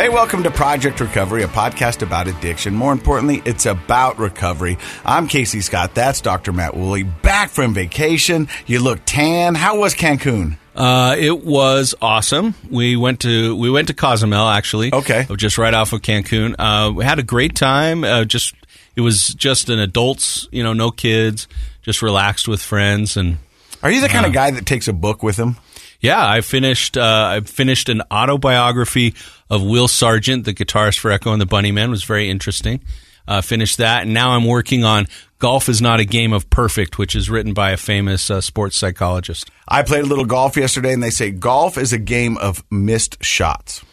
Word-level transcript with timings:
Hey, 0.00 0.08
welcome 0.08 0.42
to 0.44 0.50
Project 0.50 0.98
Recovery, 0.98 1.42
a 1.42 1.46
podcast 1.46 2.00
about 2.00 2.26
addiction. 2.26 2.74
More 2.74 2.90
importantly, 2.90 3.42
it's 3.44 3.66
about 3.66 4.18
recovery. 4.18 4.78
I'm 5.04 5.28
Casey 5.28 5.60
Scott. 5.60 5.94
That's 5.94 6.22
Dr. 6.22 6.54
Matt 6.54 6.74
Woolley. 6.74 7.02
Back 7.02 7.50
from 7.50 7.74
vacation. 7.74 8.48
You 8.64 8.80
look 8.80 9.00
tan. 9.04 9.54
How 9.54 9.78
was 9.78 9.94
Cancun? 9.94 10.56
Uh, 10.74 11.16
it 11.18 11.44
was 11.44 11.94
awesome. 12.00 12.54
We 12.70 12.96
went 12.96 13.20
to 13.20 13.54
we 13.54 13.70
went 13.70 13.88
to 13.88 13.94
Cozumel 13.94 14.48
actually. 14.48 14.90
Okay. 14.90 15.26
just 15.36 15.58
right 15.58 15.74
off 15.74 15.92
of 15.92 16.00
Cancun. 16.00 16.54
Uh, 16.58 16.92
we 16.92 17.04
had 17.04 17.18
a 17.18 17.22
great 17.22 17.54
time. 17.54 18.02
Uh, 18.02 18.24
just 18.24 18.54
it 18.96 19.02
was 19.02 19.34
just 19.34 19.68
an 19.68 19.80
adults, 19.80 20.48
you 20.50 20.62
know, 20.62 20.72
no 20.72 20.90
kids, 20.90 21.46
just 21.82 22.00
relaxed 22.00 22.48
with 22.48 22.62
friends 22.62 23.18
and. 23.18 23.36
Are 23.82 23.90
you 23.90 24.00
the 24.00 24.08
kind 24.08 24.24
of 24.24 24.32
guy 24.32 24.50
that 24.50 24.64
takes 24.64 24.88
a 24.88 24.94
book 24.94 25.22
with 25.22 25.36
him? 25.36 25.56
Yeah, 26.00 26.26
I 26.26 26.40
finished. 26.40 26.96
Uh, 26.96 27.30
I 27.36 27.40
finished 27.40 27.88
an 27.88 28.02
autobiography 28.10 29.14
of 29.50 29.62
Will 29.62 29.88
Sergeant, 29.88 30.44
the 30.44 30.54
guitarist 30.54 30.98
for 30.98 31.10
Echo 31.10 31.32
and 31.32 31.40
the 31.40 31.46
Bunnymen. 31.46 31.90
Was 31.90 32.04
very 32.04 32.30
interesting. 32.30 32.80
Uh, 33.28 33.42
finished 33.42 33.78
that, 33.78 34.02
and 34.02 34.14
now 34.14 34.30
I'm 34.30 34.46
working 34.46 34.82
on 34.82 35.06
"Golf 35.38 35.68
Is 35.68 35.82
Not 35.82 36.00
a 36.00 36.04
Game 36.04 36.32
of 36.32 36.48
Perfect," 36.50 36.98
which 36.98 37.14
is 37.14 37.28
written 37.28 37.52
by 37.52 37.70
a 37.70 37.76
famous 37.76 38.30
uh, 38.30 38.40
sports 38.40 38.76
psychologist. 38.76 39.50
I 39.68 39.82
played 39.82 40.04
a 40.04 40.06
little 40.06 40.24
golf 40.24 40.56
yesterday, 40.56 40.92
and 40.92 41.02
they 41.02 41.10
say 41.10 41.30
golf 41.30 41.76
is 41.76 41.92
a 41.92 41.98
game 41.98 42.38
of 42.38 42.64
missed 42.70 43.22
shots. 43.22 43.84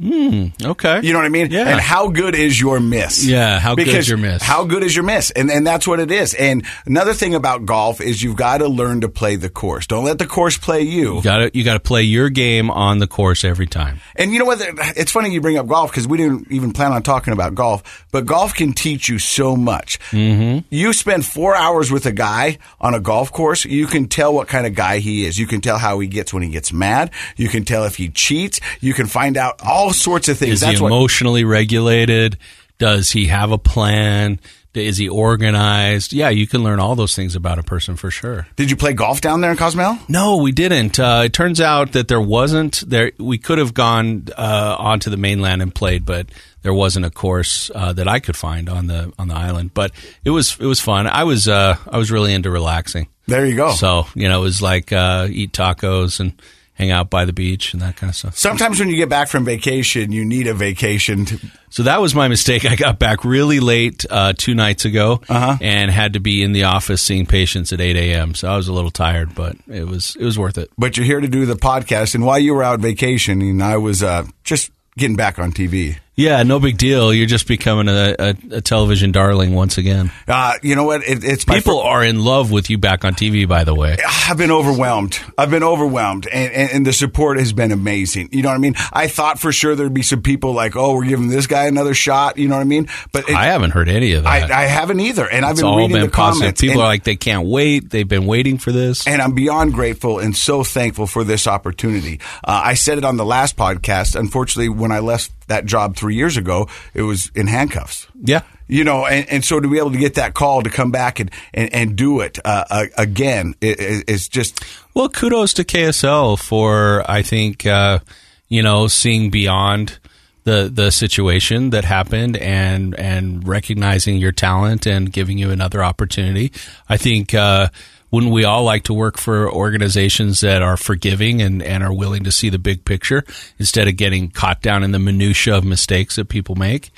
Okay, 0.00 1.00
You 1.02 1.12
know 1.12 1.18
what 1.18 1.26
I 1.26 1.28
mean? 1.28 1.50
Yeah. 1.50 1.68
And 1.68 1.80
how 1.80 2.08
good 2.08 2.34
is 2.36 2.60
your 2.60 2.78
miss? 2.78 3.26
Yeah, 3.26 3.58
how 3.58 3.74
good 3.74 3.88
is 3.88 4.08
your 4.08 4.18
miss? 4.18 4.42
How 4.42 4.64
good 4.64 4.84
is 4.84 4.94
your 4.94 5.04
miss? 5.04 5.30
And 5.32 5.50
and 5.50 5.66
that's 5.66 5.88
what 5.88 5.98
it 5.98 6.10
is. 6.12 6.34
And 6.34 6.64
another 6.86 7.14
thing 7.14 7.34
about 7.34 7.66
golf 7.66 8.00
is 8.00 8.22
you've 8.22 8.36
got 8.36 8.58
to 8.58 8.68
learn 8.68 9.00
to 9.00 9.08
play 9.08 9.34
the 9.36 9.50
course. 9.50 9.86
Don't 9.88 10.04
let 10.04 10.18
the 10.18 10.26
course 10.26 10.56
play 10.56 10.82
you. 10.82 11.16
you 11.16 11.22
got 11.22 11.38
to 11.38 11.50
you 11.52 11.64
got 11.64 11.74
to 11.74 11.80
play 11.80 12.02
your 12.02 12.30
game 12.30 12.70
on 12.70 12.98
the 12.98 13.08
course 13.08 13.42
every 13.42 13.66
time. 13.66 14.00
And 14.14 14.32
you 14.32 14.38
know 14.38 14.44
what? 14.44 14.60
It's 14.96 15.10
funny 15.10 15.30
you 15.32 15.40
bring 15.40 15.58
up 15.58 15.66
golf 15.66 15.90
because 15.90 16.06
we 16.06 16.16
didn't 16.16 16.52
even 16.52 16.72
plan 16.72 16.92
on 16.92 17.02
talking 17.02 17.32
about 17.32 17.56
golf, 17.56 18.06
but 18.12 18.24
golf 18.24 18.54
can 18.54 18.72
teach 18.74 19.08
you 19.08 19.18
so 19.18 19.56
much. 19.56 19.98
Mm-hmm. 20.10 20.66
You 20.70 20.92
spend 20.92 21.26
four 21.26 21.56
hours 21.56 21.90
with 21.90 22.06
a 22.06 22.12
guy 22.12 22.58
on 22.80 22.94
a 22.94 23.00
golf 23.00 23.32
course, 23.32 23.64
you 23.64 23.86
can 23.86 24.06
tell 24.06 24.32
what 24.32 24.46
kind 24.48 24.66
of 24.66 24.74
guy 24.74 24.98
he 24.98 25.24
is. 25.24 25.38
You 25.38 25.46
can 25.46 25.60
tell 25.60 25.78
how 25.78 25.98
he 25.98 26.06
gets 26.06 26.32
when 26.32 26.42
he 26.42 26.50
gets 26.50 26.72
mad. 26.72 27.10
You 27.36 27.48
can 27.48 27.64
tell 27.64 27.84
if 27.84 27.96
he 27.96 28.08
cheats. 28.10 28.60
You 28.80 28.94
can 28.94 29.06
find 29.06 29.36
out 29.36 29.60
all 29.64 29.87
sorts 29.92 30.28
of 30.28 30.38
things. 30.38 30.54
Is 30.54 30.60
That's 30.60 30.78
he 30.78 30.82
what. 30.82 30.92
emotionally 30.92 31.44
regulated? 31.44 32.38
Does 32.78 33.10
he 33.10 33.26
have 33.26 33.50
a 33.50 33.58
plan? 33.58 34.38
Is 34.74 34.96
he 34.96 35.08
organized? 35.08 36.12
Yeah, 36.12 36.28
you 36.28 36.46
can 36.46 36.62
learn 36.62 36.78
all 36.78 36.94
those 36.94 37.16
things 37.16 37.34
about 37.34 37.58
a 37.58 37.62
person 37.62 37.96
for 37.96 38.10
sure. 38.10 38.46
Did 38.56 38.70
you 38.70 38.76
play 38.76 38.92
golf 38.92 39.20
down 39.20 39.40
there 39.40 39.50
in 39.50 39.56
Cozumel? 39.56 39.98
No, 40.08 40.36
we 40.36 40.52
didn't. 40.52 41.00
Uh, 41.00 41.22
it 41.24 41.32
turns 41.32 41.60
out 41.60 41.92
that 41.92 42.06
there 42.06 42.20
wasn't 42.20 42.84
there. 42.86 43.12
We 43.18 43.38
could 43.38 43.58
have 43.58 43.74
gone 43.74 44.28
uh, 44.36 44.76
onto 44.78 45.10
the 45.10 45.16
mainland 45.16 45.62
and 45.62 45.74
played, 45.74 46.04
but 46.04 46.28
there 46.62 46.74
wasn't 46.74 47.06
a 47.06 47.10
course 47.10 47.70
uh, 47.74 47.92
that 47.94 48.06
I 48.06 48.20
could 48.20 48.36
find 48.36 48.68
on 48.68 48.86
the 48.86 49.12
on 49.18 49.28
the 49.28 49.34
island. 49.34 49.72
But 49.74 49.92
it 50.24 50.30
was 50.30 50.56
it 50.60 50.66
was 50.66 50.80
fun. 50.80 51.06
I 51.08 51.24
was 51.24 51.48
uh, 51.48 51.76
I 51.90 51.98
was 51.98 52.12
really 52.12 52.32
into 52.32 52.50
relaxing. 52.50 53.08
There 53.26 53.46
you 53.46 53.56
go. 53.56 53.72
So 53.72 54.06
you 54.14 54.28
know, 54.28 54.40
it 54.40 54.44
was 54.44 54.62
like 54.62 54.92
uh, 54.92 55.26
eat 55.30 55.52
tacos 55.52 56.20
and 56.20 56.40
hang 56.78 56.90
out 56.92 57.10
by 57.10 57.24
the 57.24 57.32
beach 57.32 57.72
and 57.74 57.82
that 57.82 57.96
kind 57.96 58.08
of 58.08 58.14
stuff. 58.16 58.38
Sometimes 58.38 58.78
when 58.78 58.88
you 58.88 58.96
get 58.96 59.08
back 59.08 59.26
from 59.28 59.44
vacation, 59.44 60.12
you 60.12 60.24
need 60.24 60.46
a 60.46 60.54
vacation. 60.54 61.24
To, 61.26 61.38
So 61.70 61.82
that 61.82 62.00
was 62.00 62.14
my 62.14 62.28
mistake. 62.28 62.64
I 62.64 62.76
got 62.76 63.00
back 63.00 63.24
really 63.24 63.58
late 63.58 64.06
uh, 64.08 64.32
two 64.36 64.54
nights 64.54 64.84
ago 64.84 65.20
Uh-huh. 65.28 65.56
and 65.60 65.90
had 65.90 66.12
to 66.12 66.20
be 66.20 66.42
in 66.44 66.52
the 66.52 66.64
office 66.64 67.02
seeing 67.02 67.26
patients 67.26 67.72
at 67.72 67.80
8 67.80 67.96
a.m. 67.96 68.34
So 68.34 68.48
I 68.48 68.56
was 68.56 68.68
a 68.68 68.72
little 68.72 68.92
tired, 68.92 69.34
but 69.34 69.56
it 69.66 69.88
was 69.88 70.16
it 70.18 70.24
was 70.24 70.38
worth 70.38 70.56
it. 70.56 70.70
but 70.78 70.96
you're 70.96 71.04
here 71.06 71.20
to 71.20 71.28
do 71.28 71.44
the 71.46 71.56
podcast. 71.56 72.14
And 72.14 72.24
while 72.24 72.38
you 72.38 72.54
were 72.54 72.62
out 72.62 72.78
vacationing, 72.80 73.60
I 73.60 73.76
was 73.76 74.02
uh, 74.02 74.24
just 74.44 74.70
getting 74.96 75.16
back 75.16 75.38
on 75.40 75.52
TV. 75.52 75.98
Yeah, 76.18 76.42
no 76.42 76.58
big 76.58 76.78
deal. 76.78 77.14
You're 77.14 77.28
just 77.28 77.46
becoming 77.46 77.86
a, 77.86 78.16
a, 78.18 78.56
a 78.56 78.60
television 78.60 79.12
darling 79.12 79.54
once 79.54 79.78
again. 79.78 80.10
Uh, 80.26 80.54
you 80.64 80.74
know 80.74 80.82
what? 80.82 81.04
It, 81.04 81.22
it's 81.22 81.44
People 81.44 81.78
are 81.80 82.02
in 82.02 82.24
love 82.24 82.50
with 82.50 82.70
you 82.70 82.76
back 82.76 83.04
on 83.04 83.14
TV, 83.14 83.46
by 83.46 83.62
the 83.62 83.72
way. 83.72 83.96
I've 84.26 84.36
been 84.36 84.50
overwhelmed. 84.50 85.16
I've 85.38 85.50
been 85.50 85.62
overwhelmed, 85.62 86.26
and, 86.26 86.52
and, 86.52 86.70
and 86.72 86.86
the 86.86 86.92
support 86.92 87.38
has 87.38 87.52
been 87.52 87.70
amazing. 87.70 88.30
You 88.32 88.42
know 88.42 88.48
what 88.48 88.56
I 88.56 88.58
mean? 88.58 88.74
I 88.92 89.06
thought 89.06 89.38
for 89.38 89.52
sure 89.52 89.76
there'd 89.76 89.94
be 89.94 90.02
some 90.02 90.22
people 90.22 90.54
like, 90.54 90.74
"Oh, 90.74 90.96
we're 90.96 91.04
giving 91.04 91.28
this 91.28 91.46
guy 91.46 91.66
another 91.66 91.94
shot." 91.94 92.36
You 92.36 92.48
know 92.48 92.56
what 92.56 92.62
I 92.62 92.64
mean? 92.64 92.88
But 93.12 93.28
it, 93.28 93.36
I 93.36 93.44
haven't 93.44 93.70
heard 93.70 93.88
any 93.88 94.14
of 94.14 94.24
that. 94.24 94.50
I, 94.50 94.64
I 94.64 94.66
haven't 94.66 94.98
either, 94.98 95.30
and 95.30 95.44
I've 95.44 95.54
been 95.54 95.66
all 95.66 95.76
reading 95.76 95.92
been 95.92 96.06
the 96.06 96.10
positive. 96.10 96.40
comments. 96.40 96.60
People 96.60 96.80
and, 96.80 96.82
are 96.82 96.88
like, 96.88 97.04
they 97.04 97.14
can't 97.14 97.46
wait. 97.46 97.90
They've 97.90 98.08
been 98.08 98.26
waiting 98.26 98.58
for 98.58 98.72
this. 98.72 99.06
and 99.06 99.22
I'm 99.22 99.36
beyond 99.36 99.72
grateful 99.72 100.18
and 100.18 100.36
so 100.36 100.64
thankful 100.64 101.06
for 101.06 101.22
this 101.22 101.46
opportunity. 101.46 102.18
Uh, 102.42 102.60
I 102.64 102.74
said 102.74 102.98
it 102.98 103.04
on 103.04 103.16
the 103.18 103.24
last 103.24 103.56
podcast. 103.56 104.18
Unfortunately, 104.18 104.68
when 104.68 104.90
I 104.90 104.98
left 104.98 105.30
that 105.48 105.66
job 105.66 105.96
three 105.96 106.14
years 106.14 106.36
ago, 106.36 106.68
it 106.94 107.02
was 107.02 107.30
in 107.34 107.46
handcuffs. 107.46 108.06
yeah. 108.22 108.42
You 108.70 108.84
know, 108.84 109.06
and, 109.06 109.26
and 109.30 109.44
so 109.44 109.60
to 109.60 109.66
be 109.66 109.78
able 109.78 109.92
to 109.92 109.98
get 109.98 110.14
that 110.16 110.34
call 110.34 110.62
to 110.62 110.68
come 110.68 110.90
back 110.90 111.20
and, 111.20 111.30
and, 111.54 111.72
and 111.72 111.96
do 111.96 112.20
it 112.20 112.38
uh, 112.44 112.64
uh, 112.68 112.84
again 112.98 113.54
it, 113.62 113.80
it, 113.80 114.04
it's 114.06 114.28
just 114.28 114.62
Well, 114.92 115.08
kudos 115.08 115.54
to 115.54 115.64
KSL 115.64 116.38
for 116.38 117.02
I 117.10 117.22
think 117.22 117.64
uh, 117.64 118.00
you 118.48 118.62
know 118.62 118.86
seeing 118.86 119.30
beyond 119.30 119.98
the 120.44 120.70
the 120.72 120.90
situation 120.90 121.70
that 121.70 121.84
happened 121.84 122.36
and 122.36 122.94
and 122.98 123.46
recognizing 123.46 124.16
your 124.16 124.32
talent 124.32 124.86
and 124.86 125.12
giving 125.12 125.38
you 125.38 125.50
another 125.50 125.82
opportunity. 125.82 126.52
I 126.88 126.96
think. 126.96 127.34
Uh, 127.34 127.68
wouldn't 128.10 128.32
we 128.32 128.44
all 128.44 128.64
like 128.64 128.84
to 128.84 128.94
work 128.94 129.18
for 129.18 129.50
organizations 129.52 130.40
that 130.40 130.62
are 130.62 130.76
forgiving 130.76 131.42
and, 131.42 131.62
and 131.62 131.82
are 131.82 131.92
willing 131.92 132.24
to 132.24 132.32
see 132.32 132.48
the 132.48 132.58
big 132.58 132.84
picture 132.84 133.24
instead 133.58 133.88
of 133.88 133.96
getting 133.96 134.30
caught 134.30 134.62
down 134.62 134.82
in 134.82 134.92
the 134.92 134.98
minutia 134.98 135.56
of 135.56 135.64
mistakes 135.64 136.16
that 136.16 136.28
people 136.28 136.54
make? 136.54 136.90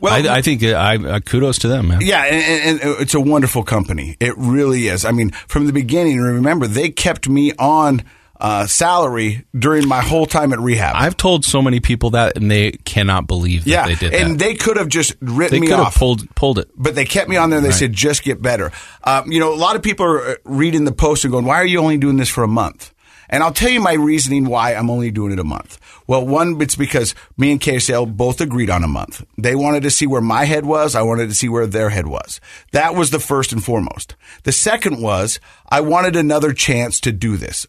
Well- 0.00 0.28
I, 0.28 0.36
I 0.36 0.42
think 0.42 0.62
uh, 0.62 0.68
I, 0.68 1.14
I 1.16 1.20
kudos 1.20 1.58
to 1.60 1.68
them, 1.68 1.88
man. 1.88 2.00
Yeah, 2.02 2.22
and, 2.22 2.80
and 2.80 3.00
it's 3.00 3.14
a 3.14 3.20
wonderful 3.20 3.64
company. 3.64 4.16
It 4.20 4.36
really 4.36 4.86
is. 4.88 5.04
I 5.04 5.10
mean, 5.12 5.30
from 5.30 5.66
the 5.66 5.72
beginning, 5.72 6.18
remember 6.18 6.66
they 6.66 6.90
kept 6.90 7.28
me 7.28 7.52
on 7.58 8.04
uh, 8.40 8.66
salary 8.66 9.44
during 9.58 9.86
my 9.88 10.00
whole 10.00 10.26
time 10.26 10.52
at 10.52 10.60
rehab. 10.60 10.94
I've 10.96 11.16
told 11.16 11.44
so 11.44 11.60
many 11.60 11.80
people 11.80 12.10
that, 12.10 12.36
and 12.36 12.50
they 12.50 12.72
cannot 12.72 13.26
believe 13.26 13.64
that 13.64 13.70
yeah, 13.70 13.86
they 13.86 13.94
did 13.96 14.14
and 14.14 14.32
that. 14.34 14.38
they 14.38 14.54
could 14.54 14.76
have 14.76 14.88
just 14.88 15.14
written 15.20 15.56
They 15.56 15.60
me 15.60 15.66
could 15.66 15.76
have 15.76 15.86
off. 15.88 15.96
pulled 15.98 16.34
pulled 16.34 16.58
it. 16.58 16.68
but 16.76 16.94
they 16.94 17.04
kept 17.04 17.28
me 17.28 17.36
on 17.36 17.50
there. 17.50 17.58
and 17.58 17.66
They 17.66 17.72
said, 17.72 17.92
"Just 17.92 18.22
get 18.22 18.40
better." 18.40 18.70
Um, 19.04 19.30
you 19.32 19.40
know, 19.40 19.52
a 19.52 19.56
lot 19.56 19.76
of 19.76 19.82
people 19.82 20.06
are 20.06 20.20
uh, 20.22 20.34
reading 20.44 20.84
the 20.84 20.92
post 20.92 21.24
and 21.24 21.32
going, 21.32 21.44
"Why 21.44 21.56
are 21.56 21.66
you 21.66 21.78
only 21.80 21.98
doing 21.98 22.16
this 22.16 22.28
for 22.28 22.44
a 22.44 22.48
month?" 22.48 22.94
And 23.30 23.42
I'll 23.42 23.52
tell 23.52 23.68
you 23.68 23.80
my 23.82 23.92
reasoning 23.92 24.46
why 24.46 24.74
I'm 24.74 24.88
only 24.88 25.10
doing 25.10 25.32
it 25.32 25.38
a 25.38 25.44
month. 25.44 25.78
Well, 26.06 26.24
one, 26.26 26.58
it's 26.62 26.76
because 26.76 27.14
me 27.36 27.50
and 27.52 27.60
KSL 27.60 28.16
both 28.16 28.40
agreed 28.40 28.70
on 28.70 28.82
a 28.82 28.88
month. 28.88 29.22
They 29.36 29.54
wanted 29.54 29.82
to 29.82 29.90
see 29.90 30.06
where 30.06 30.22
my 30.22 30.44
head 30.44 30.64
was. 30.64 30.94
I 30.94 31.02
wanted 31.02 31.28
to 31.28 31.34
see 31.34 31.46
where 31.50 31.66
their 31.66 31.90
head 31.90 32.06
was. 32.06 32.40
That 32.72 32.94
was 32.94 33.10
the 33.10 33.20
first 33.20 33.52
and 33.52 33.62
foremost. 33.62 34.14
The 34.44 34.52
second 34.52 35.02
was 35.02 35.40
I 35.68 35.82
wanted 35.82 36.16
another 36.16 36.54
chance 36.54 37.00
to 37.00 37.12
do 37.12 37.36
this. 37.36 37.66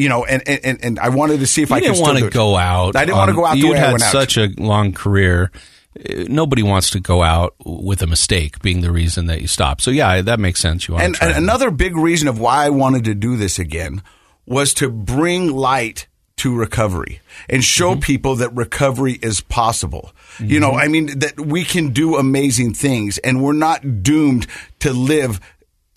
You 0.00 0.08
know, 0.08 0.24
and, 0.24 0.42
and, 0.48 0.84
and 0.84 0.98
I 0.98 1.10
wanted 1.10 1.40
to 1.40 1.46
see 1.46 1.62
if 1.62 1.70
You 1.70 1.76
I 1.76 1.80
could 1.80 1.86
didn't 1.92 2.00
want 2.02 2.18
do 2.18 2.24
to 2.24 2.30
go 2.30 2.56
out. 2.56 2.96
I 2.96 3.04
didn't 3.04 3.18
want 3.18 3.28
to 3.30 3.34
go 3.34 3.44
out 3.44 3.56
I 3.56 3.76
had 3.76 4.00
such 4.00 4.36
a 4.38 4.48
long 4.58 4.92
career. 4.92 5.50
Uh, 5.98 6.24
Nobody 6.28 6.62
wants 6.62 6.90
to 6.90 7.00
go 7.00 7.22
out 7.22 7.54
with 7.64 8.00
a 8.00 8.06
mistake 8.06 8.60
being 8.62 8.80
the 8.80 8.90
reason 8.92 9.26
that 9.26 9.40
you 9.42 9.48
stop. 9.48 9.80
So 9.80 9.90
yeah, 9.90 10.22
that 10.22 10.38
makes 10.40 10.60
sense. 10.60 10.88
You 10.88 10.94
want 10.94 11.04
And, 11.04 11.14
to 11.16 11.24
and 11.24 11.36
another 11.36 11.70
big 11.70 11.96
reason 11.96 12.28
of 12.28 12.38
why 12.40 12.64
I 12.64 12.70
wanted 12.70 13.04
to 13.04 13.14
do 13.14 13.36
this 13.36 13.58
again 13.58 14.02
was 14.46 14.72
to 14.74 14.88
bring 14.88 15.52
light 15.52 16.06
to 16.36 16.56
recovery 16.56 17.20
and 17.50 17.62
show 17.62 17.90
Mm-hmm. 17.90 18.00
people 18.00 18.36
that 18.36 18.54
recovery 18.54 19.18
is 19.20 19.40
possible. 19.42 20.12
You 20.38 20.60
know, 20.60 20.72
I 20.72 20.88
mean, 20.88 21.18
that 21.18 21.38
we 21.38 21.64
can 21.64 21.90
do 21.92 22.16
amazing 22.16 22.72
things 22.72 23.18
and 23.18 23.42
we're 23.42 23.52
not 23.52 24.02
doomed 24.02 24.46
to 24.78 24.92
live 24.94 25.38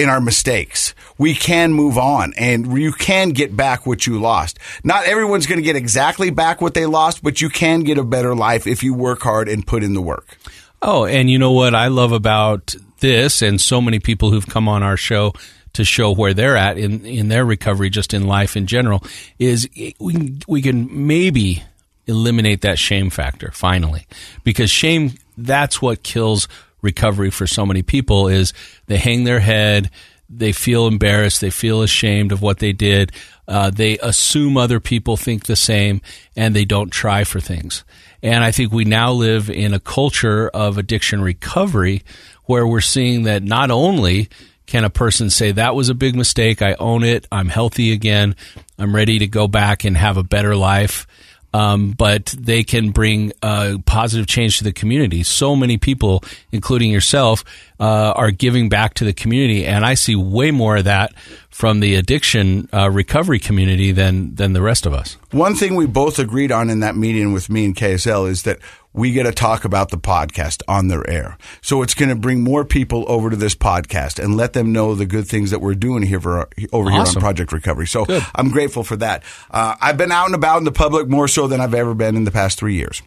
in 0.03 0.09
our 0.09 0.21
mistakes. 0.21 0.93
We 1.17 1.33
can 1.33 1.73
move 1.73 1.97
on 1.97 2.33
and 2.37 2.77
you 2.77 2.91
can 2.91 3.29
get 3.29 3.55
back 3.55 3.87
what 3.87 4.05
you 4.05 4.19
lost. 4.19 4.59
Not 4.83 5.05
everyone's 5.05 5.47
going 5.47 5.59
to 5.59 5.63
get 5.63 5.75
exactly 5.75 6.29
back 6.29 6.61
what 6.61 6.75
they 6.75 6.85
lost, 6.85 7.23
but 7.23 7.41
you 7.41 7.49
can 7.49 7.81
get 7.81 7.97
a 7.97 8.03
better 8.03 8.35
life 8.35 8.67
if 8.67 8.83
you 8.83 8.93
work 8.93 9.21
hard 9.21 9.49
and 9.49 9.65
put 9.65 9.81
in 9.81 9.93
the 9.93 10.01
work. 10.01 10.37
Oh, 10.81 11.05
and 11.05 11.31
you 11.31 11.39
know 11.39 11.53
what 11.53 11.73
I 11.73 11.87
love 11.87 12.11
about 12.11 12.75
this, 12.99 13.41
and 13.41 13.59
so 13.59 13.79
many 13.81 13.99
people 13.99 14.31
who've 14.31 14.45
come 14.45 14.67
on 14.67 14.83
our 14.83 14.97
show 14.97 15.33
to 15.73 15.85
show 15.85 16.13
where 16.13 16.33
they're 16.33 16.57
at 16.57 16.77
in 16.77 17.05
in 17.05 17.29
their 17.29 17.45
recovery, 17.45 17.89
just 17.89 18.13
in 18.13 18.27
life 18.27 18.57
in 18.57 18.67
general, 18.67 19.01
is 19.39 19.67
we 19.99 20.37
we 20.45 20.61
can 20.61 21.07
maybe 21.07 21.63
eliminate 22.05 22.61
that 22.61 22.77
shame 22.77 23.09
factor 23.09 23.49
finally, 23.51 24.05
because 24.43 24.69
shame 24.69 25.13
that's 25.37 25.81
what 25.81 26.03
kills 26.03 26.49
recovery 26.83 27.31
for 27.31 27.47
so 27.47 27.65
many 27.65 27.81
people 27.81 28.27
is 28.27 28.53
they 28.85 28.97
hang 28.97 29.23
their 29.23 29.39
head 29.39 29.89
they 30.29 30.51
feel 30.51 30.87
embarrassed 30.87 31.41
they 31.41 31.49
feel 31.49 31.81
ashamed 31.81 32.31
of 32.31 32.41
what 32.41 32.59
they 32.59 32.71
did 32.71 33.11
uh, 33.47 33.69
they 33.69 33.97
assume 33.99 34.55
other 34.57 34.79
people 34.79 35.17
think 35.17 35.45
the 35.45 35.55
same 35.55 36.01
and 36.35 36.55
they 36.55 36.65
don't 36.65 36.91
try 36.91 37.23
for 37.23 37.39
things. 37.39 37.83
And 38.21 38.43
i 38.43 38.51
think 38.51 38.71
we 38.71 38.85
now 38.85 39.11
live 39.11 39.49
in 39.49 39.73
a 39.73 39.79
culture 39.79 40.49
of 40.49 40.77
addiction 40.77 41.21
recovery 41.21 42.03
where 42.45 42.65
we're 42.67 42.81
seeing 42.81 43.23
that 43.23 43.43
not 43.43 43.71
only 43.71 44.29
can 44.65 44.85
a 44.85 44.89
person 44.89 45.29
say 45.29 45.51
that 45.51 45.75
was 45.75 45.89
a 45.89 45.93
big 45.93 46.15
mistake 46.15 46.61
i 46.61 46.73
own 46.75 47.03
it 47.03 47.27
i'm 47.33 47.49
healthy 47.49 47.91
again 47.91 48.33
i'm 48.79 48.95
ready 48.95 49.19
to 49.19 49.27
go 49.27 49.45
back 49.45 49.83
and 49.83 49.97
have 49.97 50.15
a 50.15 50.23
better 50.23 50.55
life 50.55 51.05
um, 51.53 51.91
but 51.91 52.35
they 52.37 52.63
can 52.63 52.91
bring 52.91 53.31
uh, 53.41 53.77
positive 53.85 54.27
change 54.27 54.57
to 54.57 54.63
the 54.63 54.73
community. 54.73 55.23
So 55.23 55.55
many 55.55 55.77
people, 55.77 56.23
including 56.51 56.91
yourself, 56.91 57.43
uh, 57.79 58.13
are 58.15 58.31
giving 58.31 58.69
back 58.69 58.95
to 58.95 59.05
the 59.05 59.13
community, 59.13 59.65
and 59.65 59.85
I 59.85 59.93
see 59.93 60.15
way 60.15 60.51
more 60.51 60.77
of 60.77 60.85
that 60.85 61.13
from 61.49 61.79
the 61.79 61.95
addiction 61.95 62.67
uh, 62.73 62.89
recovery 62.89 63.39
community 63.39 63.91
than 63.91 64.35
than 64.35 64.53
the 64.53 64.61
rest 64.61 64.85
of 64.85 64.93
us. 64.93 65.17
One 65.31 65.55
thing 65.55 65.75
we 65.75 65.85
both 65.85 66.17
agreed 66.19 66.51
on 66.51 66.69
in 66.69 66.79
that 66.79 66.95
meeting 66.95 67.33
with 67.33 67.49
me 67.49 67.65
and 67.65 67.75
KSL 67.75 68.29
is 68.29 68.43
that 68.43 68.59
we 68.93 69.11
get 69.11 69.23
to 69.23 69.31
talk 69.31 69.65
about 69.65 69.89
the 69.89 69.97
podcast 69.97 70.61
on 70.67 70.87
their 70.87 71.07
air. 71.09 71.37
So 71.61 71.81
it's 71.81 71.95
going 71.95 72.09
to 72.09 72.15
bring 72.15 72.43
more 72.43 72.63
people 72.63 73.05
over 73.07 73.29
to 73.29 73.35
this 73.35 73.55
podcast 73.55 74.23
and 74.23 74.37
let 74.37 74.53
them 74.53 74.71
know 74.71 74.93
the 74.93 75.05
good 75.05 75.27
things 75.27 75.51
that 75.51 75.59
we're 75.59 75.73
doing 75.73 76.03
here 76.03 76.19
for, 76.19 76.47
over 76.71 76.91
here 76.91 76.99
on 76.99 77.13
Project 77.15 77.51
Recovery. 77.51 77.87
So 77.87 78.05
Good. 78.05 78.23
I'm 78.35 78.51
grateful 78.51 78.83
for 78.83 78.95
that. 78.97 79.23
Uh, 79.49 79.75
I've 79.81 79.97
been 79.97 80.11
out 80.11 80.27
and 80.27 80.35
about 80.35 80.59
in 80.59 80.63
the 80.63 80.71
public 80.71 81.07
more 81.07 81.27
so 81.27 81.47
than 81.47 81.59
I've 81.59 81.73
ever 81.73 81.95
been 81.95 82.15
in 82.15 82.23
the 82.23 82.31
past 82.31 82.59
three 82.59 82.75
years. 82.75 83.01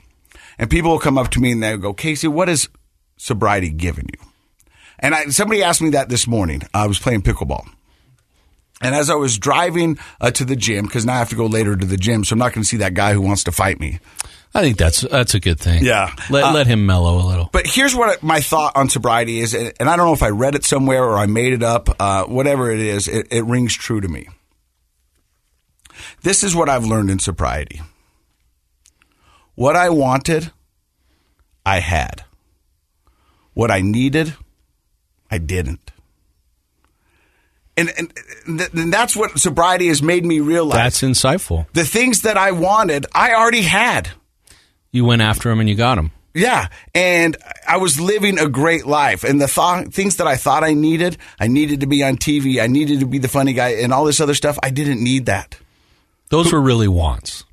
And 0.58 0.68
people 0.70 0.90
will 0.90 0.98
come 0.98 1.18
up 1.18 1.30
to 1.30 1.40
me 1.40 1.52
and 1.52 1.62
they'll 1.62 1.76
go, 1.76 1.92
Casey, 1.92 2.28
what 2.28 2.48
has 2.48 2.68
sobriety 3.16 3.70
given 3.70 4.06
you? 4.12 4.28
And 4.98 5.14
I, 5.14 5.26
somebody 5.26 5.62
asked 5.62 5.82
me 5.82 5.90
that 5.90 6.08
this 6.08 6.26
morning. 6.26 6.62
I 6.74 6.86
was 6.86 6.98
playing 6.98 7.22
pickleball. 7.22 7.68
And 8.82 8.94
as 8.94 9.08
I 9.08 9.14
was 9.14 9.38
driving 9.38 9.98
uh, 10.20 10.30
to 10.32 10.44
the 10.44 10.56
gym, 10.56 10.86
because 10.86 11.06
now 11.06 11.14
I 11.14 11.18
have 11.18 11.30
to 11.30 11.36
go 11.36 11.46
later 11.46 11.76
to 11.76 11.86
the 11.86 11.96
gym, 11.96 12.24
so 12.24 12.34
I'm 12.34 12.38
not 12.38 12.52
going 12.52 12.62
to 12.62 12.68
see 12.68 12.76
that 12.78 12.94
guy 12.94 13.14
who 13.14 13.22
wants 13.22 13.44
to 13.44 13.52
fight 13.52 13.80
me. 13.80 14.00
I 14.54 14.62
think 14.62 14.78
that's 14.78 15.02
that's 15.02 15.34
a 15.34 15.40
good 15.40 15.60
thing. 15.60 15.84
Yeah. 15.84 16.14
let 16.30 16.44
Uh, 16.44 16.52
let 16.52 16.66
him 16.66 16.86
mellow 16.86 17.16
a 17.16 17.26
little. 17.26 17.50
But 17.52 17.66
here's 17.66 17.94
what 17.94 18.22
my 18.22 18.40
thought 18.40 18.74
on 18.74 18.88
sobriety 18.88 19.40
is, 19.40 19.54
and 19.54 19.74
I 19.80 19.96
don't 19.96 20.06
know 20.06 20.14
if 20.14 20.22
I 20.22 20.30
read 20.30 20.54
it 20.54 20.64
somewhere 20.64 21.04
or 21.04 21.18
I 21.18 21.26
made 21.26 21.52
it 21.52 21.62
up. 21.62 21.88
Uh, 22.00 22.24
whatever 22.24 22.70
it 22.70 22.80
is, 22.80 23.06
it, 23.08 23.28
it 23.30 23.44
rings 23.44 23.74
true 23.74 24.00
to 24.00 24.08
me. 24.08 24.28
This 26.22 26.42
is 26.42 26.54
what 26.54 26.68
I've 26.68 26.84
learned 26.84 27.10
in 27.10 27.18
sobriety. 27.18 27.82
What 29.54 29.76
I 29.76 29.90
wanted, 29.90 30.52
I 31.64 31.80
had. 31.80 32.24
What 33.54 33.70
I 33.70 33.80
needed, 33.80 34.34
I 35.30 35.38
didn't. 35.38 35.90
And, 37.78 37.90
and, 37.98 38.12
and 38.46 38.58
th- 38.58 38.70
and 38.72 38.92
that's 38.92 39.14
what 39.14 39.38
sobriety 39.38 39.88
has 39.88 40.02
made 40.02 40.24
me 40.24 40.40
realize. 40.40 40.76
That's 40.76 41.02
insightful. 41.02 41.66
the 41.72 41.84
things 41.84 42.22
that 42.22 42.36
I 42.38 42.52
wanted, 42.52 43.06
I 43.14 43.34
already 43.34 43.62
had. 43.62 44.10
You 44.96 45.04
went 45.04 45.20
after 45.20 45.50
him 45.50 45.60
and 45.60 45.68
you 45.68 45.74
got 45.74 45.98
him. 45.98 46.10
Yeah, 46.32 46.68
and 46.94 47.36
I 47.68 47.76
was 47.76 48.00
living 48.00 48.38
a 48.38 48.48
great 48.48 48.86
life, 48.86 49.24
and 49.24 49.40
the 49.40 49.46
th- 49.46 49.94
things 49.94 50.16
that 50.16 50.26
I 50.26 50.36
thought 50.36 50.64
I 50.64 50.72
needed, 50.72 51.18
I 51.38 51.48
needed 51.48 51.80
to 51.80 51.86
be 51.86 52.02
on 52.02 52.16
TV, 52.16 52.62
I 52.62 52.66
needed 52.66 53.00
to 53.00 53.06
be 53.06 53.18
the 53.18 53.28
funny 53.28 53.52
guy, 53.52 53.68
and 53.82 53.92
all 53.92 54.04
this 54.04 54.20
other 54.20 54.34
stuff. 54.34 54.58
I 54.62 54.70
didn't 54.70 55.02
need 55.02 55.26
that. 55.26 55.58
Those 56.30 56.52
were 56.52 56.60
really 56.60 56.88
wants. 56.88 57.44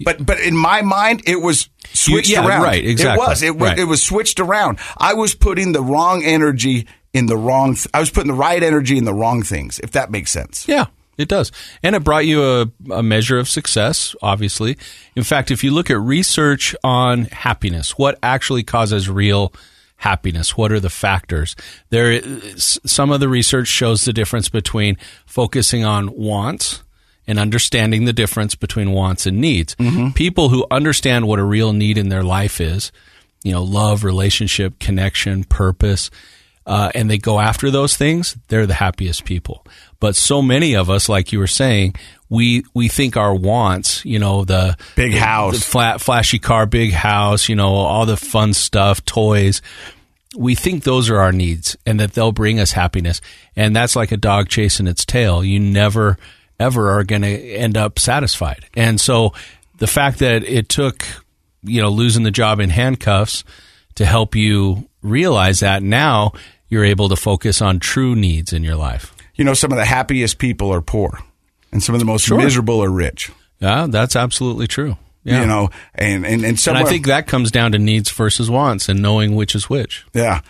But 0.00 0.24
but 0.24 0.40
in 0.40 0.56
my 0.56 0.82
mind, 0.82 1.22
it 1.26 1.36
was 1.36 1.68
switched 1.92 2.30
yeah, 2.30 2.46
around. 2.46 2.62
right, 2.62 2.84
exactly, 2.84 3.24
It 3.24 3.28
was. 3.28 3.42
It 3.42 3.56
was. 3.56 3.70
right. 3.70 3.78
It 3.78 3.84
was 3.84 4.02
switched 4.02 4.40
around. 4.40 4.78
I 4.96 5.14
was 5.14 5.34
putting 5.34 5.72
the 5.72 5.82
wrong 5.82 6.24
energy 6.24 6.86
in 7.12 7.26
the 7.26 7.36
wrong. 7.36 7.74
Th- 7.74 7.88
I 7.94 8.00
was 8.00 8.10
putting 8.10 8.28
the 8.28 8.38
right 8.38 8.62
energy 8.62 8.98
in 8.98 9.04
the 9.04 9.14
wrong 9.14 9.42
things. 9.42 9.78
If 9.80 9.92
that 9.92 10.10
makes 10.10 10.30
sense. 10.30 10.66
Yeah, 10.66 10.86
it 11.16 11.28
does. 11.28 11.52
And 11.82 11.94
it 11.96 12.04
brought 12.04 12.26
you 12.26 12.42
a, 12.44 12.66
a 12.92 13.02
measure 13.02 13.38
of 13.38 13.48
success, 13.48 14.14
obviously. 14.22 14.76
In 15.16 15.22
fact, 15.24 15.50
if 15.50 15.62
you 15.64 15.70
look 15.72 15.90
at 15.90 15.98
research 15.98 16.74
on 16.84 17.24
happiness, 17.26 17.96
what 17.98 18.18
actually 18.22 18.62
causes 18.62 19.08
real 19.08 19.52
happiness? 19.96 20.56
What 20.56 20.72
are 20.72 20.80
the 20.80 20.90
factors? 20.90 21.54
There, 21.90 22.12
is- 22.12 22.78
some 22.84 23.10
of 23.10 23.20
the 23.20 23.28
research 23.28 23.68
shows 23.68 24.04
the 24.04 24.12
difference 24.12 24.48
between 24.48 24.96
focusing 25.26 25.84
on 25.84 26.14
wants 26.16 26.82
and 27.26 27.38
understanding 27.38 28.04
the 28.04 28.12
difference 28.12 28.54
between 28.54 28.90
wants 28.92 29.24
and 29.26 29.40
needs. 29.40 29.74
People 30.14 30.50
who 30.50 30.66
understand 30.70 31.26
what 31.26 31.38
a 31.38 31.44
real 31.44 31.72
need 31.72 31.96
in 31.96 32.10
their 32.10 32.22
life 32.22 32.60
is, 32.60 32.92
you 33.42 33.52
know, 33.52 33.62
love, 33.62 34.04
relationship, 34.04 34.78
connection, 34.78 35.44
purpose, 35.44 36.10
uh, 36.66 36.90
and 36.94 37.10
they 37.10 37.16
go 37.18 37.40
after 37.40 37.70
those 37.70 37.96
things, 37.96 38.36
they're 38.48 38.66
the 38.66 38.74
happiest 38.74 39.24
people. 39.24 39.66
But 40.04 40.16
so 40.16 40.42
many 40.42 40.76
of 40.76 40.90
us, 40.90 41.08
like 41.08 41.32
you 41.32 41.38
were 41.38 41.46
saying, 41.46 41.94
we 42.28 42.62
we 42.74 42.88
think 42.88 43.16
our 43.16 43.34
wants, 43.34 44.04
you 44.04 44.18
know, 44.18 44.44
the 44.44 44.76
Big 44.96 45.14
house. 45.14 45.54
the 45.54 45.60
flat, 45.64 46.02
flashy 46.02 46.38
car, 46.38 46.66
big 46.66 46.92
house, 46.92 47.48
you 47.48 47.56
know, 47.56 47.72
all 47.72 48.04
the 48.04 48.18
fun 48.18 48.52
stuff, 48.52 49.02
toys. 49.06 49.62
We 50.36 50.56
think 50.56 50.84
those 50.84 51.08
are 51.08 51.20
our 51.20 51.32
needs, 51.32 51.74
and 51.86 51.98
that 52.00 52.12
they'll 52.12 52.32
bring 52.32 52.60
us 52.60 52.72
happiness. 52.72 53.22
And 53.56 53.74
that's 53.74 53.96
like 53.96 54.12
a 54.12 54.18
dog 54.18 54.50
chasing 54.50 54.86
its 54.86 55.06
tail. 55.06 55.42
You 55.42 55.58
never 55.58 56.18
ever 56.60 56.90
are 56.90 57.04
going 57.04 57.22
to 57.22 57.52
end 57.54 57.78
up 57.78 57.98
satisfied. 57.98 58.66
And 58.74 59.00
so 59.00 59.32
the 59.78 59.86
fact 59.86 60.18
that 60.18 60.44
it 60.44 60.68
took, 60.68 61.06
you 61.62 61.80
know, 61.80 61.88
losing 61.88 62.24
the 62.24 62.30
job 62.30 62.60
in 62.60 62.68
handcuffs 62.68 63.42
to 63.94 64.04
help 64.04 64.36
you 64.36 64.86
realize 65.00 65.60
that 65.60 65.82
now 65.82 66.34
you're 66.68 66.84
able 66.84 67.08
to 67.08 67.16
focus 67.16 67.62
on 67.62 67.80
true 67.80 68.14
needs 68.14 68.52
in 68.52 68.62
your 68.62 68.76
life. 68.76 69.13
You 69.36 69.44
know, 69.44 69.54
some 69.54 69.72
of 69.72 69.78
the 69.78 69.84
happiest 69.84 70.38
people 70.38 70.72
are 70.72 70.80
poor, 70.80 71.18
and 71.72 71.82
some 71.82 71.94
of 71.94 71.98
the 72.00 72.04
most 72.04 72.24
Sure. 72.26 72.38
miserable 72.38 72.82
are 72.82 72.90
rich. 72.90 73.30
Yeah, 73.60 73.86
that's 73.88 74.14
absolutely 74.16 74.66
true. 74.66 74.96
Yeah. 75.24 75.40
You 75.40 75.46
know, 75.46 75.70
and 75.94 76.26
and 76.26 76.44
and 76.44 76.66
and 76.68 76.78
I 76.78 76.84
think 76.84 77.06
that 77.06 77.26
comes 77.26 77.50
down 77.50 77.72
to 77.72 77.78
needs 77.78 78.10
versus 78.10 78.50
wants 78.50 78.88
and 78.88 79.00
knowing 79.00 79.34
which 79.34 79.54
is 79.54 79.70
which. 79.70 80.04
Yeah. 80.12 80.40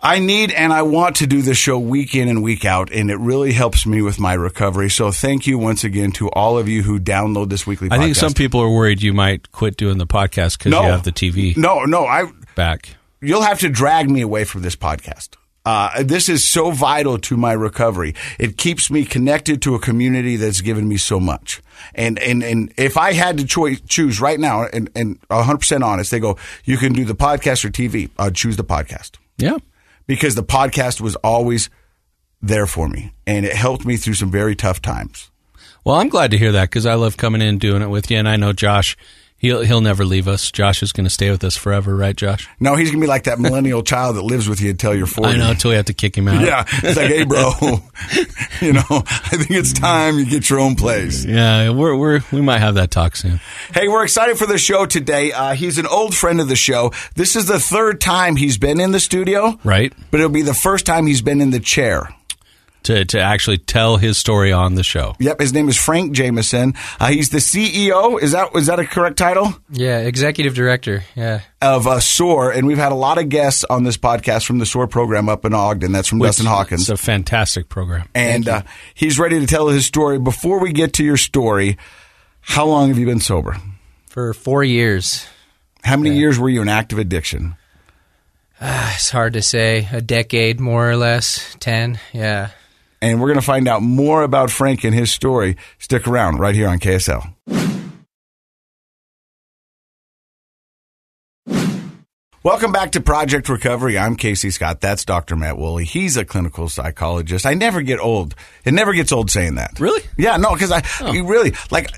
I 0.00 0.20
need 0.20 0.52
and 0.52 0.72
I 0.72 0.82
want 0.82 1.16
to 1.16 1.26
do 1.26 1.42
this 1.42 1.56
show 1.58 1.76
week 1.76 2.14
in 2.14 2.28
and 2.28 2.40
week 2.42 2.64
out, 2.64 2.92
and 2.92 3.10
it 3.10 3.16
really 3.16 3.52
helps 3.52 3.84
me 3.84 4.00
with 4.00 4.20
my 4.20 4.34
recovery. 4.34 4.90
So 4.90 5.10
thank 5.10 5.46
you 5.48 5.58
once 5.58 5.82
again 5.82 6.12
to 6.12 6.28
all 6.30 6.56
of 6.56 6.68
you 6.68 6.82
who 6.84 7.00
download 7.00 7.48
this 7.50 7.66
weekly 7.66 7.88
podcast. 7.88 7.92
I 7.98 7.98
think 8.04 8.14
some 8.16 8.32
people 8.34 8.60
are 8.60 8.70
worried 8.70 9.02
you 9.02 9.12
might 9.12 9.50
quit 9.50 9.76
doing 9.76 9.98
the 9.98 10.06
podcast 10.06 10.58
because 10.58 10.70
No. 10.70 10.82
you 10.84 10.90
have 10.92 11.02
the 11.02 11.10
TV 11.10 11.56
No, 11.56 11.80
no, 11.84 12.04
I 12.06 12.30
back. 12.54 12.90
you'll 13.20 13.42
have 13.42 13.58
to 13.60 13.68
drag 13.68 14.08
me 14.08 14.20
away 14.20 14.44
from 14.44 14.62
this 14.62 14.76
podcast. 14.76 15.30
Uh, 15.64 16.02
this 16.02 16.28
is 16.30 16.42
so 16.48 16.70
vital 16.70 17.18
to 17.18 17.36
my 17.36 17.52
recovery. 17.52 18.14
It 18.38 18.56
keeps 18.56 18.90
me 18.90 19.04
connected 19.04 19.60
to 19.62 19.74
a 19.74 19.78
community 19.78 20.36
that's 20.36 20.62
given 20.62 20.88
me 20.88 20.96
so 20.96 21.20
much. 21.20 21.60
And 21.94 22.18
and 22.20 22.42
and 22.42 22.72
if 22.78 22.96
I 22.96 23.12
had 23.12 23.36
to 23.38 23.78
choose 23.86 24.20
right 24.20 24.40
now, 24.40 24.64
and 24.64 24.88
and 24.94 25.18
100 25.28 25.58
percent 25.58 25.84
honest, 25.84 26.10
they 26.10 26.20
go, 26.20 26.38
you 26.64 26.78
can 26.78 26.92
do 26.94 27.04
the 27.04 27.14
podcast 27.14 27.64
or 27.64 27.70
TV. 27.70 28.08
I'd 28.18 28.34
choose 28.34 28.56
the 28.56 28.64
podcast. 28.64 29.12
Yeah. 29.36 29.58
because 30.06 30.34
the 30.34 30.42
podcast 30.42 31.00
was 31.00 31.16
always 31.16 31.68
there 32.42 32.66
for 32.66 32.88
me 32.88 33.12
and 33.26 33.44
it 33.44 33.52
helped 33.52 33.84
me 33.84 33.96
through 33.96 34.14
some 34.14 34.30
very 34.30 34.56
tough 34.56 34.80
times. 34.80 35.30
Well, 35.84 35.96
I'm 35.96 36.08
glad 36.08 36.30
to 36.32 36.38
hear 36.38 36.52
that 36.52 36.70
because 36.70 36.86
I 36.86 36.94
love 36.94 37.16
coming 37.16 37.40
in 37.40 37.48
and 37.48 37.60
doing 37.60 37.82
it 37.82 37.88
with 37.88 38.10
you, 38.10 38.16
and 38.18 38.28
I 38.28 38.36
know 38.36 38.52
Josh. 38.52 38.96
He'll 39.40 39.62
he'll 39.62 39.80
never 39.80 40.04
leave 40.04 40.26
us. 40.26 40.50
Josh 40.50 40.82
is 40.82 40.90
going 40.90 41.04
to 41.04 41.10
stay 41.10 41.30
with 41.30 41.44
us 41.44 41.56
forever, 41.56 41.94
right, 41.94 42.16
Josh? 42.16 42.48
No, 42.58 42.74
he's 42.74 42.90
gonna 42.90 43.00
be 43.00 43.06
like 43.06 43.24
that 43.24 43.38
millennial 43.38 43.82
child 43.84 44.16
that 44.16 44.22
lives 44.22 44.48
with 44.48 44.60
you 44.60 44.70
until 44.70 44.94
you're 44.96 45.06
40. 45.06 45.30
I 45.32 45.36
know 45.36 45.50
until 45.50 45.70
we 45.70 45.76
have 45.76 45.84
to 45.86 45.94
kick 45.94 46.18
him 46.18 46.26
out. 46.26 46.44
Yeah, 46.44 46.64
it's 46.68 46.96
like, 46.96 47.06
hey, 47.06 47.24
bro, 47.24 47.52
you 48.60 48.72
know, 48.72 48.82
I 48.90 49.36
think 49.36 49.50
it's 49.52 49.72
time 49.72 50.18
you 50.18 50.26
get 50.26 50.50
your 50.50 50.58
own 50.58 50.74
place. 50.74 51.24
yeah. 51.24 51.70
We're 51.70 51.94
we're 51.96 52.20
we 52.32 52.40
might 52.40 52.58
have 52.58 52.74
that 52.74 52.90
talk 52.90 53.14
soon. 53.14 53.40
Hey, 53.72 53.86
we're 53.86 54.02
excited 54.02 54.38
for 54.38 54.46
the 54.46 54.58
show 54.58 54.86
today. 54.86 55.30
Uh, 55.32 55.54
he's 55.54 55.78
an 55.78 55.86
old 55.86 56.16
friend 56.16 56.40
of 56.40 56.48
the 56.48 56.56
show. 56.56 56.92
This 57.14 57.36
is 57.36 57.46
the 57.46 57.60
third 57.60 58.00
time 58.00 58.34
he's 58.36 58.58
been 58.58 58.80
in 58.80 58.90
the 58.90 59.00
studio, 59.00 59.58
Right. 59.62 59.92
but 60.10 60.18
it'll 60.20 60.32
be 60.32 60.42
the 60.42 60.54
first 60.54 60.84
time 60.84 61.06
he's 61.06 61.22
been 61.22 61.40
in 61.40 61.50
the 61.50 61.60
chair. 61.60 62.08
To 62.84 63.04
to 63.04 63.20
actually 63.20 63.58
tell 63.58 63.96
his 63.96 64.16
story 64.16 64.52
on 64.52 64.74
the 64.74 64.82
show. 64.84 65.14
Yep, 65.18 65.40
his 65.40 65.52
name 65.52 65.68
is 65.68 65.76
Frank 65.76 66.12
Jameson. 66.12 66.74
Uh, 66.98 67.08
he's 67.08 67.28
the 67.28 67.38
CEO. 67.38 68.22
Is 68.22 68.32
that 68.32 68.54
is 68.54 68.66
that 68.66 68.78
a 68.78 68.86
correct 68.86 69.18
title? 69.18 69.52
Yeah, 69.70 69.98
executive 69.98 70.54
director. 70.54 71.02
Yeah. 71.14 71.40
of 71.60 71.86
uh, 71.86 72.00
SOAR, 72.00 72.50
and 72.52 72.66
we've 72.66 72.78
had 72.78 72.92
a 72.92 72.94
lot 72.94 73.18
of 73.18 73.28
guests 73.28 73.64
on 73.64 73.82
this 73.82 73.96
podcast 73.98 74.46
from 74.46 74.58
the 74.58 74.64
SOAR 74.64 74.86
program 74.86 75.28
up 75.28 75.44
in 75.44 75.52
Ogden. 75.54 75.92
That's 75.92 76.08
from 76.08 76.20
Dustin 76.20 76.46
Hawkins. 76.46 76.82
It's 76.82 76.90
a 76.90 76.96
fantastic 76.96 77.68
program. 77.68 78.08
and 78.14 78.48
uh, 78.48 78.62
he's 78.94 79.18
ready 79.18 79.38
to 79.40 79.46
tell 79.46 79.68
his 79.68 79.84
story. 79.84 80.18
Before 80.18 80.60
we 80.60 80.72
get 80.72 80.94
to 80.94 81.04
your 81.04 81.16
story, 81.18 81.76
how 82.40 82.64
long 82.64 82.88
have 82.88 82.98
you 82.98 83.06
been 83.06 83.20
sober? 83.20 83.56
For 84.06 84.32
four 84.32 84.62
years. 84.64 85.26
How 85.84 85.96
many 85.96 86.16
years 86.16 86.38
were 86.38 86.48
you 86.48 86.62
in 86.62 86.68
active 86.68 86.98
addiction? 86.98 87.56
Ah, 88.60 88.92
It's 88.94 89.10
hard 89.10 89.34
to 89.34 89.42
say. 89.42 89.88
A 89.92 90.00
decade, 90.00 90.58
more 90.60 90.88
or 90.88 90.96
less. 90.96 91.54
Ten. 91.60 91.98
Yeah. 92.12 92.50
And 93.00 93.20
we're 93.20 93.28
going 93.28 93.40
to 93.40 93.46
find 93.46 93.68
out 93.68 93.82
more 93.82 94.22
about 94.22 94.50
Frank 94.50 94.84
and 94.84 94.94
his 94.94 95.10
story. 95.10 95.56
Stick 95.78 96.06
around 96.08 96.38
right 96.38 96.54
here 96.54 96.68
on 96.68 96.78
KSL. 96.78 97.32
Welcome 102.44 102.72
back 102.72 102.92
to 102.92 103.00
Project 103.00 103.48
Recovery. 103.48 103.98
I'm 103.98 104.16
Casey 104.16 104.50
Scott. 104.50 104.80
That's 104.80 105.04
Dr. 105.04 105.36
Matt 105.36 105.58
Woolley. 105.58 105.84
He's 105.84 106.16
a 106.16 106.24
clinical 106.24 106.68
psychologist. 106.68 107.44
I 107.44 107.54
never 107.54 107.82
get 107.82 107.98
old. 107.98 108.34
It 108.64 108.72
never 108.72 108.94
gets 108.94 109.12
old 109.12 109.30
saying 109.30 109.56
that. 109.56 109.78
Really? 109.78 110.02
Yeah, 110.16 110.36
no, 110.38 110.54
because 110.54 110.72
I 110.72 110.82
oh. 111.00 111.12
you 111.12 111.26
really 111.26 111.52
like. 111.70 111.90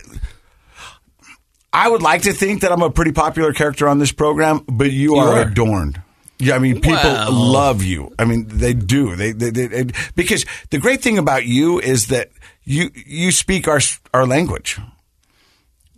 I 1.72 1.88
would 1.88 2.02
like 2.02 2.22
to 2.22 2.32
think 2.32 2.62
that 2.62 2.72
I'm 2.72 2.82
a 2.82 2.90
pretty 2.90 3.12
popular 3.12 3.52
character 3.52 3.86
on 3.86 3.98
this 3.98 4.10
program, 4.12 4.64
but 4.66 4.90
you, 4.90 5.16
are, 5.16 5.36
are. 5.36 5.42
adorned. 5.42 6.02
Yeah, 6.40 6.54
I 6.54 6.58
mean, 6.58 6.76
people 6.80 6.94
Well. 6.94 7.32
love 7.32 7.82
you. 7.84 8.14
I 8.18 8.24
mean, 8.24 8.46
they 8.48 8.72
do. 8.74 9.14
They, 9.14 9.32
they, 9.32 9.50
they, 9.50 9.80
and- 9.80 9.92
because 10.16 10.44
the 10.70 10.78
great 10.78 11.02
thing 11.02 11.18
about 11.18 11.44
you 11.46 11.78
is 11.80 12.06
that 12.08 12.30
you 12.64 12.90
you 12.94 13.30
speak 13.32 13.68
our 13.68 13.80
our 14.14 14.26
language. 14.26 14.78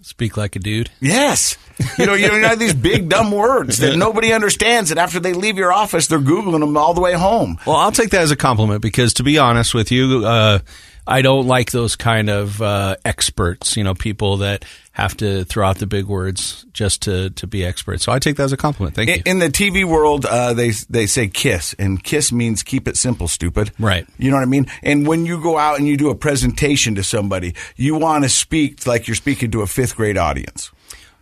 Speak 0.05 0.37
like 0.37 0.57
a 0.57 0.59
dude. 0.59 0.91
Yes. 1.01 1.57
You 1.97 2.07
know, 2.07 2.15
you 2.15 2.29
have 2.29 2.59
these 2.59 2.75
big 2.75 3.09
dumb 3.09 3.31
words 3.31 3.79
that 3.79 3.97
nobody 3.97 4.33
understands, 4.33 4.91
and 4.91 4.99
after 4.99 5.21
they 5.21 5.33
leave 5.33 5.57
your 5.57 5.73
office, 5.73 6.09
they're 6.09 6.19
Googling 6.19 6.61
them 6.61 6.77
all 6.77 6.93
the 6.93 7.01
way 7.01 7.13
home. 7.13 7.59
Well, 7.67 7.77
I'll 7.77 7.93
take 7.93 8.11
that 8.11 8.21
as 8.21 8.31
a 8.33 8.37
compliment 8.37 8.83
because, 8.83 9.15
to 9.15 9.23
be 9.23 9.39
honest 9.39 9.75
with 9.75 9.93
you, 9.93 10.27
uh, 10.27 10.59
I 11.07 11.23
don't 11.23 11.47
like 11.47 11.73
those 11.73 11.97
kind 11.97 12.31
of 12.31 12.63
uh, 12.63 12.97
experts. 13.05 13.77
You 13.77 13.85
know, 13.85 13.95
people 13.95 14.39
that 14.39 14.65
have 14.93 15.17
to 15.17 15.45
throw 15.45 15.67
out 15.67 15.79
the 15.79 15.87
big 15.87 16.05
words 16.07 16.65
just 16.73 17.03
to, 17.03 17.31
to 17.31 17.47
be 17.47 17.65
experts. 17.65 18.05
So 18.05 18.13
I 18.13 18.19
take 18.19 18.37
that 18.37 18.45
as 18.45 18.53
a 18.53 18.57
compliment. 18.57 18.95
Thank 18.95 19.09
In, 19.09 19.17
you. 19.17 19.23
in 19.27 19.39
the 19.39 19.49
TV 19.49 19.85
world, 19.85 20.27
uh, 20.27 20.53
they 20.53 20.71
they 20.91 21.07
say 21.07 21.29
kiss, 21.29 21.75
and 21.79 22.03
kiss 22.03 22.31
means 22.31 22.63
keep 22.63 22.87
it 22.87 22.97
simple, 22.97 23.27
stupid. 23.29 23.73
Right. 23.79 24.07
You 24.19 24.31
know 24.31 24.37
what 24.37 24.43
I 24.43 24.47
mean? 24.47 24.67
And 24.83 25.07
when 25.07 25.27
you 25.27 25.43
go 25.43 25.59
out 25.59 25.79
and 25.79 25.89
you 25.89 25.97
do 25.97 26.11
a 26.11 26.15
presentation 26.15 26.95
to 26.97 27.03
somebody, 27.03 27.55
you 27.77 27.97
want 27.97 28.25
to 28.25 28.31
speak 28.31 28.87
like 28.87 29.09
you're 29.09 29.15
speaking 29.15 29.51
to 29.53 29.63
a 29.63 29.67
fifth 29.67 29.97
grade 29.97 30.19
audience. 30.19 30.71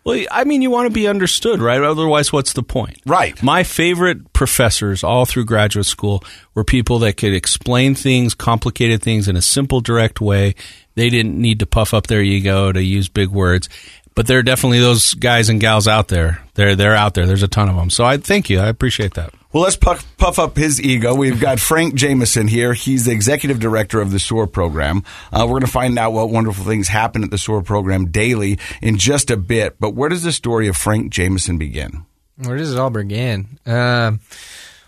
Well, 0.03 0.25
I 0.31 0.45
mean, 0.45 0.63
you 0.63 0.71
want 0.71 0.87
to 0.87 0.93
be 0.93 1.07
understood, 1.07 1.61
right? 1.61 1.81
Otherwise, 1.81 2.33
what's 2.33 2.53
the 2.53 2.63
point? 2.63 2.99
Right. 3.05 3.41
My 3.43 3.63
favorite 3.63 4.33
professors 4.33 5.03
all 5.03 5.25
through 5.25 5.45
graduate 5.45 5.85
school 5.85 6.23
were 6.55 6.63
people 6.63 6.99
that 6.99 7.17
could 7.17 7.33
explain 7.33 7.93
things, 7.93 8.33
complicated 8.33 9.03
things 9.03 9.27
in 9.27 9.35
a 9.35 9.41
simple, 9.41 9.79
direct 9.79 10.19
way. 10.19 10.55
They 10.95 11.09
didn't 11.09 11.39
need 11.39 11.59
to 11.59 11.67
puff 11.67 11.93
up 11.93 12.07
their 12.07 12.21
ego 12.21 12.71
to 12.71 12.81
use 12.81 13.09
big 13.09 13.29
words. 13.29 13.69
But 14.15 14.27
there 14.27 14.39
are 14.39 14.43
definitely 14.43 14.79
those 14.79 15.13
guys 15.13 15.49
and 15.49 15.59
gals 15.61 15.87
out 15.87 16.07
there. 16.07 16.43
They're 16.55 16.75
they're 16.75 16.95
out 16.95 17.13
there. 17.13 17.25
There's 17.25 17.43
a 17.43 17.47
ton 17.47 17.69
of 17.69 17.75
them. 17.75 17.89
So 17.89 18.03
I 18.03 18.17
thank 18.17 18.49
you. 18.49 18.59
I 18.59 18.67
appreciate 18.67 19.13
that. 19.13 19.33
Well, 19.53 19.63
let's 19.63 19.75
puff, 19.75 20.05
puff 20.17 20.39
up 20.39 20.55
his 20.55 20.81
ego. 20.81 21.13
We've 21.13 21.39
got 21.39 21.59
Frank 21.59 21.93
Jameson 21.95 22.47
here. 22.47 22.73
He's 22.73 23.03
the 23.03 23.11
executive 23.11 23.59
director 23.59 23.99
of 23.99 24.11
the 24.11 24.19
SOAR 24.19 24.47
program. 24.47 25.03
Uh, 25.31 25.41
we're 25.41 25.59
going 25.59 25.61
to 25.61 25.67
find 25.67 25.99
out 25.99 26.13
what 26.13 26.29
wonderful 26.29 26.63
things 26.63 26.87
happen 26.87 27.21
at 27.21 27.31
the 27.31 27.37
SOAR 27.37 27.61
program 27.61 28.11
daily 28.11 28.59
in 28.81 28.97
just 28.97 29.29
a 29.29 29.35
bit. 29.35 29.77
But 29.77 29.93
where 29.93 30.07
does 30.07 30.23
the 30.23 30.31
story 30.31 30.69
of 30.69 30.77
Frank 30.77 31.11
Jameson 31.11 31.57
begin? 31.57 32.05
Where 32.37 32.57
does 32.57 32.73
it 32.73 32.79
all 32.79 32.89
begin? 32.91 33.59
Um, 33.65 34.21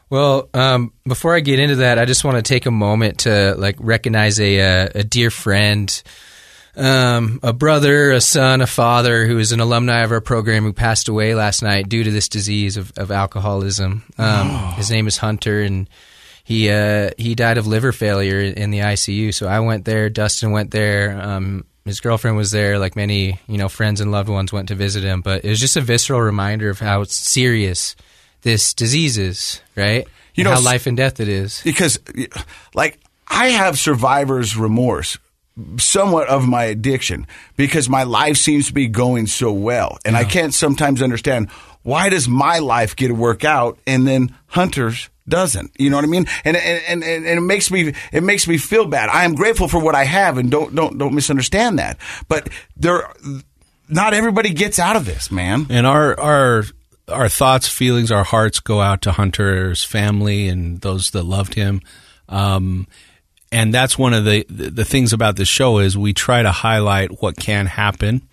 well, 0.09 0.47
um, 0.53 0.93
before 1.05 1.35
I 1.35 1.41
get 1.41 1.59
into 1.59 1.77
that, 1.77 1.99
I 1.99 2.05
just 2.05 2.23
want 2.23 2.37
to 2.37 2.41
take 2.41 2.65
a 2.65 2.71
moment 2.71 3.19
to 3.19 3.55
like 3.55 3.75
recognize 3.79 4.39
a 4.39 4.59
a, 4.59 4.91
a 4.95 5.03
dear 5.03 5.29
friend, 5.29 6.03
um, 6.75 7.39
a 7.43 7.53
brother, 7.53 8.11
a 8.11 8.21
son, 8.21 8.61
a 8.61 8.67
father 8.67 9.25
who 9.27 9.37
is 9.39 9.51
an 9.51 9.59
alumni 9.59 9.99
of 10.03 10.11
our 10.11 10.21
program 10.21 10.63
who 10.63 10.73
passed 10.73 11.07
away 11.07 11.35
last 11.35 11.61
night 11.61 11.89
due 11.89 12.03
to 12.03 12.11
this 12.11 12.27
disease 12.29 12.77
of, 12.77 12.91
of 12.97 13.11
alcoholism. 13.11 14.03
Um, 14.17 14.49
His 14.73 14.89
name 14.89 15.07
is 15.07 15.17
Hunter, 15.17 15.61
and 15.61 15.87
he 16.43 16.69
uh, 16.69 17.11
he 17.17 17.35
died 17.35 17.57
of 17.57 17.67
liver 17.67 17.91
failure 17.91 18.39
in 18.41 18.71
the 18.71 18.79
ICU. 18.79 19.33
So 19.33 19.47
I 19.47 19.59
went 19.59 19.85
there. 19.85 20.09
Dustin 20.09 20.51
went 20.51 20.71
there. 20.71 21.19
Um, 21.21 21.65
his 21.85 21.99
girlfriend 21.99 22.37
was 22.37 22.51
there. 22.51 22.79
Like 22.79 22.95
many, 22.95 23.39
you 23.47 23.57
know, 23.57 23.69
friends 23.69 24.01
and 24.01 24.11
loved 24.11 24.29
ones 24.29 24.51
went 24.51 24.69
to 24.69 24.75
visit 24.75 25.03
him. 25.03 25.21
But 25.21 25.45
it 25.45 25.49
was 25.49 25.59
just 25.59 25.77
a 25.77 25.81
visceral 25.81 26.21
reminder 26.21 26.69
of 26.69 26.79
how 26.79 27.03
serious 27.03 27.95
this 28.41 28.73
disease 28.73 29.17
is, 29.17 29.61
right? 29.75 30.05
You 30.35 30.43
And 30.43 30.45
know, 30.45 30.55
how 30.55 30.61
life 30.61 30.87
and 30.87 30.97
death 30.97 31.19
it 31.19 31.27
is. 31.29 31.61
because 31.63 31.99
like 32.73 32.99
I 33.27 33.49
have 33.49 33.77
survivor's 33.79 34.57
remorse 34.57 35.17
somewhat 35.77 36.27
of 36.27 36.47
my 36.47 36.63
addiction 36.63 37.27
because 37.55 37.87
my 37.87 38.03
life 38.03 38.37
seems 38.37 38.67
to 38.67 38.73
be 38.73 38.87
going 38.87 39.27
so 39.27 39.51
well. 39.51 39.97
And 40.03 40.15
I 40.15 40.23
can't 40.23 40.53
sometimes 40.53 41.01
understand 41.01 41.49
why 41.83 42.09
does 42.09 42.27
my 42.27 42.59
life 42.59 42.95
get 42.95 43.09
to 43.09 43.13
work 43.13 43.43
out 43.43 43.77
and 43.85 44.07
then 44.07 44.35
Hunter's 44.47 45.09
doesn't. 45.27 45.71
You 45.79 45.89
know 45.89 45.97
what 45.97 46.05
I 46.05 46.09
mean? 46.09 46.25
And 46.43 46.57
and, 46.57 47.03
and 47.03 47.03
and 47.03 47.25
it 47.25 47.41
makes 47.41 47.71
me 47.71 47.93
it 48.11 48.23
makes 48.23 48.47
me 48.47 48.57
feel 48.57 48.85
bad. 48.85 49.09
I 49.09 49.23
am 49.23 49.35
grateful 49.35 49.67
for 49.67 49.79
what 49.79 49.95
I 49.95 50.03
have 50.03 50.37
and 50.37 50.51
don't 50.51 50.75
don't 50.75 50.97
don't 50.97 51.13
misunderstand 51.13 51.79
that. 51.79 51.97
But 52.27 52.49
there 52.75 53.09
not 53.87 54.13
everybody 54.13 54.53
gets 54.53 54.79
out 54.79 54.95
of 54.95 55.05
this 55.05 55.31
man. 55.31 55.67
And 55.69 55.87
our 55.87 56.19
our 56.19 56.63
our 57.07 57.29
thoughts, 57.29 57.67
feelings, 57.67 58.11
our 58.11 58.23
hearts 58.23 58.59
go 58.59 58.81
out 58.81 59.01
to 59.03 59.11
Hunter's 59.11 59.83
family 59.83 60.47
and 60.47 60.81
those 60.81 61.11
that 61.11 61.23
loved 61.23 61.53
him. 61.53 61.81
Um, 62.29 62.87
and 63.53 63.73
that's 63.73 63.97
one 63.97 64.13
of 64.13 64.25
the, 64.25 64.45
the 64.49 64.71
the 64.71 64.85
things 64.85 65.13
about 65.13 65.35
this 65.35 65.47
show 65.47 65.77
is 65.77 65.95
we 65.97 66.11
try 66.11 66.41
to 66.41 66.51
highlight 66.51 67.21
what 67.21 67.37
can 67.37 67.67
happen 67.67 68.27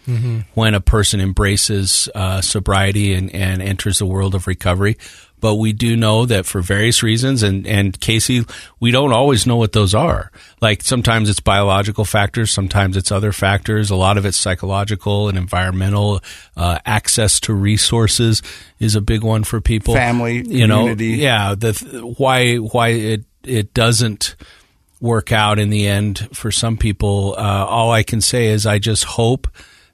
when 0.54 0.74
a 0.74 0.80
person 0.80 1.20
embraces 1.20 2.08
uh, 2.14 2.40
sobriety 2.40 3.14
and, 3.14 3.32
and 3.34 3.62
enters 3.62 3.98
the 3.98 4.06
world 4.06 4.34
of 4.34 4.46
recovery. 4.46 4.96
But 5.38 5.54
we 5.54 5.72
do 5.72 5.96
know 5.96 6.26
that 6.26 6.44
for 6.44 6.60
various 6.60 7.02
reasons, 7.02 7.42
and, 7.42 7.66
and 7.66 7.98
Casey, 7.98 8.44
we 8.78 8.90
don't 8.90 9.12
always 9.12 9.46
know 9.46 9.56
what 9.56 9.72
those 9.72 9.94
are. 9.94 10.30
Like 10.60 10.82
sometimes 10.82 11.30
it's 11.30 11.40
biological 11.40 12.04
factors, 12.04 12.50
sometimes 12.50 12.96
it's 12.96 13.10
other 13.10 13.32
factors. 13.32 13.90
A 13.90 13.96
lot 13.96 14.18
of 14.18 14.26
it's 14.26 14.36
psychological 14.36 15.28
and 15.28 15.38
environmental. 15.38 16.20
Uh, 16.56 16.78
access 16.84 17.40
to 17.40 17.54
resources 17.54 18.42
is 18.80 18.96
a 18.96 19.00
big 19.00 19.22
one 19.22 19.44
for 19.44 19.60
people. 19.60 19.94
Family, 19.94 20.46
you 20.46 20.66
know, 20.66 20.88
yeah. 20.88 21.54
The 21.54 21.72
th- 21.72 22.02
why 22.18 22.56
why 22.56 22.88
it 22.88 23.24
it 23.42 23.72
doesn't 23.72 24.36
work 25.00 25.32
out 25.32 25.58
in 25.58 25.70
the 25.70 25.86
end 25.86 26.28
for 26.32 26.50
some 26.50 26.76
people. 26.76 27.34
Uh, 27.36 27.64
all 27.66 27.90
I 27.90 28.02
can 28.02 28.20
say 28.20 28.48
is 28.48 28.66
I 28.66 28.78
just 28.78 29.04
hope 29.04 29.48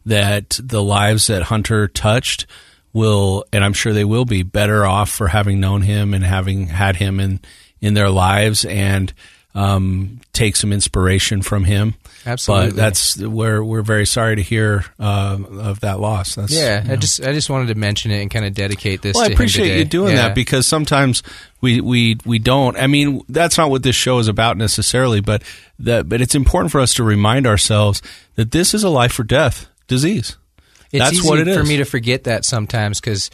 that 0.04 0.58
the 0.62 0.82
lives 0.82 1.28
that 1.28 1.44
Hunter 1.44 1.88
touched 1.88 2.46
will, 2.92 3.44
and 3.52 3.64
I'm 3.64 3.72
sure 3.72 3.92
they 3.92 4.04
will 4.04 4.24
be 4.24 4.42
better 4.42 4.86
off 4.86 5.10
for 5.10 5.28
having 5.28 5.60
known 5.60 5.82
him 5.82 6.14
and 6.14 6.24
having 6.24 6.68
had 6.68 6.96
him 6.96 7.20
in 7.20 7.40
in 7.80 7.94
their 7.94 8.08
lives 8.08 8.64
and 8.64 9.12
um, 9.56 10.20
take 10.32 10.54
some 10.54 10.72
inspiration 10.72 11.40
from 11.42 11.64
him. 11.64 11.94
Absolutely. 12.26 12.68
But 12.70 12.76
that's 12.76 13.16
where 13.18 13.64
we're 13.64 13.82
very 13.82 14.04
sorry 14.04 14.36
to 14.36 14.42
hear 14.42 14.84
uh, 15.00 15.38
of 15.60 15.80
that 15.80 15.98
loss. 16.00 16.34
That's, 16.34 16.52
Yeah, 16.52 16.84
you 16.84 16.92
I 16.92 16.96
just 16.96 17.20
I 17.22 17.32
just 17.32 17.48
wanted 17.48 17.68
to 17.68 17.74
mention 17.76 18.10
it 18.10 18.20
and 18.20 18.30
kind 18.30 18.44
of 18.44 18.52
dedicate 18.52 19.00
this. 19.00 19.14
Well, 19.14 19.24
I 19.24 19.28
appreciate 19.32 19.78
you 19.78 19.84
doing 19.84 20.14
Yeah. 20.16 20.28
that 20.28 20.34
because 20.34 20.66
sometimes 20.66 21.22
we, 21.60 21.80
we 21.80 22.18
we 22.26 22.38
don't. 22.38 22.76
I 22.76 22.86
mean, 22.86 23.22
that's 23.28 23.56
not 23.56 23.70
what 23.70 23.82
this 23.82 23.96
show 23.96 24.18
is 24.18 24.28
about 24.28 24.56
necessarily, 24.56 25.20
but 25.20 25.42
that 25.78 26.08
but 26.08 26.20
it's 26.20 26.34
important 26.34 26.70
for 26.72 26.80
us 26.80 26.94
to 26.94 27.04
remind 27.04 27.46
ourselves 27.46 28.02
that 28.34 28.50
this 28.50 28.74
is 28.74 28.84
a 28.84 28.90
life 28.90 29.18
or 29.18 29.24
death 29.24 29.68
disease. 29.86 30.36
It's 30.92 31.02
That's 31.04 31.18
easy 31.18 31.28
what 31.28 31.38
it 31.38 31.48
is. 31.48 31.56
for 31.56 31.64
me 31.64 31.78
to 31.78 31.84
forget 31.84 32.24
that 32.24 32.44
sometimes 32.44 33.00
because 33.00 33.30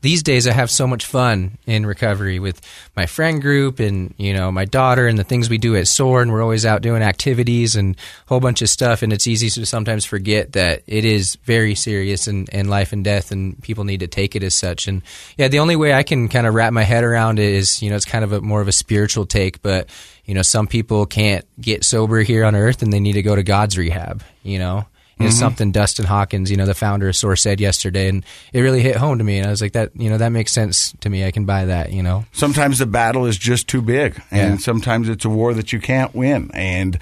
these 0.00 0.22
days 0.22 0.46
I 0.46 0.52
have 0.52 0.70
so 0.70 0.86
much 0.86 1.04
fun 1.04 1.58
in 1.66 1.84
recovery 1.84 2.38
with 2.38 2.60
my 2.96 3.06
friend 3.06 3.40
group 3.40 3.80
and 3.80 4.14
you 4.16 4.32
know 4.32 4.50
my 4.50 4.64
daughter 4.64 5.06
and 5.06 5.18
the 5.18 5.24
things 5.24 5.50
we 5.50 5.58
do 5.58 5.76
at 5.76 5.88
SOAR 5.88 6.22
and 6.22 6.32
we're 6.32 6.42
always 6.42 6.64
out 6.64 6.82
doing 6.82 7.02
activities 7.02 7.76
and 7.76 7.96
a 7.96 8.28
whole 8.28 8.40
bunch 8.40 8.62
of 8.62 8.70
stuff 8.70 9.02
and 9.02 9.12
it's 9.12 9.26
easy 9.26 9.50
to 9.50 9.66
sometimes 9.66 10.04
forget 10.04 10.52
that 10.52 10.82
it 10.86 11.04
is 11.04 11.36
very 11.44 11.74
serious 11.74 12.26
and, 12.26 12.48
and 12.52 12.70
life 12.70 12.92
and 12.92 13.04
death 13.04 13.30
and 13.30 13.60
people 13.62 13.84
need 13.84 14.00
to 14.00 14.06
take 14.06 14.34
it 14.34 14.42
as 14.42 14.54
such. 14.54 14.88
And 14.88 15.02
yeah 15.36 15.48
the 15.48 15.58
only 15.58 15.76
way 15.76 15.92
I 15.92 16.02
can 16.02 16.28
kind 16.28 16.46
of 16.46 16.54
wrap 16.54 16.72
my 16.72 16.84
head 16.84 17.04
around 17.04 17.38
it 17.38 17.52
is 17.52 17.82
you 17.82 17.90
know 17.90 17.96
it's 17.96 18.04
kind 18.04 18.24
of 18.24 18.32
a 18.32 18.40
more 18.40 18.60
of 18.60 18.68
a 18.68 18.72
spiritual 18.72 19.26
take 19.26 19.62
but 19.62 19.88
you 20.24 20.34
know 20.34 20.42
some 20.42 20.66
people 20.66 21.06
can't 21.06 21.44
get 21.60 21.84
sober 21.84 22.20
here 22.20 22.44
on 22.44 22.54
earth 22.54 22.82
and 22.82 22.92
they 22.92 23.00
need 23.00 23.14
to 23.14 23.22
go 23.22 23.36
to 23.36 23.42
God's 23.42 23.76
rehab 23.76 24.22
you 24.42 24.58
know 24.58 24.86
and 25.20 25.28
It's 25.28 25.38
something 25.38 25.70
Dustin 25.70 26.06
Hawkins, 26.06 26.50
you 26.50 26.56
know, 26.56 26.66
the 26.66 26.74
founder 26.74 27.08
of 27.08 27.14
SOAR's 27.16 27.42
said 27.42 27.60
yesterday, 27.60 28.08
and 28.08 28.24
it 28.52 28.60
really 28.62 28.80
hit 28.82 28.96
home 28.96 29.18
to 29.18 29.24
me. 29.24 29.38
And 29.38 29.46
I 29.46 29.50
was 29.50 29.60
like, 29.62 29.72
that, 29.72 29.90
you 29.94 30.10
know, 30.10 30.18
that 30.18 30.30
makes 30.30 30.50
sense 30.52 30.92
to 31.00 31.08
me. 31.10 31.24
I 31.24 31.30
can 31.30 31.44
buy 31.44 31.66
that, 31.66 31.92
you 31.92 32.02
know. 32.02 32.24
sometimes 32.32 32.78
the 32.78 32.86
battle 32.86 33.26
is 33.26 33.36
just 33.36 33.68
too 33.68 33.82
big 33.82 34.20
and 34.30 34.52
Yeah. 34.52 34.56
sometimes 34.58 35.08
it's 35.08 35.24
a 35.24 35.28
war 35.28 35.54
that 35.54 35.72
you 35.72 35.78
can't 35.80 36.14
win 36.14 36.50
and 36.54 36.98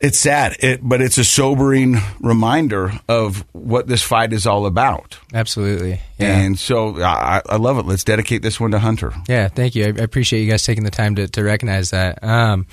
it's 0.00 0.18
sad 0.18 0.56
it, 0.58 0.80
but 0.82 1.00
it's 1.00 1.18
a 1.18 1.24
sobering 1.24 1.96
reminder 2.20 2.92
of 3.08 3.44
what 3.52 3.86
this 3.86 4.02
fight 4.02 4.32
is 4.32 4.46
all 4.46 4.66
about 4.66 5.18
Absolutely. 5.32 6.00
Yeah. 6.18 6.36
and 6.40 6.58
so 6.58 7.00
I, 7.02 7.40
I 7.48 7.56
love 7.56 7.78
it 7.78 7.86
let's 7.86 8.04
dedicate 8.04 8.42
this 8.42 8.58
one 8.60 8.72
to 8.72 8.78
hunter 8.80 9.12
Yeah, 9.28 9.48
thank 9.48 9.74
you. 9.74 9.84
I, 9.84 9.88
I 9.88 10.02
appreciate 10.04 10.42
you 10.42 10.50
guys 10.50 10.64
taking 10.64 10.84
the 10.84 10.90
time 10.90 11.14
to, 11.14 11.28
to 11.28 11.42
recognize 11.42 11.90
that. 11.90 12.22
Um, 12.24 12.66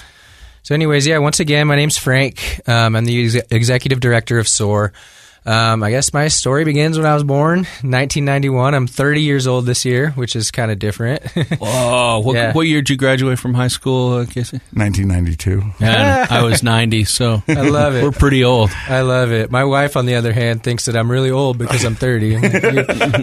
so, 0.63 0.75
anyways, 0.75 1.07
yeah, 1.07 1.17
once 1.17 1.39
again, 1.39 1.67
my 1.67 1.75
name's 1.75 1.97
Frank. 1.97 2.61
Um, 2.67 2.95
I'm 2.95 3.05
the 3.05 3.25
ex- 3.25 3.47
executive 3.51 3.99
director 3.99 4.39
of 4.39 4.47
SOAR. 4.47 4.93
Um, 5.43 5.81
I 5.81 5.89
guess 5.89 6.13
my 6.13 6.27
story 6.27 6.65
begins 6.65 6.97
when 6.99 7.07
I 7.07 7.15
was 7.15 7.23
born, 7.23 7.59
1991. 7.81 8.75
I'm 8.75 8.85
30 8.85 9.21
years 9.23 9.47
old 9.47 9.65
this 9.65 9.85
year, 9.85 10.11
which 10.11 10.35
is 10.35 10.51
kind 10.51 10.69
of 10.71 10.77
different. 10.77 11.23
Oh, 11.63 12.19
what, 12.19 12.35
Yeah. 12.35 12.53
what 12.53 12.61
year 12.67 12.81
did 12.81 12.89
you 12.91 12.97
graduate 12.97 13.39
from 13.39 13.53
high 13.53 13.67
school, 13.69 14.13
uh, 14.19 14.25
Casey? 14.25 14.59
1992 14.73 15.63
And 15.79 16.31
I 16.31 16.43
was 16.43 16.61
90, 16.63 17.05
so 17.05 17.41
I 17.47 17.61
love 17.61 17.95
it. 17.95 18.03
we're 18.03 18.11
pretty 18.11 18.43
old. 18.43 18.69
I 18.87 19.01
love 19.01 19.31
it. 19.31 19.49
My 19.49 19.63
wife, 19.63 19.95
on 19.97 20.05
the 20.05 20.15
other 20.15 20.33
hand, 20.33 20.63
thinks 20.63 20.85
that 20.85 20.95
I'm 20.95 21.09
really 21.09 21.31
old 21.31 21.57
because 21.57 21.83
I'm 21.85 21.95
30. 21.95 22.35
I'm 22.35 22.41
like, 22.41 22.53
you, 22.53 22.69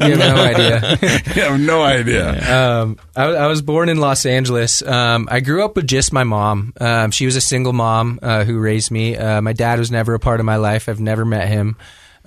you 0.08 0.16
have 0.16 0.18
no 0.18 0.42
idea. 0.42 0.98
you 1.34 1.42
have 1.42 1.60
no 1.60 1.82
idea 1.82 2.80
Um, 2.80 2.98
I, 3.14 3.24
I 3.26 3.46
was 3.46 3.62
born 3.62 3.88
in 3.88 3.98
Los 3.98 4.26
Angeles. 4.26 4.82
Um, 4.82 5.28
I 5.30 5.38
grew 5.40 5.64
up 5.64 5.76
with 5.76 5.86
just 5.86 6.12
my 6.12 6.24
mom. 6.24 6.72
Um, 6.80 7.10
she 7.12 7.26
was 7.26 7.36
a 7.36 7.40
single 7.40 7.72
mom 7.72 8.18
uh, 8.22 8.44
who 8.44 8.58
raised 8.58 8.90
me. 8.90 9.16
Uh, 9.16 9.40
my 9.40 9.52
dad 9.52 9.78
was 9.78 9.90
never 9.92 10.14
a 10.14 10.18
part 10.20 10.40
of 10.40 10.46
my 10.46 10.56
life. 10.56 10.88
I've 10.88 11.00
never 11.00 11.24
met 11.24 11.48
him. 11.48 11.76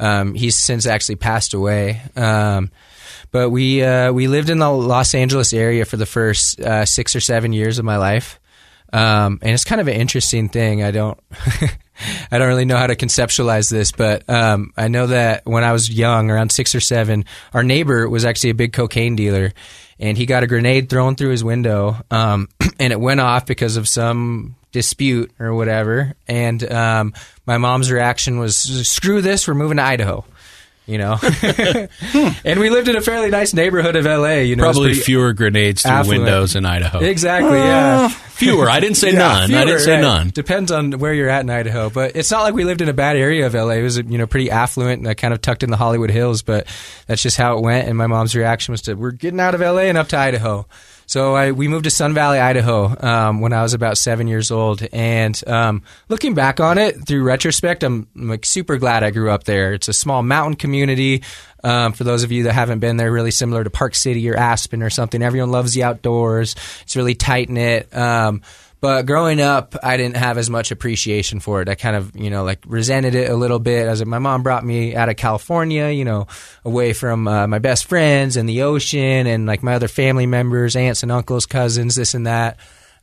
Um, 0.01 0.33
he's 0.33 0.57
since 0.57 0.85
actually 0.85 1.15
passed 1.15 1.53
away. 1.53 2.01
Um, 2.15 2.71
but 3.31 3.49
we 3.49 3.81
uh, 3.83 4.11
we 4.11 4.27
lived 4.27 4.49
in 4.49 4.59
the 4.59 4.69
Los 4.69 5.15
Angeles 5.15 5.53
area 5.53 5.85
for 5.85 5.95
the 5.95 6.05
first 6.05 6.59
uh, 6.59 6.85
six 6.85 7.15
or 7.15 7.21
seven 7.21 7.53
years 7.53 7.79
of 7.79 7.85
my 7.85 7.97
life. 7.97 8.39
Um, 8.91 9.39
and 9.41 9.51
it's 9.51 9.63
kind 9.63 9.79
of 9.79 9.87
an 9.87 9.95
interesting 9.95 10.49
thing. 10.49 10.83
I 10.83 10.91
don't. 10.91 11.19
I 12.31 12.39
don't 12.39 12.47
really 12.47 12.65
know 12.65 12.77
how 12.77 12.87
to 12.87 12.95
conceptualize 12.95 13.69
this, 13.69 13.91
but 13.91 14.27
um, 14.27 14.73
I 14.75 14.87
know 14.87 15.07
that 15.07 15.45
when 15.45 15.63
I 15.63 15.71
was 15.71 15.87
young, 15.87 16.31
around 16.31 16.51
six 16.51 16.73
or 16.73 16.79
seven, 16.79 17.25
our 17.53 17.63
neighbor 17.63 18.09
was 18.09 18.25
actually 18.25 18.49
a 18.49 18.55
big 18.55 18.73
cocaine 18.73 19.15
dealer, 19.15 19.53
and 19.99 20.17
he 20.17 20.25
got 20.25 20.41
a 20.41 20.47
grenade 20.47 20.89
thrown 20.89 21.15
through 21.15 21.29
his 21.29 21.43
window, 21.43 21.97
um, 22.09 22.49
and 22.79 22.91
it 22.91 22.99
went 22.99 23.19
off 23.19 23.45
because 23.45 23.77
of 23.77 23.87
some 23.87 24.55
dispute 24.71 25.31
or 25.39 25.53
whatever. 25.53 26.13
And 26.27 26.63
um, 26.71 27.13
my 27.45 27.57
mom's 27.57 27.91
reaction 27.91 28.39
was, 28.39 28.55
"Screw 28.87 29.21
this, 29.21 29.47
we're 29.47 29.53
moving 29.53 29.77
to 29.77 29.83
Idaho." 29.83 30.25
You 30.87 30.97
know, 30.97 31.19
and 32.43 32.59
we 32.59 32.69
lived 32.69 32.89
in 32.89 32.95
a 32.95 33.01
fairly 33.01 33.29
nice 33.29 33.53
neighborhood 33.53 33.95
of 33.95 34.05
LA. 34.05 34.37
You 34.39 34.55
know, 34.55 34.63
Probably 34.63 34.93
fewer 34.95 35.31
grenades 35.31 35.83
through 35.83 35.91
affluent. 35.91 36.23
windows 36.23 36.55
in 36.55 36.65
Idaho. 36.65 36.99
Exactly. 36.99 37.59
Yeah. 37.59 38.09
Fewer. 38.09 38.67
I 38.69 38.79
didn't 38.79 38.97
say 38.97 39.11
Yeah, 39.11 39.19
none. 39.19 39.53
I 39.53 39.65
didn't 39.65 39.81
say 39.81 39.93
right. 39.93 40.01
none. 40.01 40.29
Depends 40.31 40.71
on 40.71 40.93
where 40.93 41.13
you're 41.13 41.29
at 41.29 41.41
in 41.41 41.49
Idaho, 41.51 41.89
but 41.91 42.15
it's 42.15 42.31
not 42.31 42.41
like 42.41 42.55
we 42.55 42.65
lived 42.65 42.81
in 42.81 42.89
a 42.89 42.93
bad 42.93 43.15
area 43.15 43.45
of 43.45 43.53
LA. 43.53 43.73
It 43.75 43.83
was 43.83 43.97
you 43.97 44.17
know 44.17 44.25
pretty 44.27 44.49
affluent 44.49 44.99
and 44.99 45.07
uh, 45.07 45.13
kind 45.13 45.33
of 45.33 45.39
tucked 45.41 45.63
in 45.63 45.69
the 45.69 45.77
Hollywood 45.77 46.09
Hills, 46.09 46.41
but 46.41 46.67
that's 47.05 47.21
just 47.21 47.37
how 47.37 47.57
it 47.57 47.61
went. 47.61 47.87
And 47.87 47.95
my 47.97 48.07
mom's 48.07 48.35
reaction 48.35 48.71
was 48.71 48.81
to 48.83 48.95
we're 48.95 49.11
getting 49.11 49.39
out 49.39 49.53
of 49.53 49.61
LA 49.61 49.81
and 49.83 49.97
up 49.99 50.09
to 50.09 50.17
Idaho. 50.17 50.65
So 51.11 51.35
I, 51.35 51.51
we 51.51 51.67
moved 51.67 51.83
to 51.83 51.89
Sun 51.89 52.13
Valley, 52.13 52.39
Idaho, 52.39 52.95
um, 53.05 53.41
when 53.41 53.51
I 53.51 53.63
was 53.63 53.73
about 53.73 53.97
seven 53.97 54.29
years 54.29 54.49
old. 54.49 54.81
And 54.93 55.37
um, 55.45 55.83
looking 56.07 56.35
back 56.35 56.61
on 56.61 56.77
it 56.77 57.05
through 57.05 57.23
retrospect, 57.23 57.83
I'm, 57.83 58.07
I'm 58.15 58.29
like 58.29 58.45
super 58.45 58.77
glad 58.77 59.03
I 59.03 59.11
grew 59.11 59.29
up 59.29 59.43
there. 59.43 59.73
It's 59.73 59.89
a 59.89 59.93
small 59.93 60.23
mountain 60.23 60.55
community. 60.55 61.23
Um, 61.65 61.91
for 61.91 62.05
those 62.05 62.23
of 62.23 62.31
you 62.31 62.43
that 62.43 62.53
haven't 62.53 62.79
been 62.79 62.95
there, 62.95 63.11
really 63.11 63.29
similar 63.29 63.61
to 63.61 63.69
Park 63.69 63.93
City 63.93 64.29
or 64.29 64.37
Aspen 64.37 64.81
or 64.81 64.89
something. 64.89 65.21
Everyone 65.21 65.51
loves 65.51 65.73
the 65.73 65.83
outdoors. 65.83 66.55
It's 66.83 66.95
really 66.95 67.13
tight 67.13 67.49
knit. 67.49 67.93
But 68.81 69.05
growing 69.05 69.39
up, 69.39 69.75
I 69.83 69.95
didn't 69.95 70.17
have 70.17 70.39
as 70.39 70.49
much 70.49 70.71
appreciation 70.71 71.39
for 71.39 71.61
it. 71.61 71.69
I 71.69 71.75
kind 71.75 71.95
of, 71.95 72.15
you 72.15 72.31
know, 72.31 72.43
like 72.43 72.63
resented 72.65 73.13
it 73.13 73.29
a 73.29 73.35
little 73.35 73.59
bit. 73.59 73.87
As 73.87 74.03
my 74.03 74.17
mom 74.17 74.41
brought 74.41 74.65
me 74.65 74.95
out 74.95 75.07
of 75.07 75.17
California, 75.17 75.89
you 75.89 76.03
know, 76.03 76.25
away 76.65 76.93
from 76.93 77.27
uh, 77.27 77.45
my 77.45 77.59
best 77.59 77.85
friends 77.85 78.37
and 78.37 78.49
the 78.49 78.63
ocean 78.63 79.27
and 79.27 79.45
like 79.45 79.61
my 79.61 79.75
other 79.75 79.87
family 79.87 80.25
members, 80.25 80.75
aunts 80.75 81.03
and 81.03 81.11
uncles, 81.11 81.45
cousins, 81.45 81.93
this 81.93 82.15
and 82.15 82.25
that. 82.25 82.57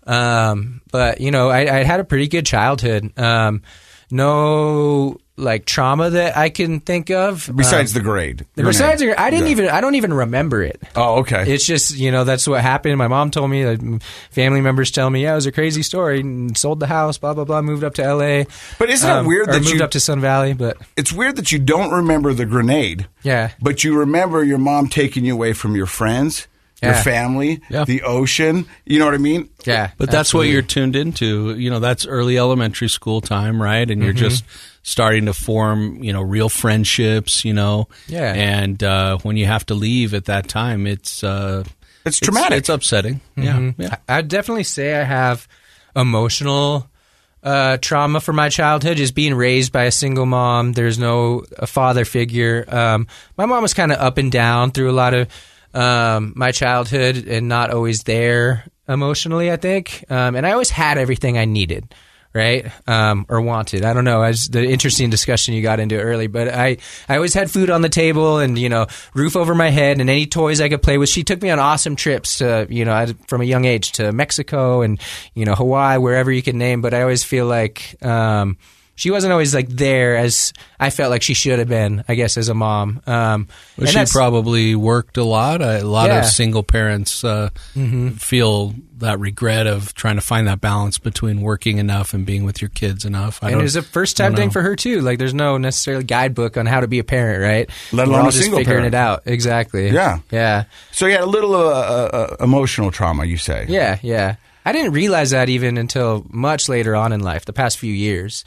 Um, 0.04 0.80
but 0.90 1.20
you 1.20 1.30
know, 1.30 1.48
I, 1.48 1.60
I 1.78 1.84
had 1.84 2.00
a 2.00 2.04
pretty 2.04 2.26
good 2.26 2.44
childhood. 2.44 3.16
Um, 3.16 3.62
no 4.10 5.18
like 5.38 5.64
trauma 5.64 6.10
that 6.10 6.36
I 6.36 6.50
can 6.50 6.80
think 6.80 7.10
of. 7.10 7.48
Besides 7.54 7.94
the 7.94 8.00
grade. 8.00 8.42
Um, 8.58 8.64
besides, 8.66 9.00
Grenade. 9.00 9.16
I 9.18 9.30
didn't 9.30 9.46
Yeah. 9.46 9.52
even. 9.52 9.68
I 9.68 9.80
don't 9.80 9.94
even 9.94 10.12
remember 10.12 10.62
it. 10.62 10.82
Oh, 10.96 11.20
okay. 11.20 11.50
It's 11.52 11.64
just 11.64 11.96
you 11.96 12.10
know 12.10 12.24
that's 12.24 12.46
what 12.46 12.60
happened. 12.60 12.98
My 12.98 13.08
mom 13.08 13.30
told 13.30 13.50
me, 13.50 13.64
like, 13.66 14.02
family 14.30 14.60
members 14.60 14.90
tell 14.90 15.08
me, 15.08 15.22
yeah, 15.22 15.32
it 15.32 15.36
was 15.36 15.46
a 15.46 15.52
crazy 15.52 15.82
story. 15.82 16.20
And 16.20 16.56
sold 16.56 16.80
the 16.80 16.86
house, 16.86 17.16
blah 17.18 17.34
blah 17.34 17.44
blah. 17.44 17.62
Moved 17.62 17.84
up 17.84 17.94
to 17.94 18.04
L.A. 18.04 18.46
But 18.78 18.90
isn't 18.90 19.08
it 19.08 19.12
Um, 19.12 19.26
weird 19.26 19.48
or 19.48 19.52
that 19.52 19.62
moved 19.62 19.74
you- 19.76 19.84
up 19.84 19.92
to 19.92 20.00
Sun 20.00 20.20
Valley? 20.20 20.52
But 20.52 20.76
it's 20.96 21.12
weird 21.12 21.36
that 21.36 21.52
you 21.52 21.58
don't 21.58 21.90
remember 21.92 22.34
the 22.34 22.44
grenade. 22.46 23.06
Yeah. 23.22 23.50
But 23.62 23.84
you 23.84 23.96
remember 23.98 24.42
your 24.44 24.58
mom 24.58 24.88
taking 24.88 25.24
you 25.24 25.34
away 25.34 25.52
from 25.52 25.76
your 25.76 25.86
friends, 25.86 26.46
your 26.82 26.94
family, 26.94 27.60
Yeah. 27.68 27.84
the 27.84 28.02
ocean. 28.02 28.66
You 28.86 28.98
know 29.00 29.04
what 29.04 29.14
I 29.14 29.18
mean? 29.18 29.48
yeah, 29.64 29.90
But 29.98 30.10
that's 30.10 30.32
what 30.32 30.46
you're 30.48 30.62
tuned 30.62 30.94
into. 30.96 31.54
You 31.54 31.70
know, 31.70 31.80
that's 31.80 32.06
early 32.06 32.38
elementary 32.38 32.88
school 32.88 33.20
time, 33.20 33.60
right? 33.60 33.90
And 33.90 34.02
you're 34.02 34.12
Mm-hmm. 34.14 34.18
just 34.28 34.44
starting 34.88 35.26
to 35.26 35.34
form, 35.34 36.02
you 36.02 36.12
know, 36.14 36.22
real 36.22 36.48
friendships, 36.48 37.44
you 37.44 37.52
know. 37.52 37.88
Yeah. 38.06 38.32
And 38.32 38.82
uh, 38.82 39.18
when 39.18 39.36
you 39.36 39.44
have 39.46 39.66
to 39.66 39.74
leave 39.74 40.14
at 40.14 40.24
that 40.26 40.48
time, 40.48 40.86
it's 40.86 41.22
uh, 41.22 41.64
It's 42.06 42.18
traumatic. 42.20 42.58
It's, 42.58 42.68
upsetting. 42.70 43.20
Yeah. 43.36 43.72
Yeah. 43.76 43.96
I- 44.08 44.18
I'd 44.18 44.28
definitely 44.28 44.64
say 44.64 44.94
I 44.98 45.04
have 45.04 45.46
emotional 45.94 46.88
uh, 47.42 47.76
trauma 47.80 48.20
from 48.20 48.36
my 48.36 48.48
childhood, 48.48 48.96
just 48.96 49.14
being 49.14 49.34
raised 49.34 49.72
by 49.72 49.84
a 49.84 49.90
single 49.92 50.26
mom. 50.26 50.72
There's 50.72 50.98
no 50.98 51.44
a 51.58 51.66
father 51.66 52.04
figure. 52.04 52.64
Um, 52.68 53.06
my 53.36 53.46
mom 53.46 53.62
was 53.62 53.74
kind 53.74 53.92
of 53.92 53.98
up 53.98 54.18
and 54.18 54.32
down 54.32 54.70
through 54.72 54.90
a 54.90 54.92
lot 54.92 55.14
of 55.14 55.28
um, 55.74 56.32
my 56.34 56.50
childhood 56.50 57.26
and 57.28 57.48
not 57.48 57.70
always 57.70 58.02
there 58.04 58.64
emotionally, 58.88 59.52
I 59.52 59.56
think. 59.56 60.04
Um, 60.10 60.34
and 60.34 60.46
I 60.46 60.52
always 60.52 60.70
had 60.70 60.96
everything 60.98 61.36
I 61.36 61.44
needed. 61.44 61.94
Right, 62.34 62.70
um, 62.86 63.24
or 63.30 63.40
wanted. 63.40 63.84
I 63.86 63.94
don't 63.94 64.04
know. 64.04 64.22
As 64.22 64.48
the 64.48 64.62
interesting 64.62 65.08
discussion 65.08 65.54
you 65.54 65.62
got 65.62 65.80
into 65.80 65.98
early, 65.98 66.26
but 66.26 66.48
I, 66.48 66.76
I 67.08 67.16
always 67.16 67.32
had 67.32 67.50
food 67.50 67.70
on 67.70 67.80
the 67.80 67.88
table 67.88 68.38
and 68.38 68.58
you 68.58 68.68
know 68.68 68.86
roof 69.14 69.34
over 69.34 69.54
my 69.54 69.70
head 69.70 69.98
and 69.98 70.10
any 70.10 70.26
toys 70.26 70.60
I 70.60 70.68
could 70.68 70.82
play 70.82 70.98
with. 70.98 71.08
She 71.08 71.24
took 71.24 71.40
me 71.40 71.48
on 71.48 71.58
awesome 71.58 71.96
trips 71.96 72.38
to 72.38 72.66
you 72.68 72.84
know 72.84 73.06
from 73.28 73.40
a 73.40 73.44
young 73.44 73.64
age 73.64 73.92
to 73.92 74.12
Mexico 74.12 74.82
and 74.82 75.00
you 75.34 75.46
know 75.46 75.54
Hawaii, 75.54 75.96
wherever 75.98 76.30
you 76.30 76.42
can 76.42 76.58
name. 76.58 76.82
But 76.82 76.92
I 76.92 77.00
always 77.00 77.24
feel 77.24 77.46
like 77.46 77.96
um, 78.04 78.58
she 78.98 79.12
wasn't 79.12 79.30
always 79.32 79.54
like 79.54 79.68
there 79.68 80.16
as 80.16 80.52
I 80.80 80.90
felt 80.90 81.10
like 81.10 81.22
she 81.22 81.32
should 81.34 81.60
have 81.60 81.68
been. 81.68 82.02
I 82.08 82.16
guess 82.16 82.36
as 82.36 82.48
a 82.48 82.54
mom. 82.54 83.00
Um, 83.06 83.46
Well, 83.78 83.86
and 83.88 84.08
she 84.08 84.12
probably 84.12 84.74
worked 84.74 85.16
a 85.16 85.24
lot. 85.24 85.62
A 85.62 85.82
lot 85.84 86.08
Yeah. 86.08 86.18
of 86.18 86.26
single 86.26 86.64
parents 86.64 87.22
uh, 87.22 87.50
feel 88.16 88.74
that 88.98 89.20
regret 89.20 89.66
of 89.68 89.94
trying 89.94 90.16
to 90.16 90.20
find 90.20 90.48
that 90.48 90.60
balance 90.60 90.98
between 90.98 91.40
working 91.40 91.78
enough 91.78 92.14
and 92.14 92.26
being 92.26 92.44
with 92.44 92.60
your 92.60 92.68
kids 92.70 93.04
enough. 93.04 93.38
I 93.42 93.50
and 93.52 93.60
it 93.60 93.62
was 93.62 93.76
a 93.76 93.82
first 93.82 94.16
time 94.16 94.32
don't 94.32 94.40
thing 94.40 94.50
for 94.50 94.62
her 94.62 94.74
too. 94.74 95.00
Like, 95.02 95.18
there's 95.18 95.34
no 95.34 95.56
necessarily 95.58 96.02
guidebook 96.04 96.56
on 96.56 96.66
how 96.66 96.80
to 96.80 96.88
be 96.88 96.98
a 96.98 97.04
parent, 97.04 97.40
right? 97.42 97.70
Let 97.92 98.08
alone 98.08 98.22
a 98.22 98.24
just 98.30 98.38
single 98.42 98.58
figuring 98.58 98.78
parent. 98.90 98.94
it 98.94 98.98
out. 98.98 99.22
Exactly. 99.26 99.90
Yeah. 99.90 100.18
Yeah. 100.32 100.64
So 100.90 101.06
you 101.06 101.12
had 101.12 101.20
a 101.22 101.26
little 101.26 101.54
uh, 101.54 101.58
uh, 101.70 102.36
uh, 102.40 102.44
emotional 102.44 102.90
trauma, 102.90 103.24
you 103.24 103.36
say? 103.36 103.66
Yeah, 103.68 103.98
yeah. 104.02 104.34
I 104.64 104.72
didn't 104.72 104.92
realize 104.92 105.30
that 105.30 105.48
even 105.48 105.78
until 105.78 106.26
much 106.28 106.68
later 106.68 106.94
on 106.96 107.12
in 107.12 107.20
life, 107.20 107.44
the 107.44 107.52
past 107.54 107.78
few 107.78 107.92
years. 107.92 108.44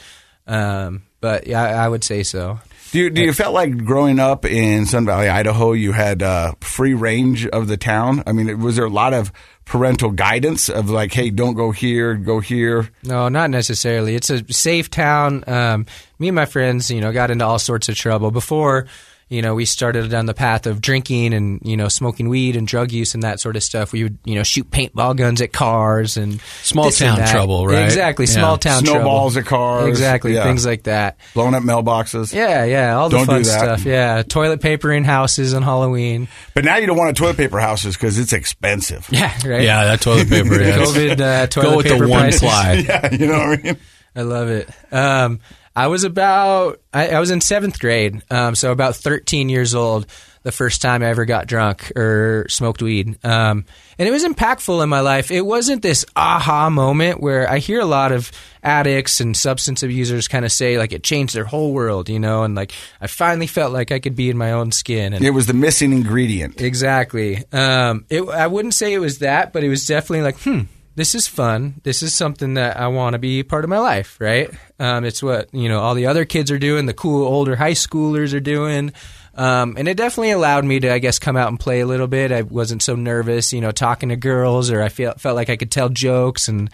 Um, 0.47 1.04
but 1.19 1.47
yeah, 1.47 1.63
I, 1.63 1.86
I 1.86 1.88
would 1.88 2.04
say 2.04 2.23
so. 2.23 2.60
Do 2.91 2.99
you, 2.99 3.10
do 3.10 3.21
you 3.21 3.32
felt 3.32 3.54
like 3.54 3.86
growing 3.86 4.19
up 4.19 4.43
in 4.43 4.86
Sun 4.86 5.06
Valley, 5.06 5.30
Idaho, 5.30 5.71
you 5.71 5.93
had 5.93 6.21
uh, 6.21 6.56
free 6.60 6.93
range 6.93 7.47
of 7.47 7.69
the 7.69 7.77
town? 7.77 8.21
I 8.27 8.34
mean, 8.34 8.60
was 8.60 8.75
there 8.75 8.84
a 8.84 8.89
lot 8.89 9.13
of 9.13 9.32
parental 9.63 10.12
guidance 10.12 10.67
of 10.67 10.89
like, 10.89 11.13
hey, 11.13 11.30
don't 11.30 11.54
go 11.54 11.71
here, 11.71 12.15
go 12.15 12.41
here? 12.41 12.89
No, 13.04 13.30
not 13.30 13.49
necessarily. 13.49 14.15
It's 14.15 14.30
a 14.30 14.43
safe 14.51 14.89
town. 14.89 15.45
Um, 15.47 15.86
me 16.19 16.27
and 16.27 16.36
my 16.36 16.45
friends, 16.45 16.91
you 16.91 16.99
know, 16.99 17.13
got 17.13 17.32
into 17.32 17.45
all 17.45 17.60
sorts 17.60 17.88
of 17.88 17.95
trouble 17.95 18.30
before. 18.30 18.88
You 19.32 19.41
know, 19.41 19.56
we 19.56 19.63
started 19.63 20.12
down 20.12 20.26
the 20.26 20.34
path 20.34 20.67
of 20.67 20.82
drinking 20.82 21.34
and 21.34 21.62
you 21.63 21.78
know 21.78 21.88
smoking 21.88 22.28
weed 22.28 22.58
and 22.58 22.67
drug 22.67 22.91
use 22.91 23.13
and 23.13 23.24
that 23.24 23.39
sort 23.39 23.56
of 23.56 23.63
stuff. 23.63 23.94
We 23.94 24.04
would 24.04 24.17
you 24.26 24.36
know 24.36 24.44
shoot 24.44 24.70
paintball 24.70 25.15
guns 25.15 25.39
at 25.41 25.54
cars 25.54 26.17
and 26.17 26.41
Small 26.63 26.86
this 26.88 27.02
and 27.02 27.17
town 27.17 27.28
trouble, 27.30 27.65
right? 27.65 27.86
Exactly, 27.86 28.26
Yeah. 28.26 28.32
small 28.34 28.58
town 28.58 28.84
Snowballs 28.84 29.34
trouble. 29.36 29.46
at 29.48 29.50
cars. 29.50 29.88
Exactly, 29.88 30.34
Yeah. 30.34 30.44
things 30.44 30.65
like 30.65 30.84
that. 30.84 31.15
Blowing 31.34 31.54
up 31.54 31.63
mailboxes? 31.63 32.34
Yeah, 32.34 32.65
yeah, 32.65 32.98
all 32.98 33.08
the 33.08 33.17
Don't 33.20 33.26
do 33.28 33.32
fun 33.32 33.41
that. 33.44 33.60
stuff. 33.80 33.86
Yeah, 33.86 34.22
toilet 34.24 34.60
paper 34.60 34.91
in 34.91 35.06
houses 35.06 35.54
on 35.54 35.62
Halloween. 35.63 36.28
But 36.54 36.65
now 36.65 36.76
you 36.76 36.86
don't 36.86 36.98
want 36.98 37.12
a 37.12 37.13
toilet 37.13 37.38
paper 37.38 37.60
houses 37.60 37.96
because 37.96 38.20
it's 38.20 38.34
expensive. 38.34 39.08
Yeah, 39.12 39.32
right. 39.46 39.62
Yeah, 39.63 39.86
that 39.86 40.02
toilet 40.02 40.28
paper. 40.30 40.56
yeah. 40.62 40.78
COVID 40.78 41.22
uh, 41.22 41.48
toilet 41.48 41.70
Go 41.70 41.78
with 41.78 41.86
paper 41.86 42.06
the 42.06 42.12
one 42.12 42.22
prices. 42.24 42.39
ply. 42.41 42.74
yeah, 42.86 43.10
you 43.13 43.28
know 43.28 43.38
what 43.48 43.60
I 43.60 43.62
mean? 43.62 43.78
I 44.13 44.22
love 44.24 44.50
it. 44.50 44.70
Um, 44.91 45.39
I 45.75 45.88
was 45.88 46.03
about 46.03 46.81
I, 46.93 47.10
I 47.10 47.19
was 47.19 47.31
in 47.31 47.41
seventh 47.41 47.79
grade, 47.79 48.21
um, 48.29 48.55
so 48.55 48.71
about 48.71 48.95
thirteen 48.95 49.49
years 49.49 49.73
old. 49.75 50.05
The 50.43 50.51
first 50.51 50.81
time 50.81 51.03
I 51.03 51.05
ever 51.05 51.25
got 51.25 51.45
drunk 51.45 51.91
or 51.95 52.47
smoked 52.49 52.81
weed, 52.81 53.23
um, 53.23 53.63
and 53.99 54.07
it 54.07 54.12
was 54.12 54.23
impactful 54.23 54.81
in 54.81 54.89
my 54.89 55.01
life. 55.01 55.29
It 55.29 55.45
wasn't 55.45 55.84
this 55.84 56.03
aha 56.15 56.71
moment 56.71 57.21
where 57.21 57.47
I 57.47 57.60
hear 57.60 57.79
a 57.79 57.86
lot 57.86 58.12
of 58.12 58.31
addicts 58.63 59.21
and 59.21 59.38
substance 59.38 59.84
abusers 59.84 60.27
kind 60.27 60.43
of 60.43 60.51
say 60.51 60.79
like 60.79 60.93
it 60.93 61.03
changed 61.03 61.36
their 61.36 61.43
whole 61.45 61.73
world, 61.73 62.10
you 62.10 62.19
know, 62.19 62.41
and 62.41 62.55
like 62.55 62.71
I 62.99 63.05
finally 63.05 63.45
felt 63.45 63.71
like 63.71 63.91
I 63.91 63.99
could 63.99 64.15
be 64.15 64.31
in 64.31 64.38
my 64.38 64.53
own 64.53 64.71
skin. 64.71 65.13
And 65.13 65.23
It 65.23 65.29
was 65.29 65.45
the 65.45 65.53
missing 65.53 65.93
ingredient. 65.93 66.60
Exactly. 66.60 67.43
Um, 67.51 68.05
it, 68.10 68.27
I 68.27 68.47
wouldn't 68.47 68.73
say 68.73 68.93
it 68.93 68.99
was 68.99 69.19
that, 69.19 69.53
but 69.53 69.63
it 69.63 69.69
was 69.69 69.86
definitely 69.86 70.23
like, 70.23 70.39
hmm, 70.39 70.62
this 70.95 71.15
is 71.15 71.27
fun. 71.27 71.75
This 71.84 72.04
is 72.04 72.13
something 72.13 72.56
that 72.56 72.77
I 72.77 72.88
want 72.88 73.13
to 73.13 73.19
be 73.19 73.43
part 73.43 73.63
of 73.63 73.69
my 73.69 73.80
life, 73.80 74.17
right? 74.19 74.49
Um, 74.80 75.06
it's 75.06 75.23
what 75.23 75.54
you 75.54 75.69
know 75.69 75.80
all 75.80 75.95
the 75.95 76.08
other 76.08 76.25
kids 76.25 76.51
are 76.51 76.60
doing, 76.60 76.86
the 76.86 76.93
cool 76.93 77.25
older 77.25 77.56
high 77.56 77.71
schoolers 77.71 78.34
are 78.34 78.41
doing. 78.41 78.93
Um, 79.34 79.75
and 79.77 79.88
it 79.88 79.95
definitely 79.95 80.32
allowed 80.32 80.65
me 80.65 80.82
to, 80.82 80.91
I 80.91 80.99
guess, 80.99 81.17
come 81.17 81.38
out 81.38 81.47
and 81.47 81.60
play 81.60 81.80
a 81.80 81.86
little 81.86 82.08
bit. 82.08 82.34
I 82.34 82.41
wasn't 82.41 82.82
so 82.82 82.95
nervous, 82.95 83.54
you 83.54 83.62
know, 83.62 83.71
talking 83.71 84.10
to 84.10 84.17
girls, 84.17 84.69
or 84.69 84.82
I 84.82 84.89
felt 84.89 85.21
felt 85.21 85.38
like 85.38 85.49
I 85.49 85.56
could 85.56 85.71
tell 85.71 85.88
jokes, 85.88 86.49
and 86.49 86.69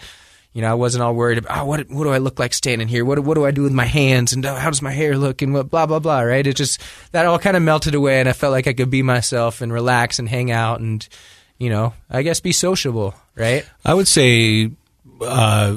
you 0.52 0.62
know, 0.62 0.70
I 0.70 0.74
wasn't 0.74 1.04
all 1.04 1.14
worried 1.14 1.38
about 1.38 1.58
oh, 1.58 1.64
what 1.66 1.88
what 1.88 2.04
do 2.04 2.10
I 2.10 2.18
look 2.18 2.40
like 2.40 2.52
standing 2.52 2.88
here? 2.88 3.04
What 3.04 3.20
what 3.20 3.34
do 3.34 3.46
I 3.46 3.52
do 3.52 3.62
with 3.62 3.72
my 3.72 3.84
hands? 3.84 4.32
And 4.32 4.44
oh, 4.44 4.56
how 4.56 4.70
does 4.70 4.82
my 4.82 4.90
hair 4.90 5.16
look? 5.16 5.40
And 5.40 5.54
what 5.54 5.70
blah 5.70 5.86
blah 5.86 6.00
blah. 6.00 6.22
Right? 6.22 6.44
It 6.44 6.56
just 6.56 6.82
that 7.12 7.26
all 7.26 7.38
kind 7.38 7.56
of 7.56 7.62
melted 7.62 7.94
away, 7.94 8.18
and 8.18 8.28
I 8.28 8.32
felt 8.32 8.52
like 8.52 8.66
I 8.66 8.72
could 8.72 8.90
be 8.90 9.02
myself 9.02 9.60
and 9.60 9.72
relax 9.72 10.18
and 10.18 10.28
hang 10.28 10.50
out 10.50 10.80
and 10.80 11.08
you 11.58 11.70
know, 11.70 11.92
I 12.10 12.22
guess 12.22 12.40
be 12.40 12.52
sociable. 12.52 13.14
Right? 13.34 13.64
I 13.84 13.94
would 13.94 14.08
say 14.08 14.70
uh, 15.20 15.76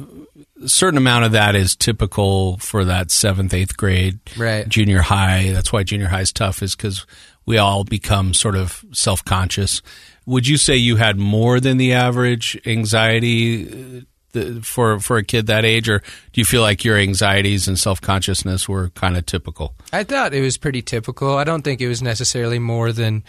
a 0.64 0.70
certain 0.70 0.98
amount 0.98 1.26
of 1.26 1.32
that 1.34 1.56
is 1.56 1.76
typical 1.76 2.58
for 2.58 2.86
that 2.86 3.12
seventh, 3.12 3.54
eighth 3.54 3.78
grade, 3.78 4.20
Right. 4.38 4.68
junior 4.68 5.02
high. 5.02 5.52
That's 5.52 5.72
why 5.74 5.84
junior 5.84 6.08
high 6.08 6.22
is 6.22 6.32
tough, 6.34 6.62
is 6.64 6.76
because 6.76 7.06
we 7.46 7.58
all 7.58 7.84
become 7.84 8.34
sort 8.34 8.56
of 8.56 8.84
self 8.92 9.24
conscious. 9.26 9.82
Would 10.26 10.48
you 10.48 10.58
say 10.58 10.76
you 10.76 10.96
had 10.98 11.18
more 11.18 11.60
than 11.60 11.78
the 11.78 11.94
average 11.94 12.60
anxiety 12.66 13.68
uh, 13.68 14.02
the, 14.34 14.62
for 14.62 15.00
for 15.00 15.18
a 15.18 15.24
kid 15.24 15.48
that 15.48 15.66
age, 15.66 15.90
or 15.90 16.00
do 16.00 16.40
you 16.42 16.46
feel 16.46 16.62
like 16.62 16.86
your 16.86 16.98
anxieties 16.98 17.68
and 17.68 17.78
self 17.78 18.00
consciousness 18.00 18.70
were 18.70 18.90
kind 18.90 19.18
of 19.18 19.26
typical? 19.26 19.74
I 19.92 20.04
thought 20.04 20.34
it 20.34 20.42
was 20.42 20.58
pretty 20.58 20.82
typical. 20.82 21.38
I 21.38 21.44
don't 21.44 21.64
think 21.64 21.82
it 21.82 21.88
was 21.88 22.02
necessarily 22.02 22.60
more 22.60 22.92
than 22.94 23.24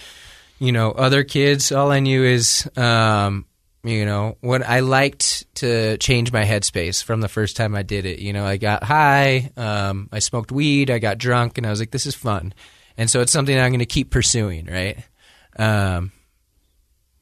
you 0.62 0.70
know 0.70 0.92
other 0.92 1.24
kids. 1.24 1.72
All 1.72 1.90
I 1.90 1.98
knew 1.98 2.22
is 2.22 2.68
um, 2.76 3.46
you 3.82 4.06
know 4.06 4.36
what 4.40 4.62
I 4.62 4.78
liked 4.78 5.52
to 5.56 5.98
change 5.98 6.32
my 6.32 6.44
headspace 6.44 7.02
from 7.02 7.20
the 7.20 7.28
first 7.28 7.56
time 7.56 7.74
I 7.74 7.82
did 7.82 8.06
it. 8.06 8.20
You 8.20 8.32
know, 8.32 8.46
I 8.46 8.58
got 8.58 8.84
high, 8.84 9.50
um, 9.56 10.08
I 10.12 10.20
smoked 10.20 10.52
weed, 10.52 10.88
I 10.88 11.00
got 11.00 11.18
drunk, 11.18 11.58
and 11.58 11.66
I 11.66 11.70
was 11.70 11.80
like, 11.80 11.90
this 11.90 12.06
is 12.06 12.14
fun, 12.14 12.54
and 12.96 13.10
so 13.10 13.20
it's 13.22 13.32
something 13.32 13.58
I'm 13.58 13.72
going 13.72 13.80
to 13.80 13.86
keep 13.86 14.10
pursuing, 14.10 14.66
right? 14.66 14.98
Um, 15.58 16.12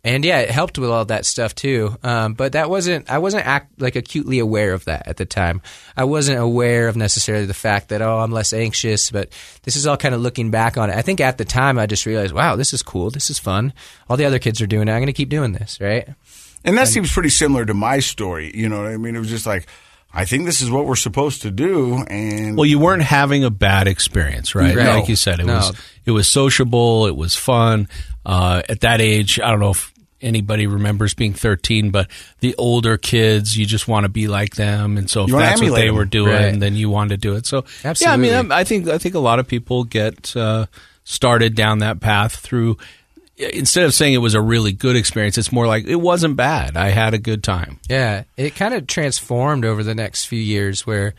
and 0.02 0.24
yeah, 0.24 0.38
it 0.40 0.50
helped 0.50 0.78
with 0.78 0.90
all 0.90 1.04
that 1.06 1.26
stuff 1.26 1.54
too. 1.54 1.96
Um, 2.02 2.34
but 2.34 2.52
that 2.52 2.70
wasn't 2.70 3.10
I 3.10 3.18
wasn't 3.18 3.46
act, 3.46 3.80
like 3.80 3.96
acutely 3.96 4.38
aware 4.38 4.72
of 4.72 4.84
that 4.86 5.06
at 5.06 5.16
the 5.16 5.26
time. 5.26 5.60
I 5.96 6.04
wasn't 6.04 6.38
aware 6.38 6.88
of 6.88 6.96
necessarily 6.96 7.46
the 7.46 7.54
fact 7.54 7.90
that 7.90 8.00
oh 8.00 8.18
I'm 8.18 8.32
less 8.32 8.52
anxious. 8.52 9.10
But 9.10 9.30
this 9.62 9.76
is 9.76 9.86
all 9.86 9.96
kind 9.96 10.14
of 10.14 10.20
looking 10.20 10.50
back 10.50 10.78
on 10.78 10.90
it. 10.90 10.96
I 10.96 11.02
think 11.02 11.20
at 11.20 11.38
the 11.38 11.44
time 11.44 11.78
I 11.78 11.86
just 11.86 12.06
realized 12.06 12.32
wow 12.32 12.56
this 12.56 12.72
is 12.72 12.82
cool, 12.82 13.10
this 13.10 13.30
is 13.30 13.38
fun. 13.38 13.72
All 14.08 14.16
the 14.16 14.24
other 14.24 14.38
kids 14.38 14.60
are 14.60 14.66
doing 14.66 14.88
it. 14.88 14.92
I'm 14.92 14.98
going 14.98 15.06
to 15.06 15.12
keep 15.12 15.28
doing 15.28 15.52
this, 15.52 15.78
right? 15.80 16.08
And 16.64 16.76
that 16.76 16.88
seems 16.88 17.12
pretty 17.12 17.30
similar 17.30 17.64
to 17.64 17.74
my 17.74 18.00
story. 18.00 18.54
You 18.54 18.68
know 18.68 18.82
what 18.82 18.90
I 18.90 18.96
mean? 18.96 19.16
It 19.16 19.18
was 19.18 19.30
just 19.30 19.46
like, 19.46 19.66
I 20.12 20.24
think 20.24 20.44
this 20.44 20.60
is 20.60 20.70
what 20.70 20.86
we're 20.86 20.96
supposed 20.96 21.42
to 21.42 21.50
do. 21.52 21.98
And 22.08 22.56
Well, 22.56 22.66
you 22.66 22.78
weren't 22.80 23.02
having 23.02 23.44
a 23.44 23.50
bad 23.50 23.86
experience, 23.86 24.54
right? 24.54 24.74
Right. 24.74 24.88
Like 24.98 25.08
you 25.08 25.16
said, 25.16 25.38
it 25.40 25.46
No. 25.46 25.54
was 25.56 25.72
it 26.04 26.10
was 26.10 26.26
sociable, 26.28 27.06
it 27.06 27.14
was 27.16 27.36
fun. 27.36 27.88
Uh, 28.26 28.62
at 28.68 28.80
that 28.80 29.00
age, 29.00 29.38
I 29.38 29.50
don't 29.50 29.60
know 29.60 29.70
if 29.70 29.92
anybody 30.20 30.66
remembers 30.66 31.14
being 31.14 31.32
13, 31.32 31.90
but 31.90 32.10
the 32.40 32.54
older 32.58 32.98
kids, 32.98 33.56
you 33.56 33.64
just 33.64 33.88
want 33.88 34.04
to 34.04 34.08
be 34.10 34.26
like 34.28 34.54
them, 34.56 34.98
and 34.98 35.08
so 35.08 35.24
if 35.24 35.30
that's 35.30 35.62
what 35.62 35.74
they 35.74 35.86
them. 35.86 35.94
were 35.94 36.04
doing, 36.04 36.32
Right. 36.34 36.60
then 36.60 36.74
you 36.74 36.90
wanted 36.90 37.10
to 37.22 37.28
do 37.28 37.36
it. 37.36 37.46
So 37.46 37.64
yeah, 37.84 38.12
I 38.12 38.16
mean, 38.16 38.50
I 38.52 38.64
think 38.64 38.88
I 38.88 38.98
think 38.98 39.14
a 39.14 39.18
lot 39.20 39.38
of 39.38 39.46
people 39.46 39.84
get 39.84 40.36
uh, 40.36 40.66
started 41.04 41.54
down 41.54 41.78
that 41.78 42.00
path 42.00 42.34
through. 42.36 42.76
Instead 43.40 43.84
of 43.84 43.94
saying 43.94 44.14
it 44.14 44.18
was 44.18 44.34
a 44.34 44.40
really 44.40 44.72
good 44.72 44.96
experience, 44.96 45.38
it's 45.38 45.52
more 45.52 45.66
like 45.66 45.86
it 45.86 45.96
wasn't 45.96 46.36
bad. 46.36 46.76
I 46.76 46.90
had 46.90 47.14
a 47.14 47.18
good 47.18 47.42
time. 47.42 47.78
Yeah, 47.88 48.24
it 48.36 48.54
kind 48.54 48.74
of 48.74 48.86
transformed 48.86 49.64
over 49.64 49.82
the 49.82 49.94
next 49.94 50.26
few 50.26 50.40
years. 50.40 50.86
Where, 50.86 51.14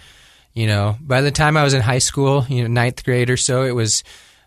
you 0.54 0.68
know, 0.68 0.98
by 1.02 1.22
the 1.22 1.32
time 1.32 1.58
I 1.58 1.64
was 1.64 1.74
in 1.74 1.82
high 1.82 2.00
school, 2.00 2.46
you 2.48 2.62
know, 2.62 2.68
ninth 2.68 3.04
grade 3.04 3.30
or 3.30 3.38
so, 3.38 3.64
it 3.64 3.72
was 3.72 4.04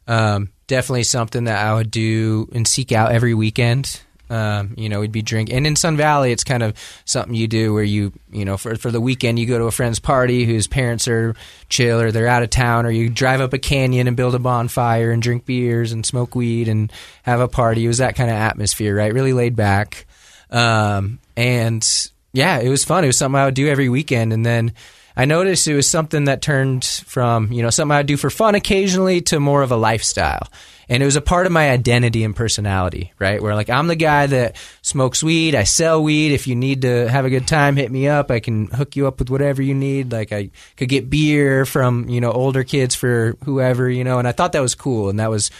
um, 0.07 0.51
definitely 0.67 1.05
something 1.05 1.45
that 1.45 1.65
I 1.65 1.75
would 1.75 1.91
do 1.91 2.49
and 2.53 2.67
seek 2.67 2.93
out 2.93 3.13
every 3.13 3.35
weekend. 3.35 4.01
Um, 4.31 4.75
you 4.79 4.89
know, 4.89 5.01
we'd 5.01 5.13
be 5.13 5.21
drinking, 5.21 5.55
and 5.55 5.67
in 5.67 5.77
Sun 5.77 5.99
Valley, 5.99 6.33
it's 6.33 6.45
kind 6.45 6.63
of 6.63 6.75
something 7.05 7.35
you 7.35 7.47
do 7.47 7.75
where 7.75 7.85
you, 7.85 8.13
you 8.33 8.45
know, 8.47 8.57
for 8.57 8.75
for 8.77 8.91
the 8.91 9.01
weekend, 9.01 9.39
you 9.39 9.47
go 9.47 9.59
to 9.59 9.65
a 9.65 9.71
friend's 9.71 9.99
party 9.99 10.45
whose 10.45 10.67
parents 10.67 11.07
are 11.09 11.35
chill 11.69 12.01
or 12.01 12.11
they're 12.11 12.27
out 12.27 12.43
of 12.43 12.49
town, 12.49 12.87
or 12.87 12.91
you 12.91 13.11
drive 13.11 13.43
up 13.43 13.53
a 13.53 13.59
canyon 13.59 14.09
and 14.09 14.17
build 14.17 14.35
a 14.35 14.39
bonfire 14.39 15.11
and 15.11 15.23
drink 15.23 15.45
beers 15.45 15.93
and 15.93 16.07
smoke 16.07 16.35
weed 16.35 16.69
and 16.69 16.91
have 17.23 17.41
a 17.41 17.49
party. 17.49 17.85
It 17.85 17.89
was 17.89 17.99
that 17.99 18.17
kind 18.17 18.31
of 18.31 18.37
atmosphere, 18.37 18.97
right? 18.97 19.13
Really 19.13 19.35
laid 19.35 19.57
back. 19.57 20.07
Um, 20.51 21.19
and 21.37 21.87
yeah, 22.33 22.59
it 22.61 22.69
was 22.69 22.85
fun. 22.85 23.05
It 23.05 23.09
was 23.09 23.19
something 23.19 23.39
I 23.39 23.45
would 23.45 23.55
do 23.55 23.69
every 23.69 23.89
weekend. 23.89 24.33
And 24.33 24.45
then 24.45 24.73
I 25.17 25.27
noticed 25.27 25.69
it 25.69 25.75
was 25.75 25.89
something 25.89 26.25
that 26.25 26.43
turned 26.43 26.85
from, 26.85 27.53
you 27.53 27.63
know, 27.63 27.71
something 27.71 27.95
I'd 27.95 28.07
do 28.07 28.17
for 28.17 28.31
fun 28.31 28.55
occasionally 28.55 29.21
to 29.23 29.39
more 29.39 29.63
of 29.63 29.71
a 29.71 29.77
lifestyle. 29.77 30.49
And 30.89 31.03
it 31.03 31.07
was 31.07 31.17
a 31.17 31.23
part 31.23 31.47
of 31.47 31.53
my 31.53 31.71
identity 31.71 32.25
and 32.25 32.35
personality, 32.35 33.13
right? 33.19 33.41
Where 33.41 33.55
like 33.55 33.71
I'm 33.71 33.87
the 33.87 33.97
guy 33.97 34.27
that 34.27 34.57
smokes 34.83 35.23
weed, 35.23 35.55
I 35.55 35.65
sell 35.65 36.03
weed. 36.03 36.33
If 36.33 36.47
you 36.47 36.57
need 36.57 36.83
to 36.83 37.09
have 37.09 37.25
a 37.25 37.31
good 37.31 37.47
time, 37.47 37.77
hit 37.77 37.91
me 37.91 38.09
up. 38.09 38.31
I 38.31 38.41
can 38.41 38.67
hook 38.67 38.97
you 38.97 39.07
up 39.07 39.19
with 39.19 39.31
whatever 39.31 39.63
you 39.63 39.75
need. 39.75 40.13
Like 40.13 40.33
I 40.33 40.51
could 40.77 40.89
get 40.89 41.09
beer 41.09 41.65
from, 41.65 42.09
you 42.09 42.21
know, 42.21 42.33
older 42.33 42.65
kids 42.65 42.95
for 42.95 43.37
whoever, 43.45 43.89
you 43.89 44.05
know, 44.05 44.19
and 44.19 44.29
I 44.29 44.33
thought 44.33 44.53
that 44.53 44.61
was 44.61 44.75
cool 44.75 45.09
and 45.09 45.21
that 45.21 45.31
was 45.31 45.51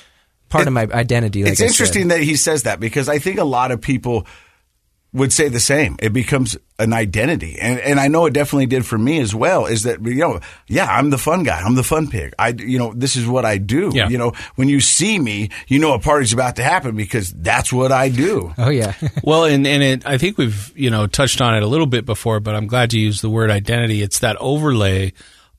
part 0.49 0.67
of 0.67 0.73
my 0.73 0.83
identity. 0.93 1.45
Like 1.45 1.53
it's 1.53 1.61
I 1.61 1.67
said. 1.67 1.71
interesting 1.71 2.09
that 2.09 2.21
he 2.21 2.37
says 2.37 2.65
that 2.65 2.81
because 2.81 3.09
I 3.09 3.19
think 3.19 3.39
a 3.39 3.45
lot 3.45 3.71
of 3.71 3.81
people 3.81 4.27
would 5.15 5.33
say 5.33 5.49
the 5.49 5.61
same. 5.61 5.97
It 6.01 6.13
becomes 6.13 6.57
an 6.79 6.93
identity, 6.93 7.57
and 7.61 7.79
and 7.79 8.01
I 8.01 8.09
know 8.09 8.27
it 8.27 8.35
definitely 8.35 8.67
did 8.67 8.85
for 8.85 8.99
me 8.99 9.21
as 9.21 9.35
well. 9.35 9.67
Is 9.67 9.85
that 9.85 10.05
you 10.05 10.17
know, 10.17 10.41
yeah, 10.67 10.87
I'm 10.87 11.11
the 11.11 11.19
fun 11.19 11.45
guy. 11.45 11.61
I'm 11.61 11.77
the 11.77 11.85
fun 11.85 12.09
pig. 12.09 12.35
I 12.39 12.49
you 12.49 12.79
know, 12.79 12.93
this 12.95 13.15
is 13.15 13.27
what 13.27 13.45
I 13.45 13.59
do. 13.59 13.93
Yeah. 13.95 14.09
You 14.09 14.19
know, 14.19 14.33
when 14.57 14.69
you 14.69 14.81
see 14.81 15.19
me, 15.19 15.51
you 15.69 15.79
know 15.79 15.95
a 15.95 16.01
party's 16.01 16.33
about 16.33 16.57
to 16.57 16.65
happen 16.65 16.97
because 16.97 17.33
that's 17.33 17.73
what 17.73 17.93
I 17.93 18.09
do. 18.09 18.53
Oh 18.59 18.71
yeah. 18.71 18.95
Well, 19.23 19.45
and, 19.45 19.67
and 19.67 19.83
it, 19.83 20.07
I 20.07 20.19
think 20.19 20.37
we've 20.37 20.73
you 20.77 20.91
know 20.91 21.07
touched 21.07 21.41
on 21.41 21.55
it 21.55 21.63
a 21.63 21.67
little 21.67 21.87
bit 21.87 22.05
before, 22.05 22.41
but 22.41 22.55
I'm 22.55 22.67
glad 22.67 22.93
you 22.93 23.01
used 23.01 23.23
the 23.23 23.31
word 23.31 23.51
identity. 23.51 24.03
It's 24.03 24.19
that 24.19 24.37
overlay 24.37 25.13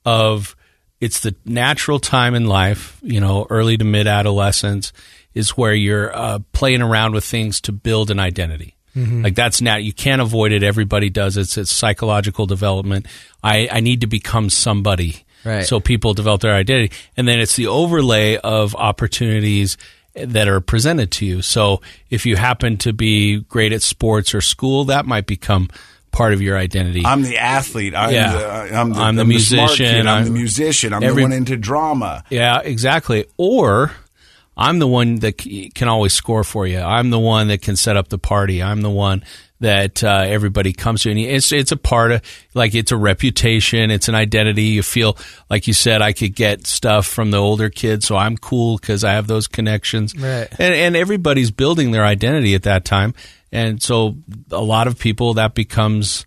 of 0.04 0.54
it's 1.00 1.20
the 1.20 1.34
natural 1.44 1.98
time 1.98 2.34
in 2.34 2.46
life, 2.46 2.98
you 3.02 3.20
know, 3.20 3.46
early 3.50 3.76
to 3.78 3.84
mid 3.84 4.06
adolescence 4.06 4.92
is 5.34 5.50
where 5.50 5.74
you're 5.74 6.16
uh, 6.16 6.38
playing 6.52 6.82
around 6.82 7.14
with 7.14 7.24
things 7.24 7.60
to 7.62 7.72
build 7.72 8.10
an 8.10 8.20
identity. 8.20 8.75
Mm-hmm. 8.96 9.22
Like 9.24 9.34
that's 9.34 9.60
not 9.60 9.84
you 9.84 9.92
can't 9.92 10.22
avoid 10.22 10.52
it. 10.52 10.62
Everybody 10.62 11.10
does. 11.10 11.36
It's, 11.36 11.56
it's 11.58 11.70
psychological 11.70 12.46
development. 12.46 13.06
I, 13.44 13.68
I 13.70 13.80
need 13.80 14.00
to 14.00 14.06
become 14.06 14.48
somebody. 14.50 15.24
Right. 15.44 15.64
So 15.66 15.78
people 15.78 16.14
develop 16.14 16.40
their 16.40 16.54
identity, 16.54 16.92
and 17.16 17.28
then 17.28 17.38
it's 17.38 17.54
the 17.54 17.68
overlay 17.68 18.36
of 18.38 18.74
opportunities 18.74 19.76
that 20.14 20.48
are 20.48 20.60
presented 20.60 21.10
to 21.12 21.26
you. 21.26 21.42
So 21.42 21.82
if 22.10 22.26
you 22.26 22.36
happen 22.36 22.78
to 22.78 22.92
be 22.92 23.40
great 23.42 23.72
at 23.72 23.82
sports 23.82 24.34
or 24.34 24.40
school, 24.40 24.86
that 24.86 25.06
might 25.06 25.26
become 25.26 25.68
part 26.10 26.32
of 26.32 26.40
your 26.40 26.56
identity. 26.56 27.02
I'm 27.04 27.22
the 27.22 27.36
athlete. 27.36 27.94
I'm 27.94 28.12
Yeah. 28.12 28.32
the, 28.32 28.74
I'm 28.74 28.90
the, 28.94 29.00
I'm 29.00 29.16
the 29.16 29.38
smart 29.38 29.68
musician. 29.68 29.86
kid. 29.86 30.00
I'm, 30.00 30.08
I'm- 30.08 30.24
the 30.24 30.30
musician. 30.30 30.92
I'm 30.94 31.02
every- 31.02 31.22
the 31.22 31.28
one 31.28 31.32
into 31.32 31.56
drama. 31.58 32.24
Yeah, 32.30 32.60
exactly. 32.64 33.26
Or 33.36 33.92
I'm 34.56 34.78
the 34.78 34.86
one 34.86 35.16
that 35.16 35.36
can 35.74 35.88
always 35.88 36.12
score 36.14 36.44
for 36.44 36.66
you. 36.66 36.78
I'm 36.80 37.10
the 37.10 37.18
one 37.18 37.48
that 37.48 37.60
can 37.62 37.76
set 37.76 37.96
up 37.96 38.08
the 38.08 38.18
party. 38.18 38.62
I'm 38.62 38.80
the 38.80 38.90
one 38.90 39.22
that 39.60 40.04
uh, 40.04 40.24
everybody 40.26 40.72
comes 40.72 41.02
to, 41.02 41.10
and 41.10 41.18
it's 41.18 41.50
it's 41.52 41.72
a 41.72 41.76
part 41.76 42.12
of 42.12 42.22
like 42.54 42.74
it's 42.74 42.92
a 42.92 42.96
reputation. 42.96 43.90
It's 43.90 44.08
an 44.08 44.14
identity. 44.14 44.64
You 44.64 44.82
feel 44.82 45.16
like 45.50 45.66
you 45.66 45.72
said 45.72 46.02
I 46.02 46.12
could 46.12 46.34
get 46.34 46.66
stuff 46.66 47.06
from 47.06 47.30
the 47.30 47.38
older 47.38 47.70
kids, 47.70 48.06
so 48.06 48.16
I'm 48.16 48.36
cool 48.36 48.76
because 48.78 49.02
I 49.04 49.12
have 49.12 49.26
those 49.26 49.46
connections. 49.46 50.14
Right. 50.18 50.48
And 50.58 50.74
and 50.74 50.96
everybody's 50.96 51.50
building 51.50 51.90
their 51.90 52.04
identity 52.04 52.54
at 52.54 52.64
that 52.64 52.84
time, 52.84 53.14
and 53.52 53.82
so 53.82 54.16
a 54.50 54.62
lot 54.62 54.86
of 54.88 54.98
people 54.98 55.34
that 55.34 55.54
becomes. 55.54 56.24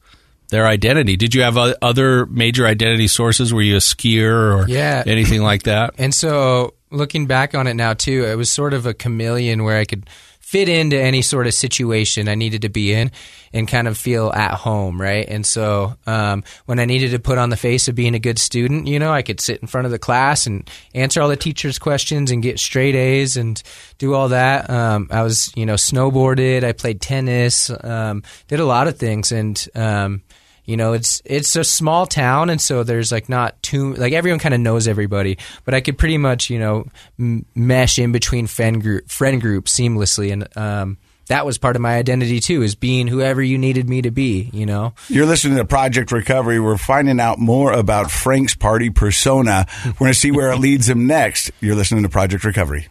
Their 0.51 0.65
identity. 0.65 1.15
Did 1.15 1.35
you 1.35 1.43
have 1.43 1.55
other 1.57 2.25
major 2.25 2.65
identity 2.65 3.05
sources? 3.05 3.53
Were 3.53 3.61
you 3.61 3.75
a 3.75 3.79
skier 3.79 4.57
or 4.57 4.67
Yeah. 4.67 5.03
anything 5.05 5.43
like 5.43 5.61
that? 5.63 5.93
And 5.99 6.11
so 6.11 6.73
looking 6.91 7.25
back 7.25 7.55
on 7.55 7.67
it 7.67 7.75
now 7.75 7.93
too, 7.93 8.25
it 8.25 8.35
was 8.35 8.51
sort 8.51 8.73
of 8.73 8.85
a 8.85 8.93
chameleon 8.93 9.63
where 9.63 9.77
I 9.77 9.85
could 9.85 10.09
fit 10.49 10.67
into 10.67 10.99
any 10.99 11.21
sort 11.21 11.45
of 11.45 11.53
situation 11.53 12.27
I 12.27 12.33
needed 12.33 12.63
to 12.63 12.69
be 12.69 12.91
in 12.91 13.11
and 13.53 13.67
kind 13.67 13.87
of 13.87 13.99
feel 13.99 14.31
at 14.31 14.55
home, 14.55 14.99
right? 14.99 15.27
And 15.29 15.45
so 15.45 15.95
um, 16.07 16.43
when 16.65 16.79
I 16.79 16.85
needed 16.85 17.11
to 17.11 17.19
put 17.19 17.37
on 17.37 17.51
the 17.51 17.55
face 17.55 17.87
of 17.87 17.93
being 17.93 18.15
a 18.15 18.19
good 18.19 18.39
student, 18.39 18.87
you 18.87 18.97
know, 18.97 19.11
I 19.11 19.21
could 19.21 19.39
sit 19.39 19.61
in 19.61 19.67
front 19.67 19.85
of 19.85 19.91
the 19.91 19.99
class 19.99 20.47
and 20.47 20.67
answer 20.95 21.21
all 21.21 21.29
the 21.29 21.35
teachers' 21.35 21.77
questions 21.77 22.31
and 22.31 22.41
get 22.41 22.57
straight 22.57 22.95
A's 22.95 23.37
and 23.37 23.61
do 23.99 24.15
all 24.15 24.29
that. 24.29 24.71
Um, 24.71 25.07
I 25.11 25.21
was, 25.21 25.51
you 25.55 25.67
know, 25.67 25.75
snowboarded, 25.75 26.63
I 26.63 26.71
played 26.71 26.99
tennis, 26.99 27.69
um, 27.83 28.23
did 28.47 28.59
a 28.59 28.65
lot 28.65 28.87
of 28.87 28.97
things, 28.97 29.31
and 29.31 29.67
um, 29.75 30.23
you 30.69 30.77
know 30.77 30.93
it's 30.93 31.21
it's 31.25 31.55
a 31.55 31.63
small 31.63 32.05
town 32.05 32.49
and 32.51 32.61
so 32.61 32.83
there's 32.83 33.11
like 33.11 33.27
not 33.27 33.61
too 33.63 33.95
like 33.95 34.13
everyone 34.13 34.39
kind 34.39 34.53
of 34.53 34.59
knows 34.59 34.87
everybody 34.87 35.37
but 35.65 35.73
i 35.73 35.81
could 35.81 35.97
pretty 35.97 36.17
much 36.17 36.49
you 36.49 36.59
know 36.59 36.85
m- 37.17 37.43
mesh 37.55 37.97
in 37.97 38.11
between 38.11 38.45
friend 38.45 38.81
group 38.81 39.09
friend 39.09 39.41
groups 39.41 39.77
seamlessly 39.77 40.31
and 40.31 40.47
um 40.55 40.97
that 41.27 41.45
was 41.45 41.57
part 41.57 41.75
of 41.75 41.81
my 41.81 41.95
identity 41.95 42.39
too 42.39 42.61
is 42.61 42.75
being 42.75 43.07
whoever 43.07 43.41
you 43.41 43.57
needed 43.57 43.89
me 43.89 44.01
to 44.03 44.11
be 44.11 44.49
you 44.53 44.65
know 44.65 44.93
You're 45.09 45.25
listening 45.25 45.57
to 45.57 45.65
Project 45.65 46.11
Recovery. 46.11 46.59
We're 46.59 46.77
finding 46.77 47.19
out 47.19 47.39
more 47.39 47.71
about 47.71 48.09
Frank's 48.11 48.55
party 48.55 48.89
persona. 48.89 49.65
We're 49.85 49.91
going 49.93 50.13
to 50.13 50.19
see 50.19 50.31
where 50.31 50.51
it 50.51 50.57
leads 50.57 50.89
him 50.89 51.05
next. 51.05 51.51
You're 51.61 51.75
listening 51.75 52.01
to 52.03 52.09
Project 52.09 52.43
Recovery. 52.43 52.87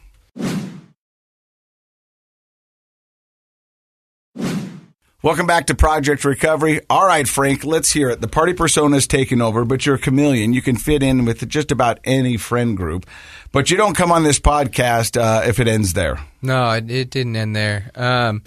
Welcome 5.21 5.49
back 5.49 5.67
to 5.67 5.75
Project 5.75 6.25
Recovery. 6.25 6.81
All 6.89 7.05
right, 7.05 7.27
Frank, 7.27 7.65
let's 7.65 7.91
hear 7.91 8.09
it. 8.09 8.21
The 8.21 8.29
party 8.29 8.53
persona 8.53 8.97
is 8.99 9.09
taking 9.09 9.41
over, 9.41 9.65
but 9.65 9.85
you're 9.85 9.97
a 9.97 9.99
chameleon. 9.99 10.53
You 10.53 10.63
can 10.63 10.77
fit 10.77 11.03
in 11.03 11.25
with 11.25 11.49
just 11.49 11.73
about 11.73 11.99
any 12.05 12.37
friend 12.37 12.77
group, 12.77 13.05
but 13.51 13.69
you 13.69 13.77
don't 13.77 13.97
come 13.97 14.13
on 14.13 14.23
this 14.23 14.39
podcast 14.39 15.21
uh, 15.21 15.45
if 15.45 15.59
it 15.59 15.67
ends 15.67 15.95
there. 15.95 16.21
No, 16.41 16.71
it, 16.71 16.89
it 16.89 17.11
didn't 17.11 17.35
end 17.35 17.57
there. 17.57 17.91
Um, 17.97 18.45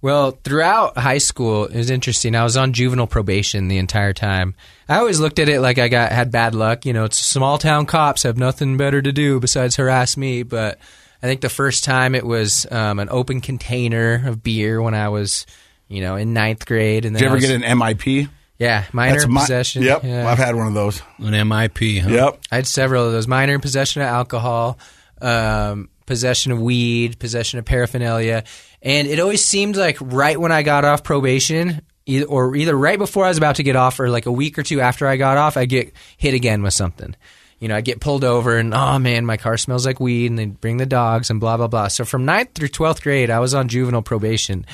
well, 0.00 0.30
throughout 0.30 0.96
high 0.96 1.18
school, 1.18 1.66
it 1.66 1.76
was 1.76 1.90
interesting. 1.90 2.34
I 2.34 2.42
was 2.42 2.56
on 2.56 2.72
juvenile 2.72 3.06
probation 3.06 3.68
the 3.68 3.76
entire 3.76 4.14
time. 4.14 4.54
I 4.88 4.96
always 4.96 5.20
looked 5.20 5.38
at 5.38 5.50
it 5.50 5.60
like 5.60 5.76
I 5.78 5.88
got 5.88 6.10
had 6.10 6.32
bad 6.32 6.54
luck. 6.54 6.86
You 6.86 6.94
know, 6.94 7.04
it's 7.04 7.18
small 7.18 7.58
town 7.58 7.84
cops 7.84 8.22
have 8.22 8.38
nothing 8.38 8.78
better 8.78 9.02
to 9.02 9.12
do 9.12 9.40
besides 9.40 9.76
harass 9.76 10.16
me. 10.16 10.42
But 10.42 10.78
I 11.22 11.26
think 11.26 11.42
the 11.42 11.50
first 11.50 11.84
time 11.84 12.14
it 12.14 12.24
was 12.24 12.66
um, 12.70 12.98
an 12.98 13.10
open 13.10 13.42
container 13.42 14.26
of 14.26 14.42
beer 14.42 14.80
when 14.80 14.94
I 14.94 15.10
was, 15.10 15.44
you 15.88 16.00
know, 16.00 16.16
in 16.16 16.32
ninth 16.32 16.66
grade. 16.66 17.04
And 17.04 17.14
then 17.14 17.20
Did 17.20 17.26
you 17.26 17.26
I 17.26 17.30
ever 17.30 17.34
was- 17.36 17.44
get 17.46 17.62
an 17.70 17.78
MIP? 17.78 18.28
Yeah, 18.58 18.84
minor 18.92 19.14
That's 19.16 19.26
my- 19.28 19.40
possession. 19.40 19.82
Yep, 19.82 20.04
Yeah. 20.04 20.30
I've 20.30 20.38
had 20.38 20.54
one 20.54 20.68
of 20.68 20.74
those. 20.74 21.02
An 21.18 21.34
MIP. 21.34 22.00
Huh? 22.00 22.08
Yep. 22.10 22.38
I 22.52 22.54
had 22.56 22.66
several 22.68 23.04
of 23.06 23.12
those: 23.12 23.26
minor 23.26 23.58
possession 23.58 24.00
of 24.02 24.08
alcohol, 24.08 24.78
um, 25.20 25.88
possession 26.06 26.52
of 26.52 26.60
weed, 26.60 27.18
possession 27.18 27.58
of 27.58 27.64
paraphernalia, 27.64 28.44
and 28.82 29.08
it 29.08 29.18
always 29.18 29.44
seemed 29.44 29.76
like 29.76 29.96
right 30.00 30.38
when 30.38 30.52
I 30.52 30.62
got 30.62 30.84
off 30.84 31.02
probation, 31.02 31.82
either, 32.06 32.26
or 32.26 32.54
either 32.54 32.76
right 32.76 32.98
before 32.98 33.24
I 33.24 33.28
was 33.28 33.38
about 33.38 33.56
to 33.56 33.62
get 33.62 33.74
off, 33.76 33.98
or 33.98 34.08
like 34.08 34.26
a 34.26 34.32
week 34.32 34.56
or 34.58 34.62
two 34.62 34.80
after 34.80 35.06
I 35.08 35.16
got 35.16 35.36
off, 35.36 35.56
I 35.56 35.64
get 35.64 35.92
hit 36.16 36.34
again 36.34 36.62
with 36.62 36.74
something. 36.74 37.16
You 37.58 37.68
know, 37.68 37.76
I 37.76 37.80
get 37.80 38.00
pulled 38.00 38.22
over, 38.24 38.56
and 38.56 38.72
oh 38.74 38.98
man, 38.98 39.26
my 39.26 39.36
car 39.36 39.56
smells 39.56 39.84
like 39.86 39.98
weed, 39.98 40.30
and 40.30 40.38
they 40.38 40.46
bring 40.46 40.76
the 40.76 40.86
dogs, 40.86 41.28
and 41.30 41.40
blah 41.40 41.56
blah 41.56 41.68
blah. 41.68 41.88
So 41.88 42.04
from 42.04 42.24
ninth 42.24 42.50
through 42.54 42.68
twelfth 42.68 43.02
grade, 43.02 43.30
I 43.30 43.40
was 43.40 43.52
on 43.54 43.68
juvenile 43.68 44.02
probation, 44.02 44.64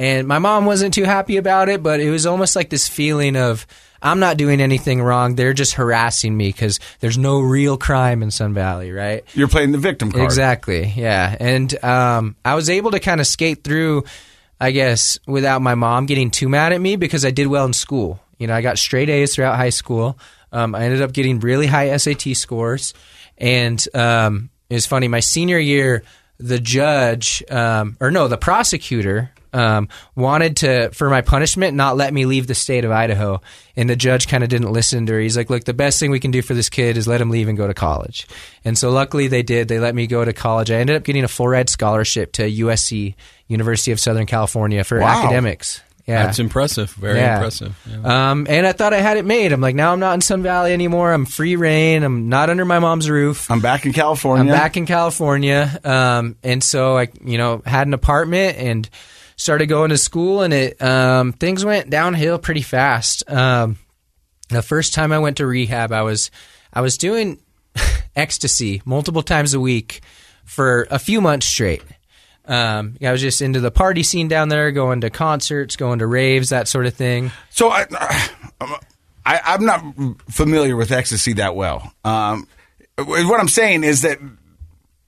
and 0.00 0.26
my 0.26 0.38
mom 0.38 0.64
wasn't 0.64 0.94
too 0.94 1.04
happy 1.04 1.36
about 1.36 1.68
it, 1.68 1.82
but 1.82 2.00
it 2.00 2.08
was 2.08 2.24
almost 2.24 2.56
like 2.56 2.70
this 2.70 2.88
feeling 2.88 3.36
of 3.36 3.66
I'm 4.00 4.18
not 4.18 4.38
doing 4.38 4.62
anything 4.62 5.02
wrong. 5.02 5.34
They're 5.34 5.52
just 5.52 5.74
harassing 5.74 6.34
me 6.34 6.48
because 6.48 6.80
there's 7.00 7.18
no 7.18 7.40
real 7.40 7.76
crime 7.76 8.22
in 8.22 8.30
Sun 8.30 8.54
Valley, 8.54 8.92
right? 8.92 9.24
You're 9.34 9.46
playing 9.46 9.72
the 9.72 9.78
victim 9.78 10.10
card. 10.10 10.24
Exactly. 10.24 10.90
Yeah. 10.96 11.36
And 11.38 11.84
um, 11.84 12.34
I 12.46 12.54
was 12.54 12.70
able 12.70 12.92
to 12.92 12.98
kind 12.98 13.20
of 13.20 13.26
skate 13.26 13.62
through, 13.62 14.04
I 14.58 14.70
guess, 14.70 15.18
without 15.26 15.60
my 15.60 15.74
mom 15.74 16.06
getting 16.06 16.30
too 16.30 16.48
mad 16.48 16.72
at 16.72 16.80
me 16.80 16.96
because 16.96 17.26
I 17.26 17.30
did 17.30 17.48
well 17.48 17.66
in 17.66 17.74
school. 17.74 18.20
You 18.38 18.46
know, 18.46 18.54
I 18.54 18.62
got 18.62 18.78
straight 18.78 19.10
A's 19.10 19.34
throughout 19.34 19.56
high 19.56 19.68
school. 19.68 20.18
Um, 20.50 20.74
I 20.74 20.84
ended 20.84 21.02
up 21.02 21.12
getting 21.12 21.40
really 21.40 21.66
high 21.66 21.94
SAT 21.94 22.38
scores. 22.38 22.94
And 23.36 23.86
um, 23.94 24.48
it 24.70 24.74
was 24.76 24.86
funny. 24.86 25.08
My 25.08 25.20
senior 25.20 25.58
year, 25.58 26.04
the 26.38 26.58
judge, 26.58 27.42
um, 27.50 27.98
or 28.00 28.10
no, 28.10 28.28
the 28.28 28.38
prosecutor 28.38 29.30
um, 29.52 29.88
wanted 30.14 30.56
to, 30.58 30.90
for 30.90 31.08
my 31.10 31.20
punishment, 31.22 31.76
not 31.76 31.96
let 31.96 32.12
me 32.14 32.24
leave 32.26 32.46
the 32.46 32.54
state 32.54 32.84
of 32.84 32.90
Idaho. 32.90 33.40
And 33.76 33.88
the 33.88 33.96
judge 33.96 34.28
kind 34.28 34.42
of 34.44 34.50
didn't 34.50 34.72
listen 34.72 35.06
to 35.06 35.12
her. 35.14 35.20
He's 35.20 35.36
like, 35.36 35.50
look, 35.50 35.64
the 35.64 35.74
best 35.74 35.98
thing 36.00 36.10
we 36.10 36.20
can 36.20 36.30
do 36.30 36.42
for 36.42 36.54
this 36.54 36.68
kid 36.68 36.96
is 36.96 37.06
let 37.08 37.20
him 37.20 37.30
leave 37.30 37.48
and 37.48 37.56
go 37.56 37.66
to 37.66 37.74
college. 37.74 38.26
And 38.64 38.76
so 38.76 38.90
luckily 38.90 39.28
they 39.28 39.42
did. 39.42 39.68
They 39.68 39.78
let 39.78 39.94
me 39.94 40.06
go 40.06 40.24
to 40.24 40.32
college. 40.32 40.70
I 40.70 40.74
ended 40.76 40.96
up 40.96 41.02
getting 41.04 41.24
a 41.24 41.28
full 41.28 41.48
ride 41.48 41.68
scholarship 41.70 42.32
to 42.32 42.42
USC, 42.50 43.14
University 43.48 43.92
of 43.92 44.00
Southern 44.00 44.26
California, 44.26 44.84
for 44.84 45.00
Wow. 45.00 45.22
academics. 45.24 45.82
Yeah. 46.06 46.24
That's 46.26 46.40
impressive. 46.40 46.90
Very 46.92 47.18
Yeah. 47.20 47.36
impressive. 47.36 47.76
Yeah. 47.88 48.30
Um, 48.30 48.46
and 48.50 48.66
I 48.66 48.72
thought 48.72 48.92
I 48.92 49.00
had 49.00 49.16
it 49.16 49.24
made. 49.24 49.52
I'm 49.52 49.60
like, 49.60 49.76
now 49.76 49.92
I'm 49.92 50.00
not 50.00 50.14
in 50.14 50.20
Sun 50.22 50.42
Valley 50.42 50.72
anymore. 50.72 51.12
I'm 51.12 51.24
free 51.24 51.54
reign. 51.54 52.02
I'm 52.02 52.28
not 52.28 52.50
under 52.50 52.64
my 52.64 52.80
mom's 52.80 53.08
roof. 53.08 53.48
I'm 53.48 53.60
back 53.60 53.86
in 53.86 53.92
California. 53.92 54.52
I'm 54.52 54.58
back 54.58 54.76
in 54.76 54.86
California, 54.86 55.78
um, 55.84 56.34
and 56.42 56.64
so 56.64 56.98
I, 56.98 57.08
you 57.24 57.38
know, 57.38 57.62
had 57.64 57.86
an 57.86 57.94
apartment 57.94 58.58
and 58.58 58.88
started 59.40 59.66
going 59.66 59.88
to 59.88 59.96
school, 59.96 60.42
and 60.42 60.52
it 60.52 60.80
um, 60.82 61.32
things 61.32 61.64
went 61.64 61.88
downhill 61.88 62.38
pretty 62.38 62.62
fast. 62.62 63.28
Um, 63.28 63.78
the 64.50 64.62
first 64.62 64.92
time 64.92 65.12
I 65.12 65.18
went 65.18 65.38
to 65.38 65.46
rehab, 65.46 65.92
I 65.92 66.02
was 66.02 66.30
I 66.72 66.82
was 66.82 66.98
doing 66.98 67.40
ecstasy 68.16 68.82
multiple 68.84 69.22
times 69.22 69.54
a 69.54 69.60
week 69.60 70.02
for 70.44 70.86
a 70.90 70.98
few 70.98 71.20
months 71.20 71.46
straight. 71.46 71.82
Um, 72.44 72.96
I 73.02 73.12
was 73.12 73.20
just 73.20 73.40
into 73.42 73.60
the 73.60 73.70
party 73.70 74.02
scene 74.02 74.28
down 74.28 74.48
there, 74.48 74.72
going 74.72 75.02
to 75.02 75.10
concerts, 75.10 75.76
going 75.76 76.00
to 76.00 76.06
raves, 76.06 76.48
that 76.48 76.68
sort 76.68 76.86
of 76.86 76.94
thing. 76.94 77.30
So 77.50 77.70
I, 77.70 77.86
I, 78.60 79.40
I'm 79.44 79.64
not 79.64 79.82
familiar 80.28 80.74
with 80.74 80.90
ecstasy 80.90 81.34
that 81.34 81.54
well. 81.54 81.92
Um, 82.04 82.48
what 82.98 83.40
I'm 83.40 83.48
saying 83.48 83.84
is 83.84 84.02
that 84.02 84.18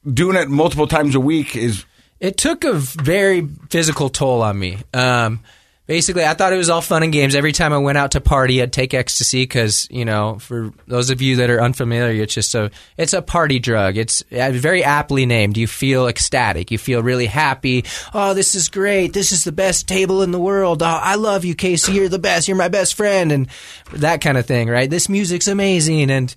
doing 0.07 0.37
it 0.37 0.49
multiple 0.49 0.87
times 0.87 1.15
a 1.17 1.21
week 1.21 1.57
is 1.57 1.85
It 2.23 2.37
took 2.37 2.63
a 2.63 2.73
very 2.75 3.49
physical 3.69 4.09
toll 4.09 4.43
on 4.43 4.57
me. 4.57 4.79
Um, 4.95 5.41
basically, 5.89 6.25
I 6.25 6.35
thought 6.35 6.53
it 6.53 6.57
was 6.57 6.71
all 6.71 6.81
fun 6.81 7.03
and 7.03 7.13
games. 7.13 7.35
Every 7.35 7.51
time 7.51 7.73
I 7.73 7.79
went 7.79 7.99
out 7.99 8.13
to 8.13 8.21
party, 8.21 8.63
I'd 8.63 8.73
take 8.73 8.95
ecstasy 8.95 9.43
because 9.43 9.89
you 9.91 10.05
know, 10.05 10.39
for 10.39 10.73
those 10.87 11.11
of 11.11 11.21
you 11.21 11.35
that 11.37 11.51
are 11.51 11.61
unfamiliar, 11.61 12.23
it's 12.23 12.33
just 12.33 12.55
a 12.55 12.71
it's 12.97 13.13
a 13.13 13.23
party 13.23 13.59
drug. 13.59 13.97
It's 13.97 14.23
uh, 14.31 14.53
very 14.53 14.85
aptly 14.85 15.27
named. 15.27 15.57
You 15.57 15.67
feel 15.67 16.07
ecstatic. 16.07 16.71
You 16.71 16.79
feel 16.79 17.03
really 17.03 17.27
happy. 17.27 17.87
Oh, 18.15 18.35
this 18.35 18.55
is 18.55 18.69
great. 18.69 19.13
This 19.13 19.33
is 19.33 19.43
the 19.43 19.51
best 19.51 19.89
table 19.89 20.23
in 20.23 20.31
the 20.31 20.39
world. 20.39 20.81
Oh, 20.81 20.87
I 20.87 21.17
love 21.17 21.45
you, 21.45 21.57
Casey. 21.57 21.95
You're 21.95 22.09
the 22.09 22.21
best. 22.21 22.47
You're 22.47 22.57
my 22.57 22.69
best 22.69 22.95
friend, 22.95 23.33
and 23.33 23.49
that 23.95 24.21
kind 24.21 24.39
of 24.39 24.47
thing. 24.47 24.69
Right? 24.69 24.89
This 24.89 25.09
music's 25.09 25.49
amazing, 25.49 26.09
and 26.13 26.33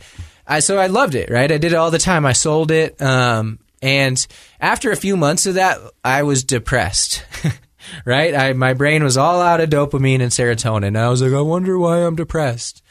I 0.47 0.61
so 0.61 0.79
I 0.79 0.87
loved 0.87 1.13
it. 1.13 1.29
Right? 1.29 1.51
I 1.51 1.59
did 1.59 1.73
it 1.73 1.75
all 1.75 1.91
the 1.91 1.99
time. 1.99 2.25
I 2.25 2.33
sold 2.33 2.71
it. 2.71 2.99
Um, 2.99 3.59
and 3.85 4.25
after 4.59 4.91
a 4.91 4.95
few 4.95 5.15
months 5.15 5.45
of 5.45 5.53
that, 5.53 5.77
I 6.03 6.23
was 6.23 6.43
depressed. 6.43 7.23
right? 8.05 8.33
I, 8.33 8.53
my 8.53 8.73
brain 8.73 9.03
was 9.03 9.15
all 9.15 9.39
out 9.39 9.61
of 9.61 9.69
dopamine 9.69 10.21
and 10.21 10.31
serotonin. 10.31 10.97
I 10.97 11.07
was 11.07 11.21
like, 11.21 11.33
I 11.33 11.41
wonder 11.41 11.77
why 11.77 11.99
I'm 11.99 12.15
depressed. 12.15 12.81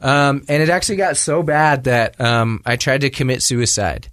Um, 0.00 0.44
and 0.48 0.60
it 0.60 0.68
actually 0.68 0.96
got 0.96 1.16
so 1.16 1.44
bad 1.44 1.84
that 1.84 2.20
um, 2.20 2.62
I 2.66 2.74
tried 2.74 3.02
to 3.02 3.10
commit 3.10 3.42
suicide. 3.44 4.10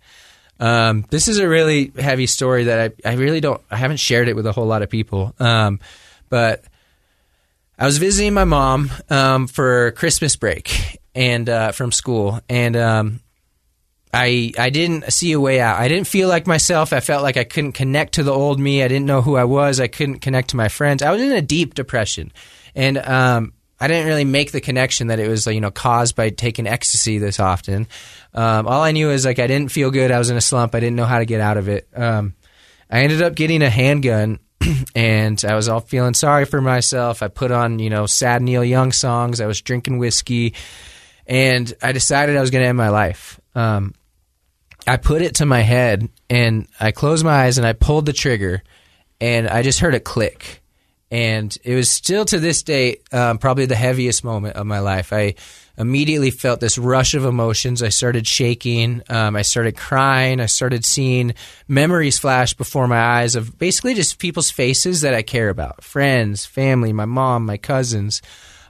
Um, 0.59 1.05
this 1.09 1.27
is 1.27 1.39
a 1.39 1.49
really 1.49 1.91
heavy 1.97 2.27
story 2.27 2.65
that 2.65 2.93
I, 3.03 3.09
I 3.09 3.13
really 3.15 3.39
don't, 3.39 3.59
I 3.71 3.77
haven't 3.77 3.97
shared 3.97 4.27
it 4.27 4.35
with 4.35 4.45
a 4.45 4.51
whole 4.51 4.67
lot 4.67 4.83
of 4.83 4.91
people. 4.91 5.33
Um, 5.39 5.79
but 6.29 6.63
I 7.79 7.87
was 7.87 7.97
visiting 7.97 8.35
my 8.35 8.43
mom 8.43 8.91
um, 9.09 9.47
for 9.47 9.89
Christmas 9.93 10.35
break 10.35 10.99
and 11.15 11.49
uh, 11.49 11.71
from 11.71 11.91
school, 11.91 12.41
and 12.47 12.75
um, 12.75 13.21
I 14.13 14.51
I 14.57 14.69
didn't 14.69 15.11
see 15.11 15.31
a 15.33 15.39
way 15.39 15.59
out. 15.59 15.79
I 15.79 15.87
didn't 15.87 16.07
feel 16.07 16.29
like 16.29 16.47
myself. 16.47 16.93
I 16.93 16.99
felt 16.99 17.23
like 17.23 17.37
I 17.37 17.43
couldn't 17.43 17.73
connect 17.73 18.13
to 18.13 18.23
the 18.23 18.31
old 18.31 18.59
me. 18.59 18.83
I 18.83 18.87
didn't 18.87 19.05
know 19.05 19.21
who 19.21 19.35
I 19.35 19.43
was. 19.43 19.79
I 19.79 19.87
couldn't 19.87 20.19
connect 20.19 20.49
to 20.49 20.57
my 20.57 20.69
friends. 20.69 21.03
I 21.03 21.11
was 21.11 21.21
in 21.21 21.31
a 21.31 21.41
deep 21.41 21.73
depression, 21.75 22.31
and 22.73 22.97
um, 22.97 23.53
I 23.79 23.87
didn't 23.87 24.07
really 24.07 24.25
make 24.25 24.51
the 24.51 24.61
connection 24.61 25.07
that 25.07 25.19
it 25.19 25.27
was 25.27 25.45
you 25.45 25.61
know 25.61 25.71
caused 25.71 26.15
by 26.15 26.29
taking 26.29 26.67
ecstasy 26.67 27.17
this 27.17 27.39
often. 27.39 27.87
Um, 28.33 28.67
all 28.67 28.81
I 28.81 28.91
knew 28.91 29.09
is 29.09 29.25
like 29.25 29.39
I 29.39 29.47
didn't 29.47 29.71
feel 29.71 29.91
good. 29.91 30.11
I 30.11 30.19
was 30.19 30.29
in 30.29 30.37
a 30.37 30.41
slump. 30.41 30.73
I 30.73 30.79
didn't 30.79 30.95
know 30.95 31.05
how 31.05 31.19
to 31.19 31.25
get 31.25 31.41
out 31.41 31.57
of 31.57 31.67
it. 31.67 31.87
Um, 31.95 32.33
I 32.89 33.01
ended 33.01 33.21
up 33.21 33.35
getting 33.35 33.61
a 33.61 33.69
handgun. 33.69 34.39
and 34.95 35.43
I 35.47 35.55
was 35.55 35.69
all 35.69 35.79
feeling 35.79 36.13
sorry 36.13 36.45
for 36.45 36.61
myself. 36.61 37.21
I 37.21 37.27
put 37.27 37.51
on, 37.51 37.79
you 37.79 37.89
know, 37.89 38.05
sad 38.05 38.41
Neil 38.41 38.63
Young 38.63 38.91
songs. 38.91 39.39
I 39.39 39.45
was 39.45 39.61
drinking 39.61 39.99
whiskey, 39.99 40.55
and 41.27 41.71
I 41.81 41.91
decided 41.91 42.35
I 42.35 42.41
was 42.41 42.49
going 42.49 42.63
to 42.63 42.67
end 42.67 42.77
my 42.77 42.89
life. 42.89 43.39
Um, 43.57 43.95
I 44.85 44.97
put 44.97 45.23
it 45.23 45.35
to 45.35 45.45
my 45.45 45.61
head, 45.61 46.07
and 46.29 46.67
I 46.79 46.91
closed 46.91 47.25
my 47.25 47.45
eyes, 47.45 47.57
and 47.57 47.65
I 47.65 47.73
pulled 47.73 48.05
the 48.05 48.13
trigger, 48.13 48.61
and 49.19 49.47
I 49.47 49.63
just 49.63 49.79
heard 49.79 49.95
a 49.95 49.99
click, 49.99 50.61
and 51.09 51.57
it 51.63 51.73
was 51.73 51.89
still 51.89 52.23
to 52.25 52.39
this 52.39 52.61
day 52.61 52.99
um, 53.11 53.39
probably 53.39 53.65
the 53.65 53.75
heaviest 53.75 54.23
moment 54.23 54.55
of 54.57 54.67
my 54.67 54.79
life. 54.79 55.11
I 55.11 55.33
immediately 55.75 56.29
felt 56.29 56.59
this 56.59 56.77
rush 56.77 57.15
of 57.15 57.25
emotions. 57.25 57.81
I 57.81 57.89
started 57.89 58.27
shaking. 58.27 59.01
Um, 59.09 59.35
I 59.35 59.41
started 59.41 59.75
crying. 59.75 60.39
I 60.39 60.45
started 60.45 60.85
seeing 60.85 61.33
memories 61.67 62.19
flash 62.19 62.53
before 62.53 62.87
my 62.87 62.99
eyes 62.99 63.35
of 63.35 63.57
basically 63.57 63.95
just 63.95 64.19
people's 64.19 64.51
faces 64.51 65.01
that 65.01 65.15
I 65.15 65.23
care 65.23 65.49
about 65.49 65.83
friends, 65.83 66.45
family, 66.45 66.93
my 66.93 67.05
mom, 67.05 67.45
my 67.45 67.57
cousins. 67.57 68.21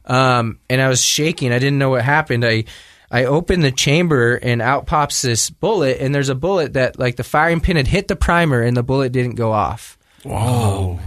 Um, 0.06 0.60
and 0.70 0.82
I 0.82 0.88
was 0.88 1.04
shaking. 1.04 1.52
I 1.52 1.60
didn't 1.60 1.80
know 1.80 1.90
what 1.90 2.04
happened. 2.04 2.46
I. 2.46 2.64
I 3.10 3.26
open 3.26 3.62
the 3.62 3.72
chamber 3.72 4.36
and 4.36 4.62
out 4.62 4.86
pops 4.86 5.22
this 5.22 5.50
bullet, 5.50 5.98
and 6.00 6.14
there's 6.14 6.30
a 6.30 6.36
bullet 6.36 6.74
that, 6.74 7.00
like, 7.00 7.16
the 7.16 7.24
firing 7.24 7.62
pin 7.62 7.78
had 7.78 7.88
hit 7.88 8.08
the 8.08 8.16
primer 8.16 8.62
and 8.62 8.76
the 8.76 8.84
bullet 8.84 9.12
didn't 9.12 9.36
go 9.36 9.52
off. 9.52 9.98
whoa. 10.24 11.00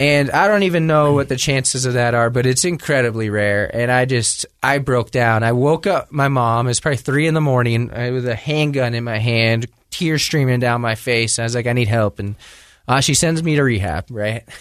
And 0.00 0.32
I 0.32 0.48
don't 0.48 0.64
even 0.64 0.88
know 0.88 1.12
what 1.12 1.28
the 1.28 1.36
chances 1.36 1.86
of 1.86 1.92
that 1.92 2.12
are, 2.14 2.28
but 2.28 2.44
it's 2.44 2.64
incredibly 2.64 3.30
rare. 3.30 3.70
And 3.72 3.88
I 3.92 4.04
just, 4.04 4.46
I 4.60 4.78
broke 4.78 5.12
down. 5.12 5.44
I 5.44 5.52
woke 5.52 5.86
up 5.86 6.10
my 6.10 6.26
mom. 6.26 6.66
It 6.66 6.70
was 6.70 6.80
probably 6.80 6.96
three 6.96 7.28
in 7.28 7.34
the 7.34 7.40
morning 7.40 7.88
uh, 7.92 8.10
with 8.12 8.26
a 8.26 8.34
handgun 8.34 8.94
in 8.94 9.04
my 9.04 9.18
hand, 9.18 9.68
tears 9.90 10.22
streaming 10.22 10.58
down 10.58 10.80
my 10.80 10.96
face. 10.96 11.38
I 11.38 11.44
was 11.44 11.54
like, 11.54 11.68
I 11.68 11.72
need 11.72 11.86
help. 11.86 12.18
And 12.18 12.34
uh, 12.88 13.00
she 13.00 13.14
sends 13.14 13.44
me 13.44 13.54
to 13.54 13.62
rehab, 13.62 14.06
right? 14.10 14.42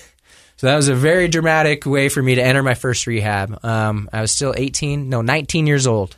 So 0.57 0.67
that 0.67 0.75
was 0.75 0.89
a 0.89 0.93
very 0.95 1.27
dramatic 1.27 1.87
way 1.87 2.07
for 2.07 2.21
me 2.21 2.35
to 2.35 2.43
enter 2.43 2.61
my 2.61 2.75
first 2.75 3.07
rehab. 3.07 3.65
Um, 3.65 4.07
I 4.13 4.21
was 4.21 4.31
still 4.31 4.53
18, 4.55 5.09
no, 5.09 5.23
19 5.23 5.65
years 5.65 5.87
old. 5.87 6.17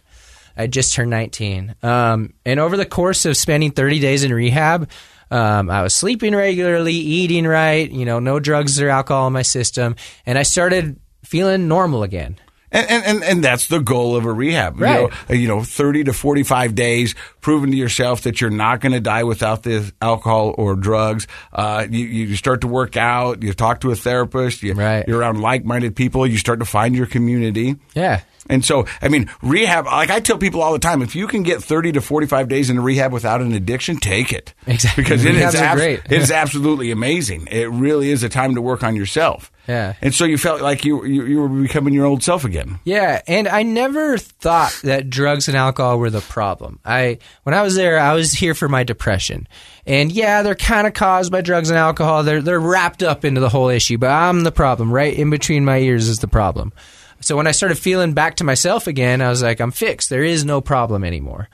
I 0.57 0.67
just 0.67 0.93
turned 0.93 1.09
19. 1.09 1.75
Um, 1.83 2.33
and 2.45 2.59
over 2.59 2.77
the 2.77 2.85
course 2.85 3.25
of 3.25 3.35
spending 3.37 3.71
30 3.71 3.99
days 3.99 4.23
in 4.23 4.33
rehab, 4.33 4.89
um, 5.31 5.69
I 5.69 5.81
was 5.81 5.95
sleeping 5.95 6.35
regularly, 6.35 6.93
eating 6.93 7.45
right, 7.47 7.89
you 7.89 8.05
know, 8.05 8.19
no 8.19 8.39
drugs 8.39 8.79
or 8.79 8.89
alcohol 8.89 9.27
in 9.27 9.33
my 9.33 9.41
system, 9.41 9.95
and 10.25 10.37
I 10.37 10.43
started 10.43 10.99
feeling 11.23 11.67
normal 11.67 12.03
again. 12.03 12.37
And, 12.71 13.05
and, 13.05 13.23
and, 13.23 13.43
that's 13.43 13.67
the 13.67 13.79
goal 13.79 14.15
of 14.15 14.25
a 14.25 14.33
rehab. 14.33 14.81
Right. 14.81 15.01
You 15.01 15.07
know, 15.29 15.35
you 15.35 15.47
know, 15.47 15.63
30 15.63 16.05
to 16.05 16.13
45 16.13 16.73
days, 16.73 17.13
proving 17.39 17.69
to 17.69 17.77
yourself 17.77 18.23
that 18.23 18.41
you're 18.41 18.49
not 18.49 18.81
going 18.81 18.93
to 18.93 18.99
die 18.99 19.23
without 19.23 19.61
the 19.61 19.93
alcohol 20.01 20.55
or 20.57 20.75
drugs. 20.75 21.27
Uh, 21.51 21.85
you, 21.87 22.05
you 22.05 22.35
start 22.35 22.61
to 22.61 22.67
work 22.67 22.97
out, 22.97 23.43
you 23.43 23.53
talk 23.53 23.81
to 23.81 23.91
a 23.91 23.95
therapist, 23.95 24.63
you, 24.63 24.73
Right. 24.73 25.07
you're 25.07 25.19
around 25.19 25.39
like 25.39 25.63
minded 25.63 25.95
people, 25.95 26.25
you 26.25 26.39
start 26.39 26.59
to 26.59 26.65
find 26.65 26.95
your 26.95 27.05
community. 27.05 27.75
Yeah. 27.93 28.21
And 28.49 28.63
so, 28.65 28.85
I 29.01 29.07
mean, 29.07 29.29
rehab, 29.41 29.85
like 29.85 30.09
I 30.09 30.19
tell 30.19 30.37
people 30.37 30.61
all 30.61 30.73
the 30.73 30.79
time, 30.79 31.01
if 31.01 31.15
you 31.15 31.27
can 31.27 31.43
get 31.43 31.63
30 31.63 31.93
to 31.93 32.01
45 32.01 32.47
days 32.49 32.69
in 32.69 32.79
rehab 32.79 33.13
without 33.13 33.41
an 33.41 33.53
addiction, 33.53 33.97
take 33.97 34.33
it. 34.33 34.53
Exactly. 34.67 35.03
Because 35.03 35.23
it 35.23 35.35
is, 35.35 35.53
Rehabs 35.53 35.61
are 35.61 35.63
abs- 35.63 35.81
great. 35.81 35.99
it 36.05 36.21
is 36.21 36.31
absolutely 36.31 36.91
amazing. 36.91 37.47
It 37.49 37.69
really 37.69 38.09
is 38.11 38.23
a 38.23 38.29
time 38.29 38.55
to 38.55 38.61
work 38.61 38.83
on 38.83 38.95
yourself. 38.95 39.49
Yeah. 39.67 39.93
And 40.01 40.13
so 40.13 40.25
you 40.25 40.37
felt 40.37 40.61
like 40.61 40.83
you, 40.83 41.05
you, 41.05 41.25
you 41.25 41.39
were 41.39 41.47
becoming 41.47 41.93
your 41.93 42.05
old 42.05 42.21
self 42.21 42.43
again. 42.43 42.79
Yeah, 42.83 43.21
and 43.27 43.47
I 43.47 43.63
never 43.63 44.17
thought 44.17 44.77
that 44.83 45.09
drugs 45.09 45.47
and 45.47 45.55
alcohol 45.55 45.99
were 45.99 46.09
the 46.09 46.19
problem. 46.19 46.79
I 46.83 47.19
when 47.43 47.55
I 47.55 47.61
was 47.61 47.75
there, 47.75 47.97
I 47.97 48.13
was 48.13 48.33
here 48.33 48.55
for 48.55 48.67
my 48.67 48.83
depression. 48.83 49.47
And 49.85 50.11
yeah, 50.11 50.41
they're 50.41 50.55
kind 50.55 50.85
of 50.85 50.93
caused 50.93 51.31
by 51.31 51.39
drugs 51.39 51.69
and 51.69 51.79
alcohol. 51.79 52.23
They're 52.23 52.41
they're 52.41 52.59
wrapped 52.59 53.03
up 53.03 53.23
into 53.23 53.39
the 53.39 53.47
whole 53.47 53.69
issue, 53.69 53.97
but 53.97 54.09
I'm 54.09 54.43
the 54.43 54.51
problem. 54.51 54.91
Right 54.91 55.13
in 55.17 55.29
between 55.29 55.63
my 55.63 55.77
ears 55.77 56.09
is 56.09 56.19
the 56.19 56.27
problem. 56.27 56.73
So 57.23 57.37
when 57.37 57.47
I 57.47 57.51
started 57.51 57.77
feeling 57.77 58.13
back 58.13 58.35
to 58.35 58.43
myself 58.43 58.87
again, 58.87 59.21
I 59.21 59.29
was 59.29 59.41
like, 59.41 59.59
I'm 59.59 59.71
fixed. 59.71 60.09
There 60.09 60.23
is 60.23 60.45
no 60.45 60.61
problem 60.61 61.03
anymore. 61.03 61.49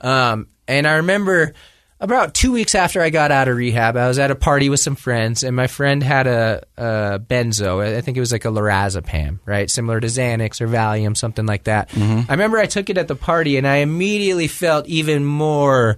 Um, 0.00 0.48
and 0.68 0.86
I 0.86 0.94
remember 0.94 1.54
about 2.00 2.34
two 2.34 2.52
weeks 2.52 2.74
after 2.74 3.00
I 3.00 3.10
got 3.10 3.30
out 3.30 3.48
of 3.48 3.56
rehab, 3.56 3.96
I 3.96 4.08
was 4.08 4.18
at 4.18 4.30
a 4.30 4.34
party 4.34 4.68
with 4.68 4.80
some 4.80 4.96
friends, 4.96 5.42
and 5.42 5.56
my 5.56 5.66
friend 5.68 6.02
had 6.02 6.26
a, 6.26 6.62
a 6.76 7.18
benzo. 7.18 7.80
I 7.80 8.00
think 8.02 8.16
it 8.16 8.20
was 8.20 8.32
like 8.32 8.44
a 8.44 8.48
lorazepam, 8.48 9.38
right, 9.46 9.70
similar 9.70 10.00
to 10.00 10.06
Xanax 10.08 10.60
or 10.60 10.68
Valium, 10.68 11.16
something 11.16 11.46
like 11.46 11.64
that. 11.64 11.90
I 12.28 12.32
remember 12.32 12.58
I 12.58 12.66
took 12.66 12.90
it 12.90 12.98
at 12.98 13.08
the 13.08 13.16
party, 13.16 13.56
and 13.56 13.66
I 13.66 13.76
immediately 13.76 14.48
felt 14.48 14.86
even 14.86 15.24
more 15.24 15.96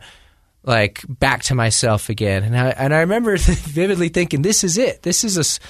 like 0.62 1.02
back 1.08 1.44
to 1.44 1.54
myself 1.54 2.08
again. 2.08 2.42
And 2.44 2.56
I 2.56 2.68
and 2.70 2.94
I 2.94 3.00
remember 3.00 3.36
vividly 3.38 4.08
thinking, 4.08 4.42
"This 4.42 4.64
is 4.64 4.78
it. 4.78 5.02
This 5.02 5.24
is 5.24 5.38
a." 5.38 5.60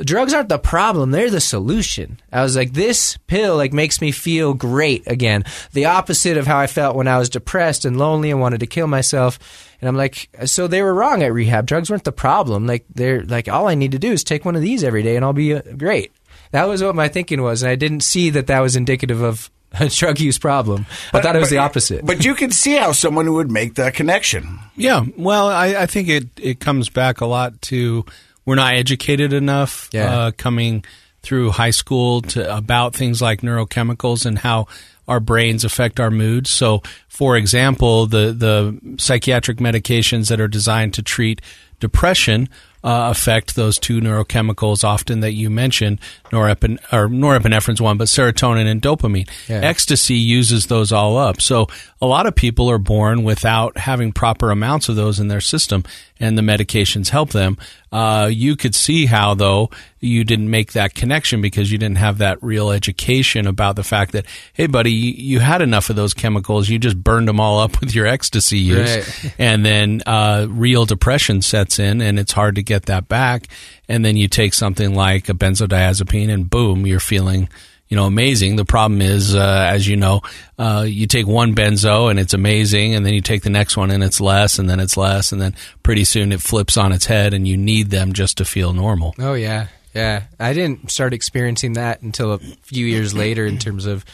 s- 0.00 0.04
drugs 0.06 0.32
aren't 0.34 0.48
the 0.48 0.58
problem 0.58 1.10
they're 1.10 1.30
the 1.30 1.40
solution. 1.40 2.18
I 2.32 2.42
was 2.42 2.56
like 2.56 2.72
this 2.72 3.16
pill 3.26 3.56
like 3.56 3.72
makes 3.72 4.00
me 4.00 4.12
feel 4.12 4.54
great 4.54 5.06
again. 5.06 5.44
The 5.72 5.86
opposite 5.86 6.36
of 6.36 6.46
how 6.46 6.58
i 6.58 6.66
felt 6.66 6.96
when 6.96 7.08
i 7.08 7.18
was 7.18 7.28
depressed 7.28 7.84
and 7.84 7.98
lonely 7.98 8.30
and 8.30 8.40
wanted 8.40 8.60
to 8.60 8.66
kill 8.66 8.86
myself. 8.86 9.38
And 9.80 9.88
i'm 9.88 9.96
like 9.96 10.28
so 10.46 10.66
they 10.66 10.82
were 10.82 10.94
wrong 10.94 11.22
at 11.22 11.32
rehab. 11.32 11.66
Drugs 11.66 11.90
weren't 11.90 12.04
the 12.04 12.12
problem. 12.12 12.66
Like 12.66 12.84
they're 12.94 13.22
like 13.24 13.48
all 13.48 13.68
i 13.68 13.74
need 13.74 13.92
to 13.92 13.98
do 13.98 14.12
is 14.12 14.24
take 14.24 14.44
one 14.44 14.56
of 14.56 14.62
these 14.62 14.84
every 14.84 15.02
day 15.02 15.16
and 15.16 15.24
i'll 15.24 15.32
be 15.32 15.54
uh, 15.54 15.62
great. 15.76 16.12
That 16.52 16.64
was 16.64 16.82
what 16.82 16.94
my 16.94 17.08
thinking 17.08 17.42
was 17.42 17.62
and 17.62 17.70
i 17.70 17.76
didn't 17.76 18.00
see 18.00 18.30
that 18.30 18.46
that 18.48 18.60
was 18.60 18.76
indicative 18.76 19.22
of 19.22 19.50
a 19.78 19.88
drug 20.00 20.18
use 20.20 20.38
problem. 20.38 20.86
I 21.12 21.20
thought 21.20 21.36
it 21.36 21.40
was 21.40 21.50
the 21.50 21.58
opposite. 21.58 22.04
But 22.04 22.24
you 22.24 22.34
can 22.34 22.50
see 22.50 22.76
how 22.76 22.90
someone 22.92 23.32
would 23.32 23.50
make 23.50 23.76
that 23.76 23.94
connection. 23.94 24.58
Yeah, 24.76 25.04
well, 25.16 25.46
I, 25.48 25.66
I 25.82 25.86
think 25.86 26.08
it, 26.08 26.26
it 26.40 26.58
comes 26.58 26.88
back 26.88 27.20
a 27.20 27.26
lot 27.26 27.62
to 27.62 28.04
we're 28.44 28.54
not 28.56 28.74
educated 28.74 29.32
enough 29.32 29.88
Yeah. 29.92 30.14
uh, 30.14 30.30
coming 30.32 30.84
through 31.22 31.50
high 31.50 31.70
school 31.70 32.22
to 32.22 32.56
about 32.56 32.94
things 32.94 33.20
like 33.20 33.42
neurochemicals 33.42 34.24
and 34.24 34.38
how 34.38 34.66
our 35.06 35.20
brains 35.20 35.64
affect 35.64 36.00
our 36.00 36.10
moods. 36.10 36.48
So, 36.50 36.82
for 37.08 37.36
example, 37.36 38.06
the 38.06 38.32
the 38.32 38.96
psychiatric 38.98 39.58
medications 39.58 40.28
that 40.28 40.40
are 40.40 40.48
designed 40.48 40.94
to 40.94 41.02
treat 41.02 41.40
depression 41.80 42.48
uh, 42.82 43.08
affect 43.10 43.56
those 43.56 43.78
two 43.78 44.00
neurochemicals 44.00 44.84
often 44.84 45.20
that 45.20 45.32
you 45.32 45.50
mentioned, 45.50 45.98
norepin 46.32 46.78
or 46.92 47.08
norepinephrine's 47.08 47.80
one, 47.82 47.98
but 47.98 48.06
serotonin 48.08 48.66
and 48.66 48.80
dopamine. 48.80 49.28
Yeah. 49.48 49.56
Ecstasy 49.62 50.14
uses 50.14 50.66
those 50.66 50.90
all 50.92 51.18
up. 51.18 51.42
So 51.42 51.66
a 52.00 52.06
lot 52.06 52.26
of 52.26 52.34
people 52.34 52.70
are 52.70 52.78
born 52.78 53.22
without 53.22 53.76
having 53.76 54.12
proper 54.12 54.50
amounts 54.50 54.88
of 54.88 54.96
those 54.96 55.20
in 55.20 55.28
their 55.28 55.40
system, 55.42 55.84
and 56.20 56.36
the 56.36 56.42
medications 56.42 57.08
help 57.08 57.30
them. 57.30 57.56
Uh, 57.90 58.28
you 58.30 58.54
could 58.54 58.74
see 58.74 59.06
how, 59.06 59.34
though, 59.34 59.70
you 59.98 60.22
didn't 60.22 60.50
make 60.50 60.72
that 60.72 60.94
connection 60.94 61.40
because 61.40 61.72
you 61.72 61.78
didn't 61.78 61.96
have 61.96 62.18
that 62.18 62.40
real 62.42 62.70
education 62.70 63.46
about 63.46 63.74
the 63.74 63.82
fact 63.82 64.12
that, 64.12 64.26
hey, 64.52 64.66
buddy, 64.66 64.92
you, 64.92 65.12
you 65.12 65.40
had 65.40 65.62
enough 65.62 65.90
of 65.90 65.96
those 65.96 66.14
chemicals. 66.14 66.68
You 66.68 66.78
just 66.78 67.02
burned 67.02 67.26
them 67.26 67.40
all 67.40 67.58
up 67.58 67.80
with 67.80 67.94
your 67.94 68.06
ecstasy 68.06 68.58
use. 68.58 68.96
Right. 68.96 69.34
And 69.40 69.64
then 69.64 70.02
uh, 70.06 70.46
real 70.50 70.84
depression 70.84 71.40
sets 71.40 71.78
in, 71.78 72.02
and 72.02 72.18
it's 72.18 72.32
hard 72.32 72.56
to 72.56 72.62
get 72.62 72.86
that 72.86 73.08
back. 73.08 73.46
And 73.88 74.04
then 74.04 74.16
you 74.16 74.28
take 74.28 74.52
something 74.52 74.94
like 74.94 75.28
a 75.28 75.34
benzodiazepine, 75.34 76.28
and 76.28 76.48
boom, 76.48 76.86
you're 76.86 77.00
feeling 77.00 77.48
you 77.90 77.96
know, 77.96 78.06
amazing. 78.06 78.54
The 78.54 78.64
problem 78.64 79.02
is, 79.02 79.34
uh, 79.34 79.68
as 79.68 79.86
you 79.86 79.96
know, 79.96 80.22
uh, 80.58 80.86
you 80.88 81.08
take 81.08 81.26
one 81.26 81.56
benzo 81.56 82.08
and 82.08 82.20
it's 82.20 82.32
amazing, 82.32 82.94
and 82.94 83.04
then 83.04 83.12
you 83.14 83.20
take 83.20 83.42
the 83.42 83.50
next 83.50 83.76
one 83.76 83.90
and 83.90 84.02
it's 84.04 84.20
less, 84.20 84.60
and 84.60 84.70
then 84.70 84.78
it's 84.78 84.96
less, 84.96 85.32
and 85.32 85.42
then 85.42 85.56
pretty 85.82 86.04
soon 86.04 86.30
it 86.30 86.40
flips 86.40 86.76
on 86.76 86.92
its 86.92 87.04
head, 87.06 87.34
and 87.34 87.48
you 87.48 87.56
need 87.56 87.90
them 87.90 88.12
just 88.12 88.38
to 88.38 88.44
feel 88.44 88.72
normal. 88.72 89.14
Oh 89.18 89.34
yeah, 89.34 89.66
yeah. 89.92 90.22
I 90.38 90.52
didn't 90.52 90.90
start 90.90 91.12
experiencing 91.12 91.72
that 91.72 92.00
until 92.00 92.32
a 92.32 92.38
few 92.38 92.86
years 92.86 93.12
later 93.12 93.44
in 93.44 93.58
terms 93.58 93.86
of 93.86 94.04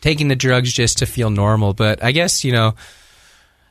taking 0.00 0.26
the 0.26 0.36
drugs 0.36 0.72
just 0.72 0.98
to 0.98 1.06
feel 1.06 1.30
normal. 1.30 1.74
But 1.74 2.02
I 2.02 2.10
guess 2.10 2.44
you 2.44 2.50
know, 2.50 2.74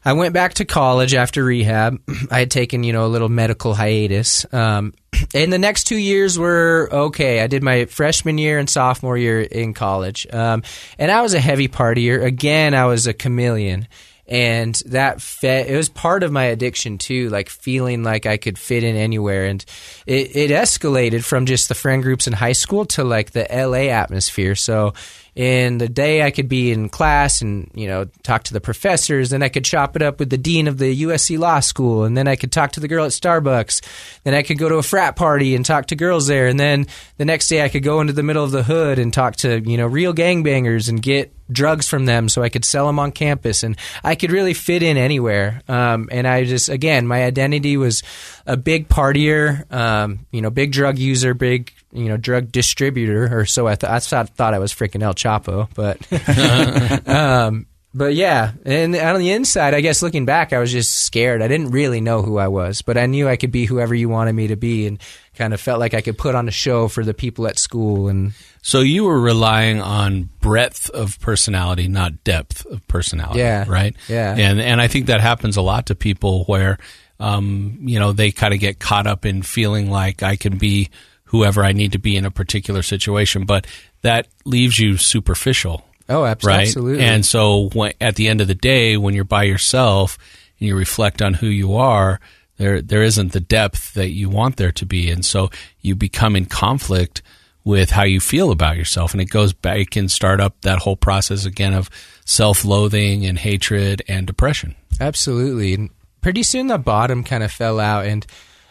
I 0.04 0.14
went 0.14 0.34
back 0.34 0.56
to 0.56 0.66
college 0.66 1.14
after 1.14 1.44
rehab. 1.44 2.02
I 2.32 2.40
had 2.40 2.52
taken 2.52 2.84
you 2.84 2.94
know 2.94 3.06
a 3.06 3.08
little 3.08 3.30
medical 3.30 3.74
hiatus. 3.74 4.46
Um, 4.54 4.94
and 5.34 5.52
the 5.52 5.60
next 5.60 5.86
two 5.86 5.98
years 5.98 6.38
were 6.38 6.90
okay. 6.92 7.42
I 7.42 7.48
did 7.48 7.64
my 7.64 7.86
freshman 7.86 8.38
year 8.38 8.60
and 8.60 8.70
sophomore 8.70 9.18
year 9.18 9.42
in 9.42 9.74
college, 9.74 10.28
um, 10.32 10.64
and 10.98 11.12
I 11.12 11.22
was 11.22 11.34
a 11.34 11.40
heavy 11.40 11.68
partier. 11.68 12.24
Again, 12.24 12.74
I 12.74 12.86
was 12.86 13.08
a 13.08 13.14
chameleon 13.14 13.88
and 14.32 14.76
that 14.86 15.22
fed, 15.22 15.68
it 15.68 15.76
was 15.76 15.90
part 15.90 16.24
of 16.24 16.32
my 16.32 16.46
addiction 16.46 16.98
too 16.98 17.30
like 17.30 17.50
feeling 17.50 18.02
like 18.02 18.26
i 18.26 18.38
could 18.38 18.58
fit 18.58 18.82
in 18.82 18.96
anywhere 18.96 19.46
and 19.46 19.66
it, 20.08 20.36
it 20.36 20.52
escalated 20.52 21.24
from 21.24 21.46
just 21.46 21.68
the 21.68 21.76
friend 21.76 22.02
groups 22.02 22.28
in 22.28 22.34
high 22.34 22.54
school 22.54 22.86
to 22.86 23.04
like 23.04 23.32
the 23.32 23.46
la 23.52 23.74
atmosphere 23.74 24.56
so 24.56 24.94
in 25.36 25.78
the 25.78 25.88
day 25.88 26.22
i 26.24 26.32
could 26.32 26.50
be 26.50 26.72
in 26.72 26.89
class 26.89 27.41
and 27.41 27.72
you 27.74 27.88
know 27.88 28.06
talk 28.24 28.44
to 28.44 28.54
the 28.54 28.60
professors 28.60 29.30
then 29.30 29.41
i 29.41 29.48
could 29.48 29.63
chop 29.63 29.96
it 29.96 30.02
up 30.02 30.20
with 30.20 30.30
the 30.30 30.38
dean 30.38 30.67
of 30.67 30.78
the 30.78 31.04
usc 31.04 31.38
law 31.39 31.60
school 31.60 32.04
and 32.04 32.17
then 32.17 32.28
i 32.28 32.36
could 32.36 32.52
talk 32.52 32.74
to 32.74 32.82
the 32.82 32.88
girl 32.88 33.06
at 33.06 33.12
starbucks 33.12 33.82
then 34.24 34.34
i 34.34 34.44
could 34.44 34.58
go 34.58 34.67
to 34.67 34.76
a 34.76 34.84
frat 34.84 35.15
party 35.15 35.56
and 35.56 35.65
talk 35.65 35.88
to 35.88 35.96
girls 35.96 36.28
there 36.28 36.48
and 36.48 36.60
then 36.60 36.86
the 37.17 37.26
next 37.26 37.48
day 37.48 37.63
i 37.63 37.70
could 37.70 37.84
go 37.84 38.02
into 38.02 38.13
the 38.13 38.24
middle 38.24 38.44
of 38.44 38.52
the 38.52 38.63
hood 38.63 39.00
and 39.00 39.13
talk 39.13 39.38
to 39.38 39.62
you 39.62 39.78
know 39.78 39.88
real 39.88 40.13
gangbangers 40.13 40.89
and 40.89 41.02
get 41.02 41.34
drugs 41.52 41.88
from 41.88 42.06
them 42.06 42.30
so 42.30 42.44
I 42.44 42.50
could 42.50 42.66
sell 42.66 42.88
them 42.88 43.00
on 43.00 43.12
campus 43.12 43.64
and 43.64 43.78
I 44.04 44.16
could 44.16 44.32
really 44.32 44.54
fit 44.54 44.84
in 44.84 44.98
anywhere. 44.98 45.62
Um, 45.68 46.10
and 46.12 46.28
I 46.28 46.46
just, 46.46 46.70
again, 46.70 47.08
my 47.08 47.24
identity 47.24 47.78
was 47.78 48.04
a 48.46 48.58
big 48.58 48.88
partier, 48.88 49.72
um, 49.72 50.26
you 50.32 50.42
know, 50.42 50.50
big 50.50 50.72
drug 50.72 50.98
user, 50.98 51.34
big, 51.34 51.74
you 51.92 52.10
know, 52.10 52.18
drug 52.18 52.52
distributor, 52.52 53.38
or 53.38 53.46
so 53.46 53.68
I, 53.68 53.76
th- 53.76 53.92
I 53.92 54.00
thought, 54.00 54.30
thought 54.30 54.54
I 54.54 54.60
was 54.60 54.74
freaking 54.74 55.04
El 55.04 55.14
Chapo, 55.14 55.68
but, 55.76 57.08
um, 57.08 57.68
but 57.94 58.14
yeah, 58.14 58.54
and 58.64 58.96
on 58.96 59.20
the 59.20 59.32
inside, 59.32 59.74
I 59.74 59.82
guess 59.82 60.02
looking 60.02 60.26
back, 60.26 60.54
I 60.54 60.60
was 60.60 60.72
just 60.72 60.94
scared. 60.94 61.42
I 61.42 61.50
didn't 61.50 61.72
really 61.72 62.00
know 62.00 62.22
who 62.22 62.38
I 62.38 62.48
was, 62.48 62.82
but 62.82 62.98
I 62.98 63.06
knew 63.06 63.28
I 63.28 63.36
could 63.36 63.52
be 63.52 63.66
whoever 63.66 63.94
you 63.94 64.08
wanted 64.08 64.34
me 64.34 64.48
to 64.48 64.56
be, 64.56 64.88
and 64.88 65.02
kind 65.36 65.54
of 65.54 65.62
felt 65.62 65.80
like 65.80 65.94
I 65.94 66.02
could 66.02 66.17
put 66.17 66.36
on 66.36 66.48
a 66.48 66.52
show 66.52 66.88
for 66.88 67.04
the 67.04 67.13
people 67.13 67.48
at 67.48 67.58
school. 67.58 68.08
And 68.10 68.34
So 68.62 68.82
you 68.82 69.06
were 69.06 69.20
relying 69.20 69.82
on 69.82 70.30
breadth 70.41 70.89
of 70.89 71.20
personality, 71.20 71.88
not 71.88 72.24
depth 72.24 72.65
of 72.65 72.86
personality. 72.88 73.39
Yeah. 73.39 73.65
Right. 73.67 73.96
Yeah. 74.08 74.36
And 74.38 74.60
and 74.62 74.82
I 74.82 74.88
think 74.88 75.06
that 75.08 75.22
happens 75.22 75.58
a 75.58 75.62
lot 75.62 75.86
to 75.88 75.96
people 75.96 76.44
where, 76.46 76.78
um, 77.20 77.78
you 77.82 77.98
know, 78.00 78.12
they 78.12 78.32
kind 78.32 78.54
of 78.54 78.60
get 78.60 78.80
caught 78.80 79.08
up 79.08 79.26
in 79.26 79.41
feeling 79.41 79.89
like 79.89 80.22
I 80.24 80.36
can 80.36 80.58
be 80.58 80.89
whoever 81.26 81.63
I 81.63 81.72
need 81.72 81.94
to 81.94 82.00
be 82.00 82.17
in 82.17 82.26
a 82.26 82.32
particular 82.32 82.82
situation, 82.84 83.46
but 83.46 83.65
that 84.02 84.28
leaves 84.44 84.78
you 84.80 84.98
superficial. 84.98 85.86
oh, 86.10 86.26
abs- 86.26 86.44
right? 86.44 86.67
absolutely. 86.67 87.06
And 87.06 87.26
so 87.26 87.70
when, 87.74 87.94
at 88.02 88.15
the 88.15 88.28
end 88.28 88.41
of 88.41 88.48
the 88.50 88.56
day, 88.56 88.98
when 88.98 89.13
you're 89.13 89.24
by 89.24 89.44
yourself 89.44 90.17
and 90.60 90.67
you 90.67 90.76
reflect 90.76 91.22
on 91.22 91.34
who 91.36 91.48
you 91.48 91.78
are, 91.78 92.20
there 92.62 92.82
there 92.82 93.02
isn't 93.02 93.32
the 93.32 93.39
depth 93.39 93.95
that 93.95 94.12
you 94.12 94.30
want 94.30 94.58
there 94.58 94.71
to 94.71 94.86
be, 94.86 95.10
and 95.10 95.26
so 95.26 95.50
you 95.82 95.95
become 95.95 96.36
in 96.36 96.45
conflict 96.45 97.21
with 97.63 97.91
how 97.91 98.04
you 98.04 98.19
feel 98.19 98.52
about 98.52 98.78
yourself, 98.78 99.13
and 99.13 99.21
it 99.21 99.30
goes 99.30 99.54
back 99.54 99.89
can 99.89 100.08
start 100.08 100.39
up 100.39 100.62
that 100.62 100.80
whole 100.80 100.95
process 100.95 101.45
again 101.45 101.74
of 101.74 101.89
self-loathing 102.26 103.26
and 103.26 103.39
hatred 103.39 104.02
and 104.08 104.28
depression. 104.28 104.76
Absolutely. 105.00 105.74
And 105.74 105.89
pretty 106.21 106.43
soon 106.43 106.67
the 106.67 106.78
bottom 106.78 107.24
kind 107.24 107.43
of 107.43 107.52
fell 107.52 107.80
out, 107.80 108.06
and 108.06 108.26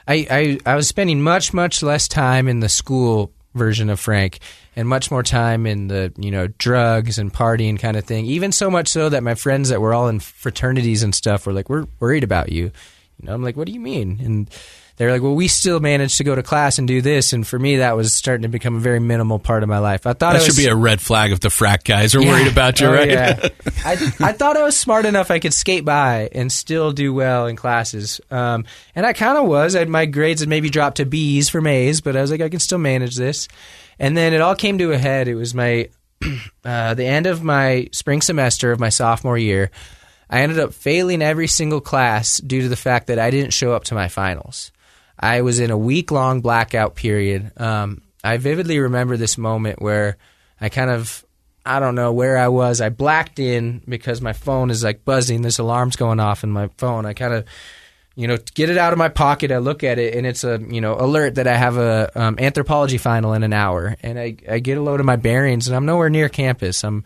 I, 0.07 0.26
I, 0.31 0.72
I 0.72 0.74
was 0.76 0.88
spending 0.88 1.22
much, 1.22 1.53
much 1.53 1.83
less 1.83 2.09
time 2.09 2.49
in 2.49 2.61
the 2.61 2.68
school 2.68 3.32
version 3.55 3.91
of 3.91 3.99
Frank 3.99 4.38
and 4.76 4.88
much 4.88 5.11
more 5.11 5.22
time 5.22 5.66
in 5.66 5.88
the, 5.88 6.12
you 6.16 6.30
know, 6.30 6.47
drugs 6.59 7.18
and 7.18 7.32
partying 7.32 7.78
kind 7.78 7.97
of 7.97 8.05
thing. 8.05 8.26
Even 8.26 8.53
so 8.53 8.70
much 8.70 8.88
so 8.88 9.09
that 9.09 9.22
my 9.22 9.34
friends 9.34 9.68
that 9.68 9.80
were 9.80 9.93
all 9.93 10.09
in 10.09 10.20
fraternities 10.20 11.03
and 11.03 11.14
stuff 11.14 11.47
were 11.47 11.53
like, 11.53 11.68
we're 11.68 11.86
worried 11.99 12.24
about 12.24 12.51
you. 12.51 12.70
You 13.21 13.27
know, 13.29 13.35
I'm 13.35 13.43
like, 13.43 13.57
what 13.57 13.66
do 13.66 13.73
you 13.73 13.81
mean? 13.81 14.21
And 14.23 14.51
they're 14.97 15.11
like, 15.12 15.23
well, 15.23 15.35
we 15.35 15.49
still 15.49 15.81
managed 15.81 16.18
to 16.18 16.25
go 16.25 16.35
to 16.35 16.43
class 16.43 16.79
and 16.79 16.87
do 16.87 17.01
this. 17.01 17.33
And 17.33 17.47
for 17.47 17.59
me, 17.59 17.77
that 17.77 17.97
was 17.97 18.14
starting 18.14 18.43
to 18.43 18.49
become 18.49 18.77
a 18.77 18.81
very 18.81 19.01
minimal 19.01 19.39
part 19.39 19.62
of 19.62 19.68
my 19.68 19.79
life. 19.79 20.07
I 20.07 20.11
thought 20.12 20.18
That 20.18 20.31
I 20.31 20.35
was, 20.35 20.45
should 20.47 20.57
be 20.57 20.66
a 20.66 20.75
red 20.77 21.01
flag 21.01 21.33
if 21.33 21.41
the 21.41 21.49
frat 21.49 21.85
guys 21.85 22.14
are 22.14 22.21
Yeah. 22.21 22.29
worried 22.29 22.49
about 22.49 22.81
you, 22.81 22.87
Oh, 22.89 22.93
right? 22.93 23.09
yeah. 23.11 23.49
I, 23.85 23.93
I 24.21 24.33
thought 24.33 24.59
I 24.59 24.62
was 24.62 24.77
smart 24.77 25.07
enough 25.07 25.31
I 25.31 25.39
could 25.39 25.55
skate 25.55 25.85
by 25.87 26.29
and 26.33 26.53
still 26.53 26.93
do 26.93 27.14
well 27.14 27.47
in 27.47 27.57
classes. 27.57 28.21
Um, 28.31 28.66
and 28.95 29.07
I 29.07 29.14
kind 29.14 29.39
of 29.39 29.47
was. 29.47 29.75
I, 29.75 29.85
my 29.87 30.05
grades 30.05 30.41
had 30.41 30.49
maybe 30.51 30.68
dropped 30.68 30.99
to 30.99 31.07
B's 31.07 31.49
from 31.49 31.66
A's, 31.66 32.01
but 32.03 32.14
I 32.16 32.21
was 32.21 32.31
like, 32.31 32.43
I 32.43 32.51
can 32.51 32.61
still 32.61 32.79
manage 32.79 33.16
this. 33.16 33.49
And 33.99 34.16
then 34.16 34.35
it 34.35 34.41
all 34.43 34.55
came 34.55 34.77
to 34.79 34.93
a 34.93 34.99
head. 34.99 35.29
It 35.29 35.35
was 35.35 35.55
my 35.55 35.89
uh, 36.64 36.93
the 36.95 37.07
end 37.07 37.25
of 37.27 37.43
my 37.43 37.89
spring 37.93 38.21
semester 38.21 38.71
of 38.73 38.79
my 38.81 38.91
sophomore 38.91 39.39
year, 39.39 39.71
I 40.31 40.43
ended 40.43 40.61
up 40.61 40.72
failing 40.72 41.22
every 41.22 41.49
single 41.49 41.81
class 41.81 42.39
due 42.39 42.62
to 42.62 42.68
the 42.68 42.76
fact 42.76 43.09
that 43.09 43.18
I 43.18 43.31
didn't 43.31 43.53
show 43.53 43.72
up 43.72 43.85
to 43.85 43.97
my 43.97 44.07
finals. 44.07 44.70
I 45.18 45.43
was 45.43 45.59
in 45.59 45.72
a 45.72 45.76
week 45.76 46.12
long 46.12 46.41
blackout 46.41 46.95
period. 46.95 47.51
Um, 47.61 48.03
I 48.22 48.37
vividly 48.37 48.78
remember 48.78 49.16
this 49.16 49.37
moment 49.37 49.83
where 49.83 50.16
I 50.61 50.68
kind 50.68 50.89
of, 50.89 51.26
I 51.66 51.81
don't 51.81 51.97
know 51.97 52.12
where 52.12 52.39
I 52.39 52.47
was. 52.47 52.81
I 52.81 52.91
blacked 52.91 53.41
in 53.41 53.83
because 53.89 54.22
my 54.22 54.33
phone 54.33 54.70
is 54.70 54.85
like 54.85 55.05
buzzing. 55.05 55.43
This 55.43 55.59
alarm's 55.59 55.97
going 55.97 56.20
off 56.20 56.45
in 56.45 56.51
my 56.51 56.68
phone. 56.78 57.07
I 57.07 57.12
kind 57.12 57.35
of, 57.35 57.45
you 58.14 58.28
know, 58.28 58.39
get 58.55 58.70
it 58.70 58.78
out 58.78 58.93
of 58.93 58.99
my 58.99 59.09
pocket. 59.09 59.51
I 59.51 59.59
look 59.59 59.83
at 59.83 59.99
it 59.99 60.14
and 60.14 60.26
it's 60.26 60.45
a, 60.45 60.61
you 60.68 60.81
know, 60.81 60.95
alert 60.95 61.35
that 61.35 61.49
I 61.49 61.57
have 61.57 61.76
a 61.76 62.11
um, 62.14 62.39
anthropology 62.39 62.99
final 62.99 63.33
in 63.33 63.43
an 63.43 63.53
hour. 63.53 63.97
And 64.01 64.18
I, 64.18 64.37
I 64.49 64.61
get 64.61 64.78
a 64.78 64.83
load 64.83 65.01
of 65.01 65.07
my 65.07 65.16
bearings 65.16 65.66
and 65.66 65.76
I'm 65.76 65.87
nowhere 65.87 66.09
near 66.09 66.28
campus. 66.28 66.85
I'm, 66.85 67.03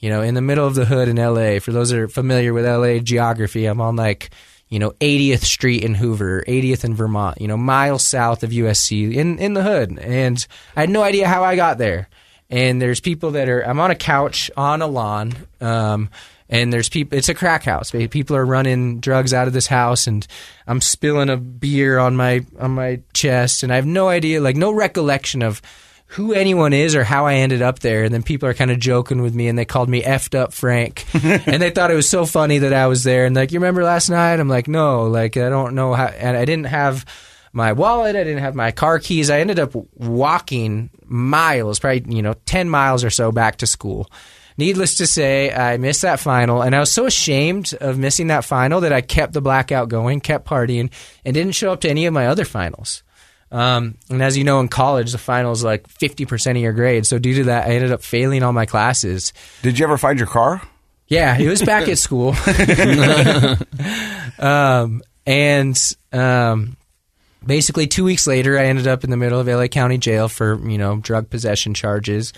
you 0.00 0.10
know, 0.10 0.22
in 0.22 0.34
the 0.34 0.40
middle 0.40 0.66
of 0.66 0.74
the 0.74 0.84
hood 0.84 1.08
in 1.08 1.16
LA. 1.16 1.58
For 1.58 1.72
those 1.72 1.90
that 1.90 1.98
are 1.98 2.08
familiar 2.08 2.52
with 2.52 2.64
LA 2.64 2.98
geography, 2.98 3.66
I'm 3.66 3.80
on 3.80 3.96
like, 3.96 4.30
you 4.68 4.78
know, 4.78 4.90
80th 5.00 5.40
Street 5.40 5.82
in 5.82 5.94
Hoover, 5.94 6.44
80th 6.46 6.84
in 6.84 6.94
Vermont, 6.94 7.40
you 7.40 7.48
know, 7.48 7.56
miles 7.56 8.04
south 8.04 8.42
of 8.42 8.50
USC 8.50 9.14
in, 9.14 9.38
in 9.38 9.54
the 9.54 9.62
hood. 9.62 9.98
And 9.98 10.46
I 10.76 10.80
had 10.80 10.90
no 10.90 11.02
idea 11.02 11.26
how 11.26 11.42
I 11.42 11.56
got 11.56 11.78
there. 11.78 12.08
And 12.50 12.80
there's 12.80 13.00
people 13.00 13.32
that 13.32 13.48
are, 13.48 13.60
I'm 13.62 13.80
on 13.80 13.90
a 13.90 13.96
couch 13.96 14.50
on 14.56 14.82
a 14.82 14.86
lawn. 14.86 15.34
Um, 15.60 16.10
and 16.48 16.72
there's 16.72 16.88
people, 16.88 17.18
it's 17.18 17.28
a 17.28 17.34
crack 17.34 17.64
house. 17.64 17.90
People 17.90 18.36
are 18.36 18.46
running 18.46 19.00
drugs 19.00 19.34
out 19.34 19.48
of 19.48 19.52
this 19.52 19.66
house 19.66 20.06
and 20.06 20.26
I'm 20.66 20.80
spilling 20.80 21.28
a 21.28 21.36
beer 21.36 21.98
on 21.98 22.16
my, 22.16 22.46
on 22.58 22.70
my 22.70 23.00
chest. 23.12 23.62
And 23.62 23.72
I 23.72 23.76
have 23.76 23.86
no 23.86 24.08
idea, 24.08 24.40
like 24.40 24.56
no 24.56 24.72
recollection 24.72 25.42
of, 25.42 25.60
who 26.12 26.32
anyone 26.32 26.72
is 26.72 26.94
or 26.94 27.04
how 27.04 27.26
I 27.26 27.34
ended 27.34 27.60
up 27.60 27.80
there. 27.80 28.04
And 28.04 28.12
then 28.12 28.22
people 28.22 28.48
are 28.48 28.54
kind 28.54 28.70
of 28.70 28.78
joking 28.78 29.20
with 29.20 29.34
me 29.34 29.48
and 29.48 29.58
they 29.58 29.66
called 29.66 29.88
me 29.88 30.02
effed 30.02 30.36
up 30.36 30.54
Frank. 30.54 31.04
and 31.22 31.60
they 31.60 31.70
thought 31.70 31.90
it 31.90 31.96
was 31.96 32.08
so 32.08 32.24
funny 32.24 32.58
that 32.58 32.72
I 32.72 32.86
was 32.86 33.04
there. 33.04 33.26
And 33.26 33.36
like, 33.36 33.52
you 33.52 33.60
remember 33.60 33.84
last 33.84 34.08
night? 34.08 34.40
I'm 34.40 34.48
like, 34.48 34.68
no, 34.68 35.04
like, 35.04 35.36
I 35.36 35.50
don't 35.50 35.74
know 35.74 35.92
how. 35.92 36.06
And 36.06 36.36
I 36.36 36.46
didn't 36.46 36.66
have 36.66 37.04
my 37.52 37.72
wallet. 37.72 38.16
I 38.16 38.24
didn't 38.24 38.42
have 38.42 38.54
my 38.54 38.70
car 38.72 38.98
keys. 38.98 39.28
I 39.28 39.40
ended 39.40 39.58
up 39.58 39.72
walking 39.96 40.90
miles, 41.04 41.78
probably, 41.78 42.16
you 42.16 42.22
know, 42.22 42.34
10 42.46 42.70
miles 42.70 43.04
or 43.04 43.10
so 43.10 43.30
back 43.30 43.56
to 43.56 43.66
school. 43.66 44.10
Needless 44.56 44.96
to 44.96 45.06
say, 45.06 45.52
I 45.52 45.76
missed 45.76 46.02
that 46.02 46.18
final, 46.18 46.62
and 46.62 46.74
I 46.74 46.80
was 46.80 46.90
so 46.90 47.06
ashamed 47.06 47.74
of 47.80 47.96
missing 47.96 48.26
that 48.26 48.44
final 48.44 48.80
that 48.80 48.92
I 48.92 49.02
kept 49.02 49.32
the 49.32 49.40
blackout 49.40 49.88
going, 49.88 50.20
kept 50.20 50.48
partying, 50.48 50.90
and 51.24 51.32
didn't 51.32 51.52
show 51.52 51.70
up 51.70 51.80
to 51.82 51.88
any 51.88 52.06
of 52.06 52.12
my 52.12 52.26
other 52.26 52.44
finals. 52.44 53.04
Um, 53.50 53.96
and 54.10 54.22
as 54.22 54.36
you 54.36 54.44
know, 54.44 54.60
in 54.60 54.68
college, 54.68 55.12
the 55.12 55.18
final 55.18 55.52
is 55.52 55.64
like 55.64 55.88
50% 55.88 56.50
of 56.50 56.56
your 56.58 56.72
grade. 56.72 57.06
So 57.06 57.18
due 57.18 57.34
to 57.36 57.44
that, 57.44 57.66
I 57.66 57.72
ended 57.72 57.92
up 57.92 58.02
failing 58.02 58.42
all 58.42 58.52
my 58.52 58.66
classes. 58.66 59.32
Did 59.62 59.78
you 59.78 59.84
ever 59.84 59.96
find 59.96 60.18
your 60.18 60.28
car? 60.28 60.62
Yeah, 61.06 61.38
it 61.38 61.48
was 61.48 61.62
back 61.62 61.88
at 61.88 61.96
school. 61.96 62.34
um, 64.38 65.02
and 65.26 65.96
um, 66.12 66.76
basically, 67.44 67.86
two 67.86 68.04
weeks 68.04 68.26
later, 68.26 68.58
I 68.58 68.66
ended 68.66 68.86
up 68.86 69.04
in 69.04 69.10
the 69.10 69.16
middle 69.16 69.40
of 69.40 69.46
LA 69.46 69.68
County 69.68 69.96
Jail 69.96 70.28
for 70.28 70.58
you 70.68 70.76
know 70.76 70.98
drug 70.98 71.30
possession 71.30 71.72
charges. 71.72 72.34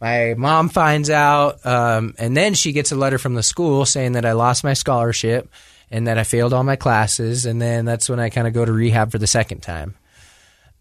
My 0.00 0.34
mom 0.36 0.68
finds 0.68 1.10
out, 1.10 1.64
um, 1.66 2.14
and 2.18 2.36
then 2.36 2.54
she 2.54 2.72
gets 2.72 2.92
a 2.92 2.96
letter 2.96 3.18
from 3.18 3.34
the 3.34 3.42
school 3.42 3.84
saying 3.84 4.12
that 4.12 4.24
I 4.24 4.32
lost 4.32 4.62
my 4.64 4.74
scholarship 4.74 5.48
and 5.92 6.06
that 6.06 6.18
I 6.18 6.24
failed 6.24 6.52
all 6.52 6.64
my 6.64 6.76
classes. 6.76 7.46
And 7.46 7.62
then 7.62 7.84
that's 7.84 8.08
when 8.08 8.18
I 8.18 8.28
kind 8.28 8.48
of 8.48 8.52
go 8.52 8.64
to 8.64 8.72
rehab 8.72 9.12
for 9.12 9.18
the 9.18 9.26
second 9.28 9.60
time. 9.60 9.94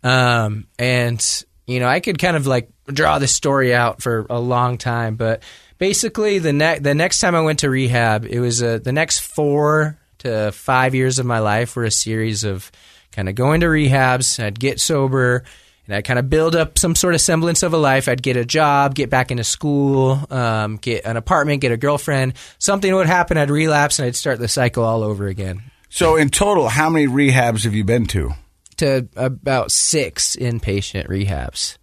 Um, 0.04 0.68
and 0.80 1.24
you 1.68 1.80
know, 1.80 1.88
I 1.88 2.00
could 2.00 2.20
kind 2.20 2.36
of 2.36 2.48
like 2.48 2.70
draw 2.88 3.20
this 3.20 3.34
story 3.34 3.74
out 3.74 4.02
for 4.02 4.26
a 4.30 4.40
long 4.40 4.78
time, 4.78 5.16
but 5.16 5.44
basically 5.78 6.40
the 6.40 6.54
next 6.54 6.84
the 6.84 6.96
next 6.96 7.20
time 7.20 7.36
I 7.36 7.42
went 7.42 7.60
to 7.60 7.70
rehab, 7.70 8.26
it 8.26 8.40
was 8.40 8.62
uh, 8.62 8.80
the 8.84 8.92
next 8.92 9.20
four 9.20 9.98
to 10.20 10.52
five 10.52 10.94
years 10.96 11.20
of 11.20 11.26
my 11.26 11.40
life 11.40 11.76
were 11.76 11.86
a 11.86 11.92
series 11.92 12.44
of 12.44 12.72
kind 13.12 13.30
of 13.30 13.36
going 13.36 13.62
to 13.62 13.68
rehabs. 13.68 14.42
I'd 14.44 14.60
get 14.60 14.80
sober. 14.80 15.44
And 15.88 15.96
I'd 15.96 16.06
kind 16.06 16.20
of 16.20 16.30
build 16.30 16.56
up 16.56 16.78
some 16.78 16.94
sort 16.94 17.16
of 17.16 17.22
semblance 17.22 17.64
of 17.64 17.74
a 17.74 17.78
life. 17.78 18.08
I'd 18.08 18.22
get 18.22 18.38
a 18.38 18.46
job, 18.46 18.94
get 18.94 19.10
back 19.10 19.32
into 19.32 19.44
school, 19.44 20.26
um, 20.30 20.78
get 20.78 21.06
an 21.06 21.18
apartment, 21.18 21.62
get 21.62 21.72
a 21.72 21.78
girlfriend. 21.78 22.36
Something 22.60 22.94
would 22.94 23.08
happen. 23.08 23.36
I'd 23.36 23.50
relapse 23.50 23.98
and 23.98 24.06
I'd 24.06 24.16
start 24.16 24.38
the 24.38 24.48
cycle 24.48 24.84
all 24.84 25.02
over 25.02 25.26
again. 25.26 25.64
So, 25.90 26.16
in 26.16 26.30
total, 26.30 26.70
how 26.70 26.90
many 26.90 27.08
rehabs 27.08 27.64
have 27.64 27.74
you 27.74 27.84
been 27.84 28.06
to? 28.08 28.32
To 28.82 29.08
about 29.16 29.72
six 29.72 30.36
inpatient 30.36 31.08
rehabs. 31.08 31.78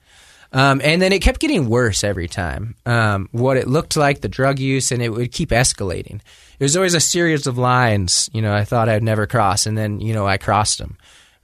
Um, 0.52 0.80
and 0.82 1.02
then 1.02 1.12
it 1.12 1.20
kept 1.20 1.40
getting 1.40 1.68
worse 1.68 2.04
every 2.04 2.28
time. 2.28 2.74
Um, 2.86 3.28
what 3.32 3.56
it 3.56 3.68
looked 3.68 3.96
like, 3.96 4.20
the 4.20 4.28
drug 4.28 4.58
use, 4.58 4.92
and 4.92 5.02
it 5.02 5.10
would 5.10 5.32
keep 5.32 5.50
escalating. 5.50 6.20
It 6.58 6.64
was 6.64 6.76
always 6.76 6.94
a 6.94 7.00
series 7.00 7.46
of 7.46 7.58
lines, 7.58 8.30
you 8.32 8.42
know, 8.42 8.54
I 8.54 8.64
thought 8.64 8.88
I'd 8.88 9.02
never 9.02 9.26
cross, 9.26 9.66
and 9.66 9.76
then, 9.76 10.00
you 10.00 10.14
know, 10.14 10.26
I 10.26 10.38
crossed 10.38 10.78
them, 10.78 10.96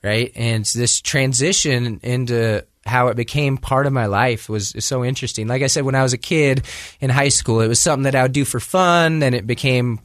right? 0.02 0.32
And 0.34 0.64
this 0.64 1.00
transition 1.00 2.00
into 2.02 2.64
how 2.86 3.08
it 3.08 3.16
became 3.16 3.56
part 3.56 3.86
of 3.86 3.92
my 3.92 4.06
life 4.06 4.48
was 4.48 4.74
so 4.78 5.04
interesting. 5.04 5.48
Like 5.48 5.62
I 5.62 5.68
said, 5.68 5.84
when 5.84 5.94
I 5.94 6.02
was 6.02 6.12
a 6.12 6.18
kid 6.18 6.64
in 7.00 7.10
high 7.10 7.28
school, 7.28 7.60
it 7.60 7.68
was 7.68 7.80
something 7.80 8.04
that 8.04 8.14
I 8.14 8.22
would 8.22 8.32
do 8.32 8.44
for 8.44 8.60
fun, 8.60 9.22
and 9.22 9.34
it 9.34 9.46
became 9.46 10.00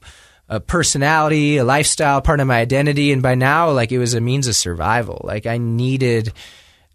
a 0.49 0.59
personality, 0.59 1.57
a 1.57 1.63
lifestyle, 1.63 2.21
part 2.21 2.39
of 2.39 2.47
my 2.47 2.59
identity. 2.59 3.11
And 3.11 3.21
by 3.21 3.35
now, 3.35 3.71
like 3.71 3.91
it 3.91 3.99
was 3.99 4.15
a 4.15 4.21
means 4.21 4.47
of 4.47 4.55
survival. 4.55 5.21
Like 5.23 5.45
I 5.45 5.57
needed 5.57 6.33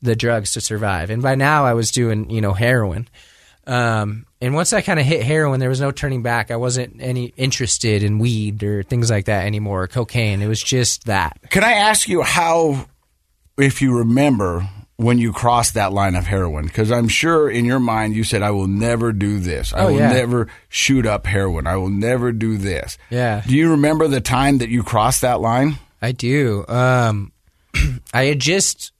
the 0.02 0.16
drugs 0.16 0.52
to 0.52 0.60
survive. 0.60 1.10
And 1.10 1.22
by 1.22 1.34
now, 1.34 1.64
I 1.64 1.72
was 1.72 1.90
doing 1.90 2.28
you 2.30 2.40
know 2.40 2.52
heroin. 2.52 3.08
Um, 3.66 4.26
and 4.40 4.54
once 4.54 4.74
I 4.74 4.82
kind 4.82 5.00
of 5.00 5.06
hit 5.06 5.22
heroin, 5.22 5.58
there 5.58 5.70
was 5.70 5.80
no 5.80 5.90
turning 5.90 6.22
back. 6.22 6.50
I 6.50 6.56
wasn't 6.56 7.00
any 7.00 7.32
interested 7.36 8.02
in 8.02 8.18
weed 8.18 8.62
or 8.62 8.82
things 8.82 9.10
like 9.10 9.24
that 9.26 9.46
anymore, 9.46 9.86
cocaine. 9.88 10.42
It 10.42 10.48
was 10.48 10.62
just 10.62 11.06
that. 11.06 11.38
Can 11.48 11.64
I 11.64 11.72
ask 11.72 12.06
you 12.06 12.20
how, 12.20 12.86
if 13.56 13.80
you 13.80 13.96
remember, 13.98 14.68
when 14.96 15.18
you 15.18 15.32
crossed 15.32 15.74
that 15.74 15.92
line 15.92 16.14
of 16.14 16.26
heroin? 16.26 16.66
Because 16.66 16.90
I'm 16.92 17.08
sure 17.08 17.50
in 17.50 17.64
your 17.64 17.80
mind 17.80 18.14
you 18.14 18.24
said, 18.24 18.42
I 18.42 18.50
will 18.52 18.66
never 18.68 19.12
do 19.12 19.38
this. 19.40 19.72
I 19.72 19.80
Oh, 19.80 19.86
will 19.92 19.98
yeah. 19.98 20.12
never 20.12 20.48
shoot 20.68 21.04
up 21.06 21.26
heroin. 21.26 21.66
I 21.66 21.76
will 21.76 21.88
never 21.90 22.30
do 22.32 22.56
this. 22.56 22.96
Yeah. 23.10 23.42
Do 23.46 23.54
you 23.56 23.70
remember 23.72 24.06
the 24.08 24.20
time 24.20 24.58
that 24.58 24.68
you 24.68 24.82
crossed 24.82 25.22
that 25.22 25.40
line? 25.40 25.78
I 26.00 26.12
do. 26.12 26.64
Um, 26.68 27.32
I 28.14 28.24
had 28.24 28.38
just 28.40 28.92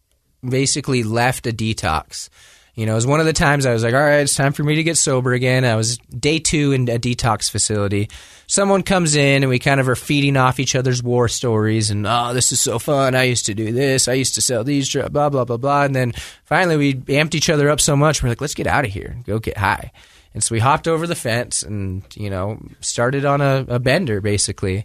basically 0.46 1.02
left 1.02 1.46
a 1.46 1.52
detox. 1.52 2.28
You 2.74 2.86
know, 2.86 2.92
it 2.92 2.96
was 2.96 3.06
one 3.06 3.20
of 3.20 3.26
the 3.26 3.32
times 3.32 3.66
I 3.66 3.72
was 3.72 3.84
like, 3.84 3.94
all 3.94 4.00
right, 4.00 4.20
it's 4.20 4.34
time 4.34 4.52
for 4.52 4.64
me 4.64 4.74
to 4.74 4.82
get 4.82 4.98
sober 4.98 5.32
again. 5.32 5.64
I 5.64 5.76
was 5.76 5.96
day 5.98 6.40
two 6.40 6.72
in 6.72 6.88
a 6.88 6.98
detox 6.98 7.48
facility. 7.48 8.08
Someone 8.48 8.82
comes 8.82 9.14
in 9.14 9.44
and 9.44 9.48
we 9.48 9.60
kind 9.60 9.78
of 9.78 9.88
are 9.88 9.94
feeding 9.94 10.36
off 10.36 10.58
each 10.58 10.74
other's 10.74 11.00
war 11.00 11.28
stories 11.28 11.90
and, 11.90 12.04
oh, 12.04 12.34
this 12.34 12.50
is 12.50 12.60
so 12.60 12.80
fun. 12.80 13.14
I 13.14 13.24
used 13.24 13.46
to 13.46 13.54
do 13.54 13.70
this. 13.70 14.08
I 14.08 14.14
used 14.14 14.34
to 14.34 14.42
sell 14.42 14.64
these, 14.64 14.92
blah, 14.92 15.28
blah, 15.28 15.44
blah, 15.44 15.56
blah. 15.56 15.84
And 15.84 15.94
then 15.94 16.12
finally 16.44 16.76
we 16.76 16.94
amped 16.94 17.36
each 17.36 17.48
other 17.48 17.70
up 17.70 17.80
so 17.80 17.94
much. 17.96 18.22
We're 18.22 18.30
like, 18.30 18.40
let's 18.40 18.54
get 18.54 18.66
out 18.66 18.84
of 18.84 18.90
here 18.90 19.16
go 19.24 19.38
get 19.38 19.56
high. 19.56 19.92
And 20.34 20.42
so 20.42 20.54
we 20.54 20.58
hopped 20.58 20.88
over 20.88 21.06
the 21.06 21.14
fence 21.14 21.62
and, 21.62 22.02
you 22.16 22.28
know, 22.28 22.60
started 22.80 23.24
on 23.24 23.40
a, 23.40 23.64
a 23.68 23.78
bender 23.78 24.20
basically. 24.20 24.84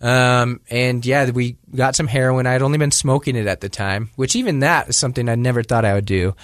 Um, 0.00 0.60
and 0.70 1.04
yeah, 1.04 1.30
we 1.30 1.56
got 1.74 1.94
some 1.94 2.06
heroin. 2.06 2.46
I 2.46 2.52
had 2.52 2.62
only 2.62 2.78
been 2.78 2.90
smoking 2.90 3.36
it 3.36 3.46
at 3.46 3.60
the 3.60 3.68
time, 3.68 4.10
which 4.16 4.34
even 4.34 4.60
that 4.60 4.88
is 4.88 4.96
something 4.96 5.28
I 5.28 5.34
never 5.34 5.62
thought 5.62 5.84
I 5.84 5.92
would 5.94 6.06
do. 6.06 6.34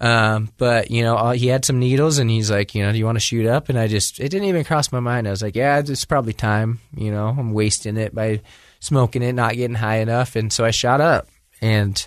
Um, 0.00 0.50
but 0.56 0.90
you 0.90 1.02
know, 1.02 1.16
uh, 1.16 1.32
he 1.32 1.48
had 1.48 1.64
some 1.64 1.78
needles 1.78 2.18
and 2.18 2.30
he's 2.30 2.50
like, 2.50 2.74
you 2.74 2.82
know, 2.82 2.92
do 2.92 2.98
you 2.98 3.04
want 3.04 3.16
to 3.16 3.20
shoot 3.20 3.46
up? 3.46 3.68
And 3.68 3.78
I 3.78 3.88
just, 3.88 4.20
it 4.20 4.30
didn't 4.30 4.48
even 4.48 4.64
cross 4.64 4.90
my 4.90 5.00
mind. 5.00 5.26
I 5.26 5.30
was 5.30 5.42
like, 5.42 5.54
yeah, 5.54 5.78
it's 5.78 6.04
probably 6.06 6.32
time. 6.32 6.80
You 6.96 7.10
know, 7.10 7.28
I'm 7.28 7.52
wasting 7.52 7.96
it 7.98 8.14
by 8.14 8.40
smoking 8.80 9.22
it, 9.22 9.34
not 9.34 9.54
getting 9.54 9.76
high 9.76 9.96
enough. 9.98 10.34
And 10.34 10.50
so 10.52 10.64
I 10.64 10.70
shot 10.70 11.00
up 11.02 11.28
and 11.60 12.06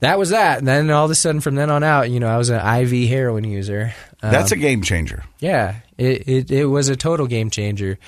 that 0.00 0.18
was 0.18 0.30
that. 0.30 0.58
And 0.58 0.68
then 0.68 0.90
all 0.90 1.06
of 1.06 1.10
a 1.10 1.14
sudden 1.14 1.40
from 1.40 1.54
then 1.54 1.70
on 1.70 1.82
out, 1.82 2.10
you 2.10 2.20
know, 2.20 2.28
I 2.28 2.36
was 2.36 2.50
an 2.50 2.60
IV 2.60 3.08
heroin 3.08 3.44
user. 3.44 3.94
Um, 4.22 4.30
That's 4.32 4.52
a 4.52 4.56
game 4.56 4.82
changer. 4.82 5.24
yeah, 5.38 5.76
it, 5.96 6.28
it 6.28 6.50
it 6.50 6.64
was 6.66 6.88
a 6.88 6.96
total 6.96 7.26
game 7.26 7.50
changer, 7.50 7.98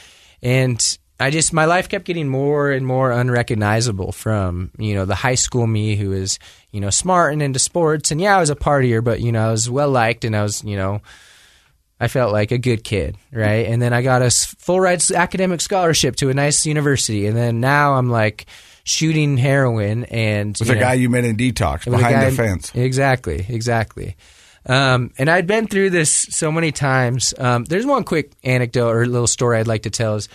and 0.43 0.99
I 1.21 1.31
just 1.31 1.53
my 1.53 1.66
life 1.66 1.89
kept 1.89 2.05
getting 2.07 2.29
more 2.29 2.71
and 2.71 2.87
more 2.87 3.11
unrecognizable 3.12 4.12
from 4.12 4.71
you 4.79 4.95
know 4.95 5.05
the 5.05 5.14
high 5.14 5.35
school 5.37 5.66
me 5.66 5.95
who 5.97 6.11
was 6.11 6.39
you 6.73 6.81
know 6.81 6.91
smart 6.91 7.33
and 7.35 7.43
into 7.43 7.59
sports, 7.59 8.11
and 8.11 8.21
yeah, 8.21 8.37
I 8.37 8.41
was 8.41 8.51
a 8.51 8.57
partier, 8.57 9.05
but 9.05 9.21
you 9.21 9.31
know 9.33 9.49
I 9.49 9.51
was 9.51 9.68
well 9.71 9.91
liked 9.91 10.25
and 10.25 10.35
I 10.35 10.43
was 10.43 10.64
you 10.64 10.77
know. 10.77 11.01
I 12.03 12.09
felt 12.09 12.33
like 12.33 12.51
a 12.51 12.57
good 12.57 12.83
kid, 12.83 13.18
right? 13.31 13.66
And 13.66 13.83
then 13.83 13.93
I 13.93 14.01
got 14.01 14.23
a 14.23 14.31
full 14.31 14.81
ride 14.81 15.01
s- 15.01 15.11
academic 15.11 15.61
scholarship 15.61 16.16
to 16.16 16.31
a 16.31 16.35
nice 16.35 16.64
university, 16.64 17.27
and 17.27 17.37
then 17.37 17.61
now 17.61 17.93
I'm 17.93 18.09
like 18.09 18.47
shooting 18.85 19.37
heroin 19.37 20.05
and 20.05 20.57
With 20.59 20.71
a 20.71 20.77
guy 20.77 20.95
you 20.95 21.11
met 21.11 21.25
in 21.27 21.37
detox 21.37 21.85
behind 21.85 22.14
guy- 22.14 22.31
the 22.31 22.35
fence. 22.37 22.73
Exactly, 22.75 23.45
exactly. 23.47 24.16
Um, 24.64 25.12
and 25.18 25.29
I'd 25.29 25.47
been 25.47 25.66
through 25.66 25.91
this 25.91 26.11
so 26.11 26.51
many 26.51 26.73
times. 26.73 27.35
Um, 27.37 27.64
there's 27.66 27.85
one 27.85 28.05
quick 28.05 28.33
anecdote 28.45 28.93
or 28.93 29.05
little 29.07 29.27
story 29.27 29.59
I'd 29.59 29.66
like 29.66 29.83
to 29.83 29.91
tell. 29.91 30.16
Is 30.16 30.31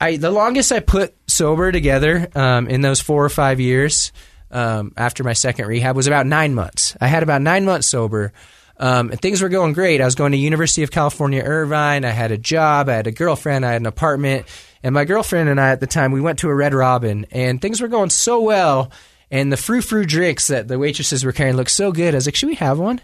I 0.00 0.16
the 0.16 0.30
longest 0.30 0.72
I 0.72 0.80
put 0.80 1.14
sober 1.26 1.72
together 1.72 2.28
um, 2.34 2.68
in 2.68 2.80
those 2.80 3.00
four 3.00 3.24
or 3.24 3.28
five 3.28 3.60
years 3.60 4.12
um, 4.50 4.92
after 4.96 5.24
my 5.24 5.32
second 5.32 5.66
rehab 5.66 5.96
was 5.96 6.06
about 6.06 6.26
nine 6.26 6.54
months. 6.54 6.96
I 7.00 7.08
had 7.08 7.22
about 7.22 7.42
nine 7.42 7.64
months 7.64 7.86
sober. 7.86 8.32
Um, 8.80 9.10
and 9.10 9.20
things 9.20 9.42
were 9.42 9.48
going 9.48 9.72
great. 9.72 10.00
I 10.00 10.04
was 10.04 10.14
going 10.14 10.30
to 10.32 10.38
University 10.38 10.84
of 10.84 10.92
California, 10.92 11.42
Irvine. 11.42 12.04
I 12.04 12.10
had 12.10 12.30
a 12.30 12.38
job. 12.38 12.88
I 12.88 12.94
had 12.94 13.08
a 13.08 13.12
girlfriend. 13.12 13.66
I 13.66 13.72
had 13.72 13.82
an 13.82 13.86
apartment. 13.86 14.46
And 14.84 14.94
my 14.94 15.04
girlfriend 15.04 15.48
and 15.48 15.60
I 15.60 15.70
at 15.70 15.80
the 15.80 15.88
time, 15.88 16.12
we 16.12 16.20
went 16.20 16.38
to 16.40 16.48
a 16.48 16.54
Red 16.54 16.74
Robin, 16.74 17.26
and 17.32 17.60
things 17.60 17.80
were 17.80 17.88
going 17.88 18.10
so 18.10 18.40
well. 18.40 18.92
And 19.30 19.52
the 19.52 19.56
frou 19.56 19.82
frou 19.82 20.04
drinks 20.04 20.46
that 20.46 20.68
the 20.68 20.78
waitresses 20.78 21.24
were 21.24 21.32
carrying 21.32 21.56
looked 21.56 21.72
so 21.72 21.90
good. 21.90 22.14
I 22.14 22.18
was 22.18 22.26
like, 22.26 22.36
should 22.36 22.48
we 22.48 22.54
have 22.54 22.78
one? 22.78 23.00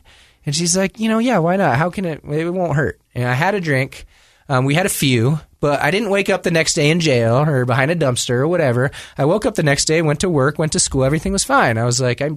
And 0.47 0.55
she's 0.55 0.77
like, 0.77 1.01
you 1.01 1.09
know, 1.09 1.19
yeah, 1.19 1.39
why 1.39 1.57
not? 1.57 1.77
How 1.77 1.91
can 1.91 2.05
it? 2.05 2.23
It 2.25 2.51
won't 2.51 2.77
hurt. 2.77 3.01
And 3.15 3.25
I 3.25 3.35
had 3.35 3.55
a 3.55 3.61
drink. 3.61 4.07
Um, 4.49 4.65
we 4.65 4.75
had 4.75 4.87
a 4.87 4.91
few, 4.91 5.41
but 5.65 5.81
I 5.81 5.91
didn't 5.91 6.11
wake 6.11 6.29
up 6.29 6.43
the 6.43 6.51
next 6.51 6.75
day 6.75 6.91
in 6.91 7.01
jail 7.01 7.37
or 7.37 7.65
behind 7.65 7.91
a 7.91 7.97
dumpster 7.97 8.35
or 8.35 8.47
whatever. 8.47 8.91
I 9.17 9.25
woke 9.25 9.47
up 9.47 9.55
the 9.55 9.63
next 9.63 9.87
day, 9.87 10.03
went 10.03 10.21
to 10.21 10.29
work, 10.29 10.59
went 10.59 10.73
to 10.73 10.79
school. 10.79 11.05
Everything 11.05 11.33
was 11.33 11.43
fine. 11.43 11.79
I 11.79 11.85
was 11.85 12.03
like, 12.03 12.21
I, 12.21 12.33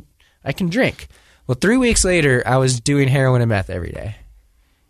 I 0.46 0.54
can 0.54 0.70
drink. 0.70 1.10
Well, 1.46 1.58
three 1.60 1.76
weeks 1.76 2.06
later, 2.06 2.42
I 2.46 2.56
was 2.56 2.80
doing 2.80 3.10
heroin 3.10 3.42
and 3.42 3.50
meth 3.50 3.70
every 3.70 3.92
day. 3.92 4.16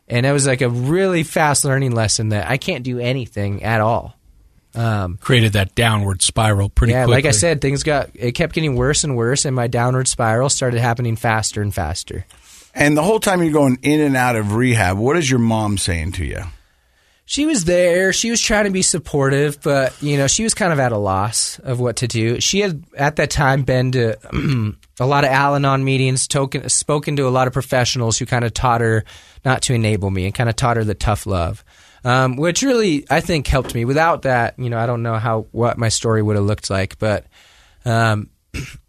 And 0.08 0.24
it 0.24 0.34
was 0.34 0.46
like 0.46 0.62
a 0.62 0.70
really 0.70 1.24
fast 1.24 1.66
learning 1.66 1.94
lesson 1.94 2.30
that 2.30 2.48
I 2.48 2.58
can't 2.58 2.84
do 2.84 3.00
anything 3.00 3.64
at 3.64 3.82
all. 3.82 4.16
Um, 4.76 5.18
Created 5.18 5.54
that 5.54 5.74
downward 5.74 6.22
spiral 6.22 6.70
pretty 6.70 6.94
yeah, 6.94 7.06
quickly. 7.06 7.16
like 7.16 7.26
I 7.26 7.32
said, 7.32 7.60
things 7.60 7.82
got 7.82 8.12
it 8.14 8.34
kept 8.34 8.54
getting 8.54 8.76
worse 8.76 9.04
and 9.04 9.18
worse, 9.18 9.46
and 9.46 9.56
my 9.56 9.66
downward 9.66 10.08
spiral 10.08 10.50
started 10.50 10.80
happening 10.80 11.16
faster 11.16 11.64
and 11.64 11.74
faster. 11.74 12.28
And 12.76 12.96
the 12.96 13.02
whole 13.02 13.20
time 13.20 13.42
you're 13.42 13.52
going 13.52 13.80
in 13.82 14.00
and 14.00 14.16
out 14.16 14.36
of 14.36 14.54
rehab, 14.54 15.00
what 15.00 15.18
is 15.18 15.28
your 15.28 15.40
mom 15.40 15.80
saying 15.80 16.12
to 16.12 16.24
you? 16.24 16.44
She 17.30 17.46
was 17.46 17.66
there. 17.66 18.14
She 18.14 18.32
was 18.32 18.40
trying 18.40 18.64
to 18.64 18.72
be 18.72 18.82
supportive, 18.82 19.62
but 19.62 20.02
you 20.02 20.16
know, 20.16 20.28
she 20.28 20.44
was 20.44 20.54
kind 20.54 20.72
of 20.72 20.80
at 20.80 20.94
a 20.94 20.98
loss 20.98 21.60
of 21.60 21.78
what 21.78 21.98
to 21.98 22.08
do. 22.08 22.40
She 22.40 22.62
had 22.62 22.86
at 22.96 23.18
that 23.18 23.30
time 23.30 23.64
been 23.64 23.92
to 23.92 24.16
a 25.02 25.06
lot 25.06 25.26
of 25.26 25.30
Al-Anon 25.30 25.84
meetings, 25.84 26.26
token, 26.26 26.70
spoken 26.70 27.18
to 27.18 27.28
a 27.28 27.30
lot 27.30 27.46
of 27.46 27.52
professionals 27.52 28.18
who 28.18 28.26
kind 28.26 28.46
of 28.46 28.54
taught 28.54 28.80
her 28.80 29.04
not 29.44 29.62
to 29.64 29.74
enable 29.74 30.10
me 30.10 30.24
and 30.24 30.34
kind 30.34 30.50
of 30.50 30.56
taught 30.56 30.78
her 30.78 30.86
the 30.86 30.96
tough 30.96 31.26
love, 31.26 31.66
um, 32.06 32.38
which 32.38 32.62
really 32.62 33.06
I 33.10 33.20
think 33.20 33.46
helped 33.46 33.76
me. 33.76 33.84
Without 33.84 34.22
that, 34.22 34.58
you 34.58 34.70
know, 34.70 34.80
I 34.80 34.86
don't 34.86 35.04
know 35.04 35.16
how 35.16 35.48
what 35.52 35.78
my 35.78 35.90
story 35.90 36.24
would 36.24 36.38
have 36.38 36.46
looked 36.46 36.70
like, 36.70 36.98
but 36.98 37.26
um, 37.84 38.30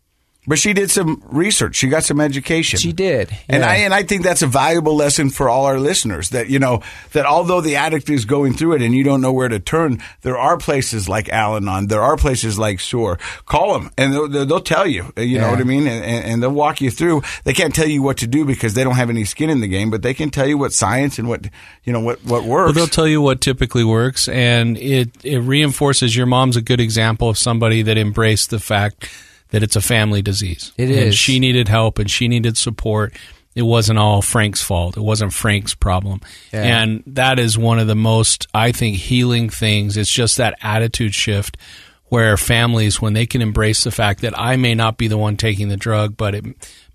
But 0.48 0.58
she 0.58 0.72
did 0.72 0.90
some 0.90 1.22
research. 1.26 1.76
She 1.76 1.88
got 1.88 2.04
some 2.04 2.20
education. 2.20 2.78
she 2.78 2.94
did. 2.94 3.30
And. 3.48 3.62
I 3.62 3.76
and 3.76 3.92
I 3.92 4.02
think 4.02 4.22
that's 4.22 4.40
a 4.40 4.46
valuable 4.46 4.96
lesson 4.96 5.28
for 5.28 5.50
all 5.50 5.66
our 5.66 5.78
listeners 5.78 6.30
that 6.30 6.48
you 6.48 6.58
know 6.58 6.80
that 7.12 7.26
although 7.26 7.60
the 7.60 7.76
addict 7.76 8.08
is 8.08 8.24
going 8.24 8.54
through 8.54 8.76
it 8.76 8.82
and 8.82 8.94
you 8.94 9.04
don't 9.04 9.20
know 9.20 9.32
where 9.32 9.48
to 9.48 9.60
turn, 9.60 10.02
there 10.22 10.38
are 10.38 10.56
places 10.56 11.06
like 11.06 11.28
Al-Anon, 11.28 11.88
there 11.88 12.00
are 12.00 12.16
places 12.16 12.58
like 12.58 12.80
SOAR. 12.80 13.18
Call 13.44 13.78
them 13.78 13.90
and 13.98 14.14
they'll, 14.14 14.26
they'll 14.26 14.46
they'll 14.46 14.60
tell 14.60 14.86
you. 14.86 15.12
You 15.18 15.38
know 15.38 15.50
what 15.50 15.60
I 15.60 15.64
mean? 15.64 15.86
And, 15.86 16.02
and, 16.02 16.24
and 16.24 16.42
they'll 16.42 16.50
walk 16.50 16.80
you 16.80 16.90
through. 16.90 17.22
They 17.44 17.52
can't 17.52 17.74
tell 17.74 17.86
you 17.86 18.00
what 18.00 18.16
to 18.18 18.26
do 18.26 18.46
because 18.46 18.72
they 18.72 18.84
don't 18.84 18.96
have 18.96 19.10
any 19.10 19.26
skin 19.26 19.50
in 19.50 19.60
the 19.60 19.68
game, 19.68 19.90
but 19.90 20.00
they 20.00 20.14
can 20.14 20.30
tell 20.30 20.46
you 20.46 20.56
what 20.56 20.72
science 20.72 21.18
and 21.18 21.28
what 21.28 21.46
you 21.84 21.92
know 21.92 22.00
what 22.00 22.24
what 22.24 22.44
works. 22.44 22.68
Well, 22.68 22.72
they'll 22.72 22.86
tell 22.86 23.06
you 23.06 23.20
what 23.20 23.42
typically 23.42 23.84
works, 23.84 24.28
and 24.28 24.78
it, 24.78 25.10
it 25.22 25.40
reinforces 25.40 26.16
your 26.16 26.26
mom's 26.26 26.56
a 26.56 26.62
good 26.62 26.80
example 26.80 27.28
of 27.28 27.36
somebody 27.36 27.82
that 27.82 27.98
embraced 27.98 28.48
the 28.48 28.58
fact 28.58 29.10
that 29.50 29.62
it's 29.62 29.76
a 29.76 29.80
family 29.80 30.22
disease. 30.22 30.72
It 30.76 30.90
and 30.90 31.08
is. 31.08 31.16
she 31.16 31.38
needed 31.38 31.68
help 31.68 31.98
and 31.98 32.10
she 32.10 32.28
needed 32.28 32.56
support. 32.56 33.14
It 33.54 33.62
wasn't 33.62 33.98
all 33.98 34.22
Frank's 34.22 34.62
fault. 34.62 34.96
It 34.96 35.02
wasn't 35.02 35.32
Frank's 35.32 35.74
problem. 35.74 36.20
Yeah. 36.52 36.62
And 36.62 37.02
that 37.06 37.38
is 37.38 37.58
one 37.58 37.78
of 37.78 37.86
the 37.86 37.96
most, 37.96 38.46
I 38.54 38.72
think, 38.72 38.96
healing 38.96 39.50
things. 39.50 39.96
It's 39.96 40.10
just 40.10 40.36
that 40.36 40.56
attitude 40.62 41.14
shift 41.14 41.56
where 42.04 42.36
families, 42.36 43.02
when 43.02 43.12
they 43.12 43.26
can 43.26 43.42
embrace 43.42 43.84
the 43.84 43.90
fact 43.90 44.20
that 44.20 44.38
I 44.38 44.56
may 44.56 44.74
not 44.74 44.96
be 44.96 45.08
the 45.08 45.18
one 45.18 45.36
taking 45.36 45.68
the 45.68 45.76
drug, 45.76 46.16
but 46.16 46.34
it, 46.34 46.44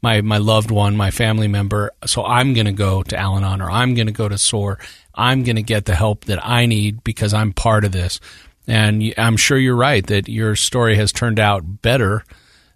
my, 0.01 0.21
my 0.21 0.37
loved 0.37 0.71
one, 0.71 0.95
my 0.95 1.11
family 1.11 1.47
member, 1.47 1.91
so 2.05 2.25
I'm 2.25 2.53
going 2.53 2.65
to 2.65 2.71
go 2.71 3.03
to 3.03 3.17
Al 3.17 3.37
Anon 3.37 3.61
or 3.61 3.69
I'm 3.69 3.93
going 3.93 4.07
to 4.07 4.13
go 4.13 4.27
to 4.27 4.37
SOAR. 4.37 4.79
I'm 5.13 5.43
going 5.43 5.55
to 5.55 5.63
get 5.63 5.85
the 5.85 5.95
help 5.95 6.25
that 6.25 6.43
I 6.43 6.65
need 6.65 7.03
because 7.03 7.33
I'm 7.33 7.53
part 7.53 7.85
of 7.85 7.91
this. 7.91 8.19
And 8.67 9.13
I'm 9.17 9.37
sure 9.37 9.57
you're 9.57 9.75
right 9.75 10.05
that 10.07 10.27
your 10.27 10.55
story 10.55 10.95
has 10.95 11.11
turned 11.11 11.39
out 11.39 11.81
better 11.81 12.23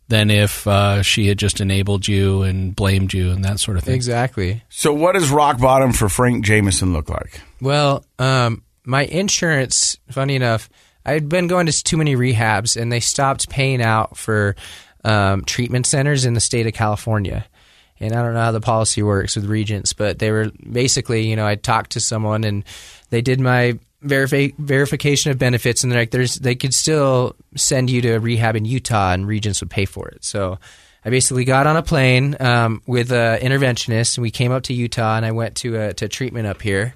than 0.07 0.29
if 0.29 0.65
uh, 0.67 1.01
she 1.01 1.27
had 1.27 1.37
just 1.37 1.59
enabled 1.59 2.07
you 2.07 2.43
and 2.43 2.75
blamed 2.75 3.13
you 3.13 3.31
and 3.31 3.43
that 3.43 3.59
sort 3.59 3.77
of 3.77 3.83
thing. 3.83 3.95
exactly. 3.95 4.63
so 4.69 4.93
what 4.93 5.13
does 5.13 5.29
rock 5.29 5.59
bottom 5.59 5.91
for 5.91 6.07
Frank 6.07 6.45
Jameson 6.45 6.93
look 6.93 7.09
like? 7.09 7.41
Well, 7.61 8.05
um, 8.17 8.63
my 8.85 9.03
insurance, 9.03 9.97
funny 10.09 10.35
enough, 10.35 10.69
I 11.05 11.11
had 11.11 11.29
been 11.29 11.47
going 11.47 11.65
to 11.67 11.83
too 11.83 11.97
many 11.97 12.15
rehabs, 12.15 12.79
and 12.79 12.91
they 12.91 12.99
stopped 12.99 13.49
paying 13.49 13.81
out 13.81 14.17
for 14.17 14.55
um, 15.03 15.43
treatment 15.45 15.85
centers 15.85 16.25
in 16.25 16.33
the 16.33 16.39
state 16.39 16.67
of 16.67 16.73
California. 16.73 17.45
And 17.99 18.13
I 18.13 18.21
don't 18.21 18.33
know 18.33 18.41
how 18.41 18.51
the 18.51 18.61
policy 18.61 19.01
works 19.01 19.35
with 19.35 19.45
Regence, 19.45 19.93
but 19.93 20.19
they 20.19 20.31
were 20.31 20.51
basically, 20.69 21.27
you 21.27 21.35
know, 21.35 21.47
I 21.47 21.55
talked 21.55 21.91
to 21.91 21.99
someone, 21.99 22.43
and 22.43 22.63
they 23.09 23.21
did 23.21 23.39
my 23.39 23.79
verifi- 24.03 24.57
verification 24.57 25.31
of 25.31 25.37
benefits, 25.37 25.83
and 25.83 25.91
they're 25.91 25.99
like, 25.99 26.11
"There's, 26.11 26.35
they 26.35 26.55
could 26.55 26.73
still 26.73 27.35
send 27.55 27.89
you 27.89 28.01
to 28.01 28.17
rehab 28.17 28.55
in 28.55 28.65
Utah, 28.65 29.13
and 29.13 29.27
Regence 29.27 29.61
would 29.61 29.69
pay 29.69 29.85
for 29.85 30.07
it." 30.09 30.23
So. 30.23 30.59
I 31.05 31.09
basically 31.09 31.45
got 31.45 31.67
on 31.67 31.77
a 31.77 31.83
plane 31.83 32.35
um, 32.41 32.81
with 32.85 33.13
an 33.13 33.39
interventionist, 33.39 34.17
and 34.17 34.23
we 34.23 34.31
came 34.31 34.51
up 34.51 34.63
to 34.63 34.73
Utah, 34.73 35.15
and 35.15 35.25
I 35.25 35.31
went 35.31 35.55
to 35.57 35.77
a, 35.77 35.93
to 35.93 36.09
treatment 36.09 36.47
up 36.47 36.61
here. 36.61 36.95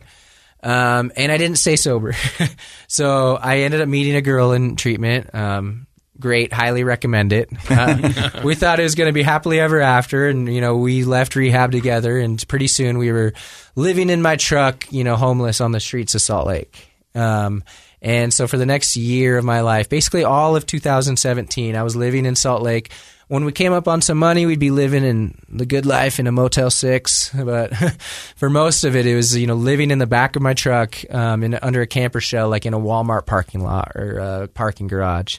Um, 0.63 1.11
and 1.15 1.31
I 1.31 1.37
didn't 1.37 1.57
stay 1.57 1.75
sober. 1.75 2.13
so 2.87 3.35
I 3.35 3.59
ended 3.59 3.79
up 3.79 3.87
meeting 3.87 4.15
a 4.15 4.21
girl 4.21 4.51
in 4.51 4.75
treatment. 4.75 5.33
Um, 5.33 5.87
great, 6.19 6.53
highly 6.53 6.83
recommend 6.83 7.33
it. 7.33 7.49
Uh, 7.69 8.39
we 8.43 8.55
thought 8.55 8.79
it 8.79 8.83
was 8.83 8.95
going 8.95 9.09
to 9.09 9.13
be 9.13 9.23
happily 9.23 9.59
ever 9.59 9.81
after. 9.81 10.27
And, 10.27 10.53
you 10.53 10.61
know, 10.61 10.77
we 10.77 11.03
left 11.03 11.35
rehab 11.35 11.71
together. 11.71 12.17
And 12.17 12.45
pretty 12.47 12.67
soon 12.67 12.97
we 12.97 13.11
were 13.11 13.33
living 13.75 14.09
in 14.09 14.21
my 14.21 14.35
truck, 14.35 14.91
you 14.91 15.03
know, 15.03 15.15
homeless 15.15 15.61
on 15.61 15.71
the 15.71 15.79
streets 15.79 16.15
of 16.15 16.21
Salt 16.21 16.47
Lake. 16.47 16.90
Um, 17.15 17.63
and 18.01 18.33
so 18.33 18.47
for 18.47 18.57
the 18.57 18.65
next 18.65 18.97
year 18.97 19.37
of 19.37 19.45
my 19.45 19.61
life, 19.61 19.89
basically 19.89 20.23
all 20.23 20.55
of 20.55 20.65
2017, 20.65 21.75
I 21.75 21.83
was 21.83 21.95
living 21.95 22.25
in 22.25 22.35
Salt 22.35 22.61
Lake. 22.63 22.91
When 23.27 23.45
we 23.45 23.51
came 23.51 23.71
up 23.71 23.87
on 23.87 24.01
some 24.01 24.17
money, 24.17 24.45
we'd 24.45 24.59
be 24.59 24.71
living 24.71 25.05
in 25.05 25.37
the 25.47 25.65
good 25.65 25.85
life 25.85 26.19
in 26.19 26.27
a 26.27 26.31
Motel 26.31 26.69
Six. 26.69 27.33
But 27.45 27.73
for 28.35 28.49
most 28.49 28.83
of 28.83 28.95
it, 28.95 29.05
it 29.05 29.15
was 29.15 29.37
you 29.37 29.47
know 29.47 29.55
living 29.55 29.91
in 29.91 29.99
the 29.99 30.07
back 30.07 30.35
of 30.35 30.41
my 30.41 30.53
truck 30.53 30.97
um, 31.13 31.43
in 31.43 31.53
under 31.55 31.81
a 31.81 31.87
camper 31.87 32.19
shell, 32.19 32.49
like 32.49 32.65
in 32.65 32.73
a 32.73 32.79
Walmart 32.79 33.25
parking 33.25 33.61
lot 33.61 33.91
or 33.95 34.17
a 34.17 34.47
parking 34.47 34.87
garage. 34.87 35.37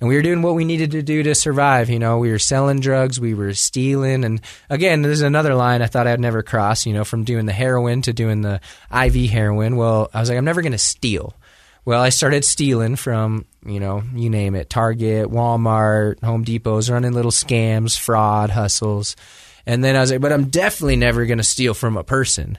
And 0.00 0.08
we 0.08 0.16
were 0.16 0.22
doing 0.22 0.42
what 0.42 0.54
we 0.54 0.64
needed 0.64 0.92
to 0.92 1.02
do 1.02 1.22
to 1.22 1.34
survive. 1.34 1.90
You 1.90 1.98
know, 1.98 2.18
we 2.18 2.30
were 2.30 2.38
selling 2.38 2.80
drugs, 2.80 3.20
we 3.20 3.34
were 3.34 3.54
stealing, 3.54 4.24
and 4.24 4.40
again, 4.68 5.02
there's 5.02 5.22
another 5.22 5.54
line 5.54 5.82
I 5.82 5.86
thought 5.86 6.06
I'd 6.06 6.20
never 6.20 6.42
cross. 6.42 6.86
You 6.86 6.92
know, 6.92 7.04
from 7.04 7.24
doing 7.24 7.46
the 7.46 7.52
heroin 7.52 8.02
to 8.02 8.12
doing 8.12 8.42
the 8.42 8.60
IV 8.92 9.30
heroin. 9.30 9.76
Well, 9.76 10.10
I 10.12 10.20
was 10.20 10.28
like, 10.28 10.38
I'm 10.38 10.44
never 10.44 10.62
going 10.62 10.72
to 10.72 10.78
steal. 10.78 11.34
Well, 11.84 12.00
I 12.00 12.08
started 12.08 12.46
stealing 12.46 12.96
from, 12.96 13.44
you 13.64 13.78
know, 13.78 14.02
you 14.14 14.30
name 14.30 14.54
it 14.54 14.70
Target, 14.70 15.28
Walmart, 15.28 16.22
Home 16.22 16.42
Depot's, 16.42 16.88
running 16.88 17.12
little 17.12 17.30
scams, 17.30 17.98
fraud, 17.98 18.48
hustles. 18.48 19.16
And 19.66 19.84
then 19.84 19.94
I 19.94 20.00
was 20.00 20.10
like, 20.10 20.20
but 20.20 20.32
I'm 20.32 20.48
definitely 20.48 20.96
never 20.96 21.26
going 21.26 21.38
to 21.38 21.44
steal 21.44 21.74
from 21.74 21.96
a 21.96 22.04
person. 22.04 22.58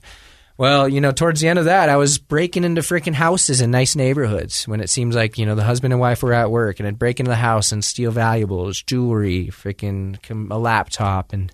Well, 0.57 0.87
you 0.87 1.01
know, 1.01 1.11
towards 1.11 1.41
the 1.41 1.49
end 1.49 1.59
of 1.59 1.65
that, 1.65 1.89
I 1.89 1.97
was 1.97 2.17
breaking 2.17 2.63
into 2.63 2.81
freaking 2.81 3.13
houses 3.13 3.59
in 3.59 3.71
nice 3.71 3.95
neighborhoods 3.95 4.65
when 4.67 4.79
it 4.79 4.89
seems 4.89 5.13
like, 5.15 5.37
you 5.37 5.45
know, 5.45 5.55
the 5.55 5.65
husband 5.65 5.91
and 5.91 5.99
wife 5.99 6.23
were 6.23 6.31
at 6.31 6.49
work 6.49 6.79
and 6.79 6.87
I'd 6.87 6.99
break 6.99 7.19
into 7.19 7.29
the 7.29 7.35
house 7.35 7.73
and 7.73 7.83
steal 7.83 8.11
valuables, 8.11 8.81
jewelry, 8.81 9.47
freaking 9.47 10.17
a 10.49 10.57
laptop. 10.57 11.33
And 11.33 11.51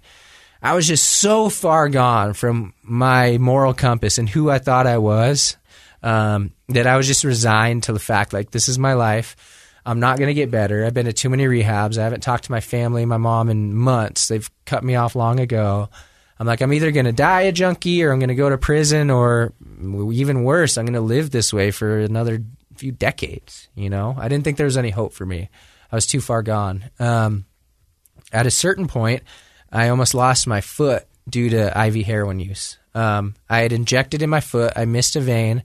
I 0.61 0.75
was 0.75 0.85
just 0.85 1.05
so 1.05 1.49
far 1.49 1.89
gone 1.89 2.33
from 2.33 2.73
my 2.83 3.39
moral 3.39 3.73
compass 3.73 4.19
and 4.19 4.29
who 4.29 4.51
I 4.51 4.59
thought 4.59 4.85
I 4.85 4.99
was 4.99 5.57
um, 6.03 6.51
that 6.69 6.85
I 6.85 6.97
was 6.97 7.07
just 7.07 7.23
resigned 7.23 7.83
to 7.83 7.93
the 7.93 7.99
fact 7.99 8.33
like 8.33 8.51
this 8.51 8.69
is 8.69 8.77
my 8.77 8.93
life. 8.93 9.35
I'm 9.83 9.99
not 9.99 10.19
going 10.19 10.27
to 10.27 10.35
get 10.35 10.51
better. 10.51 10.85
I've 10.85 10.93
been 10.93 11.07
to 11.07 11.13
too 11.13 11.29
many 11.29 11.45
rehabs. 11.45 11.97
I 11.97 12.03
haven't 12.03 12.21
talked 12.21 12.43
to 12.43 12.51
my 12.51 12.59
family, 12.59 13.03
my 13.05 13.17
mom 13.17 13.49
in 13.49 13.73
months. 13.73 14.27
They've 14.27 14.49
cut 14.65 14.83
me 14.83 14.93
off 14.93 15.15
long 15.15 15.39
ago. 15.39 15.89
I'm 16.41 16.47
like, 16.47 16.61
I'm 16.61 16.73
either 16.73 16.89
going 16.89 17.05
to 17.05 17.11
die 17.11 17.41
a 17.41 17.51
junkie 17.51 18.03
or 18.03 18.11
I'm 18.11 18.17
going 18.17 18.29
to 18.29 18.33
go 18.33 18.49
to 18.49 18.57
prison 18.57 19.11
or 19.11 19.53
even 20.11 20.43
worse, 20.43 20.75
I'm 20.75 20.85
going 20.85 20.95
to 20.95 20.99
live 20.99 21.29
this 21.29 21.53
way 21.53 21.69
for 21.69 21.99
another 21.99 22.41
few 22.75 22.91
decades. 22.91 23.67
You 23.75 23.91
know, 23.91 24.15
I 24.17 24.27
didn't 24.27 24.43
think 24.43 24.57
there 24.57 24.65
was 24.65 24.75
any 24.75 24.89
hope 24.89 25.13
for 25.13 25.23
me. 25.23 25.49
I 25.91 25.95
was 25.95 26.07
too 26.07 26.19
far 26.19 26.41
gone. 26.41 26.89
Um, 26.97 27.45
at 28.33 28.47
a 28.47 28.51
certain 28.51 28.87
point, 28.87 29.21
I 29.71 29.89
almost 29.89 30.15
lost 30.15 30.47
my 30.47 30.61
foot 30.61 31.05
due 31.29 31.51
to 31.51 31.79
IV 31.79 32.07
heroin 32.07 32.39
use. 32.39 32.79
Um, 32.95 33.35
I 33.47 33.59
had 33.59 33.71
injected 33.71 34.23
in 34.23 34.31
my 34.31 34.41
foot. 34.41 34.73
I 34.75 34.85
missed 34.85 35.15
a 35.15 35.21
vein. 35.21 35.61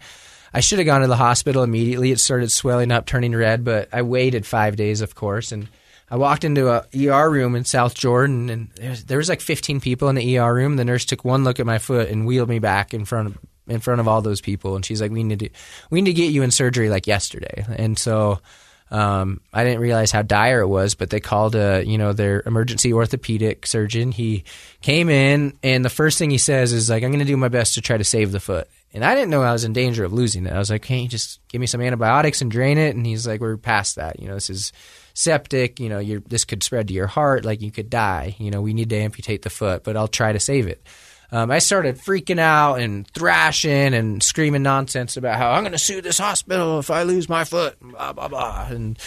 I 0.52 0.60
should 0.60 0.78
have 0.78 0.84
gone 0.84 1.00
to 1.00 1.06
the 1.06 1.16
hospital 1.16 1.62
immediately. 1.62 2.12
It 2.12 2.20
started 2.20 2.52
swelling 2.52 2.92
up, 2.92 3.06
turning 3.06 3.34
red, 3.34 3.64
but 3.64 3.88
I 3.94 4.02
waited 4.02 4.44
five 4.44 4.76
days, 4.76 5.00
of 5.00 5.14
course, 5.14 5.52
and 5.52 5.68
I 6.10 6.16
walked 6.16 6.44
into 6.44 6.68
a 6.68 6.84
ER 6.94 7.28
room 7.30 7.56
in 7.56 7.64
South 7.64 7.94
Jordan, 7.94 8.48
and 8.48 8.70
there 8.76 8.90
was, 8.90 9.04
there 9.04 9.18
was 9.18 9.28
like 9.28 9.40
15 9.40 9.80
people 9.80 10.08
in 10.08 10.14
the 10.14 10.38
ER 10.38 10.54
room. 10.54 10.76
The 10.76 10.84
nurse 10.84 11.04
took 11.04 11.24
one 11.24 11.42
look 11.44 11.58
at 11.58 11.66
my 11.66 11.78
foot 11.78 12.08
and 12.08 12.26
wheeled 12.26 12.48
me 12.48 12.58
back 12.60 12.94
in 12.94 13.04
front 13.04 13.28
of 13.28 13.38
in 13.68 13.80
front 13.80 14.00
of 14.00 14.06
all 14.06 14.22
those 14.22 14.40
people, 14.40 14.76
and 14.76 14.84
she's 14.84 15.00
like, 15.00 15.10
"We 15.10 15.24
need 15.24 15.40
to 15.40 15.48
we 15.90 16.00
need 16.00 16.10
to 16.12 16.22
get 16.22 16.30
you 16.32 16.42
in 16.42 16.52
surgery 16.52 16.88
like 16.88 17.06
yesterday." 17.06 17.64
And 17.76 17.98
so 17.98 18.40
Um, 18.88 19.40
I 19.52 19.64
didn't 19.64 19.80
realize 19.80 20.12
how 20.12 20.22
dire 20.22 20.60
it 20.60 20.68
was, 20.68 20.94
but 20.94 21.10
they 21.10 21.18
called 21.18 21.56
a 21.56 21.82
you 21.84 21.98
know 21.98 22.12
their 22.12 22.44
emergency 22.46 22.92
orthopedic 22.92 23.66
surgeon. 23.66 24.12
He 24.12 24.44
came 24.80 25.08
in, 25.08 25.58
and 25.64 25.84
the 25.84 25.90
first 25.90 26.18
thing 26.18 26.30
he 26.30 26.38
says 26.38 26.72
is 26.72 26.88
like, 26.88 27.02
"I'm 27.02 27.10
going 27.10 27.18
to 27.18 27.24
do 27.24 27.36
my 27.36 27.48
best 27.48 27.74
to 27.74 27.80
try 27.80 27.96
to 27.96 28.04
save 28.04 28.30
the 28.30 28.38
foot." 28.38 28.68
And 28.94 29.04
I 29.04 29.16
didn't 29.16 29.30
know 29.30 29.42
I 29.42 29.52
was 29.52 29.64
in 29.64 29.72
danger 29.72 30.04
of 30.04 30.12
losing 30.12 30.46
it. 30.46 30.52
I 30.52 30.58
was 30.58 30.70
like, 30.70 30.82
"Can't 30.82 31.02
you 31.02 31.08
just 31.08 31.40
give 31.48 31.60
me 31.60 31.66
some 31.66 31.80
antibiotics 31.80 32.40
and 32.40 32.48
drain 32.48 32.78
it?" 32.78 32.94
And 32.94 33.04
he's 33.04 33.26
like, 33.26 33.40
"We're 33.40 33.56
past 33.56 33.96
that. 33.96 34.20
You 34.20 34.28
know, 34.28 34.34
this 34.34 34.50
is 34.50 34.72
septic. 35.16 35.80
You 35.80 35.88
know, 35.88 35.98
you 35.98 36.22
this 36.28 36.44
could 36.44 36.62
spread 36.62 36.88
to 36.88 36.94
your 36.94 37.08
heart. 37.08 37.44
Like 37.44 37.60
you 37.62 37.72
could 37.72 37.90
die. 37.90 38.36
You 38.38 38.50
know, 38.50 38.60
we 38.62 38.74
need 38.74 38.90
to 38.90 38.96
amputate 38.96 39.42
the 39.42 39.50
foot, 39.50 39.82
but 39.82 39.96
I'll 39.96 40.08
try 40.08 40.32
to 40.32 40.40
save 40.40 40.68
it." 40.68 40.86
Um, 41.32 41.50
I 41.50 41.58
started 41.58 41.98
freaking 41.98 42.38
out 42.38 42.76
and 42.76 43.06
thrashing 43.08 43.94
and 43.94 44.22
screaming 44.22 44.62
nonsense 44.62 45.16
about 45.16 45.36
how 45.36 45.50
I'm 45.50 45.64
going 45.64 45.72
to 45.72 45.78
sue 45.78 46.00
this 46.00 46.18
hospital 46.18 46.78
if 46.78 46.88
I 46.88 47.02
lose 47.02 47.28
my 47.28 47.44
foot. 47.44 47.76
Blah 47.80 48.12
blah 48.12 48.28
blah. 48.28 48.68
And 48.70 48.98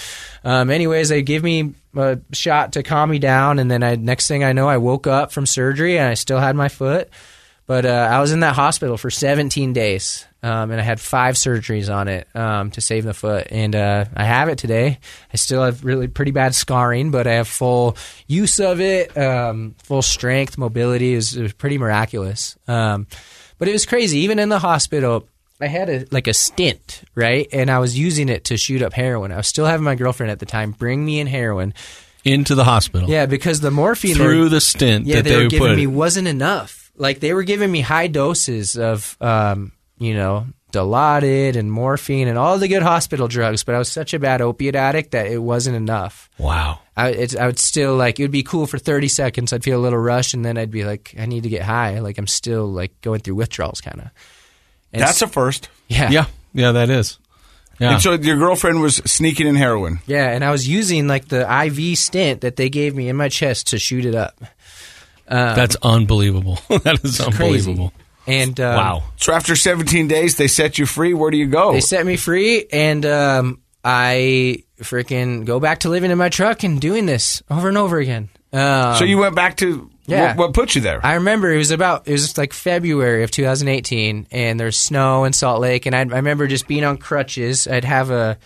um, 0.43 0.69
anyways, 0.69 1.09
they 1.09 1.21
give 1.21 1.43
me 1.43 1.75
a 1.95 2.19
shot 2.33 2.73
to 2.73 2.83
calm 2.83 3.09
me 3.09 3.19
down, 3.19 3.59
and 3.59 3.71
then 3.71 3.83
I 3.83 3.95
next 3.95 4.27
thing 4.27 4.43
I 4.43 4.51
know, 4.51 4.67
I 4.67 4.77
woke 4.77 5.07
up 5.07 5.31
from 5.31 5.45
surgery 5.45 5.97
and 5.97 6.09
I 6.09 6.15
still 6.15 6.39
had 6.39 6.55
my 6.55 6.67
foot. 6.67 7.09
But 7.65 7.85
uh, 7.85 8.09
I 8.11 8.19
was 8.19 8.31
in 8.31 8.39
that 8.39 8.55
hospital 8.55 8.97
for 8.97 9.11
17 9.11 9.73
days, 9.73 10.25
um, 10.41 10.71
and 10.71 10.79
I 10.79 10.83
had 10.83 11.01
five 11.01 11.35
surgeries 11.35 11.93
on 11.93 12.07
it 12.07 12.27
um, 12.35 12.71
to 12.71 12.81
save 12.81 13.03
the 13.03 13.13
foot. 13.13 13.47
And 13.51 13.75
uh, 13.75 14.05
I 14.15 14.23
have 14.23 14.47
it 14.47 14.57
today. 14.57 14.99
I 15.33 15.37
still 15.37 15.63
have 15.63 15.83
really 15.83 16.07
pretty 16.07 16.31
bad 16.31 16.55
scarring, 16.55 17.11
but 17.11 17.27
I 17.27 17.33
have 17.33 17.47
full 17.47 17.97
use 18.27 18.59
of 18.59 18.79
it, 18.79 19.17
um, 19.17 19.75
full 19.83 20.01
strength, 20.01 20.57
mobility. 20.57 21.13
It 21.13 21.17
was, 21.17 21.35
it 21.35 21.43
was 21.43 21.53
pretty 21.53 21.77
miraculous. 21.77 22.57
Um, 22.67 23.07
but 23.57 23.67
it 23.67 23.73
was 23.73 23.85
crazy. 23.85 24.19
Even 24.19 24.39
in 24.39 24.47
the 24.47 24.59
hospital, 24.59 25.27
I 25.59 25.67
had 25.67 25.89
a 25.89 26.05
like 26.11 26.27
a 26.27 26.33
stint, 26.33 27.03
right? 27.15 27.47
And 27.51 27.69
I 27.69 27.79
was 27.79 27.99
using 27.99 28.29
it 28.29 28.45
to 28.45 28.57
shoot 28.57 28.81
up 28.81 28.93
heroin. 28.93 29.33
I 29.33 29.37
was 29.37 29.47
still 29.47 29.65
having 29.65 29.83
my 29.83 29.95
girlfriend 29.95 30.31
at 30.31 30.39
the 30.39 30.45
time 30.45 30.71
bring 30.71 31.03
me 31.03 31.19
in 31.19 31.27
heroin. 31.27 31.73
Into 32.23 32.55
the 32.55 32.63
hospital. 32.63 33.09
Yeah, 33.09 33.25
because 33.25 33.59
the 33.59 33.71
morphine 33.71 34.15
Through 34.15 34.43
were- 34.43 34.49
the 34.49 34.61
stint 34.61 35.05
yeah, 35.05 35.17
that 35.17 35.23
they, 35.23 35.31
they, 35.31 35.43
were 35.43 35.49
giving 35.49 35.75
me 35.75 35.87
wasn't 35.87 36.27
enough. 36.27 36.91
Like 36.95 37.19
they 37.19 37.33
were 37.33 37.43
giving 37.43 37.71
me 37.71 37.81
high 37.81 38.07
doses 38.07 38.77
of, 38.77 39.17
um, 39.21 39.71
you 39.99 40.15
know, 40.15 40.47
Dilaudid 40.71 41.55
and 41.55 41.71
morphine 41.71 42.27
and 42.27 42.37
all 42.37 42.57
the 42.57 42.67
good 42.67 42.83
hospital 42.83 43.27
drugs, 43.27 43.63
but 43.63 43.73
I 43.75 43.79
was 43.79 43.91
such 43.91 44.13
a 44.13 44.19
bad 44.19 44.41
opiate 44.41 44.75
addict 44.75 45.11
that 45.11 45.27
it 45.27 45.39
wasn't 45.39 45.75
enough. 45.75 46.29
wow. 46.37 46.79
I, 46.95 47.09
it's, 47.09 47.35
I 47.35 47.45
would 47.45 47.59
still 47.59 47.95
like 47.95 48.19
it 48.19 48.23
would 48.23 48.31
be 48.31 48.43
cool 48.43 48.67
for 48.67 48.77
thirty 48.77 49.07
seconds. 49.07 49.53
I'd 49.53 49.63
feel 49.63 49.79
a 49.79 49.81
little 49.81 49.99
rush, 49.99 50.33
and 50.33 50.43
then 50.43 50.57
I'd 50.57 50.69
be 50.69 50.83
like, 50.83 51.15
I 51.17 51.27
need 51.27 51.43
to 51.43 51.49
get 51.49 51.61
high. 51.61 51.99
Like 51.99 52.17
I'm 52.17 52.27
still 52.27 52.67
like 52.67 52.99
going 52.99 53.21
through 53.21 53.35
withdrawals, 53.35 53.79
kind 53.79 54.01
of. 54.01 54.09
That's 54.91 55.21
a 55.21 55.27
first. 55.27 55.69
yeah, 55.87 56.09
Yeah. 56.09 56.25
Yeah, 56.53 56.71
that 56.73 56.89
is. 56.89 57.19
Yeah. 57.79 57.93
And 57.93 58.01
so 58.01 58.13
your 58.13 58.37
girlfriend 58.37 58.81
was 58.81 58.97
sneaking 58.97 59.47
in 59.47 59.55
heroin. 59.55 59.99
yeah. 60.05 60.31
And 60.31 60.43
I 60.43 60.51
was 60.51 60.67
using 60.67 61.07
like 61.07 61.29
the 61.29 61.47
IV 61.65 61.97
stent 61.97 62.41
that 62.41 62.57
they 62.57 62.69
gave 62.69 62.95
me 62.95 63.07
in 63.07 63.15
my 63.15 63.29
chest 63.29 63.67
to 63.67 63.79
shoot 63.79 64.05
it 64.05 64.15
up. 64.15 64.37
That's 65.27 65.77
unbelievable. 65.81 66.59
that 66.69 66.99
is 67.03 67.21
Crazy. 67.33 67.91
Unbelievable. 68.29 68.51
And 68.51 68.59
um, 68.59 68.75
Wow. 68.75 69.03
So 69.17 69.33
after 69.33 69.55
17 69.55 70.07
days, 70.07 70.35
they 70.37 70.47
set 70.47 70.77
you 70.77 70.85
free. 70.85 71.13
Where 71.13 71.31
do 71.31 71.37
you 71.37 71.47
go? 71.47 71.73
They 71.73 71.81
set 71.81 72.05
me 72.05 72.17
free, 72.17 72.65
and 72.71 73.05
um, 73.05 73.61
I 73.83 74.63
freaking 74.81 75.45
go 75.45 75.59
back 75.59 75.79
to 75.79 75.89
living 75.89 76.11
in 76.11 76.17
my 76.17 76.29
truck 76.29 76.63
and 76.63 76.79
doing 76.79 77.05
this 77.05 77.43
over 77.49 77.67
and 77.67 77.77
over 77.77 77.97
again. 77.97 78.29
Um, 78.51 78.95
so 78.95 79.03
you 79.03 79.17
went 79.17 79.35
back 79.35 79.57
to 79.57 79.91
yeah. 80.07 80.29
what, 80.29 80.37
what 80.37 80.53
put 80.53 80.75
you 80.75 80.81
there? 80.81 81.05
I 81.05 81.15
remember 81.15 81.51
it 81.51 81.57
was 81.57 81.71
about 81.71 82.07
it 82.07 82.11
was 82.11 82.37
like 82.37 82.53
February 82.53 83.23
of 83.23 83.31
2018, 83.31 84.27
and 84.31 84.59
there's 84.59 84.77
snow 84.77 85.25
in 85.25 85.33
Salt 85.33 85.61
Lake, 85.61 85.85
and 85.85 85.95
I, 85.95 85.99
I 85.99 86.03
remember 86.03 86.47
just 86.47 86.67
being 86.67 86.83
on 86.83 86.97
crutches. 86.97 87.67
I'd 87.67 87.85
have 87.85 88.09
a 88.09 88.37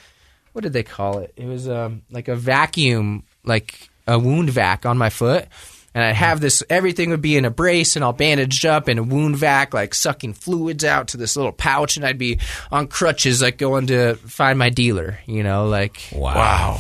what 0.52 0.64
did 0.64 0.74
they 0.74 0.84
call 0.84 1.20
it? 1.20 1.34
It 1.36 1.46
was 1.46 1.68
um, 1.68 2.04
like 2.12 2.28
a 2.28 2.36
vacuum, 2.36 3.24
like 3.44 3.90
a 4.08 4.20
wound 4.20 4.50
vac 4.50 4.86
on 4.86 4.98
my 4.98 5.10
foot. 5.10 5.48
And 5.96 6.04
I'd 6.04 6.16
have 6.16 6.42
this, 6.42 6.64
everything 6.70 7.12
would 7.12 7.22
be 7.22 7.38
in 7.38 7.46
a 7.46 7.52
brace 7.52 7.96
and 7.96 8.04
all 8.04 8.14
bandaged 8.14 8.66
up 8.66 8.90
in 8.90 8.98
a 8.98 9.04
wound 9.04 9.38
vac, 9.38 9.74
like 9.74 9.94
sucking 9.94 10.34
fluids 10.34 10.84
out 10.84 11.10
to 11.10 11.18
this 11.18 11.36
little 11.36 11.52
pouch. 11.52 11.98
And 11.98 12.06
I'd 12.06 12.18
be 12.18 12.40
on 12.72 12.88
crutches, 12.88 13.42
like 13.44 13.58
going 13.60 13.88
to 13.88 14.16
find 14.16 14.58
my 14.58 14.70
dealer, 14.70 15.20
you 15.28 15.44
know, 15.44 15.68
like 15.68 16.02
Wow. 16.14 16.80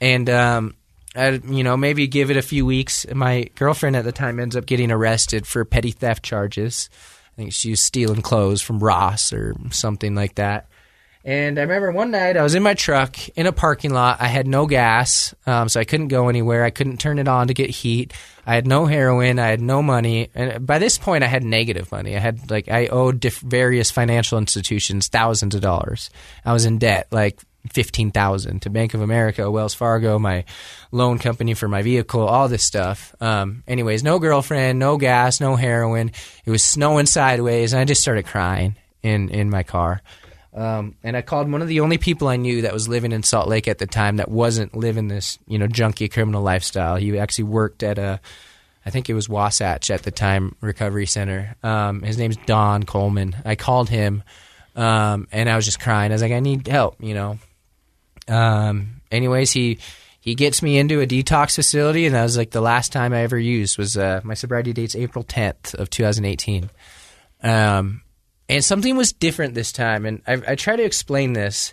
and 0.00 0.28
um, 0.28 0.74
I, 1.16 1.30
you 1.30 1.64
know, 1.64 1.76
maybe 1.76 2.06
give 2.06 2.30
it 2.30 2.36
a 2.36 2.42
few 2.42 2.66
weeks. 2.66 3.06
My 3.12 3.48
girlfriend 3.54 3.96
at 3.96 4.04
the 4.04 4.12
time 4.12 4.38
ends 4.38 4.56
up 4.56 4.66
getting 4.66 4.90
arrested 4.90 5.46
for 5.46 5.64
petty 5.64 5.90
theft 5.92 6.22
charges. 6.22 6.90
I 7.32 7.36
think 7.36 7.52
she 7.52 7.70
was 7.70 7.80
stealing 7.80 8.20
clothes 8.22 8.60
from 8.60 8.80
Ross 8.80 9.32
or 9.32 9.54
something 9.70 10.14
like 10.14 10.34
that. 10.34 10.68
And 11.22 11.58
I 11.58 11.62
remember 11.62 11.92
one 11.92 12.10
night 12.10 12.38
I 12.38 12.42
was 12.42 12.54
in 12.54 12.62
my 12.62 12.72
truck 12.72 13.28
in 13.30 13.46
a 13.46 13.52
parking 13.52 13.92
lot. 13.92 14.22
I 14.22 14.26
had 14.26 14.46
no 14.46 14.66
gas, 14.66 15.34
um, 15.46 15.68
so 15.68 15.78
I 15.78 15.84
couldn't 15.84 16.08
go 16.08 16.30
anywhere. 16.30 16.64
I 16.64 16.70
couldn't 16.70 16.98
turn 16.98 17.18
it 17.18 17.28
on 17.28 17.48
to 17.48 17.54
get 17.54 17.68
heat. 17.68 18.14
I 18.46 18.54
had 18.54 18.66
no 18.66 18.86
heroin. 18.86 19.38
I 19.38 19.48
had 19.48 19.60
no 19.60 19.82
money. 19.82 20.30
And 20.34 20.66
by 20.66 20.78
this 20.78 20.96
point, 20.96 21.22
I 21.22 21.26
had 21.26 21.44
negative 21.44 21.92
money. 21.92 22.16
I 22.16 22.20
had 22.20 22.50
like 22.50 22.70
I 22.70 22.86
owed 22.86 23.20
diff- 23.20 23.40
various 23.40 23.90
financial 23.90 24.38
institutions 24.38 25.08
thousands 25.08 25.54
of 25.54 25.60
dollars. 25.60 26.08
I 26.42 26.54
was 26.54 26.64
in 26.64 26.78
debt, 26.78 27.08
like 27.10 27.38
fifteen 27.70 28.10
thousand 28.10 28.62
to 28.62 28.70
Bank 28.70 28.94
of 28.94 29.02
America, 29.02 29.50
Wells 29.50 29.74
Fargo, 29.74 30.18
my 30.18 30.44
loan 30.90 31.18
company 31.18 31.52
for 31.52 31.68
my 31.68 31.82
vehicle, 31.82 32.26
all 32.26 32.48
this 32.48 32.64
stuff. 32.64 33.14
Um, 33.20 33.62
anyways, 33.68 34.02
no 34.02 34.18
girlfriend, 34.18 34.78
no 34.78 34.96
gas, 34.96 35.38
no 35.38 35.54
heroin. 35.54 36.12
It 36.46 36.50
was 36.50 36.64
snowing 36.64 37.04
sideways, 37.04 37.74
and 37.74 37.80
I 37.80 37.84
just 37.84 38.00
started 38.00 38.24
crying 38.24 38.76
in 39.02 39.28
in 39.28 39.50
my 39.50 39.64
car. 39.64 40.00
Um, 40.52 40.96
and 41.04 41.16
I 41.16 41.22
called 41.22 41.50
one 41.50 41.62
of 41.62 41.68
the 41.68 41.80
only 41.80 41.96
people 41.96 42.26
I 42.26 42.36
knew 42.36 42.62
that 42.62 42.72
was 42.72 42.88
living 42.88 43.12
in 43.12 43.22
Salt 43.22 43.48
Lake 43.48 43.68
at 43.68 43.78
the 43.78 43.86
time 43.86 44.16
that 44.16 44.30
wasn't 44.30 44.76
living 44.76 45.08
this, 45.08 45.38
you 45.46 45.58
know, 45.58 45.68
junky 45.68 46.10
criminal 46.10 46.42
lifestyle. 46.42 46.96
He 46.96 47.16
actually 47.18 47.44
worked 47.44 47.84
at 47.84 47.98
a, 47.98 48.20
I 48.84 48.90
think 48.90 49.08
it 49.08 49.14
was 49.14 49.28
Wasatch 49.28 49.90
at 49.90 50.02
the 50.02 50.10
time, 50.10 50.56
recovery 50.60 51.06
center. 51.06 51.54
Um, 51.62 52.02
his 52.02 52.18
name's 52.18 52.36
Don 52.46 52.82
Coleman. 52.82 53.36
I 53.44 53.54
called 53.54 53.88
him, 53.88 54.24
um, 54.74 55.28
and 55.30 55.48
I 55.48 55.54
was 55.54 55.66
just 55.66 55.80
crying. 55.80 56.10
I 56.10 56.14
was 56.14 56.22
like, 56.22 56.32
I 56.32 56.40
need 56.40 56.66
help, 56.66 56.96
you 56.98 57.14
know. 57.14 57.38
Um, 58.26 59.02
anyways, 59.10 59.52
he 59.52 59.78
he 60.20 60.34
gets 60.34 60.62
me 60.62 60.78
into 60.78 61.00
a 61.00 61.06
detox 61.06 61.54
facility, 61.54 62.06
and 62.06 62.14
that 62.14 62.22
was 62.22 62.36
like 62.36 62.50
the 62.50 62.60
last 62.60 62.92
time 62.92 63.12
I 63.12 63.22
ever 63.22 63.38
used. 63.38 63.78
Was 63.78 63.96
uh, 63.96 64.20
my 64.24 64.34
sobriety 64.34 64.72
date's 64.72 64.96
April 64.96 65.24
tenth 65.24 65.74
of 65.74 65.90
two 65.90 66.02
thousand 66.02 66.24
eighteen. 66.24 66.70
Um, 67.42 68.02
and 68.50 68.64
something 68.64 68.96
was 68.96 69.12
different 69.12 69.54
this 69.54 69.72
time, 69.72 70.04
and 70.04 70.22
I, 70.26 70.42
I 70.48 70.54
try 70.56 70.76
to 70.76 70.82
explain 70.82 71.32
this. 71.32 71.72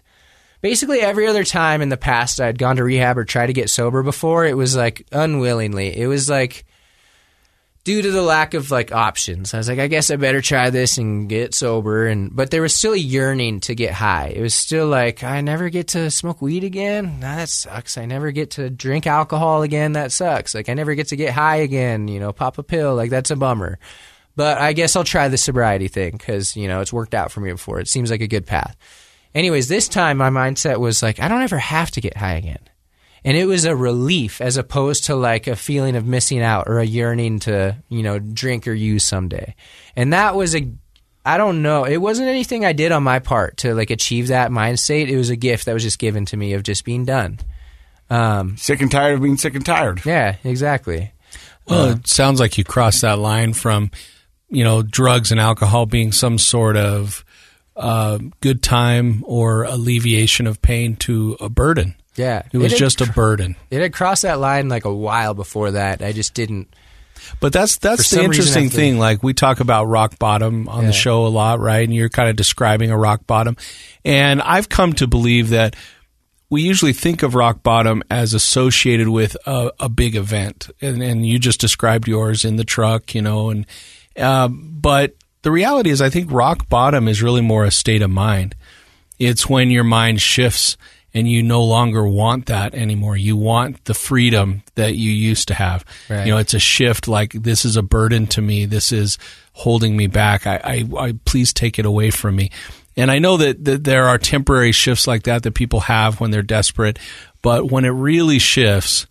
Basically, 0.62 1.00
every 1.00 1.28
other 1.28 1.44
time 1.44 1.82
in 1.82 1.90
the 1.90 1.98
past 1.98 2.40
I'd 2.40 2.58
gone 2.58 2.78
to 2.78 2.84
rehab 2.84 3.18
or 3.18 3.26
tried 3.26 3.48
to 3.48 3.54
get 3.54 3.70
sober 3.70 4.04
before, 4.04 4.46
it 4.46 4.56
was 4.56 4.76
like 4.76 5.06
unwillingly. 5.12 5.98
It 5.98 6.08
was 6.08 6.30
like 6.30 6.66
due 7.84 8.02
to 8.02 8.12
the 8.12 8.22
lack 8.22 8.54
of 8.54 8.70
like 8.70 8.92
options. 8.92 9.54
I 9.54 9.58
was 9.60 9.70
like, 9.70 9.80
I 9.80 9.88
guess 9.88 10.12
I 10.12 10.18
better 10.18 10.42
try 10.42 10.70
this 10.70 10.98
and 10.98 11.30
get 11.30 11.56
sober. 11.56 12.06
And 12.06 12.36
but 12.36 12.52
there 12.52 12.62
was 12.62 12.76
still 12.76 12.94
a 12.94 12.98
yearning 12.98 13.62
to 13.62 13.76
get 13.76 13.94
high. 13.94 14.34
It 14.36 14.42
was 14.42 14.54
still 14.54 14.88
like 14.88 15.24
I 15.24 15.42
never 15.42 15.70
get 15.70 15.90
to 15.90 16.12
smoke 16.12 16.42
weed 16.42 16.64
again. 16.64 17.22
Nah, 17.22 17.38
that 17.38 17.50
sucks. 17.50 17.98
I 17.98 18.06
never 18.06 18.32
get 18.32 18.52
to 18.52 18.70
drink 18.70 19.08
alcohol 19.08 19.62
again. 19.62 19.94
That 19.94 20.12
sucks. 20.12 20.54
Like 20.54 20.70
I 20.70 20.74
never 20.74 20.96
get 20.96 21.08
to 21.08 21.16
get 21.16 21.34
high 21.34 21.58
again. 21.58 22.08
You 22.08 22.20
know, 22.20 22.34
pop 22.34 22.58
a 22.58 22.64
pill. 22.64 22.94
Like 22.94 23.10
that's 23.10 23.32
a 23.32 23.36
bummer. 23.36 23.80
But 24.38 24.60
I 24.60 24.74
guess 24.74 24.96
I'll 24.96 25.04
try 25.04 25.28
the 25.28 25.38
sobriety 25.38 25.88
thing 25.88 26.12
because 26.12 26.56
you 26.56 26.70
know 26.70 26.80
it's 26.80 26.94
worked 26.94 27.16
out 27.16 27.32
for 27.32 27.42
me 27.42 27.52
before. 27.52 27.80
It 27.80 27.90
seems 27.90 28.12
like 28.12 28.22
a 28.22 28.28
good 28.28 28.46
path. 28.46 28.78
Anyways, 29.36 29.68
this 29.68 29.90
time 29.90 30.18
my 30.18 30.30
mindset 30.30 30.80
was 30.80 31.04
like, 31.04 31.20
I 31.20 31.28
don't 31.28 31.42
ever 31.42 31.58
have 31.58 31.92
to 31.92 32.02
get 32.02 32.16
high 32.16 32.36
again. 32.36 32.60
And 33.24 33.36
it 33.36 33.46
was 33.46 33.66
a 33.66 33.76
relief 33.76 34.40
as 34.40 34.56
opposed 34.56 35.06
to 35.06 35.16
like 35.16 35.48
a 35.48 35.56
feeling 35.56 35.96
of 35.96 36.06
missing 36.06 36.42
out 36.42 36.68
or 36.68 36.80
a 36.80 36.86
yearning 36.86 37.40
to, 37.42 37.76
you 37.90 38.04
know, 38.04 38.20
drink 38.20 38.68
or 38.68 38.74
use 38.74 39.04
someday. 39.04 39.56
And 39.96 40.14
that 40.14 40.36
was 40.36 40.56
a, 40.56 40.72
I 41.26 41.38
don't 41.38 41.62
know, 41.62 41.84
it 41.84 41.98
wasn't 41.98 42.30
anything 42.30 42.64
I 42.64 42.74
did 42.74 42.92
on 42.92 43.04
my 43.04 43.20
part 43.20 43.58
to 43.58 43.74
like 43.74 43.90
achieve 43.90 44.28
that 44.28 44.52
mind 44.52 44.80
state. 44.80 45.10
It 45.10 45.18
was 45.18 45.30
a 45.30 45.36
gift 45.36 45.66
that 45.66 45.74
was 45.74 45.84
just 45.84 46.00
given 46.00 46.26
to 46.26 46.38
me 46.38 46.54
of 46.54 46.64
just 46.64 46.86
being 46.86 47.06
done. 47.06 47.40
Um, 48.10 48.56
sick 48.56 48.82
and 48.82 48.90
tired 48.90 49.16
of 49.16 49.22
being 49.22 49.38
sick 49.38 49.56
and 49.56 49.66
tired. 49.66 50.06
yeah, 50.06 50.38
exactly. 50.44 51.12
Well, 51.68 51.98
it 51.98 52.08
sounds 52.08 52.40
like 52.40 52.58
you 52.58 52.64
crossed 52.64 53.02
that 53.02 53.20
line 53.20 53.52
from, 53.52 53.92
you 54.50 54.64
know, 54.64 54.82
drugs 54.82 55.32
and 55.32 55.40
alcohol 55.40 55.86
being 55.86 56.12
some 56.12 56.38
sort 56.38 56.78
of 56.78 57.24
uh, 57.76 58.18
good 58.42 58.64
time 58.64 59.24
or 59.28 59.64
alleviation 59.64 60.48
of 60.48 60.62
pain 60.62 60.96
to 60.96 61.38
a 61.40 61.50
burden. 61.50 61.96
Yeah. 62.16 62.44
It 62.52 62.58
was 62.58 62.72
had 62.72 62.80
just 62.80 63.02
a 63.02 63.12
burden. 63.12 63.56
It 63.70 63.82
had 63.82 63.94
crossed 63.94 64.24
that 64.24 64.40
line 64.40 64.70
like 64.70 64.86
a 64.86 64.94
while 64.94 65.34
before 65.36 65.72
that. 65.72 66.02
I 66.02 66.12
just 66.14 66.34
didn't. 66.34 66.74
But 67.40 67.52
that's 67.54 67.78
that's 67.78 68.10
the 68.10 68.24
interesting 68.24 68.70
thing. 68.70 68.98
Like 69.00 69.22
we 69.22 69.34
talk 69.34 69.60
about 69.60 69.86
rock 69.86 70.18
bottom 70.18 70.68
on 70.70 70.82
Yeah. 70.82 70.88
the 70.88 70.94
show 70.94 71.26
a 71.26 71.30
lot, 71.30 71.60
right? 71.60 71.84
And 71.84 71.94
you're 71.94 72.10
kind 72.10 72.30
of 72.30 72.36
describing 72.36 72.90
a 72.90 72.98
rock 72.98 73.28
bottom. 73.28 73.58
And 74.06 74.42
I've 74.42 74.70
come 74.70 74.94
to 74.94 75.08
believe 75.08 75.50
that 75.50 75.76
we 76.50 76.62
usually 76.62 76.94
think 76.94 77.24
of 77.24 77.36
rock 77.36 77.62
bottom 77.62 78.02
as 78.10 78.34
associated 78.34 79.10
with 79.10 79.36
a, 79.46 79.72
a 79.80 79.90
big 79.90 80.16
event, 80.16 80.70
and, 80.82 81.04
and 81.04 81.26
you 81.26 81.38
just 81.40 81.60
described 81.60 82.08
yours 82.08 82.46
in 82.46 82.56
the 82.56 82.64
truck, 82.64 83.14
you 83.14 83.22
know. 83.22 83.50
And 83.50 83.66
um, 84.18 84.78
but 84.82 85.16
the 85.42 85.52
reality 85.52 85.90
is, 85.90 86.02
I 86.02 86.10
think 86.10 86.32
rock 86.32 86.68
bottom 86.70 87.08
is 87.08 87.22
really 87.22 87.42
more 87.42 87.64
a 87.64 87.72
state 87.72 88.02
of 88.02 88.10
mind. 88.10 88.56
It's 89.20 89.48
when 89.48 89.72
your 89.72 89.84
mind 89.84 90.22
shifts 90.22 90.78
and 91.14 91.28
you 91.28 91.42
no 91.42 91.64
longer 91.64 92.08
want 92.08 92.46
that 92.48 92.76
anymore. 92.76 93.18
You 93.18 93.36
want 93.38 93.86
the 93.86 93.94
freedom 93.94 94.62
that 94.76 94.96
you 94.96 95.12
used 95.12 95.48
to 95.48 95.54
have. 95.54 95.84
Right. 96.10 96.26
You 96.26 96.34
know, 96.34 96.38
it's 96.38 96.54
a 96.54 96.60
shift. 96.60 97.08
Like 97.08 97.32
this 97.34 97.66
is 97.66 97.76
a 97.76 97.82
burden 97.82 98.28
to 98.28 98.42
me. 98.42 98.66
This 98.66 98.92
is 98.92 99.18
holding 99.54 99.98
me 99.98 100.08
back. 100.08 100.46
I, 100.46 100.58
I, 100.64 100.98
I 101.00 101.14
please 101.26 101.54
take 101.54 101.80
it 101.80 101.86
away 101.86 102.12
from 102.12 102.36
me. 102.36 102.52
And 102.96 103.10
I 103.10 103.20
know 103.20 103.38
that, 103.38 103.64
that 103.66 103.84
there 103.84 104.08
are 104.08 104.18
temporary 104.18 104.72
shifts 104.72 105.08
like 105.08 105.24
that 105.24 105.44
that 105.44 105.54
people 105.54 105.82
have 105.82 106.20
when 106.20 106.32
they're 106.32 106.42
desperate, 106.42 107.00
but 107.42 107.72
when 107.72 107.86
it 107.86 107.90
really 107.90 108.40
shifts, 108.40 109.08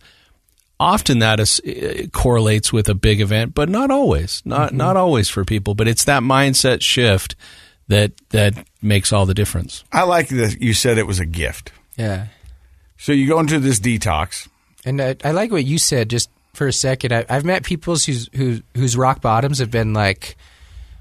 often 0.79 1.19
that 1.19 1.39
is, 1.39 1.59
uh, 1.61 2.07
correlates 2.11 2.71
with 2.71 2.87
a 2.89 2.93
big 2.95 3.19
event, 3.21 3.53
but 3.55 3.69
not 3.69 3.89
always. 3.91 4.41
Not 4.45 4.69
Mm-hmm. 4.69 4.77
not 4.77 4.97
always 4.97 5.29
for 5.29 5.43
people. 5.45 5.73
But 5.75 5.87
it's 5.87 6.03
that 6.05 6.23
mindset 6.23 6.81
shift 6.81 7.35
that 7.87 8.11
that 8.29 8.53
makes 8.81 9.11
all 9.13 9.25
the 9.25 9.33
difference. 9.33 9.83
I 9.91 10.03
like 10.03 10.27
that 10.29 10.61
you 10.61 10.73
said 10.73 10.97
it 10.97 11.07
was 11.07 11.19
a 11.19 11.25
gift. 11.25 11.71
Yeah. 11.97 12.27
So 12.97 13.11
you 13.11 13.27
go 13.27 13.39
into 13.39 13.59
this 13.59 13.79
detox. 13.79 14.47
And 14.85 15.01
I, 15.01 15.15
I 15.23 15.31
like 15.31 15.51
what 15.51 15.65
you 15.65 15.77
said 15.77 16.09
just 16.09 16.29
for 16.53 16.67
a 16.67 16.73
second. 16.73 17.13
I, 17.13 17.25
I've 17.29 17.45
met 17.45 17.63
people 17.63 17.93
whose 17.95 18.29
who, 18.35 18.61
whose 18.75 18.95
rock 18.97 19.21
bottoms 19.21 19.59
have 19.59 19.71
been 19.71 19.93
like, 19.93 20.35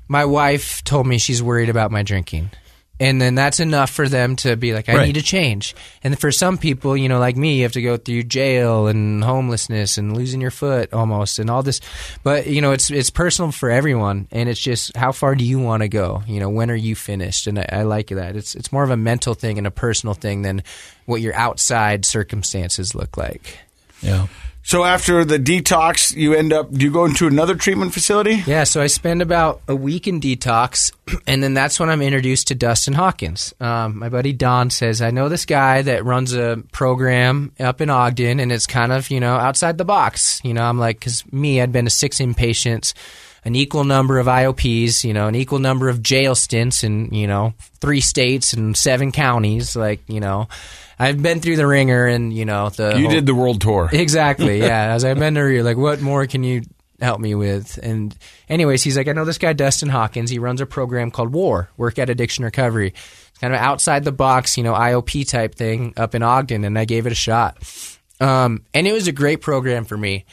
my 0.09 0.25
wife 0.25 0.83
told 0.85 1.07
me 1.07 1.19
she's 1.19 1.43
worried 1.43 1.69
about 1.69 1.91
my 1.91 2.03
drinking. 2.03 2.51
And 2.99 3.21
then 3.21 3.35
that's 3.35 3.61
enough 3.61 3.91
for 3.91 4.09
them 4.09 4.37
to 4.37 4.57
be 4.57 4.73
like, 4.73 4.89
I 4.89 4.95
Right. 4.97 5.07
need 5.07 5.17
to 5.17 5.23
change. 5.23 5.75
And 6.03 6.19
for 6.19 6.33
some 6.33 6.57
people, 6.57 6.97
you 6.97 7.11
know, 7.11 7.19
like 7.19 7.37
me, 7.37 7.57
you 7.57 7.65
have 7.65 7.73
to 7.73 7.83
go 7.83 7.99
through 7.99 8.23
jail 8.23 8.87
and 8.87 9.23
homelessness 9.23 9.99
and 9.99 10.17
losing 10.17 10.41
your 10.41 10.51
foot 10.51 10.95
almost 10.95 11.39
and 11.39 11.51
all 11.51 11.63
this. 11.63 11.81
But, 12.23 12.47
you 12.47 12.63
know, 12.63 12.73
it's 12.73 12.91
it's 12.91 13.11
personal 13.11 13.53
for 13.53 13.71
everyone. 13.71 14.29
And 14.31 14.49
it's 14.49 14.61
just 14.61 14.97
how 14.97 15.13
far 15.13 15.35
do 15.35 15.45
you 15.45 15.59
want 15.59 15.83
to 15.83 15.89
go? 15.89 16.23
You 16.27 16.41
know, 16.41 16.49
when 16.49 16.71
are 16.71 16.75
you 16.75 16.95
finished? 16.97 17.47
And 17.47 17.59
I, 17.59 17.67
I 17.71 17.83
like 17.83 18.09
that. 18.09 18.35
It's, 18.35 18.55
it's 18.55 18.73
more 18.73 18.83
of 18.85 18.91
a 18.91 18.97
mental 18.97 19.35
thing 19.35 19.59
and 19.59 19.67
a 19.67 19.71
personal 19.71 20.15
thing 20.15 20.41
than 20.41 20.63
what 21.05 21.21
your 21.21 21.35
outside 21.35 22.07
circumstances 22.07 22.95
look 22.95 23.19
like. 23.19 23.59
Yeah. 24.01 24.27
So 24.67 24.83
after 24.83 25.25
the 25.25 25.39
detox, 25.39 26.13
you 26.17 26.35
end 26.35 26.53
up. 26.53 26.73
Do 26.73 26.85
you 26.85 26.91
go 26.91 27.05
into 27.05 27.29
another 27.29 27.55
treatment 27.55 27.95
facility? 27.95 28.43
Yeah, 28.49 28.65
so 28.65 28.83
I 28.83 28.89
spend 28.89 29.23
about 29.23 29.63
a 29.69 29.77
week 29.77 30.09
in 30.09 30.21
detox, 30.21 30.91
and 31.29 31.41
then 31.41 31.55
that's 31.55 31.79
when 31.79 31.89
I'm 31.89 32.03
introduced 32.03 32.49
to 32.49 32.57
Dustin 32.57 32.93
Hawkins. 32.93 33.55
Um, 33.61 33.97
my 33.97 34.09
buddy 34.09 34.33
Don 34.33 34.71
says, 34.71 35.01
I 35.01 35.13
know 35.13 35.29
this 35.29 35.47
guy 35.47 35.83
that 35.83 36.05
runs 36.05 36.35
a 36.35 36.65
program 36.73 37.53
up 37.61 37.81
in 37.81 37.91
Ogden, 37.91 38.41
and 38.41 38.51
it's 38.51 38.67
kind 38.67 38.91
of, 38.91 39.09
you 39.09 39.21
know, 39.21 39.37
outside 39.37 39.79
the 39.79 39.85
box. 39.85 40.41
You 40.43 40.53
know, 40.53 40.65
I'm 40.65 40.81
like, 40.81 40.99
because 40.99 41.25
me, 41.33 41.61
I'd 41.61 41.71
been 41.71 41.85
to 41.85 41.91
six 41.91 42.19
inpatients, 42.19 42.93
an 43.45 43.55
equal 43.55 43.85
number 43.85 44.19
of 44.19 44.27
IOPs, 44.27 45.05
you 45.05 45.15
know, 45.15 45.29
an 45.29 45.37
equal 45.37 45.61
number 45.61 45.89
of 45.89 46.03
jail 46.03 46.35
stints 46.35 46.83
in, 46.83 47.15
you 47.15 47.29
know, 47.29 47.55
three 47.81 48.01
states 48.01 48.53
and 48.53 48.77
seven 48.77 49.13
counties. 49.13 49.77
Like, 49.77 50.01
you 50.09 50.19
know, 50.19 50.49
I've 50.99 51.21
been 51.23 51.41
through 51.41 51.57
the 51.57 51.67
wringer, 51.67 52.07
and, 52.07 52.33
you 52.33 52.45
know, 52.45 52.71
the. 52.71 52.95
You 52.97 53.05
whole- 53.05 53.11
did 53.11 53.27
the 53.27 53.35
world 53.35 53.61
tour. 53.61 53.89
Exactly. 53.93 54.61
Yeah. 54.67 54.95
As 54.95 55.05
I've 55.05 55.19
been 55.19 55.35
to 55.35 55.47
you, 55.53 55.63
like, 55.63 55.77
what 55.77 56.01
more 56.01 56.27
can 56.27 56.43
you 56.43 56.63
help 57.01 57.21
me 57.21 57.35
with? 57.35 57.79
And 57.83 58.17
anyways, 58.49 58.83
he's 58.83 58.97
like, 58.97 59.07
I 59.09 59.13
know 59.13 59.25
this 59.27 59.37
guy 59.39 59.53
Dustin 59.53 59.91
Hawkins. 59.91 60.31
He 60.31 60.39
runs 60.39 60.61
a 60.63 60.67
program 60.67 61.11
called 61.11 61.33
WAR, 61.33 61.69
Work 61.77 61.99
at 61.99 62.09
Addiction 62.09 62.45
Recovery. 62.45 62.89
It's 63.29 63.39
kind 63.39 63.53
of 63.55 63.61
outside 63.61 64.05
the 64.05 64.13
box, 64.13 64.57
you 64.57 64.63
know, 64.65 64.73
IOP 64.73 65.29
type 65.29 65.55
thing 65.55 65.93
up 65.99 66.15
in 66.15 66.23
Ogden, 66.23 66.65
and 66.65 66.79
I 66.79 66.87
gave 66.87 67.07
it 67.07 67.13
a 67.13 67.17
shot. 67.17 67.59
Um, 68.19 68.63
and 68.73 68.87
it 68.87 68.93
was 68.93 69.09
a 69.09 69.13
great 69.13 69.43
program 69.43 69.85
for 69.85 69.97
me. 69.99 70.25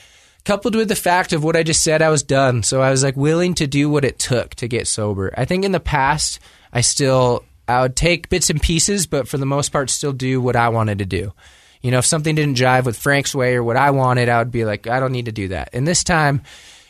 Coupled 0.45 0.75
with 0.75 0.87
the 0.87 0.95
fact 0.95 1.33
of 1.33 1.43
what 1.43 1.55
I 1.57 1.63
just 1.63 1.83
said, 1.83 2.01
I 2.01 2.09
was 2.09 2.23
done. 2.23 2.63
So 2.63 2.81
I 2.81 2.91
was 2.91 3.03
like 3.03 3.17
willing 3.17 3.53
to 3.55 3.67
do 3.67 3.89
what 3.89 4.05
it 4.05 4.19
took 4.19 4.55
to 4.55 4.67
get 4.69 4.87
sober. 4.87 5.33
I 5.37 5.43
think 5.45 5.65
in 5.65 5.71
the 5.73 5.79
past, 5.81 6.39
I 6.71 6.81
still 6.81 7.43
I 7.73 7.81
would 7.81 7.95
take 7.95 8.29
bits 8.29 8.49
and 8.49 8.61
pieces, 8.61 9.07
but 9.07 9.27
for 9.27 9.37
the 9.37 9.45
most 9.45 9.69
part, 9.69 9.89
still 9.89 10.13
do 10.13 10.41
what 10.41 10.55
I 10.55 10.69
wanted 10.69 10.99
to 10.99 11.05
do. 11.05 11.33
You 11.81 11.91
know, 11.91 11.97
if 11.97 12.05
something 12.05 12.33
didn't 12.35 12.55
jive 12.55 12.85
with 12.85 12.97
Frank's 12.97 13.35
way 13.35 13.55
or 13.55 13.63
what 13.63 13.75
I 13.75 13.91
wanted, 13.91 14.29
I 14.29 14.39
would 14.39 14.51
be 14.51 14.63
like, 14.63 14.87
I 14.87 14.99
don't 14.99 15.11
need 15.11 15.25
to 15.25 15.31
do 15.31 15.49
that. 15.49 15.69
And 15.73 15.85
this 15.85 16.03
time, 16.03 16.43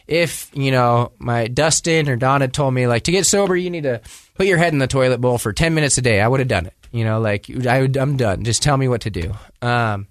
if 0.07 0.51
you 0.53 0.71
know 0.71 1.11
my 1.17 1.47
Dustin 1.47 2.09
or 2.09 2.15
Don 2.15 2.41
had 2.41 2.53
told 2.53 2.73
me 2.73 2.87
like 2.87 3.03
to 3.03 3.11
get 3.11 3.25
sober, 3.25 3.55
you 3.55 3.69
need 3.69 3.83
to 3.83 4.01
put 4.35 4.45
your 4.45 4.57
head 4.57 4.73
in 4.73 4.79
the 4.79 4.87
toilet 4.87 5.19
bowl 5.19 5.37
for 5.37 5.53
ten 5.53 5.73
minutes 5.73 5.97
a 5.97 6.01
day, 6.01 6.21
I 6.21 6.27
would 6.27 6.41
have 6.41 6.49
done 6.49 6.65
it. 6.65 6.73
You 6.91 7.05
know, 7.05 7.19
like 7.19 7.49
I 7.65 7.81
would, 7.81 7.97
I'm 7.97 8.17
done. 8.17 8.43
Just 8.43 8.61
tell 8.61 8.77
me 8.77 8.87
what 8.87 9.01
to 9.01 9.09
do. 9.09 9.33
Um, 9.61 10.07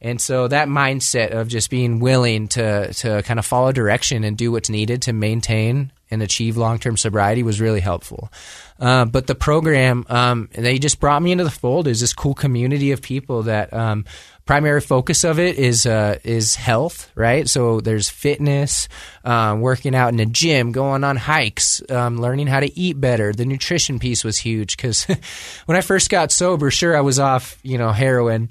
and 0.00 0.20
so 0.20 0.48
that 0.48 0.68
mindset 0.68 1.30
of 1.30 1.48
just 1.48 1.70
being 1.70 2.00
willing 2.00 2.48
to 2.48 2.92
to 2.94 3.22
kind 3.22 3.38
of 3.38 3.46
follow 3.46 3.72
direction 3.72 4.24
and 4.24 4.36
do 4.36 4.52
what's 4.52 4.70
needed 4.70 5.02
to 5.02 5.12
maintain 5.12 5.90
and 6.10 6.22
achieve 6.22 6.56
long 6.56 6.78
term 6.78 6.96
sobriety 6.96 7.42
was 7.42 7.60
really 7.60 7.80
helpful. 7.80 8.30
Uh, 8.78 9.04
but 9.04 9.26
the 9.26 9.34
program, 9.34 10.04
um, 10.08 10.48
they 10.52 10.78
just 10.78 11.00
brought 11.00 11.22
me 11.22 11.32
into 11.32 11.44
the 11.44 11.50
fold. 11.50 11.88
Is 11.88 12.00
this 12.00 12.12
cool 12.12 12.34
community 12.34 12.92
of 12.92 13.02
people 13.02 13.44
that 13.44 13.72
um, 13.72 14.04
primary 14.46 14.80
focus 14.80 15.24
of 15.24 15.38
it 15.38 15.56
is 15.58 15.84
uh, 15.84 16.18
is 16.24 16.54
health, 16.54 17.10
right? 17.14 17.48
So 17.48 17.80
there's 17.80 18.08
fitness, 18.08 18.88
um, 19.24 19.60
working 19.60 19.94
out 19.94 20.12
in 20.12 20.20
a 20.20 20.26
gym, 20.26 20.72
going 20.72 21.04
on 21.04 21.16
hikes, 21.16 21.82
um, 21.90 22.18
learning 22.18 22.46
how 22.46 22.60
to 22.60 22.78
eat 22.78 23.00
better. 23.00 23.32
The 23.32 23.44
nutrition 23.44 23.98
piece 23.98 24.24
was 24.24 24.38
huge 24.38 24.76
because 24.76 25.04
when 25.66 25.76
I 25.76 25.80
first 25.80 26.08
got 26.08 26.30
sober, 26.32 26.70
sure 26.70 26.96
I 26.96 27.00
was 27.00 27.18
off, 27.18 27.58
you 27.62 27.76
know, 27.76 27.90
heroin 27.90 28.48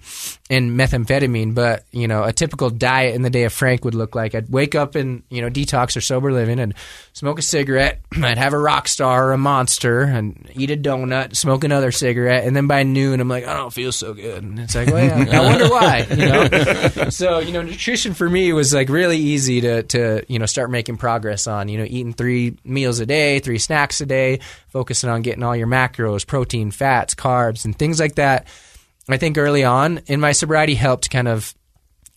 and 0.50 0.78
methamphetamine, 0.78 1.56
but 1.56 1.86
you 1.92 2.08
know, 2.08 2.24
a 2.24 2.34
typical 2.34 2.70
diet 2.70 3.16
in 3.16 3.22
the 3.22 3.30
day 3.30 3.46
of 3.46 3.54
Frank 3.54 3.86
would 3.86 3.96
look 3.96 4.14
like 4.14 4.36
I'd 4.36 4.50
wake 4.50 4.76
up 4.76 4.96
and 4.96 5.24
you 5.30 5.42
know 5.42 5.50
detox 5.50 5.96
or 5.96 6.02
sober 6.02 6.32
living 6.32 6.60
and 6.60 6.74
smoke 7.14 7.40
a 7.40 7.42
cigarette. 7.42 8.02
I'd 8.22 8.38
have 8.38 8.54
a 8.54 8.60
rock 8.60 8.90
star 8.90 9.30
or 9.30 9.32
a 9.34 9.38
monster 9.38 10.02
and 10.02 10.50
eat 10.56 10.72
a 10.72 10.78
donut, 10.78 11.36
smoke 11.38 11.64
another 11.64 11.92
cigarette, 11.92 12.44
and 12.44 12.56
then 12.56 12.68
by 12.68 12.84
noon 12.84 13.22
I'm 13.22 13.30
like, 13.30 13.46
I 13.46 13.56
don't 13.56 13.74
feel 13.74 13.94
so 13.94 14.14
good. 14.14 14.44
And 14.44 14.60
it's 14.60 14.76
like, 14.76 14.88
well, 14.90 15.06
yeah, 15.06 15.40
I 15.40 15.46
wonder 15.46 15.70
why. 15.70 15.85
You 16.10 16.26
know, 17.02 17.10
so 17.10 17.40
you 17.40 17.52
know, 17.52 17.62
nutrition 17.62 18.14
for 18.14 18.30
me 18.30 18.52
was 18.54 18.74
like 18.74 18.90
really 18.90 19.18
easy 19.18 19.62
to 19.62 19.84
to 19.84 20.24
you 20.28 20.40
know 20.40 20.46
start 20.46 20.70
making 20.70 20.98
progress 20.98 21.48
on. 21.48 21.70
You 21.70 21.78
know, 21.80 21.86
eating 21.86 22.14
three 22.14 22.58
meals 22.64 23.00
a 23.00 23.06
day, 23.06 23.40
three 23.40 23.60
snacks 23.60 24.02
a 24.02 24.06
day, 24.06 24.40
focusing 24.70 25.10
on 25.10 25.22
getting 25.22 25.44
all 25.44 25.56
your 25.56 25.68
macros, 25.68 26.26
protein, 26.26 26.72
fats, 26.72 27.16
carbs, 27.16 27.66
and 27.66 27.78
things 27.78 28.00
like 28.00 28.16
that. 28.16 28.48
I 29.08 29.18
think 29.18 29.38
early 29.38 29.64
on 29.64 30.00
in 30.08 30.20
my 30.20 30.32
sobriety 30.32 30.74
helped 30.76 31.10
kind 31.12 31.28
of 31.28 31.54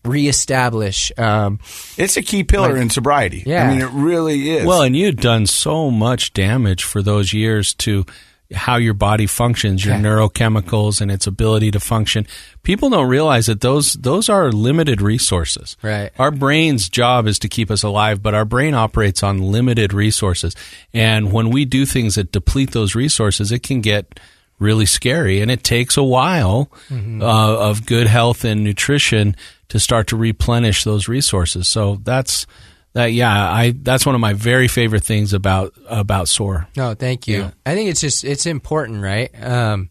reestablish. 0.05 1.12
Um, 1.19 1.61
It's 1.97 2.16
a 2.16 2.23
key 2.23 2.45
pillar 2.45 2.77
in 2.77 2.91
sobriety. 2.91 3.43
Yeah. 3.47 3.64
I 3.64 3.71
mean, 3.71 3.81
it 3.81 3.91
really 3.93 4.51
is. 4.51 4.66
Well, 4.66 4.83
and 4.83 4.97
you'd 4.97 5.21
done 5.21 5.47
so 5.47 5.91
much 5.91 6.33
damage 6.33 6.85
for 6.85 7.03
those 7.03 7.33
years 7.33 7.75
to 7.75 8.07
how 8.55 8.76
your 8.76 8.94
body 8.94 9.26
functions, 9.26 9.84
your 9.84 9.94
Yeah. 9.96 10.01
neurochemicals 10.01 11.01
and 11.03 11.11
its 11.11 11.26
ability 11.26 11.70
to 11.72 11.80
function. 11.80 12.26
People 12.62 12.88
don't 12.88 13.07
realize 13.09 13.44
that 13.46 13.61
those 13.61 13.92
those 13.94 14.28
are 14.30 14.51
limited 14.51 15.03
resources. 15.03 15.76
Right. 15.82 16.11
Our 16.18 16.30
brain's 16.30 16.88
job 16.88 17.26
is 17.26 17.38
to 17.40 17.49
keep 17.49 17.70
us 17.70 17.82
alive, 17.82 18.22
but 18.22 18.34
our 18.34 18.46
brain 18.46 18.74
operates 18.74 19.22
on 19.22 19.38
limited 19.53 19.92
resources. 19.92 20.55
And 20.94 21.30
when 21.32 21.51
we 21.51 21.66
do 21.66 21.84
things 21.84 22.14
that 22.14 22.32
deplete 22.32 22.70
those 22.70 22.94
resources, 22.94 23.53
it 23.53 23.62
can 23.62 23.80
get 23.82 24.18
really 24.59 24.86
scary 24.86 25.40
and 25.40 25.51
it 25.51 25.62
takes 25.62 25.96
a 25.96 26.03
while 26.03 26.68
uh, 26.90 27.24
of 27.24 27.86
good 27.86 28.07
health 28.09 28.44
and 28.44 28.64
nutrition 28.64 29.36
to 29.68 29.78
start 29.78 30.07
to 30.09 30.16
replenish 30.16 30.84
those 30.84 31.07
resources. 31.07 31.68
So 31.68 32.01
that's 32.03 32.46
that 32.99 33.12
yeah, 33.12 33.30
I 33.53 33.74
that's 33.80 34.05
one 34.05 34.16
of 34.16 34.20
my 34.20 34.32
very 34.32 34.66
favorite 34.66 35.05
things 35.05 35.32
about 35.32 35.72
about 35.88 36.28
SOAR. 36.28 36.66
No, 36.76 36.94
thank 36.94 37.28
you. 37.28 37.38
Yeah. 37.38 37.51
I 37.64 37.74
think 37.74 37.90
it's 37.90 38.01
just 38.01 38.24
it's 38.24 38.44
important, 38.44 39.03
right? 39.03 39.30
Um, 39.40 39.90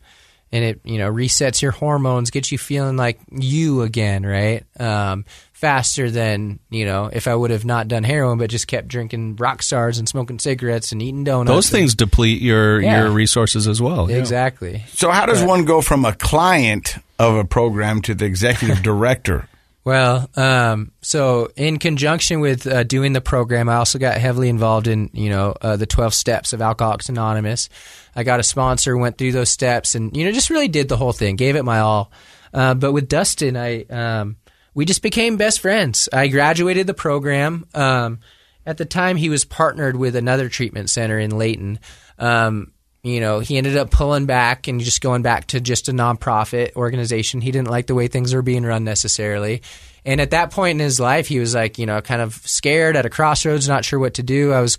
and 0.52 0.64
it 0.64 0.82
you 0.84 0.98
know 0.98 1.10
resets 1.12 1.62
your 1.62 1.72
hormones, 1.72 2.32
gets 2.32 2.52
you 2.52 2.58
feeling 2.58 2.98
like 2.98 3.20
you 3.32 3.82
again, 3.82 4.26
right? 4.26 4.64
Um, 4.80 5.24
faster 5.54 6.12
than 6.12 6.60
you 6.70 6.86
know 6.86 7.10
if 7.12 7.28
I 7.30 7.34
would 7.36 7.52
have 7.52 7.64
not 7.64 7.88
done 7.88 8.04
heroin, 8.04 8.38
but 8.40 8.50
just 8.50 8.68
kept 8.68 8.90
drinking 8.90 9.38
rock 9.38 9.64
stars 9.64 10.00
and 10.00 10.08
smoking 10.08 10.38
cigarettes 10.38 10.92
and 10.92 11.02
eating 11.02 11.24
donuts. 11.24 11.50
Those 11.50 11.68
and- 11.68 11.80
things 11.80 11.96
deplete 11.96 12.42
your 12.42 12.82
Yeah. 12.82 13.04
your 13.04 13.12
resources 13.12 13.68
as 13.70 13.82
well. 13.82 14.12
Yeah. 14.12 14.18
exactly. 14.18 14.84
so 14.90 15.12
how 15.12 15.26
does 15.26 15.42
one 15.44 15.64
go 15.64 15.80
from 15.82 16.04
a 16.04 16.12
client 16.14 16.96
of 17.20 17.36
a 17.36 17.46
program 17.46 18.02
to 18.04 18.14
the 18.14 18.26
executive 18.26 18.82
director? 18.84 19.48
Well, 19.88 20.30
um, 20.36 20.92
so 21.02 21.50
in 21.56 21.80
conjunction 21.80 22.42
with 22.42 22.68
uh, 22.68 22.84
doing 22.84 23.14
the 23.14 23.22
program, 23.22 23.70
I 23.70 23.76
also 23.76 23.98
got 23.98 24.18
heavily 24.18 24.50
involved 24.50 24.86
in 24.86 25.10
you 25.14 25.30
know 25.30 25.56
uh, 25.62 25.78
the 25.78 25.86
twelve 25.86 26.14
steps 26.14 26.52
of 26.52 26.62
Alcoholics 26.62 27.08
Anonymous. 27.08 27.70
I 28.14 28.24
got 28.24 28.42
a 28.42 28.44
sponsor, 28.44 28.98
went 28.98 29.18
through 29.18 29.32
those 29.32 29.50
steps, 29.50 29.96
and 29.96 30.14
you 30.18 30.26
know 30.26 30.34
just 30.34 30.50
really 30.50 30.68
did 30.68 30.90
the 30.90 30.98
whole 30.98 31.14
thing, 31.14 31.38
gave 31.38 31.56
it 31.56 31.64
my 31.64 31.80
all. 31.80 32.12
Uh, 32.54 32.74
but 32.74 32.92
with 32.92 33.08
Dustin, 33.08 33.56
I 33.56 33.84
um, 33.84 34.36
we 34.74 34.84
just 34.84 35.02
became 35.02 35.38
best 35.38 35.62
friends. 35.62 36.10
I 36.12 36.28
graduated 36.28 36.86
the 36.86 36.94
program. 36.94 37.66
Um, 37.74 38.20
at 38.66 38.76
the 38.76 38.84
time, 38.84 39.16
he 39.16 39.30
was 39.30 39.46
partnered 39.46 39.96
with 39.96 40.18
another 40.18 40.50
treatment 40.50 40.90
center 40.90 41.18
in 41.18 41.38
Layton. 41.38 41.80
Um, 42.20 42.74
you 43.04 43.20
know, 43.20 43.40
he 43.40 43.58
ended 43.58 43.78
up 43.78 43.92
pulling 43.92 44.26
back 44.26 44.68
and 44.68 44.80
just 44.80 45.02
going 45.02 45.22
back 45.22 45.48
to 45.48 45.62
just 45.62 45.88
a 45.88 45.92
nonprofit 45.92 46.76
organization. 46.76 47.42
He 47.42 47.52
didn't 47.52 47.70
like 47.70 47.88
the 47.88 47.96
way 47.96 48.08
things 48.08 48.34
were 48.34 48.42
being 48.42 48.64
run 48.66 48.84
necessarily. 48.84 49.62
And 50.04 50.22
at 50.22 50.32
that 50.32 50.52
point 50.52 50.80
in 50.80 50.86
his 50.86 51.00
life, 51.00 51.28
he 51.28 51.40
was 51.40 51.54
like, 51.54 51.78
you 51.78 51.86
know, 51.86 52.02
kind 52.02 52.22
of 52.22 52.34
scared 52.36 52.96
at 52.96 53.06
a 53.06 53.10
crossroads, 53.10 53.68
not 53.68 53.86
sure 53.86 54.00
what 54.00 54.16
to 54.16 54.24
do. 54.24 54.54
I 54.54 54.62
was 54.62 54.78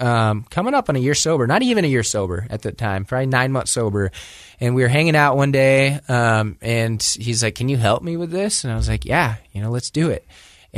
um, 0.00 0.44
coming 0.50 0.74
up 0.74 0.88
on 0.88 0.96
a 0.96 1.00
year 1.00 1.14
sober, 1.14 1.46
not 1.46 1.62
even 1.62 1.84
a 1.84 1.88
year 1.88 2.02
sober 2.02 2.46
at 2.50 2.62
the 2.62 2.72
time, 2.72 3.04
probably 3.04 3.26
nine 3.26 3.52
months 3.52 3.72
sober. 3.72 4.12
And 4.60 4.74
we 4.74 4.82
were 4.82 4.88
hanging 4.88 5.16
out 5.16 5.36
one 5.36 5.52
day, 5.52 6.00
um, 6.08 6.56
and 6.60 7.02
he's 7.02 7.42
like, 7.42 7.54
"Can 7.54 7.68
you 7.68 7.76
help 7.76 8.02
me 8.02 8.16
with 8.16 8.30
this?" 8.30 8.64
And 8.64 8.72
I 8.72 8.76
was 8.76 8.88
like, 8.88 9.04
"Yeah, 9.04 9.36
you 9.52 9.60
know, 9.60 9.70
let's 9.70 9.90
do 9.90 10.10
it." 10.10 10.24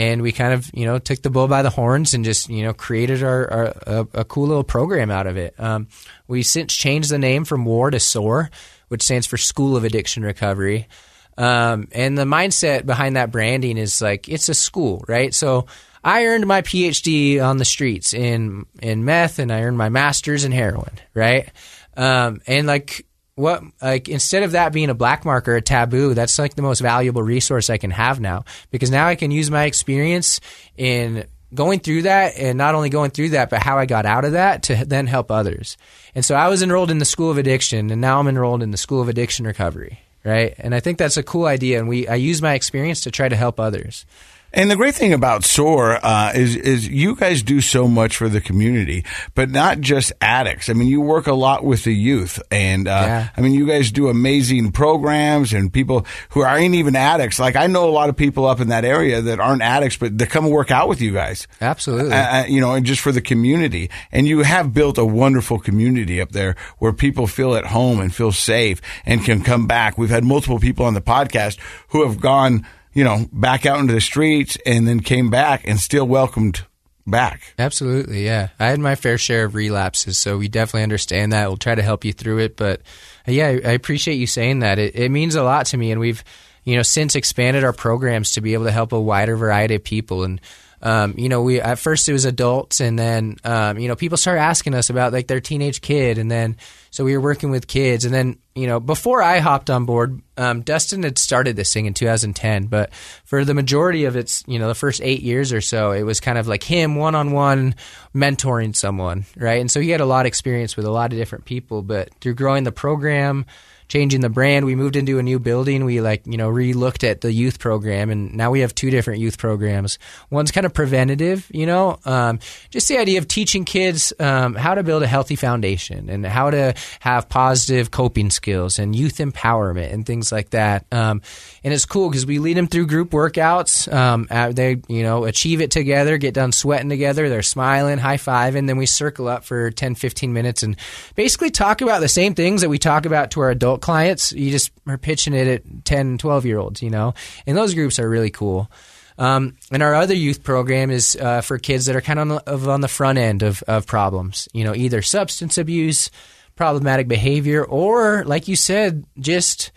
And 0.01 0.23
we 0.23 0.33
kind 0.33 0.55
of, 0.55 0.71
you 0.73 0.87
know, 0.87 0.99
took 0.99 1.21
the 1.21 1.29
bull 1.29 1.47
by 1.47 1.61
the 1.61 1.69
horns 1.69 2.15
and 2.15 2.25
just, 2.25 2.49
you 2.49 2.63
know, 2.63 2.73
created 2.73 3.23
our, 3.23 3.53
our 3.53 3.65
a, 3.87 4.07
a, 4.15 4.25
cool 4.25 4.47
little 4.47 4.65
program 4.65 5.11
out 5.11 5.27
of 5.27 5.37
it. 5.37 5.55
Um, 5.59 5.89
we 6.27 6.43
since 6.43 6.75
changed 6.75 7.11
the 7.11 7.19
name 7.19 7.45
from 7.45 7.67
WAR 7.67 7.91
to 7.91 8.01
SOAR, 8.01 8.49
which 8.89 9.03
stands 9.03 9.27
for 9.27 9.37
School 9.37 9.77
of 9.77 9.85
Addiction 9.85 10.23
Recovery. 10.23 10.89
Um, 11.37 11.89
and 11.93 12.17
the 12.17 12.25
mindset 12.25 12.87
behind 12.87 13.17
that 13.17 13.31
branding 13.31 13.77
is 13.77 14.01
like 14.01 14.27
it's 14.27 14.49
a 14.49 14.55
school, 14.55 15.05
right? 15.07 15.35
So 15.35 15.67
I 16.03 16.25
earned 16.25 16.47
my 16.47 16.63
PhD 16.63 17.45
on 17.45 17.59
the 17.59 17.67
streets 17.67 18.15
in 18.15 18.65
in 18.81 19.05
meth, 19.05 19.39
and 19.39 19.53
I 19.53 19.65
earned 19.65 19.77
my 19.77 19.91
master's 19.91 20.45
in 20.45 20.53
heroin, 20.53 20.99
right? 21.13 21.53
Um, 21.95 22.41
and 22.47 22.67
like 22.67 23.07
what 23.35 23.63
like 23.81 24.09
instead 24.09 24.43
of 24.43 24.53
that 24.53 24.73
being 24.73 24.91
a 24.91 24.95
black 24.95 25.25
marker, 25.25 25.57
a 25.57 25.63
taboo, 25.63 26.15
that's 26.15 26.39
like 26.39 26.55
the 26.55 26.63
most 26.63 26.81
valuable 26.81 27.23
resource 27.23 27.71
I 27.71 27.79
can 27.79 27.91
have 27.91 28.21
now 28.21 28.45
because 28.71 28.91
now 28.91 29.07
I 29.07 29.15
can 29.15 29.31
use 29.31 29.51
my 29.51 29.65
experience 29.65 30.41
in 30.77 31.25
going 31.53 31.81
through 31.81 32.03
that 32.03 32.37
and 32.37 32.57
not 32.57 32.75
only 32.75 32.91
going 32.91 33.11
through 33.11 33.31
that, 33.31 33.51
but 33.51 33.63
how 33.63 33.79
I 33.79 33.87
got 33.87 34.07
out 34.07 34.25
of 34.25 34.33
that 34.33 34.65
to 34.65 34.85
then 34.85 35.07
help 35.07 35.31
others. 35.31 35.77
And 36.15 36.25
so 36.25 36.35
I 36.35 36.49
was 36.49 36.63
enrolled 36.63 36.91
in 36.91 36.99
the 36.99 37.05
School 37.05 37.31
of 37.31 37.39
Addiction, 37.39 37.91
and 37.91 38.01
now 38.01 38.21
I'm 38.21 38.29
enrolled 38.29 38.63
in 38.63 38.71
the 38.71 38.77
School 38.77 39.01
of 39.01 39.09
Addiction 39.09 39.47
Recovery 39.47 40.01
right? 40.25 40.55
And 40.59 40.75
I 40.75 40.81
think 40.81 40.99
that's 40.99 41.17
a 41.17 41.23
cool 41.23 41.47
idea, 41.47 41.79
and 41.79 41.89
we 41.89 42.07
I 42.07 42.17
use 42.17 42.43
my 42.43 42.55
experience 42.55 43.03
to 43.03 43.11
try 43.11 43.29
to 43.29 43.37
help 43.37 43.59
others. 43.59 44.05
And 44.53 44.71
the 44.71 44.77
great 44.77 44.95
thing 44.95 45.13
about 45.13 45.45
SOAR 45.45 45.99
uh, 46.05 46.33
is 46.35 46.57
is 46.57 46.89
you 46.89 47.15
guys 47.15 47.43
do 47.43 47.61
so 47.61 47.87
much 47.87 48.17
for 48.17 48.29
the 48.29 48.41
community, 48.41 49.05
but 49.35 49.51
not 49.51 49.81
just 49.81 50.13
addicts. 50.21 50.69
I 50.69 50.73
mean, 50.73 50.89
you 50.89 51.01
work 51.01 51.29
a 51.29 51.35
lot 51.35 51.65
with 51.65 51.85
the 51.85 51.95
youth, 51.95 52.43
and 52.51 52.89
uh, 52.89 52.91
yeah. 52.91 53.29
I 53.37 53.41
mean, 53.41 53.53
you 53.53 53.67
guys 53.67 53.93
do 53.93 54.09
amazing 54.09 54.73
programs 54.73 55.53
and 55.53 55.73
people 55.73 56.05
who 56.31 56.43
aren't 56.43 56.75
even 56.75 56.97
addicts. 56.97 57.39
Like 57.39 57.55
I 57.55 57.69
know 57.69 57.89
a 57.89 57.93
lot 57.93 58.09
of 58.09 58.17
people 58.17 58.47
up 58.47 58.61
in 58.61 58.69
that 58.69 58.85
area 58.85 59.21
that 59.23 59.39
aren't 59.39 59.63
addicts, 59.63 59.97
but 59.97 60.19
they 60.19 60.27
come 60.27 60.45
and 60.45 60.53
work 60.53 60.71
out 60.73 60.89
with 60.89 61.01
you 61.01 61.13
guys. 61.13 61.47
Absolutely, 61.61 62.13
uh, 62.13 62.43
uh, 62.43 62.45
you 62.47 62.61
know, 62.61 62.75
and 62.75 62.85
just 62.85 63.01
for 63.01 63.13
the 63.13 63.21
community. 63.21 63.89
And 64.11 64.27
you 64.27 64.43
have 64.43 64.75
built 64.75 64.99
a 64.99 65.05
wonderful 65.05 65.61
community 65.61 66.21
up 66.21 66.33
there 66.33 66.57
where 66.79 66.93
people 66.93 67.29
feel 67.29 67.55
at 67.55 67.67
home 67.67 68.01
and 68.01 68.13
feel 68.13 68.33
safe 68.33 68.83
and 69.07 69.25
can 69.25 69.43
come 69.43 69.69
back. 69.69 69.97
We've 69.97 70.11
had 70.11 70.25
multiple 70.25 70.59
people 70.59 70.87
on 70.87 70.95
the 70.95 71.01
podcast 71.01 71.59
who 71.89 72.05
have 72.05 72.21
gone 72.21 72.67
you 72.93 73.05
know, 73.05 73.27
back 73.33 73.67
out 73.67 73.81
into 73.81 73.93
the 73.93 74.01
streets 74.01 74.59
and 74.67 74.87
then 74.87 75.01
came 75.01 75.31
back 75.31 75.67
and 75.67 75.79
still 75.79 76.07
welcomed 76.07 76.65
back. 77.07 77.55
Absolutely, 77.59 78.25
yeah. 78.25 78.49
I 78.59 78.67
had 78.67 78.81
my 78.81 78.95
fair 78.95 79.19
share 79.19 79.45
of 79.45 79.55
relapses, 79.55 80.19
so 80.19 80.39
we 80.39 80.49
definitely 80.49 80.83
understand 80.83 81.33
that. 81.33 81.49
We'll 81.49 81.57
try 81.57 81.75
to 81.75 81.83
help 81.83 82.05
you 82.05 82.13
through 82.13 82.39
it, 82.39 82.57
but 82.57 82.81
uh, 83.27 83.33
yeah, 83.33 83.47
I 83.47 83.73
appreciate 83.73 84.15
you 84.15 84.27
saying 84.27 84.61
that. 84.61 84.79
It, 84.79 84.95
it 84.95 85.11
means 85.11 85.35
a 85.35 85.43
lot 85.43 85.67
to 85.67 85.77
me, 85.77 85.91
and 85.91 86.01
we've, 86.01 86.23
you 86.65 86.77
know, 86.77 86.83
since 86.83 87.15
expanded 87.15 87.65
our 87.65 87.73
programs 87.73 88.33
to 88.33 88.41
be 88.41 88.55
able 88.55 88.65
to 88.65 88.73
help 88.73 88.93
a 88.93 89.01
wider 89.01 89.37
variety 89.37 89.75
of 89.75 89.85
people 89.85 90.25
and 90.25 90.41
um, 90.83 91.15
you 91.19 91.29
know, 91.29 91.43
we 91.43 91.61
at 91.61 91.79
first 91.79 92.09
it 92.09 92.13
was 92.13 92.25
adults, 92.25 92.81
and 92.81 92.99
then 92.99 93.37
um, 93.45 93.79
you 93.79 93.87
know 93.89 93.97
people 93.97 94.17
started 94.17 94.41
asking 94.41 94.75
us 94.75 94.89
about 94.89 95.13
like 95.13 95.27
their 95.27 95.41
teenage 95.41 95.83
kid, 95.83 96.17
and 96.17 96.31
then 96.31 96.57
so 96.91 97.05
we 97.05 97.15
were 97.15 97.23
working 97.23 97.51
with 97.51 97.67
kids, 97.67 98.07
and 98.07 98.15
then 98.15 98.39
you 98.55 98.67
know 98.67 98.81
before 98.81 99.23
I 99.23 99.41
hopped 99.41 99.69
on 99.69 99.85
board, 99.85 100.23
um, 100.39 100.63
Dustin 100.63 101.03
had 101.03 101.19
started 101.19 101.55
this 101.55 101.73
thing 101.73 101.85
in 101.85 101.93
2010, 101.93 102.67
but 102.67 102.95
for 103.25 103.45
the 103.45 103.53
majority 103.53 104.07
of 104.07 104.17
its 104.17 104.43
you 104.47 104.59
know 104.59 104.69
the 104.69 104.75
first 104.75 105.03
eight 105.03 105.23
years 105.23 105.53
or 105.53 105.61
so, 105.61 105.93
it 105.93 106.03
was 106.03 106.19
kind 106.19 106.39
of 106.39 106.49
like 106.49 106.63
him 106.63 106.97
one 106.97 107.15
on 107.15 107.33
one 107.33 107.75
mentoring 108.15 108.75
someone, 108.75 109.27
right? 109.37 109.61
And 109.61 109.71
so 109.71 109.81
he 109.81 109.91
had 109.91 110.01
a 110.01 110.07
lot 110.07 110.21
of 110.21 110.29
experience 110.29 110.79
with 110.79 110.87
a 110.87 110.91
lot 110.91 111.13
of 111.13 111.19
different 111.19 111.45
people, 111.45 111.83
but 111.83 112.09
through 112.21 112.35
growing 112.35 112.65
the 112.65 112.73
program 112.73 113.45
changing 113.91 114.21
the 114.21 114.31
brand. 114.31 114.65
We 114.65 114.77
moved 114.77 114.97
into 114.97 115.19
a 115.19 115.23
new 115.23 115.39
building. 115.39 115.85
We 115.85 116.01
like, 116.01 116.23
you 116.25 116.39
know, 116.39 116.49
re-looked 116.49 117.03
at 117.03 117.21
the 117.21 117.33
youth 117.33 117.59
program 117.59 118.09
and 118.09 118.33
now 118.33 118.51
we 118.51 118.61
have 118.61 118.75
two 118.75 118.89
different 118.89 119.21
youth 119.21 119.37
programs. 119.37 119.99
One's 120.31 120.53
kind 120.53 120.65
of 120.65 120.73
preventative, 120.73 121.47
you 121.53 121.67
know, 121.67 121.99
um, 122.05 122.39
just 122.71 122.87
the 122.89 122.97
idea 122.99 123.19
of 123.19 123.27
teaching 123.27 123.65
kids 123.65 124.13
um, 124.21 124.55
how 124.55 124.77
to 124.77 124.85
build 124.85 125.03
a 125.03 125.09
healthy 125.09 125.35
foundation 125.35 126.09
and 126.09 126.25
how 126.25 126.51
to 126.51 126.73
have 127.01 127.29
positive 127.29 127.91
coping 127.91 128.31
skills 128.31 128.79
and 128.79 128.95
youth 128.95 129.17
empowerment 129.17 129.93
and 129.93 130.07
things 130.07 130.31
like 130.31 130.51
that. 130.51 130.87
Um, 130.93 131.21
and 131.63 131.75
it's 131.75 131.85
cool 131.85 132.09
because 132.09 132.27
we 132.27 132.39
lead 132.39 132.57
them 132.57 132.67
through 132.67 132.87
group 132.87 133.11
workouts. 133.11 133.93
Um, 133.93 134.27
they, 134.53 134.81
you 134.89 135.03
know, 135.03 135.25
achieve 135.25 135.61
it 135.61 135.71
together, 135.71 136.19
get 136.19 136.35
done 136.35 136.53
sweating 136.53 136.89
together. 136.89 137.29
They're 137.29 137.43
smiling, 137.43 137.99
high 137.99 138.17
fiving. 138.17 138.67
Then 138.67 138.79
we 138.79 138.87
circle 138.87 139.29
up 139.29 139.45
for 139.45 139.71
10, 139.71 139.95
15 139.95 140.33
minutes 140.33 140.63
and 140.63 140.77
basically 141.15 141.51
talk 141.51 141.81
about 141.81 142.01
the 142.01 142.09
same 142.09 142.35
things 142.35 142.63
that 142.63 142.69
we 142.71 142.79
talk 142.79 143.07
about 143.07 143.33
to 143.33 143.41
our 143.41 143.51
adult 143.51 143.83
clients, 143.83 144.33
you 144.33 144.51
just 144.51 144.73
are 144.87 144.99
pitching 144.99 145.35
it 145.35 145.47
at 145.49 145.85
10, 145.85 146.19
12 146.19 146.47
year 146.47 146.59
olds, 146.59 146.83
you 146.83 146.91
know, 146.91 147.15
and 147.47 147.57
those 147.57 147.75
groups 147.75 147.99
are 147.99 148.09
really 148.09 148.31
cool. 148.31 148.71
Um, 149.19 149.57
and 149.71 149.83
our 149.83 149.95
other 149.95 150.15
youth 150.15 150.43
program 150.43 150.91
is 150.91 151.15
uh, 151.15 151.43
for 151.43 151.59
kids 151.59 151.87
that 151.87 151.97
are 151.97 152.01
kind 152.01 152.19
of 152.19 152.31
on 152.31 152.63
the, 152.63 152.71
on 152.71 152.81
the 152.81 152.89
front 152.89 153.19
end 153.19 153.43
of, 153.43 153.63
of 153.65 153.87
problems, 153.87 154.49
you 154.55 154.65
know, 154.65 154.75
either 154.75 155.03
substance 155.03 155.59
abuse, 155.59 156.11
problematic 156.57 157.07
behavior, 157.07 157.63
or 157.63 158.25
like 158.25 158.49
you 158.49 158.57
said, 158.57 159.05
just 159.19 159.73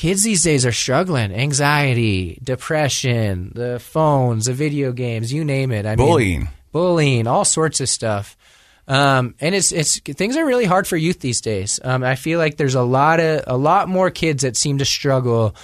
kids 0.00 0.22
these 0.22 0.42
days 0.42 0.64
are 0.64 0.72
struggling 0.72 1.30
anxiety, 1.30 2.38
depression, 2.42 3.52
the 3.54 3.78
phones, 3.78 4.46
the 4.46 4.54
video 4.54 4.92
games, 4.92 5.30
you 5.30 5.44
name 5.44 5.70
it. 5.70 5.84
I 5.84 5.94
bullying. 5.94 6.40
Mean, 6.40 6.48
bullying, 6.72 7.26
all 7.26 7.44
sorts 7.44 7.82
of 7.82 7.88
stuff. 7.88 8.34
Um, 8.88 9.34
and 9.40 9.54
it's 9.54 9.72
it's 9.72 10.00
things 10.00 10.38
are 10.38 10.46
really 10.46 10.64
hard 10.64 10.86
for 10.86 10.96
youth 10.96 11.20
these 11.20 11.42
days. 11.42 11.78
Um, 11.84 12.02
I 12.02 12.14
feel 12.14 12.38
like 12.38 12.56
there's 12.56 12.74
a 12.74 12.82
lot 12.82 13.20
of 13.20 13.44
a 13.46 13.58
lot 13.58 13.90
more 13.90 14.10
kids 14.10 14.42
that 14.42 14.56
seem 14.56 14.78
to 14.78 14.86
struggle 14.86 15.54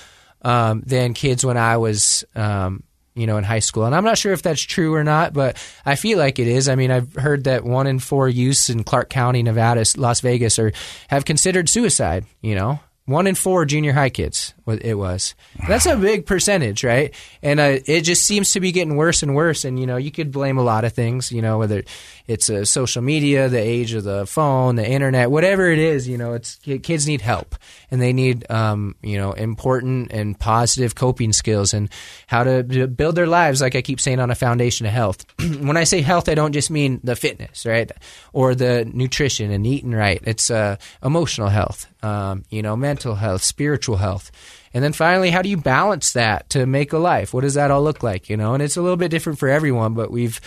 um, 0.43 0.82
than 0.84 1.14
kids 1.14 1.43
when 1.43 1.57
I 1.57 1.78
was 1.78 2.22
um, 2.34 2.82
you 3.14 3.26
know 3.26 3.39
in 3.39 3.43
high 3.43 3.61
school. 3.61 3.87
And 3.87 3.95
I'm 3.95 4.05
not 4.05 4.18
sure 4.18 4.34
if 4.34 4.43
that's 4.43 4.61
true 4.61 4.93
or 4.93 5.03
not, 5.03 5.32
but 5.32 5.57
I 5.87 5.95
feel 5.95 6.18
like 6.18 6.39
it 6.39 6.47
is. 6.47 6.68
I 6.68 6.74
mean, 6.74 6.91
I've 6.91 7.14
heard 7.14 7.45
that 7.45 7.64
one 7.64 7.87
in 7.87 8.01
four 8.01 8.28
youths 8.28 8.68
in 8.68 8.84
Clark 8.84 9.09
County, 9.09 9.43
Nevada, 9.43 9.82
Las 9.97 10.20
Vegas, 10.20 10.59
are 10.59 10.72
have 11.09 11.24
considered 11.24 11.70
suicide. 11.70 12.26
You 12.43 12.55
know, 12.55 12.80
one 13.07 13.29
in 13.29 13.37
four 13.37 13.65
junior 13.65 13.93
high 13.93 14.11
kids 14.11 14.53
it 14.67 14.95
was. 14.95 15.35
That's 15.69 15.87
a 15.87 15.97
big 15.97 16.27
percentage, 16.27 16.85
right? 16.85 17.14
And 17.43 17.61
uh, 17.61 17.79
it 17.87 18.03
just 18.03 18.25
seems 18.25 18.53
to 18.53 18.61
be 18.61 18.73
getting 18.73 18.97
worse 18.97 19.23
and 19.23 19.35
worse. 19.35 19.64
And 19.64 19.79
you 19.79 19.87
know, 19.87 19.97
you 19.97 20.11
could 20.11 20.33
blame 20.33 20.59
a 20.59 20.62
lot 20.62 20.85
of 20.85 20.93
things. 20.93 21.31
You 21.33 21.43
know, 21.43 21.59
whether 21.59 21.85
it's 22.27 22.51
uh, 22.51 22.64
social 22.64 23.03
media, 23.03 23.49
the 23.49 23.61
age 23.61 23.93
of 23.95 24.05
the 24.05 24.27
phone, 24.27 24.77
the 24.77 24.89
internet, 24.89 25.31
whatever 25.31 25.71
it 25.71 25.79
is. 25.79 26.09
You 26.09 26.19
know, 26.19 26.35
it's 26.35 26.57
kids 26.83 27.07
need 27.07 27.21
help 27.21 27.55
and 27.91 28.03
they 28.03 28.12
need 28.12 28.51
um, 28.51 28.97
you 29.03 29.19
know 29.19 29.33
important 29.33 30.12
and 30.12 30.39
positive 30.39 30.95
coping 30.95 31.33
skills 31.33 31.73
and 31.73 31.89
how 32.27 32.45
to 32.45 32.62
build 32.62 33.14
their 33.14 33.27
lives. 33.27 33.61
Like 33.61 33.77
I 33.77 33.83
keep 33.83 34.01
saying, 34.01 34.21
on 34.21 34.31
a 34.31 34.35
foundation 34.35 34.87
of 34.87 34.93
health. 34.93 35.25
when 35.39 35.77
I 35.77 35.85
say 35.85 36.01
health, 36.01 36.29
I 36.29 36.35
don't 36.35 36.53
just 36.53 36.71
mean 36.71 37.01
the 37.05 37.17
fitness, 37.17 37.67
right, 37.67 37.91
or 38.33 38.55
the 38.55 38.85
nutrition 38.85 39.51
and 39.51 39.67
eating 39.67 39.93
right. 39.93 40.21
It's 40.25 40.51
uh, 40.51 40.77
emotional 41.03 41.49
health, 41.49 41.87
um, 42.03 42.45
you 42.51 42.62
know, 42.62 42.77
mental 42.77 43.14
health, 43.14 43.43
spiritual 43.43 43.97
health. 43.97 44.31
And 44.77 44.85
then 44.85 44.93
finally, 44.93 45.31
how 45.31 45.41
do 45.41 45.49
you 45.49 45.57
balance 45.57 46.12
that 46.12 46.51
to 46.51 46.66
make 46.66 46.93
a 46.93 46.99
life? 46.99 47.33
What 47.33 47.41
does 47.41 47.55
that 47.55 47.70
all 47.70 47.83
look 47.83 48.03
like? 48.03 48.29
You 48.29 48.37
know, 48.37 48.53
and 48.53 48.62
it's 48.62 48.77
a 48.77 48.83
little 48.83 48.99
bit 48.99 49.11
different 49.11 49.39
for 49.39 49.49
everyone, 49.49 49.95
but 49.95 50.11
we've, 50.11 50.39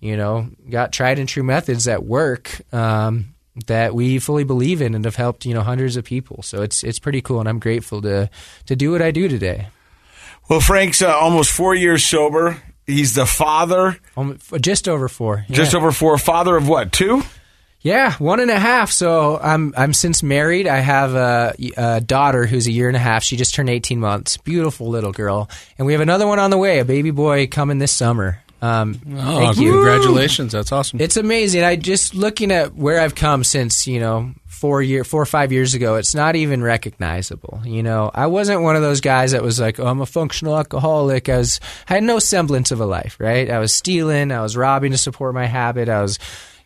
you 0.00 0.16
know, 0.16 0.48
got 0.68 0.92
tried 0.92 1.20
and 1.20 1.28
true 1.28 1.44
methods 1.44 1.84
that 1.84 2.04
work. 2.04 2.62
Um, 2.74 3.36
that 3.68 3.94
we 3.94 4.18
fully 4.18 4.42
believe 4.42 4.82
in 4.82 4.96
and 4.96 5.04
have 5.04 5.14
helped 5.14 5.46
you 5.46 5.54
know 5.54 5.62
hundreds 5.62 5.96
of 5.96 6.04
people. 6.04 6.42
So 6.42 6.62
it's 6.62 6.82
it's 6.82 6.98
pretty 6.98 7.20
cool, 7.20 7.38
and 7.38 7.48
I'm 7.48 7.60
grateful 7.60 8.02
to 8.02 8.28
to 8.66 8.74
do 8.74 8.90
what 8.90 9.02
I 9.02 9.12
do 9.12 9.28
today. 9.28 9.68
Well, 10.50 10.60
Frank's 10.60 11.00
uh, 11.00 11.16
almost 11.16 11.52
four 11.52 11.72
years 11.72 12.02
sober. 12.02 12.60
He's 12.86 13.14
the 13.14 13.24
father, 13.24 14.00
um, 14.16 14.40
just 14.60 14.88
over 14.88 15.08
four, 15.08 15.46
yeah. 15.48 15.54
just 15.54 15.76
over 15.76 15.92
four. 15.92 16.18
Father 16.18 16.56
of 16.56 16.66
what? 16.66 16.90
Two. 16.90 17.22
Yeah, 17.86 18.14
one 18.14 18.40
and 18.40 18.50
a 18.50 18.58
half. 18.58 18.90
So 18.90 19.38
I'm 19.40 19.72
I'm 19.76 19.92
since 19.92 20.20
married. 20.20 20.66
I 20.66 20.78
have 20.78 21.14
a, 21.14 21.54
a, 21.76 22.00
daughter 22.00 22.44
who's 22.44 22.66
a 22.66 22.72
year 22.72 22.88
and 22.88 22.96
a 22.96 23.00
half. 23.00 23.22
She 23.22 23.36
just 23.36 23.54
turned 23.54 23.70
18 23.70 24.00
months. 24.00 24.38
Beautiful 24.38 24.88
little 24.88 25.12
girl, 25.12 25.48
and 25.78 25.86
we 25.86 25.92
have 25.92 26.02
another 26.02 26.26
one 26.26 26.40
on 26.40 26.50
the 26.50 26.58
way. 26.58 26.80
A 26.80 26.84
baby 26.84 27.12
boy 27.12 27.46
coming 27.46 27.78
this 27.78 27.92
summer. 27.92 28.42
Um, 28.60 29.00
oh, 29.16 29.52
congratulations! 29.54 30.50
That's 30.50 30.72
awesome. 30.72 31.00
It's 31.00 31.16
amazing. 31.16 31.62
I 31.62 31.76
just 31.76 32.16
looking 32.16 32.50
at 32.50 32.74
where 32.74 33.00
I've 33.00 33.14
come 33.14 33.44
since 33.44 33.86
you 33.86 34.00
know 34.00 34.32
four 34.48 34.82
year 34.82 35.04
four 35.04 35.22
or 35.22 35.26
five 35.26 35.52
years 35.52 35.74
ago. 35.74 35.94
It's 35.94 36.12
not 36.12 36.34
even 36.34 36.64
recognizable. 36.64 37.60
You 37.64 37.84
know, 37.84 38.10
I 38.12 38.26
wasn't 38.26 38.62
one 38.62 38.74
of 38.74 38.82
those 38.82 39.00
guys 39.00 39.30
that 39.30 39.44
was 39.44 39.60
like, 39.60 39.78
oh, 39.78 39.86
I'm 39.86 40.00
a 40.00 40.06
functional 40.06 40.56
alcoholic. 40.56 41.28
I 41.28 41.38
was 41.38 41.60
I 41.88 41.94
had 41.94 42.02
no 42.02 42.18
semblance 42.18 42.72
of 42.72 42.80
a 42.80 42.86
life. 42.86 43.16
Right? 43.20 43.48
I 43.48 43.60
was 43.60 43.72
stealing. 43.72 44.32
I 44.32 44.40
was 44.40 44.56
robbing 44.56 44.90
to 44.90 44.98
support 44.98 45.34
my 45.34 45.46
habit. 45.46 45.88
I 45.88 46.02
was 46.02 46.18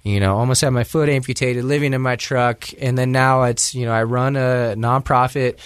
you 0.03 0.21
know, 0.21 0.39
almost 0.39 0.63
had 0.63 0.71
my 0.71 0.85
foot 0.85 1.09
amputated, 1.09 1.65
living 1.65 1.93
in 1.93 2.01
my 2.01 2.17
truck, 2.17 2.69
and 2.81 2.97
then 2.97 3.13
now 3.13 3.45
it's 3.45 3.75
you 3.75 3.87
know 3.87 3.93
I 3.93 4.05
run 4.05 4.37
a 4.37 4.75
nonprofit 4.77 5.59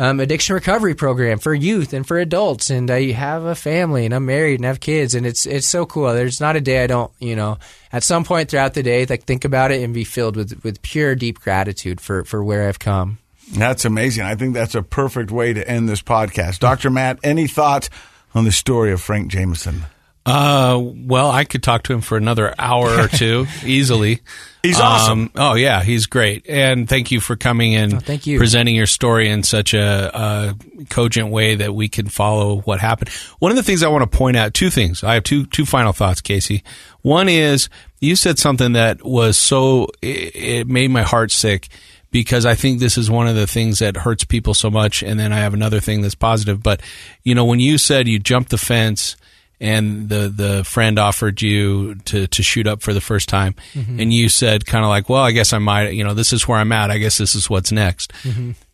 um, 0.00 0.18
addiction 0.18 0.54
recovery 0.54 0.94
program 0.94 1.38
for 1.38 1.52
youth 1.52 1.92
and 1.92 2.06
for 2.06 2.18
adults. 2.18 2.70
And 2.70 2.90
I 2.90 3.10
have 3.12 3.44
a 3.44 3.54
family 3.54 4.06
and 4.06 4.14
I'm 4.14 4.24
married 4.24 4.54
and 4.54 4.64
have 4.64 4.80
kids, 4.80 5.14
and 5.14 5.26
it's 5.26 5.44
it's 5.44 5.66
so 5.66 5.84
cool. 5.84 6.12
There's 6.14 6.40
not 6.40 6.56
a 6.56 6.60
day 6.60 6.82
I 6.82 6.86
don't, 6.86 7.12
you 7.18 7.36
know, 7.36 7.58
at 7.92 8.02
some 8.02 8.24
point 8.24 8.48
throughout 8.48 8.74
the 8.74 8.82
day, 8.82 9.04
like 9.04 9.24
think 9.24 9.44
about 9.44 9.72
it 9.72 9.82
and 9.82 9.92
be 9.92 10.04
filled 10.04 10.36
with 10.36 10.64
with 10.64 10.80
pure, 10.82 11.14
deep 11.14 11.40
gratitude 11.40 12.00
for 12.00 12.24
for 12.24 12.42
where 12.42 12.68
I've 12.68 12.78
come. 12.78 13.18
That's 13.52 13.84
amazing. 13.84 14.24
I 14.24 14.36
think 14.36 14.54
that's 14.54 14.74
a 14.74 14.82
perfect 14.82 15.30
way 15.30 15.52
to 15.52 15.68
end 15.68 15.88
this 15.88 16.02
podcast. 16.02 16.60
Dr. 16.60 16.88
Matt, 16.88 17.18
any 17.22 17.46
thoughts 17.46 17.90
on 18.32 18.44
the 18.44 18.52
story 18.52 18.92
of 18.92 19.02
Frank 19.02 19.30
Jameson? 19.30 19.84
Uh, 20.26 20.78
well, 20.82 21.30
I 21.30 21.44
could 21.44 21.62
talk 21.62 21.84
to 21.84 21.92
him 21.94 22.02
for 22.02 22.16
another 22.18 22.54
hour 22.58 22.88
or 22.90 23.08
two 23.08 23.46
easily. 23.64 24.20
He's 24.62 24.78
awesome. 24.78 25.22
Um, 25.22 25.30
oh 25.36 25.54
yeah, 25.54 25.82
he's 25.82 26.04
great. 26.04 26.46
And 26.46 26.86
thank 26.86 27.10
you 27.10 27.20
for 27.20 27.34
coming 27.34 27.74
and 27.74 27.94
Oh, 27.94 27.98
thank 27.98 28.26
you. 28.26 28.36
presenting 28.36 28.74
your 28.76 28.86
story 28.86 29.30
in 29.30 29.42
such 29.42 29.72
a, 29.72 30.10
a 30.14 30.84
cogent 30.90 31.30
way 31.30 31.54
that 31.54 31.74
we 31.74 31.88
can 31.88 32.08
follow 32.08 32.60
what 32.60 32.78
happened. 32.80 33.08
One 33.38 33.50
of 33.50 33.56
the 33.56 33.62
things 33.62 33.82
I 33.82 33.88
want 33.88 34.10
to 34.10 34.16
point 34.18 34.36
out, 34.36 34.52
two 34.52 34.68
things. 34.68 35.02
I 35.02 35.14
have 35.14 35.24
two 35.24 35.46
two 35.46 35.64
final 35.64 35.94
thoughts, 35.94 36.20
Casey. 36.20 36.62
One 37.00 37.28
is 37.30 37.70
you 38.00 38.14
said 38.16 38.38
something 38.38 38.74
that 38.74 39.02
was 39.02 39.38
so 39.38 39.88
it, 40.02 40.36
it 40.36 40.66
made 40.68 40.90
my 40.90 41.02
heart 41.02 41.32
sick 41.32 41.68
because 42.10 42.44
I 42.44 42.54
think 42.54 42.80
this 42.80 42.98
is 42.98 43.10
one 43.10 43.26
of 43.28 43.36
the 43.36 43.46
things 43.46 43.78
that 43.78 43.96
hurts 43.96 44.24
people 44.24 44.52
so 44.52 44.70
much. 44.70 45.02
And 45.02 45.18
then 45.18 45.32
I 45.32 45.38
have 45.38 45.54
another 45.54 45.80
thing 45.80 46.02
that's 46.02 46.14
positive. 46.14 46.62
But 46.62 46.82
you 47.24 47.34
know, 47.34 47.46
when 47.46 47.60
you 47.60 47.78
said 47.78 48.06
you 48.08 48.18
jumped 48.18 48.50
the 48.50 48.58
fence 48.58 49.16
and 49.60 50.08
the 50.08 50.28
the 50.28 50.64
friend 50.64 50.98
offered 50.98 51.42
you 51.42 51.96
to 52.06 52.26
to 52.28 52.42
shoot 52.42 52.66
up 52.66 52.80
for 52.82 52.92
the 52.94 53.00
first 53.00 53.28
time. 53.28 53.54
And 53.74 54.12
you 54.12 54.28
said 54.28 54.64
kind 54.66 54.84
of 54.84 54.88
like 54.88 55.08
well 55.08 55.22
i 55.22 55.32
guess 55.32 55.52
i 55.52 55.58
might 55.58 55.90
you 55.92 56.02
know 56.04 56.14
this 56.14 56.32
is 56.32 56.48
where 56.48 56.58
i'm 56.58 56.72
at. 56.72 56.90
I 56.90 56.98
guess 56.98 57.18
this 57.18 57.34
is 57.34 57.50
what's 57.50 57.70
next. 57.72 58.12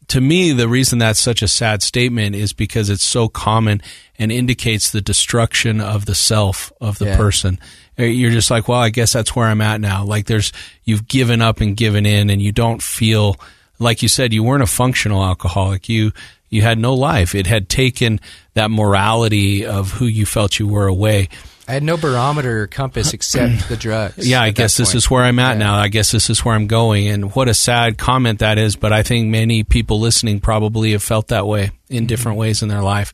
To 0.09 0.21
me 0.21 0.53
the 0.53 0.69
reason 0.69 0.99
that's 1.01 1.19
such 1.19 1.43
a 1.43 1.49
sad 1.49 1.83
statement 1.83 2.37
is 2.37 2.53
because 2.53 2.89
it's 2.91 3.05
so 3.05 3.27
common 3.29 3.83
and 4.19 4.31
indicates 4.31 4.91
the 4.91 5.01
destruction 5.01 5.81
of 5.81 6.07
the 6.07 6.15
self 6.15 6.73
of 6.81 6.99
the 6.99 7.07
Yeah. 7.07 7.17
person. 7.17 7.59
Uh, 7.99 8.05
you're 8.05 8.31
just 8.31 8.51
like 8.51 8.69
well 8.69 8.79
i 8.81 8.91
guess 8.91 9.13
that's 9.13 9.35
where 9.35 9.49
i'm 9.49 9.61
at 9.61 9.81
now. 9.81 10.05
Like 10.05 10.27
there's 10.27 10.53
you've 10.85 11.09
given 11.09 11.43
up 11.43 11.61
and 11.61 11.77
given 11.77 12.07
in 12.07 12.31
and 12.31 12.41
you 12.41 12.53
don't 12.53 12.81
feel 12.83 13.37
like 13.81 14.01
you 14.03 14.09
said 14.09 14.33
you 14.33 14.43
weren't 14.45 14.63
a 14.63 14.67
functional 14.67 15.25
alcoholic. 15.25 15.89
You 15.89 16.13
you 16.57 16.63
had 16.63 16.79
no 16.79 16.95
life 16.95 17.35
it 17.35 17.47
had 17.47 17.69
taken 17.69 18.19
that 18.55 18.71
morality 18.71 19.65
of 19.67 19.93
who 19.93 20.07
you 20.07 20.25
felt 20.27 20.59
you 20.59 20.67
were 20.67 20.87
away 20.87 21.29
I 21.69 21.73
had 21.73 21.83
no 21.83 21.97
barometer 21.97 22.63
or 22.63 22.67
compass 22.69 23.13
except 23.13 23.69
the 23.69 23.77
drugs. 23.77 24.27
yeah 24.27 24.41
i 24.41 24.51
guess 24.51 24.77
this 24.77 24.89
point. 24.91 24.95
is 24.97 25.11
where 25.11 25.23
i'm 25.25 25.39
at 25.39 25.53
Yeah. 25.55 25.59
now 25.59 25.75
i 25.77 25.89
guess 25.89 26.11
this 26.13 26.31
is 26.31 26.45
where 26.45 26.55
i'm 26.55 26.67
going 26.69 27.09
and 27.09 27.35
what 27.35 27.49
a 27.49 27.55
sad 27.55 27.99
comment 27.99 28.39
that 28.39 28.57
is 28.59 28.77
but 28.77 28.93
i 28.93 29.03
think 29.03 29.29
many 29.29 29.63
people 29.65 29.99
listening 30.01 30.41
probably 30.41 30.93
have 30.93 31.03
felt 31.03 31.29
that 31.29 31.47
way 31.47 31.71
in 31.89 31.99
Mm-hmm. 31.99 32.07
different 32.07 32.39
ways 32.39 32.63
in 32.63 32.69
their 32.69 32.83
life 32.83 33.13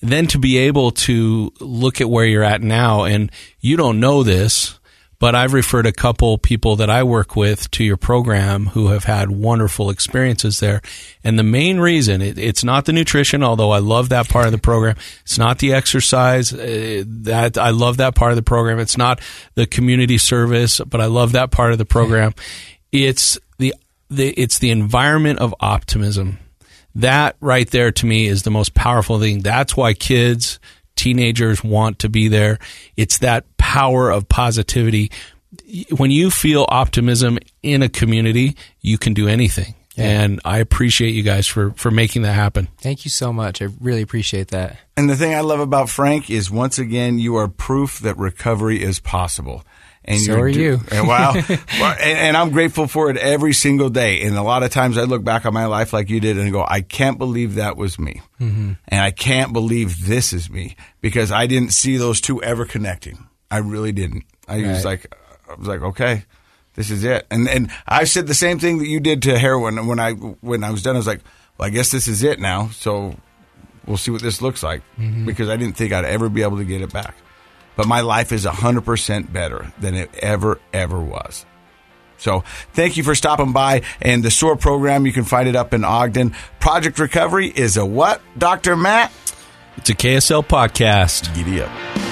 then 0.00 0.26
to 0.28 0.38
be 0.38 0.58
able 0.58 0.90
to 0.90 1.52
look 1.60 2.00
at 2.00 2.10
where 2.10 2.24
you're 2.26 2.42
at 2.42 2.60
now 2.62 3.04
and 3.04 3.30
you 3.60 3.76
don't 3.76 4.00
know 4.00 4.22
this 4.24 4.78
but 5.22 5.36
I've 5.36 5.52
referred 5.52 5.86
a 5.86 5.92
couple 5.92 6.36
people 6.36 6.74
that 6.74 6.90
I 6.90 7.04
work 7.04 7.36
with 7.36 7.70
to 7.70 7.84
your 7.84 7.96
program 7.96 8.66
who 8.66 8.88
have 8.88 9.04
had 9.04 9.30
wonderful 9.30 9.88
experiences 9.88 10.58
there. 10.58 10.82
And 11.22 11.38
the 11.38 11.44
main 11.44 11.78
reason 11.78 12.20
it, 12.20 12.40
it's 12.40 12.64
not 12.64 12.86
the 12.86 12.92
nutrition, 12.92 13.44
although 13.44 13.70
I 13.70 13.78
love 13.78 14.08
that 14.08 14.28
part 14.28 14.46
of 14.46 14.52
the 14.52 14.58
program. 14.58 14.96
It's 15.20 15.38
not 15.38 15.60
the 15.60 15.74
exercise 15.74 16.52
uh, 16.52 17.04
that 17.06 17.56
I 17.56 17.70
love 17.70 17.98
that 17.98 18.16
part 18.16 18.32
of 18.32 18.36
the 18.36 18.42
program. 18.42 18.80
It's 18.80 18.98
not 18.98 19.20
the 19.54 19.64
community 19.64 20.18
service, 20.18 20.80
but 20.80 21.00
I 21.00 21.06
love 21.06 21.30
that 21.32 21.52
part 21.52 21.70
of 21.70 21.78
the 21.78 21.86
program. 21.86 22.34
It's 22.90 23.38
the, 23.58 23.76
the 24.10 24.30
it's 24.30 24.58
the 24.58 24.72
environment 24.72 25.38
of 25.38 25.54
optimism. 25.60 26.40
That 26.96 27.36
right 27.38 27.70
there 27.70 27.92
to 27.92 28.06
me 28.06 28.26
is 28.26 28.42
the 28.42 28.50
most 28.50 28.74
powerful 28.74 29.20
thing. 29.20 29.42
That's 29.42 29.76
why 29.76 29.94
kids, 29.94 30.58
teenagers 30.96 31.62
want 31.62 31.98
to 32.00 32.08
be 32.08 32.28
there. 32.28 32.58
It's 32.96 33.18
that 33.18 33.44
power 33.56 34.10
of 34.10 34.28
positivity. 34.28 35.10
When 35.96 36.10
you 36.10 36.30
feel 36.30 36.66
optimism 36.68 37.38
in 37.62 37.82
a 37.82 37.88
community, 37.88 38.56
you 38.80 38.98
can 38.98 39.14
do 39.14 39.28
anything. 39.28 39.74
And 39.96 40.40
I 40.44 40.58
appreciate 40.58 41.10
you 41.10 41.22
guys 41.22 41.46
for, 41.46 41.72
for 41.72 41.90
making 41.90 42.22
that 42.22 42.32
happen. 42.32 42.68
Thank 42.78 43.04
you 43.04 43.10
so 43.10 43.32
much. 43.32 43.60
I 43.60 43.68
really 43.80 44.00
appreciate 44.00 44.48
that. 44.48 44.78
And 44.96 45.10
the 45.10 45.16
thing 45.16 45.34
I 45.34 45.40
love 45.40 45.60
about 45.60 45.90
Frank 45.90 46.30
is 46.30 46.50
once 46.50 46.78
again, 46.78 47.18
you 47.18 47.36
are 47.36 47.48
proof 47.48 47.98
that 47.98 48.16
recovery 48.16 48.82
is 48.82 49.00
possible. 49.00 49.64
And 50.04 50.18
So 50.20 50.32
you're 50.32 50.40
are 50.40 50.48
you. 50.48 50.80
And 50.90 51.06
wow. 51.06 51.34
Well, 51.48 51.96
and, 52.00 52.18
and 52.18 52.36
I'm 52.36 52.50
grateful 52.50 52.86
for 52.86 53.10
it 53.10 53.16
every 53.16 53.52
single 53.52 53.88
day. 53.88 54.22
And 54.22 54.36
a 54.36 54.42
lot 54.42 54.62
of 54.62 54.70
times 54.70 54.98
I 54.98 55.04
look 55.04 55.22
back 55.22 55.46
on 55.46 55.54
my 55.54 55.66
life 55.66 55.92
like 55.92 56.10
you 56.10 56.20
did 56.20 56.38
and 56.38 56.50
go, 56.52 56.64
I 56.66 56.80
can't 56.80 57.18
believe 57.18 57.54
that 57.54 57.76
was 57.76 57.98
me. 57.98 58.20
Mm-hmm. 58.40 58.72
And 58.88 59.00
I 59.00 59.10
can't 59.10 59.52
believe 59.52 60.06
this 60.06 60.32
is 60.32 60.50
me 60.50 60.76
because 61.00 61.30
I 61.30 61.46
didn't 61.46 61.72
see 61.72 61.96
those 61.96 62.20
two 62.20 62.42
ever 62.42 62.64
connecting. 62.64 63.26
I 63.50 63.58
really 63.58 63.92
didn't. 63.92 64.24
I 64.48 64.62
was 64.62 64.84
like, 64.84 65.14
I 65.48 65.54
was 65.54 65.68
like, 65.68 65.82
okay, 65.82 66.24
this 66.74 66.90
is 66.90 67.04
it. 67.04 67.26
And 67.30 67.48
and 67.48 67.70
I 67.86 68.04
said 68.04 68.26
the 68.26 68.34
same 68.34 68.58
thing 68.58 68.78
that 68.78 68.88
you 68.88 68.98
did 69.00 69.22
to 69.22 69.38
heroin. 69.38 69.86
When 69.86 70.00
I 70.00 70.12
when 70.12 70.64
I 70.64 70.70
was 70.70 70.82
done, 70.82 70.96
I 70.96 70.98
was 70.98 71.06
like, 71.06 71.20
well, 71.58 71.66
I 71.66 71.70
guess 71.70 71.90
this 71.90 72.08
is 72.08 72.22
it 72.22 72.40
now. 72.40 72.68
So 72.68 73.14
we'll 73.86 73.98
see 73.98 74.10
what 74.10 74.22
this 74.22 74.40
looks 74.40 74.62
like 74.62 74.82
because 75.26 75.48
I 75.48 75.56
didn't 75.56 75.76
think 75.76 75.92
I'd 75.92 76.04
ever 76.04 76.28
be 76.28 76.42
able 76.42 76.58
to 76.58 76.64
get 76.64 76.80
it 76.80 76.92
back. 76.92 77.14
But 77.76 77.86
my 77.86 78.00
life 78.00 78.32
is 78.32 78.44
100% 78.44 79.32
better 79.32 79.72
than 79.78 79.94
it 79.94 80.14
ever, 80.16 80.60
ever 80.72 81.00
was. 81.00 81.46
So 82.18 82.44
thank 82.72 82.96
you 82.96 83.02
for 83.02 83.14
stopping 83.14 83.52
by. 83.52 83.82
And 84.00 84.22
the 84.22 84.30
SOAR 84.30 84.56
program, 84.56 85.06
you 85.06 85.12
can 85.12 85.24
find 85.24 85.48
it 85.48 85.56
up 85.56 85.74
in 85.74 85.84
Ogden. 85.84 86.34
Project 86.60 86.98
Recovery 86.98 87.48
is 87.48 87.76
a 87.76 87.84
what, 87.84 88.20
Dr. 88.38 88.76
Matt? 88.76 89.12
It's 89.76 89.90
a 89.90 89.94
KSL 89.94 90.46
podcast. 90.46 91.34
Giddy 91.34 91.62
up. 91.62 92.11